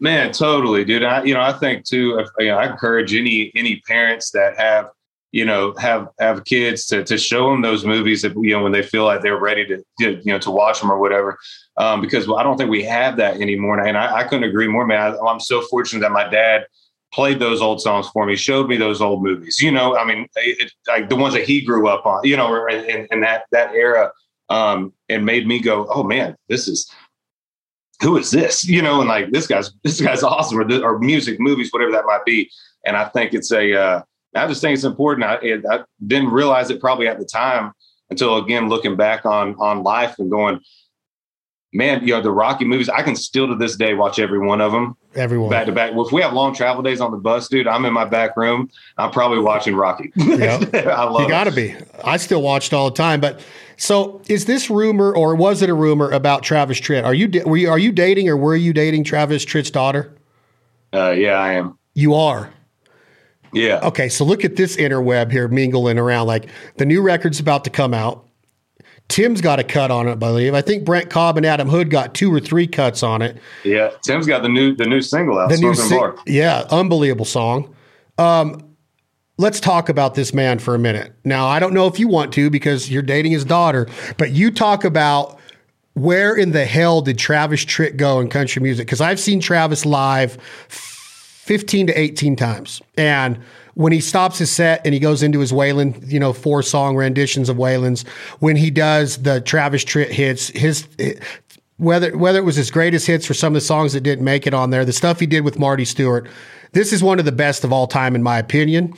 Man, 0.00 0.32
totally, 0.32 0.84
dude. 0.84 1.04
I, 1.04 1.22
you 1.22 1.32
know, 1.34 1.40
I 1.40 1.52
think 1.52 1.84
too. 1.84 2.24
You 2.38 2.48
know, 2.48 2.58
I 2.58 2.70
encourage 2.70 3.14
any 3.14 3.52
any 3.54 3.80
parents 3.86 4.32
that 4.32 4.56
have, 4.58 4.90
you 5.30 5.44
know, 5.44 5.74
have 5.78 6.08
have 6.18 6.44
kids 6.44 6.86
to 6.86 7.04
to 7.04 7.16
show 7.16 7.50
them 7.50 7.62
those 7.62 7.84
movies. 7.84 8.24
If, 8.24 8.34
you 8.34 8.50
know, 8.50 8.64
when 8.64 8.72
they 8.72 8.82
feel 8.82 9.04
like 9.04 9.22
they're 9.22 9.38
ready 9.38 9.64
to, 9.66 9.82
you 10.00 10.20
know, 10.24 10.40
to 10.40 10.50
watch 10.50 10.80
them 10.80 10.90
or 10.90 10.98
whatever. 10.98 11.38
Um, 11.76 12.00
because 12.00 12.24
I 12.24 12.42
don't 12.42 12.58
think 12.58 12.68
we 12.68 12.82
have 12.82 13.16
that 13.16 13.40
anymore. 13.40 13.78
And 13.78 13.96
I, 13.96 14.16
I 14.16 14.24
couldn't 14.24 14.44
agree 14.44 14.66
more, 14.66 14.84
man. 14.86 15.14
I, 15.14 15.16
I'm 15.26 15.40
so 15.40 15.62
fortunate 15.62 16.00
that 16.00 16.12
my 16.12 16.28
dad 16.28 16.66
played 17.12 17.38
those 17.38 17.60
old 17.60 17.80
songs 17.80 18.08
for 18.08 18.26
me, 18.26 18.36
showed 18.36 18.68
me 18.68 18.76
those 18.76 19.00
old 19.00 19.22
movies. 19.22 19.60
You 19.60 19.70
know, 19.70 19.96
I 19.96 20.04
mean, 20.04 20.26
it, 20.36 20.72
like 20.88 21.08
the 21.08 21.16
ones 21.16 21.34
that 21.34 21.44
he 21.44 21.60
grew 21.60 21.88
up 21.88 22.06
on. 22.06 22.20
You 22.24 22.36
know, 22.36 22.66
in, 22.66 22.84
in, 22.84 23.08
in 23.10 23.20
that 23.20 23.44
that 23.52 23.74
era, 23.74 24.10
um, 24.48 24.92
and 25.08 25.24
made 25.24 25.46
me 25.46 25.60
go, 25.60 25.86
oh 25.90 26.02
man, 26.02 26.36
this 26.48 26.68
is 26.68 26.90
who 28.02 28.16
is 28.16 28.30
this? 28.30 28.64
You 28.64 28.82
know, 28.82 29.00
and 29.00 29.08
like 29.08 29.30
this 29.30 29.46
guy's 29.46 29.72
this 29.84 30.00
guy's 30.00 30.22
awesome, 30.22 30.58
or, 30.58 30.84
or 30.84 30.98
music, 30.98 31.38
movies, 31.38 31.72
whatever 31.72 31.92
that 31.92 32.04
might 32.06 32.24
be. 32.24 32.50
And 32.84 32.96
I 32.96 33.04
think 33.04 33.32
it's 33.32 33.52
a, 33.52 33.74
uh, 33.74 34.02
I 34.34 34.46
just 34.48 34.60
think 34.60 34.74
it's 34.74 34.84
important. 34.84 35.24
I, 35.24 35.36
I 35.70 35.84
didn't 36.04 36.30
realize 36.30 36.70
it 36.70 36.80
probably 36.80 37.06
at 37.06 37.18
the 37.18 37.24
time 37.24 37.72
until 38.10 38.36
again 38.36 38.68
looking 38.68 38.96
back 38.96 39.24
on 39.24 39.54
on 39.56 39.82
life 39.82 40.18
and 40.18 40.30
going, 40.30 40.60
man, 41.72 42.06
you 42.06 42.12
know, 42.14 42.20
the 42.20 42.30
Rocky 42.30 42.64
movies, 42.64 42.88
I 42.88 43.02
can 43.02 43.16
still 43.16 43.48
to 43.48 43.56
this 43.56 43.76
day 43.76 43.94
watch 43.94 44.18
every 44.18 44.38
one 44.38 44.60
of 44.60 44.72
them. 44.72 44.96
Everyone. 45.14 45.50
Back 45.50 45.66
to 45.66 45.72
back. 45.72 45.94
Well, 45.94 46.06
if 46.06 46.12
we 46.12 46.22
have 46.22 46.32
long 46.32 46.54
travel 46.54 46.82
days 46.82 47.00
on 47.00 47.10
the 47.10 47.16
bus, 47.16 47.48
dude, 47.48 47.66
I'm 47.66 47.84
in 47.84 47.92
my 47.92 48.04
back 48.04 48.36
room. 48.36 48.70
I'm 48.98 49.10
probably 49.10 49.38
watching 49.38 49.74
Rocky. 49.74 50.12
Yep. 50.42 50.74
I 50.86 51.04
love 51.04 51.22
You 51.22 51.28
got 51.28 51.44
to 51.44 51.52
be. 51.52 51.74
I 52.04 52.16
still 52.16 52.42
watched 52.42 52.72
all 52.72 52.88
the 52.90 52.96
time. 52.96 53.20
But 53.20 53.44
so 53.76 54.22
is 54.28 54.46
this 54.46 54.70
rumor 54.70 55.14
or 55.14 55.34
was 55.34 55.62
it 55.62 55.68
a 55.68 55.74
rumor 55.74 56.10
about 56.10 56.42
Travis 56.42 56.80
Tritt? 56.80 57.04
Are 57.04 57.14
you, 57.14 57.42
were 57.44 57.56
you, 57.56 57.70
are 57.70 57.78
you 57.78 57.92
dating 57.92 58.28
or 58.28 58.36
were 58.36 58.56
you 58.56 58.72
dating 58.72 59.04
Travis 59.04 59.44
Tritt's 59.44 59.70
daughter? 59.70 60.14
Uh, 60.92 61.10
yeah, 61.10 61.34
I 61.34 61.52
am. 61.52 61.78
You 61.94 62.14
are. 62.14 62.50
Yeah. 63.52 63.80
Okay, 63.82 64.08
so 64.08 64.24
look 64.24 64.44
at 64.44 64.56
this 64.56 64.76
interweb 64.76 65.30
here 65.30 65.48
mingling 65.48 65.98
around. 65.98 66.26
Like 66.26 66.48
the 66.76 66.86
new 66.86 67.02
record's 67.02 67.38
about 67.38 67.64
to 67.64 67.70
come 67.70 67.92
out. 67.92 68.26
Tim's 69.08 69.40
got 69.40 69.58
a 69.58 69.64
cut 69.64 69.90
on 69.90 70.08
it, 70.08 70.12
I 70.12 70.14
believe. 70.14 70.54
I 70.54 70.62
think 70.62 70.84
Brent 70.84 71.10
Cobb 71.10 71.36
and 71.36 71.44
Adam 71.44 71.68
Hood 71.68 71.90
got 71.90 72.14
two 72.14 72.32
or 72.32 72.40
three 72.40 72.66
cuts 72.66 73.02
on 73.02 73.20
it. 73.20 73.36
Yeah, 73.64 73.90
Tim's 74.02 74.26
got 74.26 74.42
the 74.42 74.48
new 74.48 74.74
the 74.74 74.86
new 74.86 75.02
single 75.02 75.38
out. 75.38 75.50
The 75.50 75.58
new 75.58 75.74
sing- 75.74 76.14
yeah, 76.26 76.64
unbelievable 76.70 77.26
song. 77.26 77.74
Um, 78.16 78.74
let's 79.38 79.60
talk 79.60 79.88
about 79.88 80.14
this 80.14 80.32
man 80.32 80.58
for 80.58 80.74
a 80.74 80.78
minute. 80.78 81.12
Now, 81.24 81.46
I 81.46 81.58
don't 81.58 81.74
know 81.74 81.86
if 81.86 81.98
you 81.98 82.08
want 82.08 82.32
to 82.34 82.48
because 82.48 82.90
you're 82.90 83.02
dating 83.02 83.32
his 83.32 83.44
daughter, 83.44 83.86
but 84.16 84.32
you 84.32 84.50
talk 84.50 84.84
about 84.84 85.38
where 85.94 86.34
in 86.34 86.52
the 86.52 86.64
hell 86.64 87.02
did 87.02 87.18
Travis 87.18 87.64
Tritt 87.64 87.96
go 87.96 88.20
in 88.20 88.28
country 88.28 88.62
music? 88.62 88.86
Because 88.86 89.00
I've 89.00 89.20
seen 89.20 89.40
Travis 89.40 89.84
live 89.84 90.38
15 91.42 91.88
to 91.88 91.92
18 91.98 92.36
times, 92.36 92.80
and 92.96 93.36
when 93.74 93.92
he 93.92 94.00
stops 94.00 94.38
his 94.38 94.48
set 94.48 94.80
and 94.84 94.94
he 94.94 95.00
goes 95.00 95.24
into 95.24 95.40
his 95.40 95.50
Waylon, 95.50 96.08
you 96.08 96.20
know, 96.20 96.32
four 96.32 96.62
song 96.62 96.94
renditions 96.94 97.48
of 97.48 97.56
Waylon's, 97.56 98.04
when 98.38 98.54
he 98.54 98.70
does 98.70 99.16
the 99.18 99.40
Travis 99.40 99.84
Tritt 99.84 100.10
hits, 100.10 100.48
his 100.50 100.86
whether 101.78 102.16
whether 102.16 102.38
it 102.38 102.44
was 102.44 102.54
his 102.54 102.70
greatest 102.70 103.08
hits 103.08 103.26
for 103.26 103.34
some 103.34 103.48
of 103.48 103.54
the 103.54 103.60
songs 103.60 103.92
that 103.92 104.02
didn't 104.02 104.24
make 104.24 104.46
it 104.46 104.54
on 104.54 104.70
there, 104.70 104.84
the 104.84 104.92
stuff 104.92 105.18
he 105.18 105.26
did 105.26 105.40
with 105.40 105.58
Marty 105.58 105.84
Stuart, 105.84 106.28
this 106.72 106.92
is 106.92 107.02
one 107.02 107.18
of 107.18 107.24
the 107.24 107.32
best 107.32 107.64
of 107.64 107.72
all 107.72 107.88
time 107.88 108.14
in 108.14 108.22
my 108.22 108.38
opinion. 108.38 108.94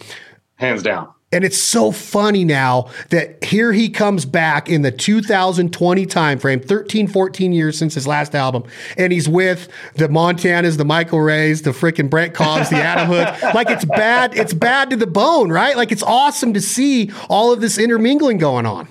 Hands 0.56 0.82
down. 0.82 1.08
And 1.34 1.44
it's 1.44 1.58
so 1.58 1.90
funny 1.90 2.44
now 2.44 2.90
that 3.10 3.42
here 3.42 3.72
he 3.72 3.90
comes 3.90 4.24
back 4.24 4.68
in 4.68 4.82
the 4.82 4.92
2020 4.92 6.06
timeframe, 6.06 6.64
13, 6.64 7.08
14 7.08 7.52
years 7.52 7.76
since 7.76 7.92
his 7.92 8.06
last 8.06 8.36
album, 8.36 8.62
and 8.96 9.12
he's 9.12 9.28
with 9.28 9.68
the 9.96 10.06
Montanas, 10.06 10.78
the 10.78 10.84
Michael 10.84 11.20
Rays, 11.20 11.62
the 11.62 11.70
freaking 11.70 12.08
Brent 12.08 12.34
Cobbs, 12.34 12.70
the 12.70 12.76
Adam 12.76 13.08
Hood. 13.08 13.24
Like 13.54 13.70
it's 13.70 13.84
bad, 13.84 14.36
it's 14.36 14.54
bad 14.54 14.90
to 14.90 14.96
the 14.96 15.06
bone, 15.06 15.50
right? 15.50 15.76
Like 15.76 15.92
it's 15.92 16.02
awesome 16.02 16.54
to 16.54 16.60
see 16.60 17.10
all 17.28 17.52
of 17.52 17.60
this 17.60 17.78
intermingling 17.78 18.38
going 18.38 18.66
on. 18.66 18.88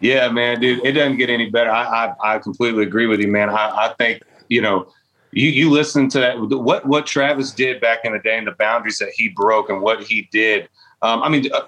Yeah, 0.00 0.28
man, 0.30 0.60
dude, 0.60 0.84
it 0.84 0.92
doesn't 0.92 1.16
get 1.16 1.30
any 1.30 1.50
better. 1.50 1.70
I 1.70 2.14
I, 2.22 2.34
I 2.34 2.38
completely 2.38 2.84
agree 2.84 3.06
with 3.06 3.20
you, 3.20 3.28
man. 3.28 3.50
I, 3.50 3.86
I 3.86 3.94
think 3.98 4.22
you 4.48 4.60
know 4.60 4.92
you 5.32 5.48
you 5.48 5.70
listen 5.70 6.08
to 6.10 6.20
that 6.20 6.38
what 6.38 6.86
what 6.86 7.06
Travis 7.06 7.52
did 7.52 7.80
back 7.80 8.00
in 8.04 8.12
the 8.12 8.18
day 8.18 8.38
and 8.38 8.46
the 8.46 8.52
boundaries 8.52 8.98
that 8.98 9.10
he 9.10 9.28
broke 9.28 9.68
and 9.68 9.80
what 9.80 10.02
he 10.02 10.28
did 10.32 10.68
um, 11.02 11.22
I 11.22 11.28
mean, 11.28 11.50
uh, 11.52 11.62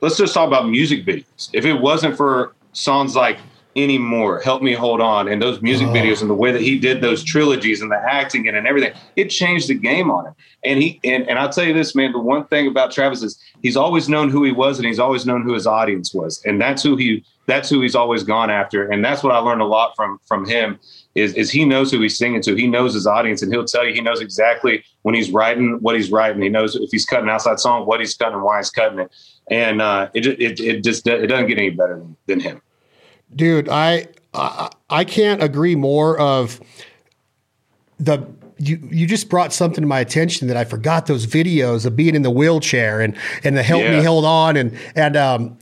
let's 0.00 0.16
just 0.16 0.34
talk 0.34 0.48
about 0.48 0.68
music 0.68 1.04
videos. 1.04 1.50
If 1.52 1.64
it 1.64 1.74
wasn't 1.74 2.16
for 2.16 2.54
songs 2.72 3.14
like 3.14 3.38
anymore 3.76 4.40
help 4.40 4.62
me 4.62 4.72
hold 4.72 5.00
on 5.00 5.26
and 5.26 5.42
those 5.42 5.60
music 5.60 5.88
oh. 5.88 5.92
videos 5.92 6.20
and 6.20 6.30
the 6.30 6.34
way 6.34 6.52
that 6.52 6.60
he 6.60 6.78
did 6.78 7.00
those 7.00 7.24
trilogies 7.24 7.82
and 7.82 7.90
the 7.90 7.96
acting 7.96 8.46
and, 8.46 8.56
and 8.56 8.66
everything 8.66 8.92
it 9.16 9.26
changed 9.26 9.68
the 9.68 9.74
game 9.74 10.10
on 10.10 10.26
it 10.26 10.32
and 10.62 10.80
he 10.80 11.00
and, 11.02 11.28
and 11.28 11.38
i'll 11.40 11.48
tell 11.48 11.64
you 11.64 11.74
this 11.74 11.94
man 11.94 12.12
the 12.12 12.18
one 12.18 12.46
thing 12.46 12.68
about 12.68 12.92
travis 12.92 13.22
is 13.22 13.40
he's 13.62 13.76
always 13.76 14.08
known 14.08 14.30
who 14.30 14.44
he 14.44 14.52
was 14.52 14.78
and 14.78 14.86
he's 14.86 15.00
always 15.00 15.26
known 15.26 15.42
who 15.42 15.52
his 15.52 15.66
audience 15.66 16.14
was 16.14 16.40
and 16.44 16.60
that's 16.60 16.84
who 16.84 16.96
he 16.96 17.24
that's 17.46 17.68
who 17.68 17.80
he's 17.80 17.96
always 17.96 18.22
gone 18.22 18.48
after 18.48 18.88
and 18.88 19.04
that's 19.04 19.24
what 19.24 19.32
i 19.32 19.38
learned 19.38 19.60
a 19.60 19.66
lot 19.66 19.94
from 19.96 20.20
from 20.24 20.46
him 20.46 20.78
is, 21.14 21.34
is 21.34 21.50
he 21.50 21.64
knows 21.64 21.90
who 21.90 22.00
he's 22.00 22.18
singing 22.18 22.42
to. 22.42 22.54
He 22.54 22.66
knows 22.66 22.94
his 22.94 23.06
audience, 23.06 23.42
and 23.42 23.52
he'll 23.52 23.64
tell 23.64 23.86
you 23.86 23.94
he 23.94 24.00
knows 24.00 24.20
exactly 24.20 24.84
when 25.02 25.14
he's 25.14 25.30
writing 25.30 25.78
what 25.80 25.94
he's 25.94 26.10
writing. 26.10 26.42
He 26.42 26.48
knows 26.48 26.74
if 26.74 26.90
he's 26.90 27.06
cutting 27.06 27.28
outside 27.28 27.60
song, 27.60 27.86
what 27.86 28.00
he's 28.00 28.14
cutting, 28.14 28.34
and 28.34 28.42
why 28.42 28.58
he's 28.58 28.70
cutting 28.70 28.98
it. 28.98 29.12
And 29.50 29.80
uh, 29.80 30.08
it, 30.14 30.26
it 30.26 30.60
it 30.60 30.84
just 30.84 31.06
it 31.06 31.26
doesn't 31.26 31.46
get 31.46 31.58
any 31.58 31.70
better 31.70 31.98
than, 31.98 32.16
than 32.26 32.40
him. 32.40 32.62
Dude, 33.34 33.68
I, 33.68 34.08
I 34.32 34.70
I 34.90 35.04
can't 35.04 35.42
agree 35.42 35.76
more. 35.76 36.18
Of 36.18 36.60
the 37.98 38.26
you 38.58 38.76
you 38.90 39.06
just 39.06 39.28
brought 39.28 39.52
something 39.52 39.82
to 39.82 39.88
my 39.88 40.00
attention 40.00 40.48
that 40.48 40.56
I 40.56 40.64
forgot 40.64 41.06
those 41.06 41.26
videos 41.26 41.86
of 41.86 41.96
being 41.96 42.14
in 42.14 42.22
the 42.22 42.30
wheelchair 42.30 43.00
and 43.00 43.16
and 43.42 43.56
the 43.56 43.62
help 43.62 43.82
yeah. 43.82 43.98
me 43.98 44.04
hold 44.04 44.24
on 44.24 44.56
and 44.56 44.76
and 44.94 45.16
um 45.16 45.58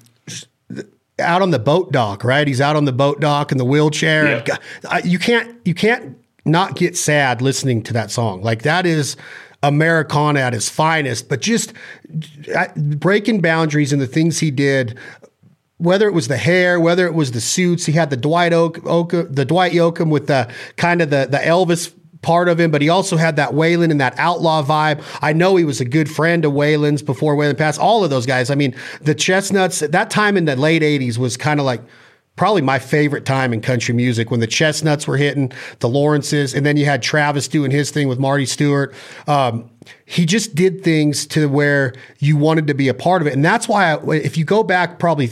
out 1.19 1.43
on 1.43 1.51
the 1.51 1.59
boat 1.59 1.93
dock, 1.93 2.25
right? 2.25 2.47
He's 2.47 2.61
out 2.61 2.77
on 2.77 2.85
the 2.85 2.93
boat 2.93 3.21
dock 3.21 3.53
in 3.53 3.59
the 3.59 3.65
wheelchair. 3.65 4.43
Yeah. 4.47 5.01
you 5.05 5.19
can't 5.19 5.57
you 5.65 5.75
can't 5.75 6.17
not 6.45 6.77
get 6.77 6.97
sad 6.97 7.43
listening 7.43 7.83
to 7.85 7.93
that 7.93 8.11
song. 8.11 8.43
Like 8.43 8.63
that 8.63 8.87
is 8.87 9.17
Americana 9.63 10.41
at 10.41 10.55
its 10.55 10.69
finest. 10.69 11.29
But 11.29 11.41
just 11.41 11.73
uh, 12.55 12.67
breaking 12.77 13.41
boundaries 13.41 13.93
and 13.93 14.03
the 14.03 14.07
things 14.07 14.39
he 14.41 14.51
did. 14.51 14.99
Whether 15.79 16.07
it 16.07 16.13
was 16.13 16.29
the 16.29 16.37
hair, 16.37 16.79
whether 16.79 17.07
it 17.07 17.15
was 17.15 17.33
the 17.33 17.41
suits, 17.41 17.87
he 17.87 17.93
had 17.93 18.11
the 18.11 18.17
Dwight 18.17 18.53
Oak, 18.53 18.85
Oak 18.87 19.11
the 19.11 19.45
Dwight 19.45 19.73
Yoakam 19.73 20.11
with 20.11 20.29
the 20.29 20.53
kind 20.77 21.03
of 21.03 21.11
the 21.11 21.27
the 21.29 21.39
Elvis 21.39 21.93
part 22.23 22.49
of 22.49 22.59
him, 22.59 22.71
but 22.71 22.81
he 22.81 22.89
also 22.89 23.17
had 23.17 23.37
that 23.37 23.51
Waylon 23.51 23.91
and 23.91 24.01
that 24.01 24.15
outlaw 24.17 24.65
vibe. 24.65 25.03
I 25.21 25.33
know 25.33 25.57
he 25.57 25.65
was 25.65 25.81
a 25.81 25.85
good 25.85 26.11
friend 26.11 26.45
of 26.45 26.53
Waylon's 26.53 27.03
before 27.03 27.37
Waylon 27.37 27.59
passed. 27.59 27.81
All 27.81 28.05
of 28.05 28.11
those 28.11 28.27
guys. 28.27 28.51
I 28.51 28.55
mean, 28.55 28.75
the 29.01 29.15
Chesnutts, 29.15 29.91
that 29.91 30.11
time 30.11 30.37
in 30.37 30.45
the 30.45 30.57
late 30.57 30.83
80s 30.83 31.19
was 31.19 31.37
kind 31.37 31.61
of 31.61 31.67
like 31.67 31.83
probably 32.37 32.63
my 32.63 32.79
favorite 32.79 33.27
time 33.27 33.53
in 33.53 33.61
country 33.61 33.95
music 33.95 34.31
when 34.31 34.41
the 34.41 34.47
Chesnutts 34.47 35.07
were 35.07 35.17
hitting, 35.17 35.53
the 35.81 35.89
Lawrences, 35.89 36.55
and 36.55 36.65
then 36.65 36.77
you 36.77 36.87
had 36.87 37.03
Travis 37.03 37.47
doing 37.47 37.71
his 37.71 37.91
thing 37.91 38.09
with 38.09 38.19
Marty 38.19 38.47
Stuart. 38.47 38.95
Um, 39.27 39.69
he 40.07 40.25
just 40.25 40.55
did 40.55 40.83
things 40.83 41.27
to 41.27 41.49
where 41.49 41.93
you 42.21 42.37
wanted 42.37 42.69
to 42.69 42.75
be 42.75 42.89
a 42.89 42.95
part 42.95 43.21
of 43.21 43.29
it. 43.29 43.35
And 43.35 43.45
that's 43.45 43.69
why, 43.69 43.93
I, 43.93 44.15
if 44.15 44.39
you 44.39 44.45
go 44.45 44.63
back 44.63 44.99
probably 44.99 45.31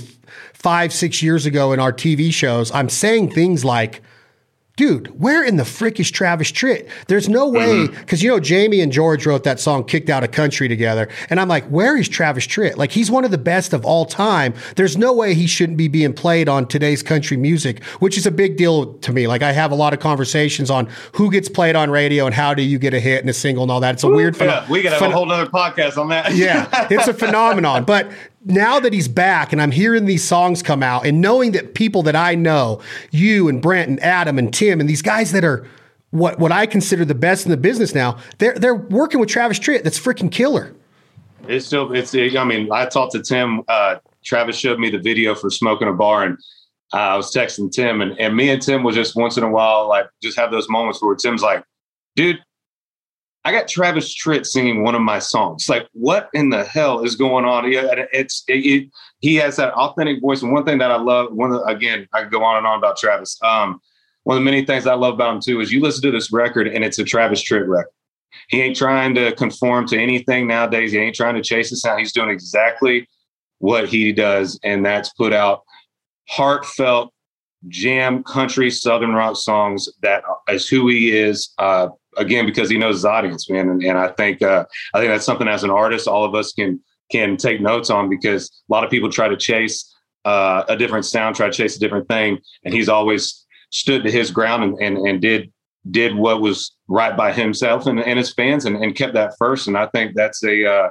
five, 0.52 0.92
six 0.92 1.22
years 1.22 1.46
ago 1.46 1.72
in 1.72 1.80
our 1.80 1.92
TV 1.92 2.32
shows, 2.32 2.70
I'm 2.72 2.88
saying 2.88 3.30
things 3.30 3.64
like, 3.64 4.02
dude, 4.80 5.08
where 5.20 5.44
in 5.44 5.56
the 5.56 5.64
frick 5.66 6.00
is 6.00 6.10
Travis 6.10 6.50
Tritt? 6.50 6.88
There's 7.06 7.28
no 7.28 7.46
way, 7.46 7.86
because 7.86 8.20
mm-hmm. 8.20 8.24
you 8.24 8.30
know, 8.30 8.40
Jamey 8.40 8.82
and 8.82 8.90
George 8.90 9.26
wrote 9.26 9.44
that 9.44 9.60
song 9.60 9.84
Kicked 9.84 10.08
Out 10.08 10.24
of 10.24 10.30
Country 10.30 10.68
together. 10.68 11.06
And 11.28 11.38
I'm 11.38 11.48
like, 11.48 11.66
where 11.66 11.98
is 11.98 12.08
Travis 12.08 12.46
Tritt? 12.46 12.78
Like, 12.78 12.90
he's 12.90 13.10
one 13.10 13.26
of 13.26 13.30
the 13.30 13.36
best 13.36 13.74
of 13.74 13.84
all 13.84 14.06
time. 14.06 14.54
There's 14.76 14.96
no 14.96 15.12
way 15.12 15.34
he 15.34 15.46
shouldn't 15.46 15.76
be 15.76 15.88
being 15.88 16.14
played 16.14 16.48
on 16.48 16.66
today's 16.66 17.02
country 17.02 17.36
music, 17.36 17.84
which 17.98 18.16
is 18.16 18.24
a 18.24 18.30
big 18.30 18.56
deal 18.56 18.94
to 18.94 19.12
me. 19.12 19.26
Like, 19.26 19.42
I 19.42 19.52
have 19.52 19.70
a 19.70 19.74
lot 19.74 19.92
of 19.92 20.00
conversations 20.00 20.70
on 20.70 20.88
who 21.12 21.30
gets 21.30 21.50
played 21.50 21.76
on 21.76 21.90
radio 21.90 22.24
and 22.24 22.34
how 22.34 22.54
do 22.54 22.62
you 22.62 22.78
get 22.78 22.94
a 22.94 23.00
hit 23.00 23.20
and 23.20 23.28
a 23.28 23.34
single 23.34 23.64
and 23.64 23.70
all 23.70 23.80
that. 23.80 23.96
It's 23.96 24.04
a 24.04 24.08
Ooh, 24.08 24.16
weird 24.16 24.34
phenomenon. 24.34 24.64
Yeah, 24.66 24.72
we 24.72 24.82
phen- 24.84 25.10
a 25.10 25.10
whole 25.10 25.30
other 25.30 25.44
podcast 25.44 25.98
on 25.98 26.08
that. 26.08 26.34
yeah, 26.34 26.88
it's 26.90 27.06
a 27.06 27.12
phenomenon. 27.26 27.84
But 27.84 28.10
now 28.44 28.80
that 28.80 28.92
he's 28.92 29.08
back 29.08 29.52
and 29.52 29.60
I'm 29.60 29.70
hearing 29.70 30.06
these 30.06 30.24
songs 30.24 30.62
come 30.62 30.82
out 30.82 31.06
and 31.06 31.20
knowing 31.20 31.52
that 31.52 31.74
people 31.74 32.02
that 32.04 32.16
I 32.16 32.34
know, 32.34 32.80
you 33.10 33.48
and 33.48 33.60
Brent 33.60 33.88
and 33.88 34.00
Adam 34.00 34.38
and 34.38 34.52
Tim 34.52 34.80
and 34.80 34.88
these 34.88 35.02
guys 35.02 35.32
that 35.32 35.44
are 35.44 35.66
what 36.10 36.38
what 36.38 36.50
I 36.50 36.66
consider 36.66 37.04
the 37.04 37.14
best 37.14 37.44
in 37.44 37.50
the 37.50 37.56
business 37.56 37.94
now, 37.94 38.18
they're 38.38 38.54
they're 38.54 38.74
working 38.74 39.20
with 39.20 39.28
Travis 39.28 39.58
Tritt. 39.58 39.84
That's 39.84 39.98
freaking 39.98 40.30
killer. 40.30 40.74
It's 41.48 41.66
still 41.66 41.92
it's 41.92 42.14
I 42.14 42.44
mean, 42.44 42.70
I 42.72 42.86
talked 42.86 43.12
to 43.12 43.22
Tim, 43.22 43.62
uh, 43.68 43.96
Travis 44.24 44.56
showed 44.56 44.78
me 44.78 44.90
the 44.90 44.98
video 44.98 45.34
for 45.34 45.50
Smoke 45.50 45.82
in 45.82 45.88
a 45.88 45.92
Bar 45.92 46.24
and 46.24 46.38
uh, 46.92 46.96
I 46.96 47.16
was 47.16 47.32
texting 47.32 47.70
Tim 47.70 48.00
and, 48.00 48.18
and 48.18 48.36
me 48.36 48.50
and 48.50 48.60
Tim 48.60 48.82
will 48.82 48.92
just 48.92 49.16
once 49.16 49.36
in 49.36 49.44
a 49.44 49.50
while 49.50 49.88
like 49.88 50.06
just 50.22 50.38
have 50.38 50.50
those 50.50 50.68
moments 50.68 51.02
where 51.02 51.14
Tim's 51.14 51.42
like, 51.42 51.64
dude, 52.16 52.38
I 53.44 53.52
got 53.52 53.68
Travis 53.68 54.14
Tritt 54.14 54.44
singing 54.44 54.82
one 54.82 54.94
of 54.94 55.00
my 55.00 55.18
songs. 55.18 55.68
Like, 55.68 55.88
what 55.92 56.28
in 56.34 56.50
the 56.50 56.62
hell 56.64 57.04
is 57.04 57.16
going 57.16 57.46
on? 57.46 57.70
Yeah, 57.70 57.88
it's 58.12 58.44
it, 58.48 58.66
it, 58.66 58.90
he 59.20 59.36
has 59.36 59.56
that 59.56 59.72
authentic 59.72 60.20
voice. 60.20 60.42
And 60.42 60.52
one 60.52 60.64
thing 60.64 60.78
that 60.78 60.90
I 60.90 60.96
love, 60.96 61.32
one 61.32 61.50
the, 61.50 61.62
again, 61.64 62.06
I 62.12 62.22
could 62.22 62.30
go 62.30 62.44
on 62.44 62.58
and 62.58 62.66
on 62.66 62.78
about 62.78 62.98
Travis. 62.98 63.38
Um, 63.42 63.80
one 64.24 64.36
of 64.36 64.42
the 64.42 64.44
many 64.44 64.64
things 64.66 64.86
I 64.86 64.94
love 64.94 65.14
about 65.14 65.34
him 65.34 65.40
too 65.40 65.60
is 65.60 65.72
you 65.72 65.80
listen 65.80 66.02
to 66.02 66.10
this 66.10 66.30
record 66.30 66.68
and 66.68 66.84
it's 66.84 66.98
a 66.98 67.04
Travis 67.04 67.42
Tritt 67.42 67.66
record. 67.66 67.92
He 68.48 68.60
ain't 68.60 68.76
trying 68.76 69.14
to 69.14 69.32
conform 69.32 69.86
to 69.88 69.98
anything 69.98 70.46
nowadays. 70.46 70.92
He 70.92 70.98
ain't 70.98 71.16
trying 71.16 71.34
to 71.34 71.42
chase 71.42 71.70
the 71.70 71.76
sound. 71.76 71.98
He's 71.98 72.12
doing 72.12 72.28
exactly 72.28 73.08
what 73.58 73.88
he 73.88 74.12
does, 74.12 74.58
and 74.62 74.84
that's 74.84 75.10
put 75.14 75.32
out 75.32 75.62
heartfelt 76.28 77.12
jam 77.68 78.22
country 78.22 78.70
southern 78.70 79.12
rock 79.12 79.36
songs 79.36 79.88
that 80.00 80.22
is 80.48 80.66
who 80.68 80.88
he 80.88 81.16
is 81.16 81.52
uh, 81.58 81.88
again 82.16 82.46
because 82.46 82.68
he 82.68 82.78
knows 82.78 82.96
his 82.96 83.04
audience 83.04 83.48
man 83.50 83.68
and, 83.68 83.82
and 83.82 83.98
i 83.98 84.08
think 84.08 84.42
uh, 84.42 84.64
i 84.94 84.98
think 84.98 85.10
that's 85.10 85.24
something 85.24 85.48
as 85.48 85.64
an 85.64 85.70
artist 85.70 86.08
all 86.08 86.24
of 86.24 86.34
us 86.34 86.52
can 86.52 86.80
can 87.10 87.36
take 87.36 87.60
notes 87.60 87.90
on 87.90 88.08
because 88.08 88.62
a 88.68 88.72
lot 88.72 88.84
of 88.84 88.90
people 88.90 89.10
try 89.10 89.28
to 89.28 89.36
chase 89.36 89.94
uh, 90.24 90.64
a 90.68 90.76
different 90.76 91.04
sound 91.04 91.34
try 91.34 91.46
to 91.46 91.52
chase 91.52 91.76
a 91.76 91.80
different 91.80 92.06
thing 92.08 92.38
and 92.64 92.74
he's 92.74 92.88
always 92.88 93.46
stood 93.70 94.02
to 94.02 94.10
his 94.10 94.30
ground 94.30 94.62
and, 94.62 94.78
and, 94.78 94.98
and 95.06 95.20
did 95.20 95.52
did 95.90 96.14
what 96.14 96.42
was 96.42 96.76
right 96.88 97.16
by 97.16 97.32
himself 97.32 97.86
and, 97.86 98.00
and 98.00 98.18
his 98.18 98.32
fans 98.34 98.66
and, 98.66 98.76
and 98.76 98.94
kept 98.96 99.14
that 99.14 99.32
first 99.38 99.66
and 99.66 99.78
i 99.78 99.86
think 99.86 100.14
that's 100.14 100.42
a 100.44 100.66
uh, 100.66 100.88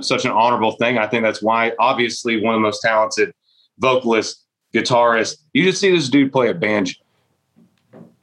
such 0.00 0.24
an 0.24 0.30
honorable 0.30 0.72
thing 0.72 0.96
i 0.96 1.06
think 1.06 1.22
that's 1.22 1.42
why 1.42 1.72
obviously 1.78 2.42
one 2.42 2.54
of 2.54 2.58
the 2.58 2.62
most 2.62 2.80
talented 2.80 3.32
vocalists 3.78 4.42
guitarist. 4.72 5.38
You 5.52 5.64
just 5.64 5.80
see 5.80 5.90
this 5.90 6.08
dude 6.08 6.32
play 6.32 6.48
a 6.48 6.54
banjo. 6.54 6.94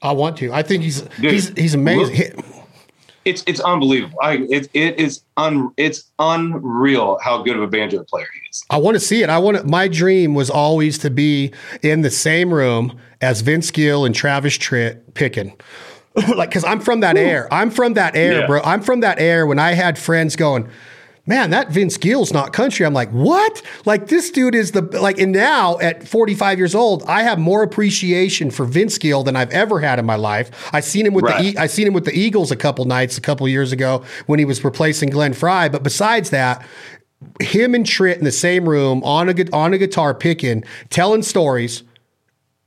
I 0.01 0.13
want 0.13 0.37
to. 0.37 0.51
I 0.53 0.63
think 0.63 0.83
he's 0.83 1.01
dude, 1.01 1.31
he's 1.31 1.49
he's 1.49 1.73
amazing. 1.73 2.35
Look, 2.35 2.45
it's 3.25 3.43
it's 3.47 3.59
unbelievable. 3.59 4.17
I 4.21 4.45
it 4.49 4.69
it 4.73 4.99
is 4.99 5.21
un 5.37 5.71
it's 5.77 6.09
unreal 6.19 7.19
how 7.21 7.41
good 7.43 7.55
of 7.55 7.61
a 7.61 7.67
banjo 7.67 8.03
player 8.03 8.27
he 8.33 8.49
is. 8.49 8.63
I 8.69 8.77
want 8.77 8.95
to 8.95 8.99
see 8.99 9.23
it. 9.23 9.29
I 9.29 9.37
want 9.37 9.57
to, 9.57 9.63
my 9.63 9.87
dream 9.87 10.33
was 10.33 10.49
always 10.49 10.97
to 10.99 11.09
be 11.09 11.53
in 11.81 12.01
the 12.01 12.09
same 12.09 12.53
room 12.53 12.97
as 13.21 13.41
Vince 13.41 13.71
Gill 13.71 14.05
and 14.05 14.15
Travis 14.15 14.57
Tritt 14.57 15.13
picking. 15.13 15.59
like 16.35 16.51
cuz 16.51 16.63
I'm 16.63 16.79
from 16.79 17.01
that 17.01 17.17
Ooh. 17.17 17.21
air. 17.21 17.47
I'm 17.53 17.69
from 17.71 17.93
that 17.93 18.15
air, 18.15 18.41
yeah. 18.41 18.47
bro. 18.47 18.61
I'm 18.63 18.81
from 18.81 19.01
that 19.01 19.19
air 19.19 19.45
when 19.45 19.59
I 19.59 19.73
had 19.73 19.97
friends 19.97 20.35
going 20.35 20.69
man, 21.29 21.51
that 21.51 21.69
Vince 21.69 21.95
Gill's 21.95 22.33
not 22.33 22.53
country. 22.53 22.87
I'm 22.87 22.93
like, 22.93 23.11
what? 23.11 23.61
Like 23.85 24.07
this 24.07 24.31
dude 24.31 24.55
is 24.55 24.71
the 24.71 24.81
like, 24.81 25.19
and 25.19 25.31
now 25.31 25.77
at 25.77 26.07
45 26.07 26.57
years 26.57 26.73
old, 26.73 27.03
I 27.03 27.21
have 27.21 27.37
more 27.37 27.61
appreciation 27.61 28.49
for 28.49 28.65
Vince 28.65 28.97
Gill 28.97 29.23
than 29.23 29.35
I've 29.35 29.51
ever 29.51 29.79
had 29.79 29.99
in 29.99 30.05
my 30.07 30.15
life. 30.15 30.49
I 30.73 30.79
seen 30.79 31.05
him 31.05 31.13
with 31.13 31.25
right. 31.25 31.53
the 31.53 31.61
I 31.61 31.67
seen 31.67 31.85
him 31.85 31.93
with 31.93 32.05
the 32.05 32.17
Eagles 32.17 32.51
a 32.51 32.55
couple 32.55 32.83
nights 32.85 33.17
a 33.17 33.21
couple 33.21 33.47
years 33.47 33.71
ago 33.71 34.03
when 34.25 34.39
he 34.39 34.45
was 34.45 34.63
replacing 34.63 35.11
Glenn 35.11 35.33
Frey. 35.33 35.69
But 35.69 35.83
besides 35.83 36.31
that, 36.31 36.65
him 37.39 37.75
and 37.75 37.85
Tritt 37.85 38.17
in 38.17 38.23
the 38.23 38.31
same 38.31 38.67
room 38.67 39.03
on 39.03 39.29
a 39.29 39.35
on 39.53 39.71
a 39.71 39.77
guitar 39.77 40.15
picking, 40.15 40.63
telling 40.89 41.21
stories, 41.21 41.83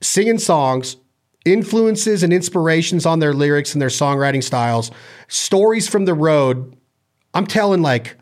singing 0.01 0.39
songs, 0.39 0.99
influences 1.45 2.23
and 2.23 2.33
inspirations 2.33 3.07
on 3.07 3.19
their 3.19 3.35
lyrics 3.35 3.73
and 3.73 3.83
their 3.83 3.89
songwriting 3.89 4.45
styles, 4.45 4.93
stories 5.27 5.89
from 5.89 6.05
the 6.05 6.15
road. 6.15 6.77
I'm 7.35 7.47
telling 7.47 7.83
like 7.83 8.17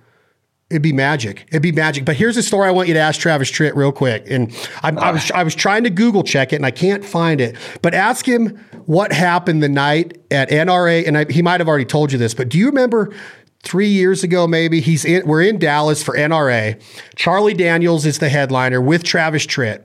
It'd 0.70 0.82
be 0.82 0.92
magic. 0.92 1.46
It'd 1.48 1.62
be 1.62 1.72
magic. 1.72 2.04
But 2.04 2.14
here's 2.14 2.36
a 2.36 2.44
story 2.44 2.68
I 2.68 2.70
want 2.70 2.86
you 2.86 2.94
to 2.94 3.00
ask 3.00 3.20
Travis 3.20 3.50
Tritt 3.50 3.74
real 3.74 3.90
quick. 3.90 4.24
And 4.30 4.56
I, 4.84 4.90
I, 4.90 5.10
was 5.10 5.30
I 5.32 5.42
was 5.42 5.56
trying 5.56 5.82
to 5.82 5.90
Google 5.90 6.22
check 6.22 6.52
it 6.52 6.56
and 6.56 6.64
I 6.64 6.70
can't 6.70 7.04
find 7.04 7.40
it. 7.40 7.56
But 7.82 7.92
ask 7.92 8.26
him 8.26 8.56
what 8.86 9.12
happened 9.12 9.64
the 9.64 9.68
night 9.68 10.18
at 10.30 10.48
NRA. 10.48 11.06
And 11.08 11.18
I, 11.18 11.26
he 11.28 11.42
might 11.42 11.58
have 11.60 11.66
already 11.66 11.84
told 11.84 12.12
you 12.12 12.18
this. 12.18 12.34
But 12.34 12.48
do 12.50 12.56
you 12.56 12.66
remember 12.66 13.12
three 13.64 13.88
years 13.88 14.22
ago? 14.22 14.46
Maybe 14.46 14.80
he's 14.80 15.04
in. 15.04 15.26
We're 15.26 15.42
in 15.42 15.58
Dallas 15.58 16.04
for 16.04 16.16
NRA. 16.16 16.80
Charlie 17.16 17.54
Daniels 17.54 18.06
is 18.06 18.20
the 18.20 18.28
headliner 18.28 18.80
with 18.80 19.02
Travis 19.02 19.46
Tritt. 19.46 19.84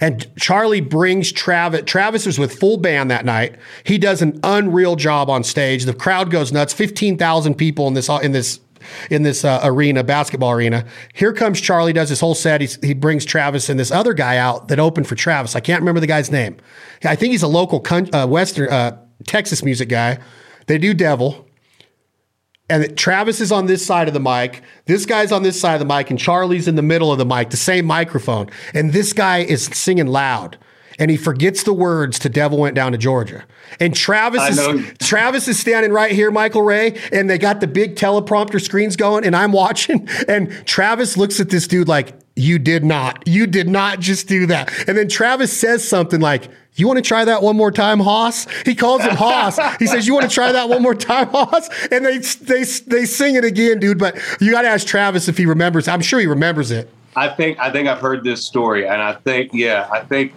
And 0.00 0.26
Charlie 0.36 0.80
brings 0.80 1.30
Travis. 1.30 1.82
Travis 1.86 2.26
was 2.26 2.40
with 2.40 2.58
full 2.58 2.78
band 2.78 3.10
that 3.12 3.24
night. 3.24 3.56
He 3.84 3.98
does 3.98 4.20
an 4.20 4.40
unreal 4.42 4.96
job 4.96 5.30
on 5.30 5.44
stage. 5.44 5.84
The 5.84 5.94
crowd 5.94 6.30
goes 6.30 6.50
nuts. 6.50 6.72
Fifteen 6.72 7.16
thousand 7.16 7.54
people 7.54 7.86
in 7.86 7.94
this 7.94 8.08
in 8.08 8.32
this 8.32 8.58
in 9.10 9.22
this 9.22 9.44
uh, 9.44 9.60
arena, 9.62 10.04
basketball 10.04 10.52
arena. 10.52 10.84
Here 11.14 11.32
comes 11.32 11.60
Charlie, 11.60 11.92
does 11.92 12.08
his 12.08 12.20
whole 12.20 12.34
set. 12.34 12.60
He's, 12.60 12.82
he 12.84 12.94
brings 12.94 13.24
Travis 13.24 13.68
and 13.68 13.78
this 13.78 13.90
other 13.90 14.14
guy 14.14 14.36
out 14.36 14.68
that 14.68 14.78
opened 14.78 15.06
for 15.06 15.14
Travis. 15.14 15.56
I 15.56 15.60
can't 15.60 15.80
remember 15.80 16.00
the 16.00 16.06
guy's 16.06 16.30
name. 16.30 16.56
I 17.04 17.16
think 17.16 17.32
he's 17.32 17.42
a 17.42 17.48
local 17.48 17.84
uh, 17.90 18.26
Western 18.26 18.68
uh, 18.68 18.98
Texas 19.26 19.62
music 19.62 19.88
guy. 19.88 20.18
They 20.66 20.78
do 20.78 20.94
Devil. 20.94 21.46
And 22.68 22.96
Travis 22.98 23.40
is 23.40 23.52
on 23.52 23.66
this 23.66 23.86
side 23.86 24.08
of 24.08 24.14
the 24.14 24.20
mic. 24.20 24.62
This 24.86 25.06
guy's 25.06 25.30
on 25.30 25.44
this 25.44 25.60
side 25.60 25.80
of 25.80 25.86
the 25.86 25.94
mic, 25.94 26.10
and 26.10 26.18
Charlie's 26.18 26.66
in 26.66 26.74
the 26.74 26.82
middle 26.82 27.12
of 27.12 27.18
the 27.18 27.24
mic, 27.24 27.50
the 27.50 27.56
same 27.56 27.86
microphone. 27.86 28.50
And 28.74 28.92
this 28.92 29.12
guy 29.12 29.38
is 29.38 29.66
singing 29.66 30.08
loud 30.08 30.58
and 30.98 31.10
he 31.10 31.16
forgets 31.16 31.62
the 31.62 31.72
words 31.72 32.18
to 32.20 32.28
Devil 32.28 32.58
Went 32.58 32.74
Down 32.74 32.92
to 32.92 32.98
Georgia. 32.98 33.44
And 33.80 33.94
Travis 33.94 34.58
is 34.58 34.98
Travis 34.98 35.48
is 35.48 35.58
standing 35.58 35.92
right 35.92 36.12
here, 36.12 36.30
Michael 36.30 36.62
Ray, 36.62 36.98
and 37.12 37.28
they 37.28 37.38
got 37.38 37.60
the 37.60 37.66
big 37.66 37.96
teleprompter 37.96 38.60
screens 38.60 38.96
going, 38.96 39.24
and 39.24 39.34
I'm 39.34 39.52
watching, 39.52 40.08
and 40.28 40.50
Travis 40.66 41.16
looks 41.16 41.40
at 41.40 41.50
this 41.50 41.66
dude 41.66 41.88
like, 41.88 42.14
You 42.34 42.58
did 42.58 42.84
not, 42.84 43.26
you 43.26 43.46
did 43.46 43.68
not 43.68 44.00
just 44.00 44.28
do 44.28 44.46
that. 44.46 44.72
And 44.88 44.96
then 44.96 45.08
Travis 45.08 45.56
says 45.56 45.86
something 45.86 46.20
like, 46.20 46.48
you 46.76 46.86
want 46.86 46.98
to 46.98 47.02
try 47.02 47.24
that 47.24 47.42
one 47.42 47.56
more 47.56 47.72
time, 47.72 48.00
Hoss? 48.00 48.46
He 48.66 48.74
calls 48.74 49.02
him 49.02 49.16
Hoss. 49.16 49.58
He 49.78 49.86
says, 49.86 50.06
"You 50.06 50.12
want 50.12 50.28
to 50.28 50.34
try 50.34 50.52
that 50.52 50.68
one 50.68 50.82
more 50.82 50.94
time, 50.94 51.28
Hoss?" 51.28 51.70
And 51.90 52.04
they 52.04 52.18
they 52.18 52.64
they 52.64 53.06
sing 53.06 53.34
it 53.34 53.46
again, 53.46 53.80
dude. 53.80 53.98
But 53.98 54.16
you 54.42 54.52
got 54.52 54.62
to 54.62 54.68
ask 54.68 54.86
Travis 54.86 55.26
if 55.26 55.38
he 55.38 55.46
remembers. 55.46 55.88
I'm 55.88 56.02
sure 56.02 56.20
he 56.20 56.26
remembers 56.26 56.70
it. 56.70 56.90
I 57.16 57.28
think 57.28 57.58
I 57.58 57.72
think 57.72 57.88
I've 57.88 58.00
heard 58.00 58.24
this 58.24 58.44
story, 58.44 58.86
and 58.86 59.00
I 59.00 59.14
think 59.14 59.52
yeah, 59.54 59.88
I 59.90 60.00
think 60.00 60.34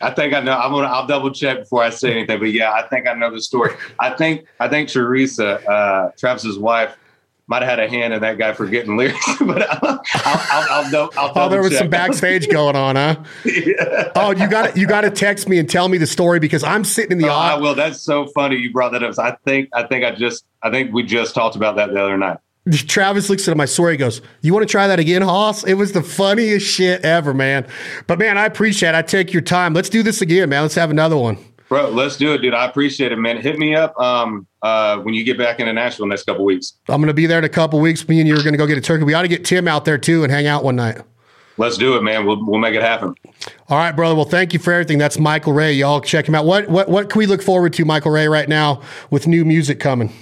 I 0.00 0.10
think 0.10 0.32
I 0.32 0.40
know. 0.40 0.56
I'm 0.56 0.72
gonna. 0.72 0.86
I'll 0.86 1.06
double 1.06 1.30
check 1.30 1.60
before 1.60 1.82
I 1.82 1.90
say 1.90 2.12
anything. 2.12 2.38
But 2.38 2.52
yeah, 2.52 2.72
I 2.72 2.82
think 2.88 3.06
I 3.06 3.12
know 3.12 3.30
the 3.30 3.42
story. 3.42 3.72
I 3.98 4.10
think. 4.10 4.46
I 4.58 4.68
think 4.68 4.88
Teresa, 4.88 5.60
uh, 5.68 6.12
Travis's 6.16 6.58
wife, 6.58 6.96
might 7.50 7.62
have 7.62 7.70
had 7.70 7.80
a 7.80 7.88
hand 7.88 8.14
in 8.14 8.20
that 8.20 8.38
guy 8.38 8.52
forgetting 8.52 8.96
lyrics. 8.96 9.26
but 9.40 9.68
I'll, 9.68 10.00
I'll, 10.14 10.84
I'll, 10.94 11.10
I'll 11.16 11.32
oh, 11.34 11.48
there 11.48 11.60
was 11.60 11.72
check. 11.72 11.80
some 11.80 11.90
backstage 11.90 12.48
going 12.48 12.76
on, 12.76 12.94
huh? 12.96 13.16
yeah. 13.44 14.12
Oh, 14.14 14.30
you 14.30 14.48
got 14.48 14.76
You 14.76 14.86
got 14.86 15.00
to 15.00 15.10
text 15.10 15.48
me 15.48 15.58
and 15.58 15.68
tell 15.68 15.88
me 15.88 15.98
the 15.98 16.06
story 16.06 16.38
because 16.38 16.62
I'm 16.62 16.84
sitting 16.84 17.12
in 17.12 17.18
the. 17.18 17.28
Oh, 17.28 17.32
I 17.32 17.56
will. 17.56 17.74
That's 17.74 18.00
so 18.00 18.26
funny. 18.28 18.56
You 18.56 18.72
brought 18.72 18.92
that 18.92 19.02
up. 19.02 19.18
I 19.18 19.32
think. 19.44 19.68
I 19.74 19.82
think 19.82 20.04
I 20.04 20.12
just. 20.12 20.44
I 20.62 20.70
think 20.70 20.92
we 20.92 21.02
just 21.02 21.34
talked 21.34 21.56
about 21.56 21.76
that 21.76 21.92
the 21.92 22.00
other 22.00 22.16
night. 22.16 22.38
Travis 22.70 23.30
looks 23.30 23.48
at 23.48 23.56
my 23.56 23.64
story. 23.64 23.94
He 23.94 23.96
goes, 23.96 24.20
"You 24.42 24.52
want 24.52 24.66
to 24.66 24.70
try 24.70 24.86
that 24.86 24.98
again, 25.00 25.22
Hoss?" 25.22 25.64
It 25.64 25.74
was 25.74 25.92
the 25.92 26.02
funniest 26.02 26.66
shit 26.66 27.02
ever, 27.04 27.32
man. 27.32 27.66
But 28.06 28.18
man, 28.18 28.36
I 28.36 28.44
appreciate. 28.44 28.90
it. 28.90 28.94
I 28.94 29.02
take 29.02 29.32
your 29.32 29.42
time. 29.42 29.72
Let's 29.72 29.88
do 29.88 30.02
this 30.02 30.20
again, 30.20 30.50
man. 30.50 30.62
Let's 30.62 30.74
have 30.74 30.90
another 30.90 31.16
one, 31.16 31.38
bro. 31.68 31.88
Let's 31.88 32.16
do 32.16 32.34
it, 32.34 32.38
dude. 32.38 32.52
I 32.54 32.66
appreciate 32.66 33.12
it, 33.12 33.16
man. 33.16 33.40
Hit 33.40 33.58
me 33.58 33.74
up 33.74 33.98
um, 33.98 34.46
uh, 34.62 34.98
when 34.98 35.14
you 35.14 35.24
get 35.24 35.38
back 35.38 35.58
into 35.58 35.72
Nashville 35.72 36.06
next 36.06 36.24
couple 36.24 36.44
weeks. 36.44 36.74
I'm 36.88 37.00
gonna 37.00 37.14
be 37.14 37.26
there 37.26 37.38
in 37.38 37.44
a 37.44 37.48
couple 37.48 37.80
weeks. 37.80 38.06
Me 38.08 38.20
and 38.20 38.28
you 38.28 38.36
are 38.38 38.42
gonna 38.42 38.58
go 38.58 38.66
get 38.66 38.76
a 38.76 38.82
turkey. 38.82 39.04
We 39.04 39.14
ought 39.14 39.22
to 39.22 39.28
get 39.28 39.44
Tim 39.44 39.66
out 39.66 39.86
there 39.86 39.98
too 39.98 40.22
and 40.22 40.30
hang 40.30 40.46
out 40.46 40.62
one 40.62 40.76
night. 40.76 40.98
Let's 41.56 41.76
do 41.76 41.96
it, 41.96 42.02
man. 42.02 42.26
We'll 42.26 42.44
we'll 42.44 42.60
make 42.60 42.74
it 42.74 42.82
happen. 42.82 43.14
All 43.68 43.78
right, 43.78 43.92
brother. 43.92 44.14
Well, 44.14 44.24
thank 44.26 44.52
you 44.52 44.58
for 44.58 44.72
everything. 44.72 44.98
That's 44.98 45.18
Michael 45.18 45.52
Ray. 45.54 45.72
Y'all 45.72 46.00
check 46.00 46.28
him 46.28 46.34
out. 46.34 46.44
What 46.44 46.68
what 46.68 46.88
what 46.88 47.10
can 47.10 47.18
we 47.18 47.26
look 47.26 47.42
forward 47.42 47.72
to, 47.74 47.84
Michael 47.84 48.12
Ray, 48.12 48.28
right 48.28 48.48
now 48.48 48.82
with 49.10 49.26
new 49.26 49.44
music 49.44 49.80
coming? 49.80 50.12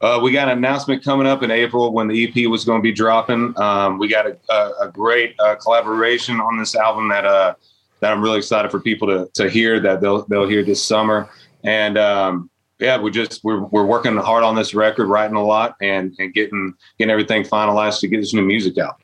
Uh, 0.00 0.20
we 0.22 0.30
got 0.30 0.48
an 0.48 0.58
announcement 0.58 1.02
coming 1.02 1.26
up 1.26 1.42
in 1.42 1.50
April 1.50 1.92
when 1.92 2.06
the 2.06 2.28
EP 2.28 2.48
was 2.48 2.64
going 2.64 2.78
to 2.78 2.82
be 2.82 2.92
dropping. 2.92 3.52
Um, 3.58 3.98
we 3.98 4.06
got 4.06 4.26
a, 4.26 4.38
a, 4.48 4.72
a 4.82 4.92
great 4.92 5.34
uh, 5.40 5.56
collaboration 5.56 6.40
on 6.40 6.56
this 6.58 6.76
album 6.76 7.08
that 7.08 7.24
uh, 7.24 7.54
that 8.00 8.12
I'm 8.12 8.22
really 8.22 8.38
excited 8.38 8.70
for 8.70 8.78
people 8.78 9.08
to 9.08 9.28
to 9.34 9.50
hear 9.50 9.80
that 9.80 10.00
they'll 10.00 10.24
they'll 10.26 10.48
hear 10.48 10.62
this 10.62 10.84
summer. 10.84 11.28
And 11.64 11.98
um, 11.98 12.48
yeah, 12.78 13.00
we 13.00 13.10
just 13.10 13.42
we're 13.42 13.64
we're 13.64 13.86
working 13.86 14.16
hard 14.16 14.44
on 14.44 14.54
this 14.54 14.72
record, 14.72 15.08
writing 15.08 15.36
a 15.36 15.44
lot, 15.44 15.74
and 15.80 16.14
and 16.20 16.32
getting 16.32 16.74
getting 16.98 17.10
everything 17.10 17.42
finalized 17.42 18.00
to 18.00 18.08
get 18.08 18.20
this 18.20 18.32
new 18.32 18.42
music 18.42 18.78
out. 18.78 19.02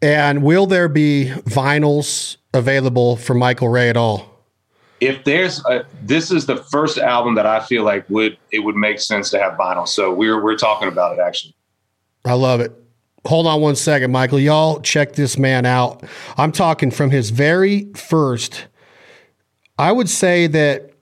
And 0.00 0.42
will 0.42 0.66
there 0.66 0.88
be 0.88 1.32
vinyls 1.44 2.38
available 2.52 3.16
for 3.16 3.34
Michael 3.34 3.68
Ray 3.68 3.88
at 3.88 3.96
all? 3.96 4.31
If 5.02 5.24
there's 5.24 5.64
a, 5.66 5.84
this 6.00 6.30
is 6.30 6.46
the 6.46 6.56
first 6.56 6.96
album 6.96 7.34
that 7.34 7.44
I 7.44 7.58
feel 7.58 7.82
like 7.82 8.08
would 8.08 8.38
it 8.52 8.60
would 8.60 8.76
make 8.76 9.00
sense 9.00 9.30
to 9.30 9.38
have 9.40 9.54
vinyl. 9.54 9.86
So 9.86 10.14
we're 10.14 10.40
we're 10.40 10.56
talking 10.56 10.86
about 10.86 11.18
it 11.18 11.20
actually. 11.20 11.54
I 12.24 12.34
love 12.34 12.60
it. 12.60 12.72
Hold 13.26 13.48
on 13.48 13.60
one 13.60 13.74
second, 13.74 14.12
Michael. 14.12 14.38
Y'all 14.38 14.80
check 14.80 15.14
this 15.14 15.36
man 15.36 15.66
out. 15.66 16.04
I'm 16.36 16.52
talking 16.52 16.92
from 16.92 17.10
his 17.10 17.30
very 17.30 17.92
first. 17.94 18.68
I 19.76 19.90
would 19.90 20.08
say 20.08 20.46
that 20.46 20.92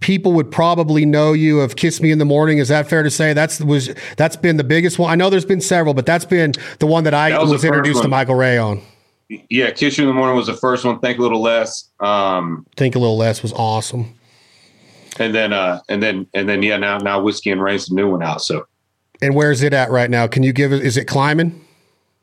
people 0.00 0.32
would 0.32 0.50
probably 0.50 1.04
know 1.04 1.34
you 1.34 1.60
of 1.60 1.76
Kiss 1.76 2.00
Me 2.00 2.10
in 2.10 2.18
the 2.18 2.24
Morning. 2.24 2.56
Is 2.56 2.68
that 2.68 2.88
fair 2.88 3.02
to 3.02 3.10
say? 3.10 3.34
That's 3.34 3.60
was 3.60 3.94
that's 4.16 4.36
been 4.36 4.56
the 4.56 4.64
biggest 4.64 4.98
one. 4.98 5.12
I 5.12 5.14
know 5.14 5.28
there's 5.28 5.44
been 5.44 5.60
several, 5.60 5.92
but 5.92 6.06
that's 6.06 6.24
been 6.24 6.52
the 6.78 6.86
one 6.86 7.04
that 7.04 7.12
I 7.12 7.30
that 7.30 7.42
was, 7.42 7.50
was 7.50 7.64
introduced 7.64 7.96
one. 7.96 8.04
to 8.04 8.08
Michael 8.08 8.34
Ray 8.34 8.56
on. 8.56 8.80
Yeah, 9.28 9.70
Kiss 9.72 9.98
You 9.98 10.04
in 10.04 10.08
the 10.08 10.14
Morning 10.14 10.36
was 10.36 10.46
the 10.46 10.54
first 10.54 10.84
one. 10.84 11.00
Think 11.00 11.18
a 11.18 11.22
Little 11.22 11.42
Less. 11.42 11.90
Um, 12.00 12.66
Think 12.76 12.94
a 12.94 12.98
Little 12.98 13.16
Less 13.16 13.42
was 13.42 13.52
awesome. 13.52 14.14
and 15.18 15.34
then 15.34 15.52
uh, 15.52 15.80
and 15.88 16.02
then 16.02 16.26
and 16.34 16.48
then 16.48 16.62
yeah, 16.62 16.76
now 16.76 16.98
now 16.98 17.20
whiskey 17.20 17.50
and 17.50 17.62
rain's 17.62 17.86
the 17.86 17.94
new 17.94 18.10
one 18.10 18.22
out. 18.22 18.42
So, 18.42 18.66
and 19.20 19.34
where's 19.34 19.62
it 19.62 19.72
at 19.72 19.90
right 19.90 20.10
now? 20.10 20.26
Can 20.26 20.42
you 20.42 20.52
give 20.52 20.72
it? 20.72 20.82
Is 20.82 20.96
it 20.96 21.06
climbing? 21.06 21.62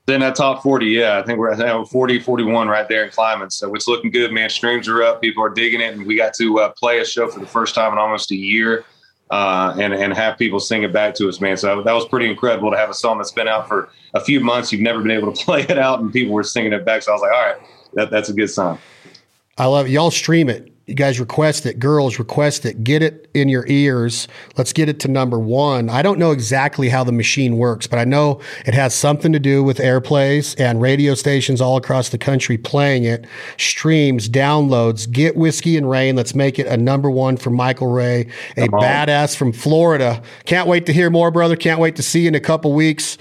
Then 0.06 0.20
that 0.20 0.36
top 0.36 0.62
40, 0.64 0.86
yeah, 0.88 1.18
I 1.18 1.24
think 1.24 1.40
we're 1.40 1.52
at 1.54 1.88
40, 1.88 2.20
41 2.20 2.68
right 2.68 2.90
there 2.90 3.06
in 3.06 3.10
climbing. 3.10 3.50
So 3.52 3.74
it's 3.74 3.88
looking 3.88 4.12
good, 4.12 4.34
man. 4.34 4.50
Streams 4.50 4.90
are 4.90 5.02
up. 5.02 5.22
People 5.22 5.42
are 5.46 5.50
digging 5.50 5.80
it. 5.80 5.94
And 5.94 6.06
we 6.06 6.18
got 6.18 6.34
to 6.34 6.60
uh, 6.60 6.74
play 6.78 7.00
a 7.00 7.06
show 7.06 7.30
for 7.30 7.40
the 7.40 7.46
first 7.46 7.74
time 7.74 7.94
in 7.94 7.98
almost 7.98 8.30
a 8.32 8.36
year 8.36 8.84
uh, 9.30 9.76
and, 9.80 9.94
and 9.94 10.14
have 10.14 10.38
people 10.38 10.60
sing 10.60 10.84
it 10.84 10.94
back 10.94 11.16
to 11.16 11.28
us, 11.30 11.40
man. 11.42 11.58
So 11.58 11.82
that 11.82 11.94
was 11.94 12.06
pretty 12.08 12.30
incredible 12.30 12.72
to 12.72 12.78
have 12.78 12.90
a 12.90 12.94
song 12.94 13.18
that's 13.18 13.32
been 13.32 13.48
out 13.48 13.68
for 13.68 13.90
a 14.14 14.20
few 14.20 14.40
months. 14.40 14.72
You've 14.72 14.82
never 14.82 15.02
been 15.02 15.12
able 15.12 15.32
to 15.34 15.44
play 15.46 15.62
it 15.62 15.78
out 15.78 16.00
and 16.00 16.12
people 16.12 16.34
were 16.34 16.44
singing 16.44 16.74
it 16.74 16.86
back. 16.86 17.04
So 17.04 17.12
I 17.12 17.16
was 17.16 17.22
like, 17.22 17.34
all 17.34 17.46
right, 17.46 17.58
that, 17.94 18.12
that's 18.12 18.30
a 18.30 18.34
good 18.34 18.50
sign. 18.50 18.78
I 19.58 19.66
love 19.66 19.86
it. 19.86 19.92
Y'all 19.92 20.12
stream 20.12 20.50
it 20.50 20.73
you 20.86 20.96
guys 20.96 21.18
request 21.18 21.66
it, 21.66 21.80
girls 21.80 22.20
request 22.20 22.66
it, 22.66 22.84
get 22.84 23.02
it 23.02 23.30
in 23.34 23.48
your 23.48 23.66
ears. 23.68 24.28
Let's 24.58 24.74
get 24.74 24.90
it 24.90 25.00
to 25.02 25.08
number 25.08 25.40
one. 25.40 25.90
I 25.90 26.02
don't 26.02 26.20
know 26.20 26.32
exactly 26.32 26.90
how 26.90 27.06
the 27.06 27.14
machine 27.14 27.58
works, 27.58 27.88
but 27.88 28.00
I 28.00 28.04
know 28.04 28.42
it 28.66 28.74
has 28.74 28.94
something 28.94 29.32
to 29.32 29.40
do 29.40 29.64
with 29.64 29.78
airplays 29.78 30.60
and 30.60 30.82
radio 30.82 31.16
stations 31.16 31.62
all 31.62 31.78
across 31.78 32.10
the 32.10 32.18
country 32.18 32.58
playing 32.58 33.06
it, 33.06 33.26
streams, 33.58 34.28
downloads. 34.28 35.10
Get 35.10 35.38
Whiskey 35.38 35.78
and 35.78 35.90
Rain. 35.90 36.18
Let's 36.18 36.36
make 36.36 36.60
it 36.60 36.68
a 36.68 36.76
number 36.76 37.10
one 37.10 37.38
for 37.38 37.50
Michael 37.50 37.88
Ray, 37.88 38.28
a 38.58 38.68
badass 38.68 39.38
from 39.38 39.54
Florida. 39.54 40.22
Can't 40.46 40.68
wait 40.68 40.86
to 40.88 40.94
hear 40.94 41.10
more, 41.10 41.32
brother. 41.32 41.56
Can't 41.56 41.80
wait 41.80 41.96
to 41.96 42.04
see 42.04 42.24
you 42.24 42.28
in 42.28 42.36
a 42.36 42.42
couple 42.42 42.74
weeks. 42.74 43.18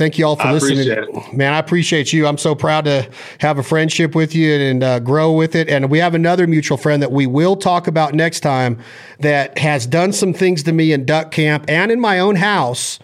Thank 0.00 0.16
you 0.16 0.24
all 0.26 0.36
for 0.36 0.46
I 0.46 0.52
listening. 0.54 0.88
Man, 1.36 1.52
I 1.52 1.58
appreciate 1.58 2.10
you. 2.10 2.26
I'm 2.26 2.38
so 2.38 2.54
proud 2.54 2.86
to 2.86 3.06
have 3.40 3.58
a 3.58 3.62
friendship 3.62 4.14
with 4.14 4.34
you 4.34 4.50
and 4.54 4.82
uh, 4.82 4.98
grow 4.98 5.30
with 5.30 5.54
it. 5.54 5.68
And 5.68 5.90
we 5.90 5.98
have 5.98 6.14
another 6.14 6.46
mutual 6.46 6.78
friend 6.78 7.02
that 7.02 7.12
we 7.12 7.26
will 7.26 7.54
talk 7.54 7.86
about 7.86 8.14
next 8.14 8.40
time 8.40 8.78
that 9.18 9.58
has 9.58 9.86
done 9.86 10.14
some 10.14 10.32
things 10.32 10.62
to 10.62 10.72
me 10.72 10.92
in 10.92 11.04
duck 11.04 11.30
camp 11.32 11.66
and 11.68 11.92
in 11.92 12.00
my 12.00 12.18
own 12.18 12.36
house 12.36 12.98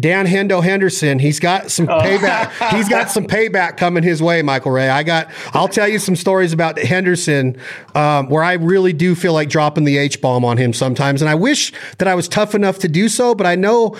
Dan 0.00 0.26
Hendo 0.26 0.62
Henderson, 0.62 1.18
he's 1.18 1.38
got 1.38 1.70
some 1.70 1.88
oh. 1.88 2.00
payback. 2.00 2.70
he's 2.74 2.88
got 2.88 3.10
some 3.10 3.26
payback 3.26 3.76
coming 3.76 4.02
his 4.02 4.22
way, 4.22 4.40
Michael 4.40 4.72
Ray. 4.72 4.88
I 4.88 5.02
got. 5.02 5.30
I'll 5.52 5.68
tell 5.68 5.86
you 5.86 5.98
some 5.98 6.16
stories 6.16 6.52
about 6.52 6.78
Henderson 6.78 7.58
um, 7.94 8.28
where 8.28 8.42
I 8.42 8.54
really 8.54 8.92
do 8.92 9.14
feel 9.14 9.34
like 9.34 9.48
dropping 9.48 9.84
the 9.84 9.98
H 9.98 10.20
bomb 10.20 10.44
on 10.44 10.56
him 10.56 10.72
sometimes, 10.72 11.20
and 11.20 11.28
I 11.28 11.34
wish 11.34 11.72
that 11.98 12.08
I 12.08 12.14
was 12.14 12.28
tough 12.28 12.54
enough 12.54 12.78
to 12.80 12.88
do 12.88 13.08
so. 13.08 13.34
But 13.34 13.46
I 13.46 13.56
know 13.56 13.90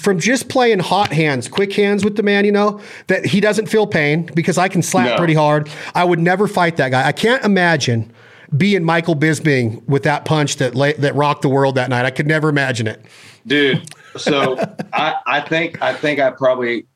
from 0.00 0.20
just 0.20 0.48
playing 0.48 0.78
hot 0.78 1.12
hands, 1.12 1.48
quick 1.48 1.72
hands 1.72 2.04
with 2.04 2.16
the 2.16 2.22
man, 2.22 2.44
you 2.44 2.52
know 2.52 2.80
that 3.08 3.26
he 3.26 3.40
doesn't 3.40 3.66
feel 3.66 3.86
pain 3.86 4.30
because 4.34 4.58
I 4.58 4.68
can 4.68 4.82
slap 4.82 5.10
no. 5.10 5.16
pretty 5.16 5.34
hard. 5.34 5.68
I 5.94 6.04
would 6.04 6.20
never 6.20 6.46
fight 6.46 6.76
that 6.76 6.90
guy. 6.90 7.06
I 7.06 7.12
can't 7.12 7.44
imagine 7.44 8.12
being 8.56 8.84
Michael 8.84 9.16
Bisping 9.16 9.86
with 9.88 10.04
that 10.04 10.24
punch 10.24 10.56
that 10.56 10.74
that 11.00 11.14
rocked 11.14 11.42
the 11.42 11.48
world 11.48 11.74
that 11.74 11.90
night. 11.90 12.04
I 12.04 12.10
could 12.10 12.26
never 12.26 12.48
imagine 12.48 12.86
it, 12.86 13.04
dude 13.46 13.82
so 14.16 14.56
I, 14.92 15.16
I 15.26 15.40
think 15.40 15.80
I 15.82 15.94
think 15.94 16.20
I 16.20 16.30
probably 16.30 16.86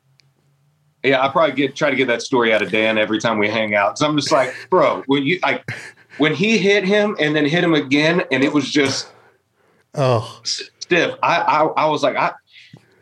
yeah 1.03 1.23
I 1.23 1.29
probably 1.29 1.55
get 1.55 1.75
try 1.75 1.89
to 1.89 1.95
get 1.95 2.07
that 2.07 2.21
story 2.21 2.53
out 2.53 2.61
of 2.61 2.71
Dan 2.71 2.97
every 2.97 3.19
time 3.19 3.37
we 3.37 3.49
hang 3.49 3.75
out. 3.75 3.97
So 3.97 4.07
I'm 4.07 4.15
just 4.15 4.31
like, 4.31 4.53
bro, 4.69 5.03
when 5.07 5.23
you 5.23 5.39
like 5.43 5.69
when 6.17 6.33
he 6.33 6.57
hit 6.57 6.83
him 6.83 7.15
and 7.19 7.35
then 7.35 7.45
hit 7.45 7.63
him 7.63 7.73
again, 7.73 8.23
and 8.31 8.43
it 8.43 8.53
was 8.53 8.69
just 8.69 9.11
oh 9.95 10.41
stiff. 10.43 11.15
I 11.21 11.37
I, 11.37 11.63
I 11.65 11.85
was 11.85 12.03
like 12.03 12.15
I 12.15 12.33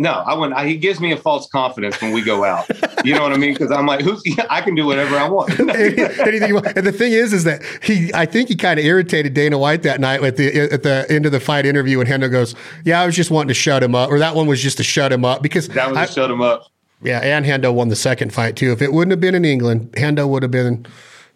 no, 0.01 0.13
I 0.13 0.33
wouldn't. 0.33 0.57
I, 0.57 0.65
he 0.65 0.77
gives 0.77 0.99
me 0.99 1.11
a 1.11 1.17
false 1.17 1.47
confidence 1.47 2.01
when 2.01 2.11
we 2.11 2.23
go 2.23 2.43
out. 2.43 2.67
You 3.05 3.13
know 3.13 3.21
what 3.21 3.33
I 3.33 3.37
mean? 3.37 3.53
Because 3.53 3.69
I'm 3.69 3.85
like, 3.85 4.01
who's? 4.01 4.23
I 4.49 4.61
can 4.61 4.73
do 4.73 4.87
whatever 4.87 5.15
I 5.15 5.29
want. 5.29 5.51
Anything. 5.59 6.57
And 6.57 6.87
the 6.87 6.91
thing 6.91 7.11
is, 7.11 7.33
is 7.33 7.43
that 7.43 7.61
he. 7.83 8.11
I 8.15 8.25
think 8.25 8.49
he 8.49 8.55
kind 8.55 8.79
of 8.79 8.85
irritated 8.85 9.35
Dana 9.35 9.59
White 9.59 9.83
that 9.83 9.99
night 9.99 10.23
at 10.23 10.37
the 10.37 10.73
at 10.73 10.81
the 10.81 11.05
end 11.07 11.27
of 11.27 11.31
the 11.31 11.39
fight 11.39 11.67
interview, 11.67 11.99
and 11.99 12.09
Hendo 12.09 12.31
goes, 12.31 12.55
"Yeah, 12.83 12.99
I 12.99 13.05
was 13.05 13.15
just 13.15 13.29
wanting 13.29 13.49
to 13.49 13.53
shut 13.53 13.83
him 13.83 13.93
up," 13.93 14.09
or 14.09 14.17
that 14.17 14.35
one 14.35 14.47
was 14.47 14.59
just 14.59 14.77
to 14.77 14.83
shut 14.83 15.13
him 15.13 15.23
up 15.23 15.43
because 15.43 15.67
that 15.67 15.89
was 15.89 15.97
I, 15.97 16.05
to 16.07 16.11
shut 16.11 16.31
him 16.31 16.41
up. 16.41 16.65
Yeah, 17.03 17.19
and 17.19 17.45
Hendo 17.45 17.71
won 17.71 17.89
the 17.89 17.95
second 17.95 18.33
fight 18.33 18.55
too. 18.55 18.71
If 18.71 18.81
it 18.81 18.91
wouldn't 18.91 19.11
have 19.11 19.21
been 19.21 19.35
in 19.35 19.45
England, 19.45 19.91
Hendo 19.91 20.27
would 20.27 20.41
have 20.41 20.51
been 20.51 20.87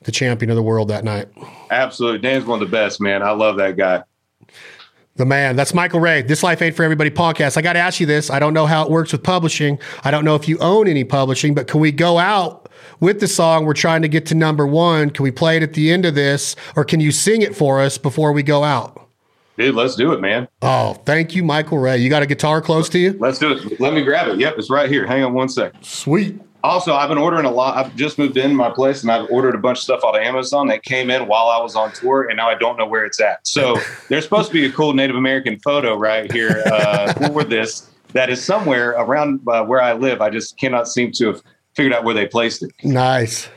the 0.04 0.12
champion 0.12 0.50
of 0.50 0.56
the 0.56 0.64
world 0.64 0.88
that 0.88 1.04
night. 1.04 1.28
Absolutely, 1.70 2.20
Dan's 2.20 2.46
one 2.46 2.64
of 2.64 2.68
the 2.68 2.72
best, 2.72 3.00
man. 3.00 3.22
I 3.22 3.32
love 3.32 3.58
that 3.58 3.78
guy. 3.78 4.04
The 5.18 5.26
man. 5.26 5.56
That's 5.56 5.74
Michael 5.74 6.02
Ray. 6.02 6.24
This 6.24 6.44
Life 6.44 6.62
Ain't 6.62 6.76
for 6.76 6.84
Everybody 6.84 7.10
podcast. 7.10 7.56
I 7.56 7.62
got 7.62 7.74
to 7.74 7.80
ask 7.80 8.02
you 8.02 8.06
this. 8.06 8.30
I 8.30 8.38
don't 8.38 8.54
know 8.54 8.66
how 8.66 8.84
it 8.84 8.92
works 8.92 9.14
with 9.14 9.24
publishing. 9.24 9.80
I 10.04 10.12
don't 10.12 10.26
know 10.26 10.36
if 10.36 10.50
you 10.50 10.58
own 10.60 10.90
any 10.90 11.06
publishing, 11.06 11.54
but 11.54 11.70
can 11.70 11.80
we 11.80 11.94
go 11.94 12.18
out 12.18 12.70
with 13.00 13.22
the 13.22 13.28
song? 13.30 13.64
We're 13.64 13.76
trying 13.76 14.02
to 14.02 14.10
get 14.10 14.26
to 14.26 14.36
number 14.36 14.68
one. 14.68 15.10
Can 15.10 15.24
we 15.24 15.32
play 15.32 15.56
it 15.56 15.64
at 15.64 15.72
the 15.72 15.90
end 15.90 16.04
of 16.04 16.16
this, 16.16 16.58
or 16.76 16.84
can 16.84 17.00
you 17.00 17.14
sing 17.14 17.44
it 17.44 17.56
for 17.56 17.80
us 17.80 17.98
before 17.98 18.34
we 18.34 18.44
go 18.44 18.66
out? 18.66 19.08
Dude, 19.58 19.74
let's 19.74 19.96
do 19.96 20.12
it, 20.12 20.20
man. 20.20 20.50
Oh, 20.62 20.96
thank 21.06 21.34
you, 21.34 21.46
Michael 21.46 21.78
Ray. 21.78 21.96
You 21.98 22.10
got 22.10 22.22
a 22.22 22.26
guitar 22.26 22.62
close 22.62 22.90
to 22.90 23.00
you? 23.00 23.16
Let's 23.18 23.40
do 23.40 23.54
it. 23.54 23.80
Let 23.80 23.94
me 23.94 24.04
grab 24.04 24.28
it. 24.28 24.38
Yep, 24.38 24.56
it's 24.58 24.70
right 24.70 24.90
here. 24.90 25.08
Hang 25.08 25.24
on 25.24 25.34
one 25.34 25.48
second. 25.48 25.82
Sweet. 25.82 26.42
Also, 26.66 26.96
I've 26.96 27.10
been 27.10 27.20
ordering 27.20 27.46
a 27.46 27.52
lot. 27.52 27.78
I've 27.78 27.96
just 27.96 28.18
moved 28.18 28.38
in 28.38 28.56
my 28.56 28.72
place 28.72 29.04
and 29.04 29.12
I've 29.12 29.30
ordered 29.30 29.54
a 29.54 29.60
bunch 29.60 29.78
of 29.78 29.84
stuff 29.84 30.02
out 30.04 30.16
of 30.16 30.22
Amazon 30.22 30.68
that 30.68 30.84
came 30.84 31.12
in 31.12 31.28
while 31.28 31.48
I 31.48 31.62
was 31.62 31.76
on 31.76 31.92
tour, 31.92 32.28
and 32.28 32.38
now 32.38 32.50
I 32.50 32.56
don't 32.56 32.76
know 32.78 32.88
where 32.88 33.06
it's 33.06 33.22
at. 33.22 33.48
So 33.48 33.78
there's 34.10 34.24
supposed 34.24 34.48
to 34.48 34.54
be 34.54 34.66
a 34.66 34.72
cool 34.72 34.94
Native 34.94 35.16
American 35.16 35.60
photo 35.60 35.96
right 35.96 36.32
here 36.32 36.64
uh, 36.66 37.14
for 37.28 37.44
this 37.44 37.90
that 38.14 38.30
is 38.30 38.44
somewhere 38.44 38.92
around 38.92 39.42
uh, 39.48 39.64
where 39.64 39.82
I 39.82 39.94
live. 39.94 40.22
I 40.22 40.30
just 40.30 40.58
cannot 40.58 40.88
seem 40.88 41.12
to 41.14 41.28
have 41.28 41.44
figured 41.76 41.94
out 41.94 42.04
where 42.04 42.16
they 42.16 42.26
placed 42.26 42.64
it. 42.64 42.72
Nice. 42.84 43.48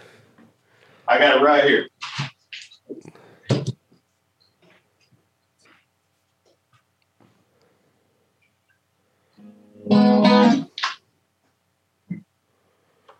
I 1.06 1.18
got 1.18 1.40
it 1.40 1.44
right 1.44 1.64
here. 1.64 1.88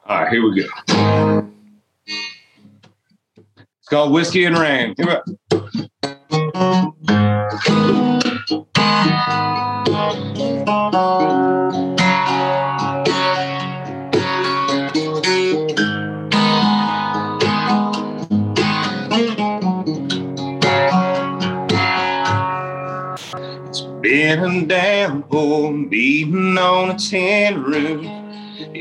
All 0.09 0.23
right, 0.23 0.33
here 0.33 0.43
we 0.43 0.63
go. 0.63 0.67
It's 2.07 3.89
called 3.91 4.11
Whiskey 4.11 4.47
and 4.47 4.57
Rain. 4.57 4.95
Here 4.97 5.07
we 5.07 5.13
go. 5.13 5.23
It's 23.67 23.83
been 24.01 24.43
a 24.43 24.65
downpour 24.65 25.73
beating 25.91 26.57
on 26.57 26.93
a 26.93 26.99
tin 26.99 27.63
roof 27.63 28.18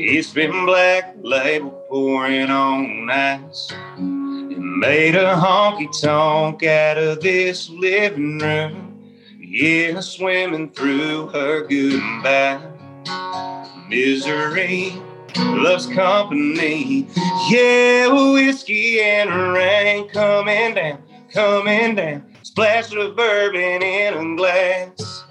it's 0.00 0.32
been 0.32 0.64
black 0.64 1.16
label 1.22 1.70
pouring 1.88 2.50
on 2.50 3.10
ice. 3.10 3.72
It 3.98 4.58
made 4.58 5.16
a 5.16 5.34
honky 5.34 5.88
tonk 6.00 6.62
out 6.62 6.98
of 6.98 7.20
this 7.20 7.68
living 7.68 8.38
room. 8.38 9.12
Yeah, 9.40 9.98
swimming 10.00 10.70
through 10.70 11.28
her 11.28 11.66
goodbye. 11.66 12.60
Misery 13.88 14.92
loves 15.36 15.86
company. 15.86 17.08
Yeah, 17.50 18.32
whiskey 18.32 19.00
and 19.00 19.30
rain 19.52 20.08
coming 20.10 20.74
down, 20.74 21.02
coming 21.32 21.96
down. 21.96 22.24
Splash 22.42 22.94
of 22.94 23.16
bourbon 23.16 23.82
in 23.82 24.14
a 24.14 24.36
glass. 24.36 25.24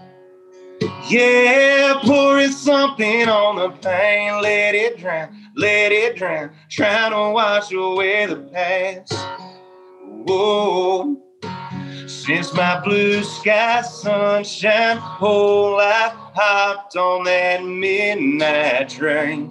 Yeah, 1.10 2.02
pouring 2.04 2.52
something 2.52 3.30
on 3.30 3.56
the 3.56 3.70
pain, 3.70 4.42
let 4.42 4.76
it 4.76 4.98
drown, 4.98 5.34
let 5.56 5.94
it 5.94 6.18
drown, 6.18 6.52
trying 6.70 7.12
to 7.12 7.34
wash 7.34 7.72
away 7.72 8.26
the 8.26 8.36
past. 8.52 9.14
Whoa, 10.04 11.16
since 12.08 12.54
my 12.54 12.82
blue 12.84 13.24
sky 13.24 13.84
sunshine 13.84 14.98
whole 14.98 15.78
life 15.78 16.12
hopped 16.36 16.98
on 16.98 17.24
that 17.24 17.64
midnight 17.64 18.90
train. 18.90 19.48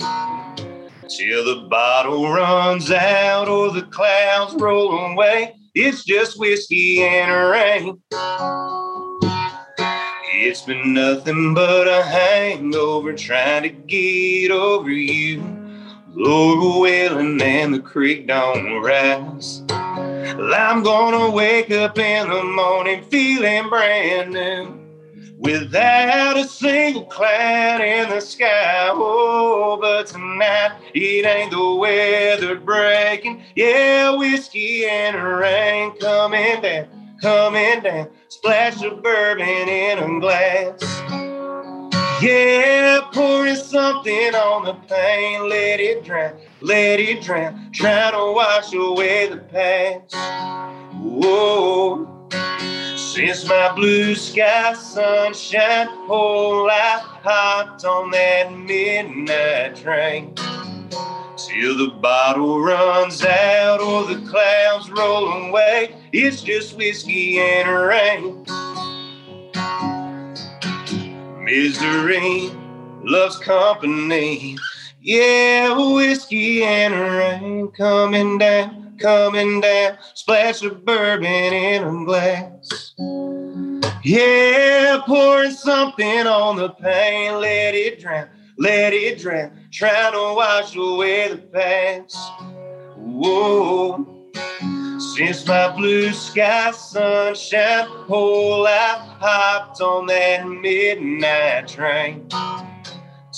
Till 1.08 1.42
the 1.42 1.66
bottle 1.70 2.30
runs 2.30 2.90
out 2.90 3.48
or 3.48 3.72
the 3.72 3.82
clouds 3.82 4.54
roll 4.56 4.92
away, 4.92 5.54
it's 5.74 6.04
just 6.04 6.38
whiskey 6.38 7.02
and 7.02 7.50
rain. 7.50 8.02
It's 10.38 10.60
been 10.60 10.92
nothing 10.92 11.54
but 11.54 11.88
a 11.88 12.02
hangover 12.02 13.14
trying 13.14 13.62
to 13.62 13.70
get 13.70 14.50
over 14.50 14.90
you. 14.90 15.42
Laura 16.12 16.78
Wailing 16.78 17.40
and 17.40 17.72
the 17.72 17.78
creek 17.80 18.26
don't 18.26 18.82
rise. 18.82 19.62
Well, 19.70 20.54
I'm 20.54 20.82
gonna 20.82 21.30
wake 21.30 21.70
up 21.70 21.98
in 21.98 22.28
the 22.28 22.44
morning 22.44 23.02
feeling 23.04 23.70
brand 23.70 24.34
new. 24.34 24.78
Without 25.38 26.36
a 26.36 26.44
single 26.44 27.06
cloud 27.06 27.80
in 27.80 28.10
the 28.10 28.20
sky. 28.20 28.90
Oh, 28.92 29.78
but 29.80 30.06
tonight 30.06 30.76
it 30.94 31.24
ain't 31.24 31.50
the 31.50 31.74
weather 31.76 32.56
breaking. 32.56 33.42
Yeah, 33.54 34.14
whiskey 34.14 34.84
and 34.84 35.16
rain 35.16 35.96
coming 35.98 36.60
down, 36.60 36.95
coming 37.20 37.82
down 37.82 38.08
splash 38.28 38.82
of 38.82 39.02
bourbon 39.02 39.68
in 39.68 39.98
a 39.98 40.20
glass. 40.20 40.82
Yeah, 42.22 43.00
pouring 43.12 43.56
something 43.56 44.34
on 44.34 44.64
the 44.64 44.74
pain, 44.88 45.48
let 45.48 45.80
it 45.80 46.02
drown, 46.04 46.38
let 46.62 46.98
it 46.98 47.22
drown, 47.22 47.70
trying 47.72 48.12
to 48.12 48.32
wash 48.32 48.72
away 48.72 49.28
the 49.28 49.36
past. 49.36 50.14
Whoa. 50.94 52.28
Since 52.96 53.46
my 53.48 53.72
blue 53.74 54.14
sky 54.14 54.74
sunshine 54.74 55.88
whole 56.06 56.66
life 56.66 57.02
hopped 57.22 57.84
on 57.84 58.10
that 58.12 58.52
midnight 58.52 59.76
train. 59.76 60.34
Till 61.46 61.76
the 61.76 61.94
bottle 62.00 62.60
runs 62.60 63.24
out 63.24 63.80
or 63.80 64.04
the 64.04 64.20
clouds 64.28 64.90
roll 64.90 65.28
away, 65.48 65.94
it's 66.12 66.42
just 66.42 66.76
whiskey 66.76 67.38
and 67.38 67.68
rain. 67.68 68.44
Misery 71.44 72.50
loves 73.04 73.38
company. 73.38 74.58
Yeah, 75.00 75.78
whiskey 75.94 76.64
and 76.64 76.92
rain 76.94 77.68
coming 77.68 78.38
down, 78.38 78.96
coming 78.98 79.60
down. 79.60 79.98
Splash 80.14 80.64
of 80.64 80.84
bourbon 80.84 81.26
in 81.26 81.84
a 81.84 82.04
glass. 82.04 82.92
Yeah, 84.02 85.00
pouring 85.06 85.52
something 85.52 86.26
on 86.26 86.56
the 86.56 86.70
pain, 86.70 87.40
let 87.40 87.76
it 87.76 88.00
drown, 88.00 88.28
let 88.58 88.92
it 88.92 89.18
drown. 89.18 89.68
Trying 89.72 90.12
to 90.12 90.34
wash 90.34 90.74
away 90.76 91.28
the 91.28 91.38
past. 91.38 92.16
Whoa. 92.96 94.06
Since 95.14 95.46
my 95.46 95.74
blue 95.76 96.12
sky 96.12 96.70
sunshine 96.70 97.86
whole 97.88 98.62
life 98.62 99.00
hopped 99.20 99.80
on 99.80 100.06
that 100.06 100.46
midnight 100.46 101.68
train. 101.68 102.28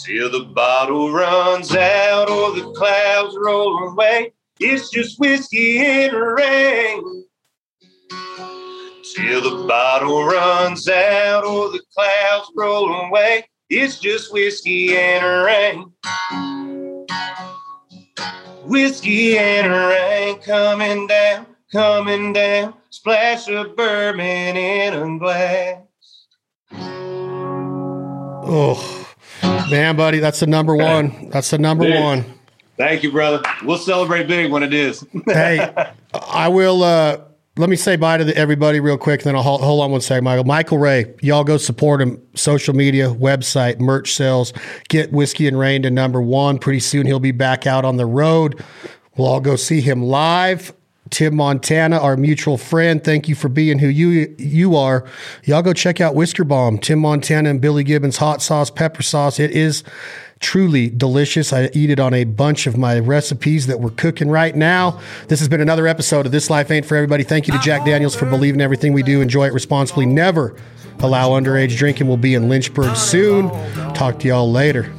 Till 0.04 0.30
the 0.30 0.44
bottle 0.54 1.12
runs 1.12 1.74
out 1.74 2.30
or 2.30 2.54
the 2.54 2.72
clouds 2.76 3.36
roll 3.38 3.88
away. 3.88 4.32
It's 4.60 4.90
just 4.90 5.18
whiskey 5.18 5.78
and 5.78 6.12
rain. 6.12 7.24
Till 9.16 9.40
the 9.40 9.66
bottle 9.66 10.24
runs 10.24 10.88
out 10.88 11.44
or 11.44 11.70
the 11.70 11.82
clouds 11.94 12.50
roll 12.56 12.92
away. 13.06 13.44
It's 13.70 13.98
just 13.98 14.32
whiskey 14.32 14.96
and 14.96 15.44
rain. 15.44 15.92
Whiskey 18.64 19.36
and 19.38 19.70
rain 19.70 20.38
coming 20.40 21.06
down, 21.06 21.46
coming 21.70 22.32
down. 22.32 22.74
Splash 22.90 23.48
of 23.50 23.76
bourbon 23.76 24.56
in 24.56 24.94
a 24.94 25.18
glass. 25.18 25.82
Oh, 28.50 29.14
man, 29.70 29.96
buddy, 29.96 30.18
that's 30.18 30.40
the 30.40 30.46
number 30.46 30.74
one. 30.74 31.28
That's 31.30 31.50
the 31.50 31.58
number 31.58 31.84
Dude. 31.84 32.00
one. 32.00 32.24
Thank 32.78 33.02
you, 33.02 33.12
brother. 33.12 33.42
We'll 33.64 33.76
celebrate 33.76 34.28
big 34.28 34.50
when 34.50 34.62
it 34.62 34.72
is. 34.72 35.04
Hey, 35.26 35.74
I 36.14 36.48
will. 36.48 36.82
uh 36.82 37.18
let 37.58 37.68
me 37.68 37.76
say 37.76 37.96
bye 37.96 38.16
to 38.16 38.24
the, 38.24 38.36
everybody 38.36 38.78
real 38.78 38.96
quick, 38.96 39.20
and 39.20 39.26
then 39.26 39.36
I'll 39.36 39.42
hold, 39.42 39.60
hold 39.60 39.82
on 39.82 39.90
one 39.90 40.00
second, 40.00 40.24
Michael. 40.24 40.44
Michael 40.44 40.78
Ray, 40.78 41.14
y'all 41.20 41.44
go 41.44 41.56
support 41.56 42.00
him. 42.00 42.22
Social 42.34 42.74
media, 42.74 43.08
website, 43.08 43.80
merch 43.80 44.14
sales. 44.14 44.52
Get 44.88 45.12
whiskey 45.12 45.48
and 45.48 45.58
rain 45.58 45.82
to 45.82 45.90
number 45.90 46.22
one. 46.22 46.58
Pretty 46.58 46.80
soon 46.80 47.06
he'll 47.06 47.18
be 47.18 47.32
back 47.32 47.66
out 47.66 47.84
on 47.84 47.96
the 47.96 48.06
road. 48.06 48.62
We'll 49.16 49.26
all 49.26 49.40
go 49.40 49.56
see 49.56 49.80
him 49.80 50.02
live. 50.02 50.72
Tim 51.10 51.36
Montana, 51.36 51.98
our 51.98 52.16
mutual 52.16 52.58
friend. 52.58 53.02
Thank 53.02 53.28
you 53.28 53.34
for 53.34 53.48
being 53.48 53.78
who 53.78 53.88
you 53.88 54.34
you 54.38 54.76
are. 54.76 55.06
Y'all 55.44 55.62
go 55.62 55.72
check 55.72 56.00
out 56.00 56.14
Whisker 56.14 56.44
Bomb. 56.44 56.78
Tim 56.78 56.98
Montana 56.98 57.50
and 57.50 57.60
Billy 57.60 57.82
Gibbons 57.82 58.18
hot 58.18 58.42
sauce, 58.42 58.70
pepper 58.70 59.02
sauce. 59.02 59.40
It 59.40 59.50
is 59.50 59.82
truly 60.40 60.88
delicious. 60.90 61.52
I 61.52 61.70
eat 61.72 61.90
it 61.90 62.00
on 62.00 62.14
a 62.14 62.24
bunch 62.24 62.66
of 62.66 62.76
my 62.76 62.98
recipes 62.98 63.66
that 63.66 63.80
we're 63.80 63.90
cooking 63.90 64.28
right 64.28 64.54
now. 64.54 65.00
This 65.28 65.38
has 65.40 65.48
been 65.48 65.60
another 65.60 65.86
episode 65.86 66.26
of 66.26 66.32
This 66.32 66.50
Life 66.50 66.70
Ain't 66.70 66.86
for 66.86 66.96
Everybody. 66.96 67.24
Thank 67.24 67.48
you 67.48 67.52
to 67.54 67.60
Jack 67.60 67.84
Daniels 67.84 68.14
for 68.14 68.26
believing 68.26 68.60
everything 68.60 68.92
we 68.92 69.02
do. 69.02 69.20
Enjoy 69.20 69.46
it 69.46 69.52
responsibly. 69.52 70.06
Never 70.06 70.56
allow 71.00 71.30
underage 71.30 71.76
drinking. 71.76 72.08
We'll 72.08 72.16
be 72.16 72.34
in 72.34 72.48
Lynchburg 72.48 72.96
soon. 72.96 73.50
Talk 73.94 74.18
to 74.20 74.28
y'all 74.28 74.50
later. 74.50 74.92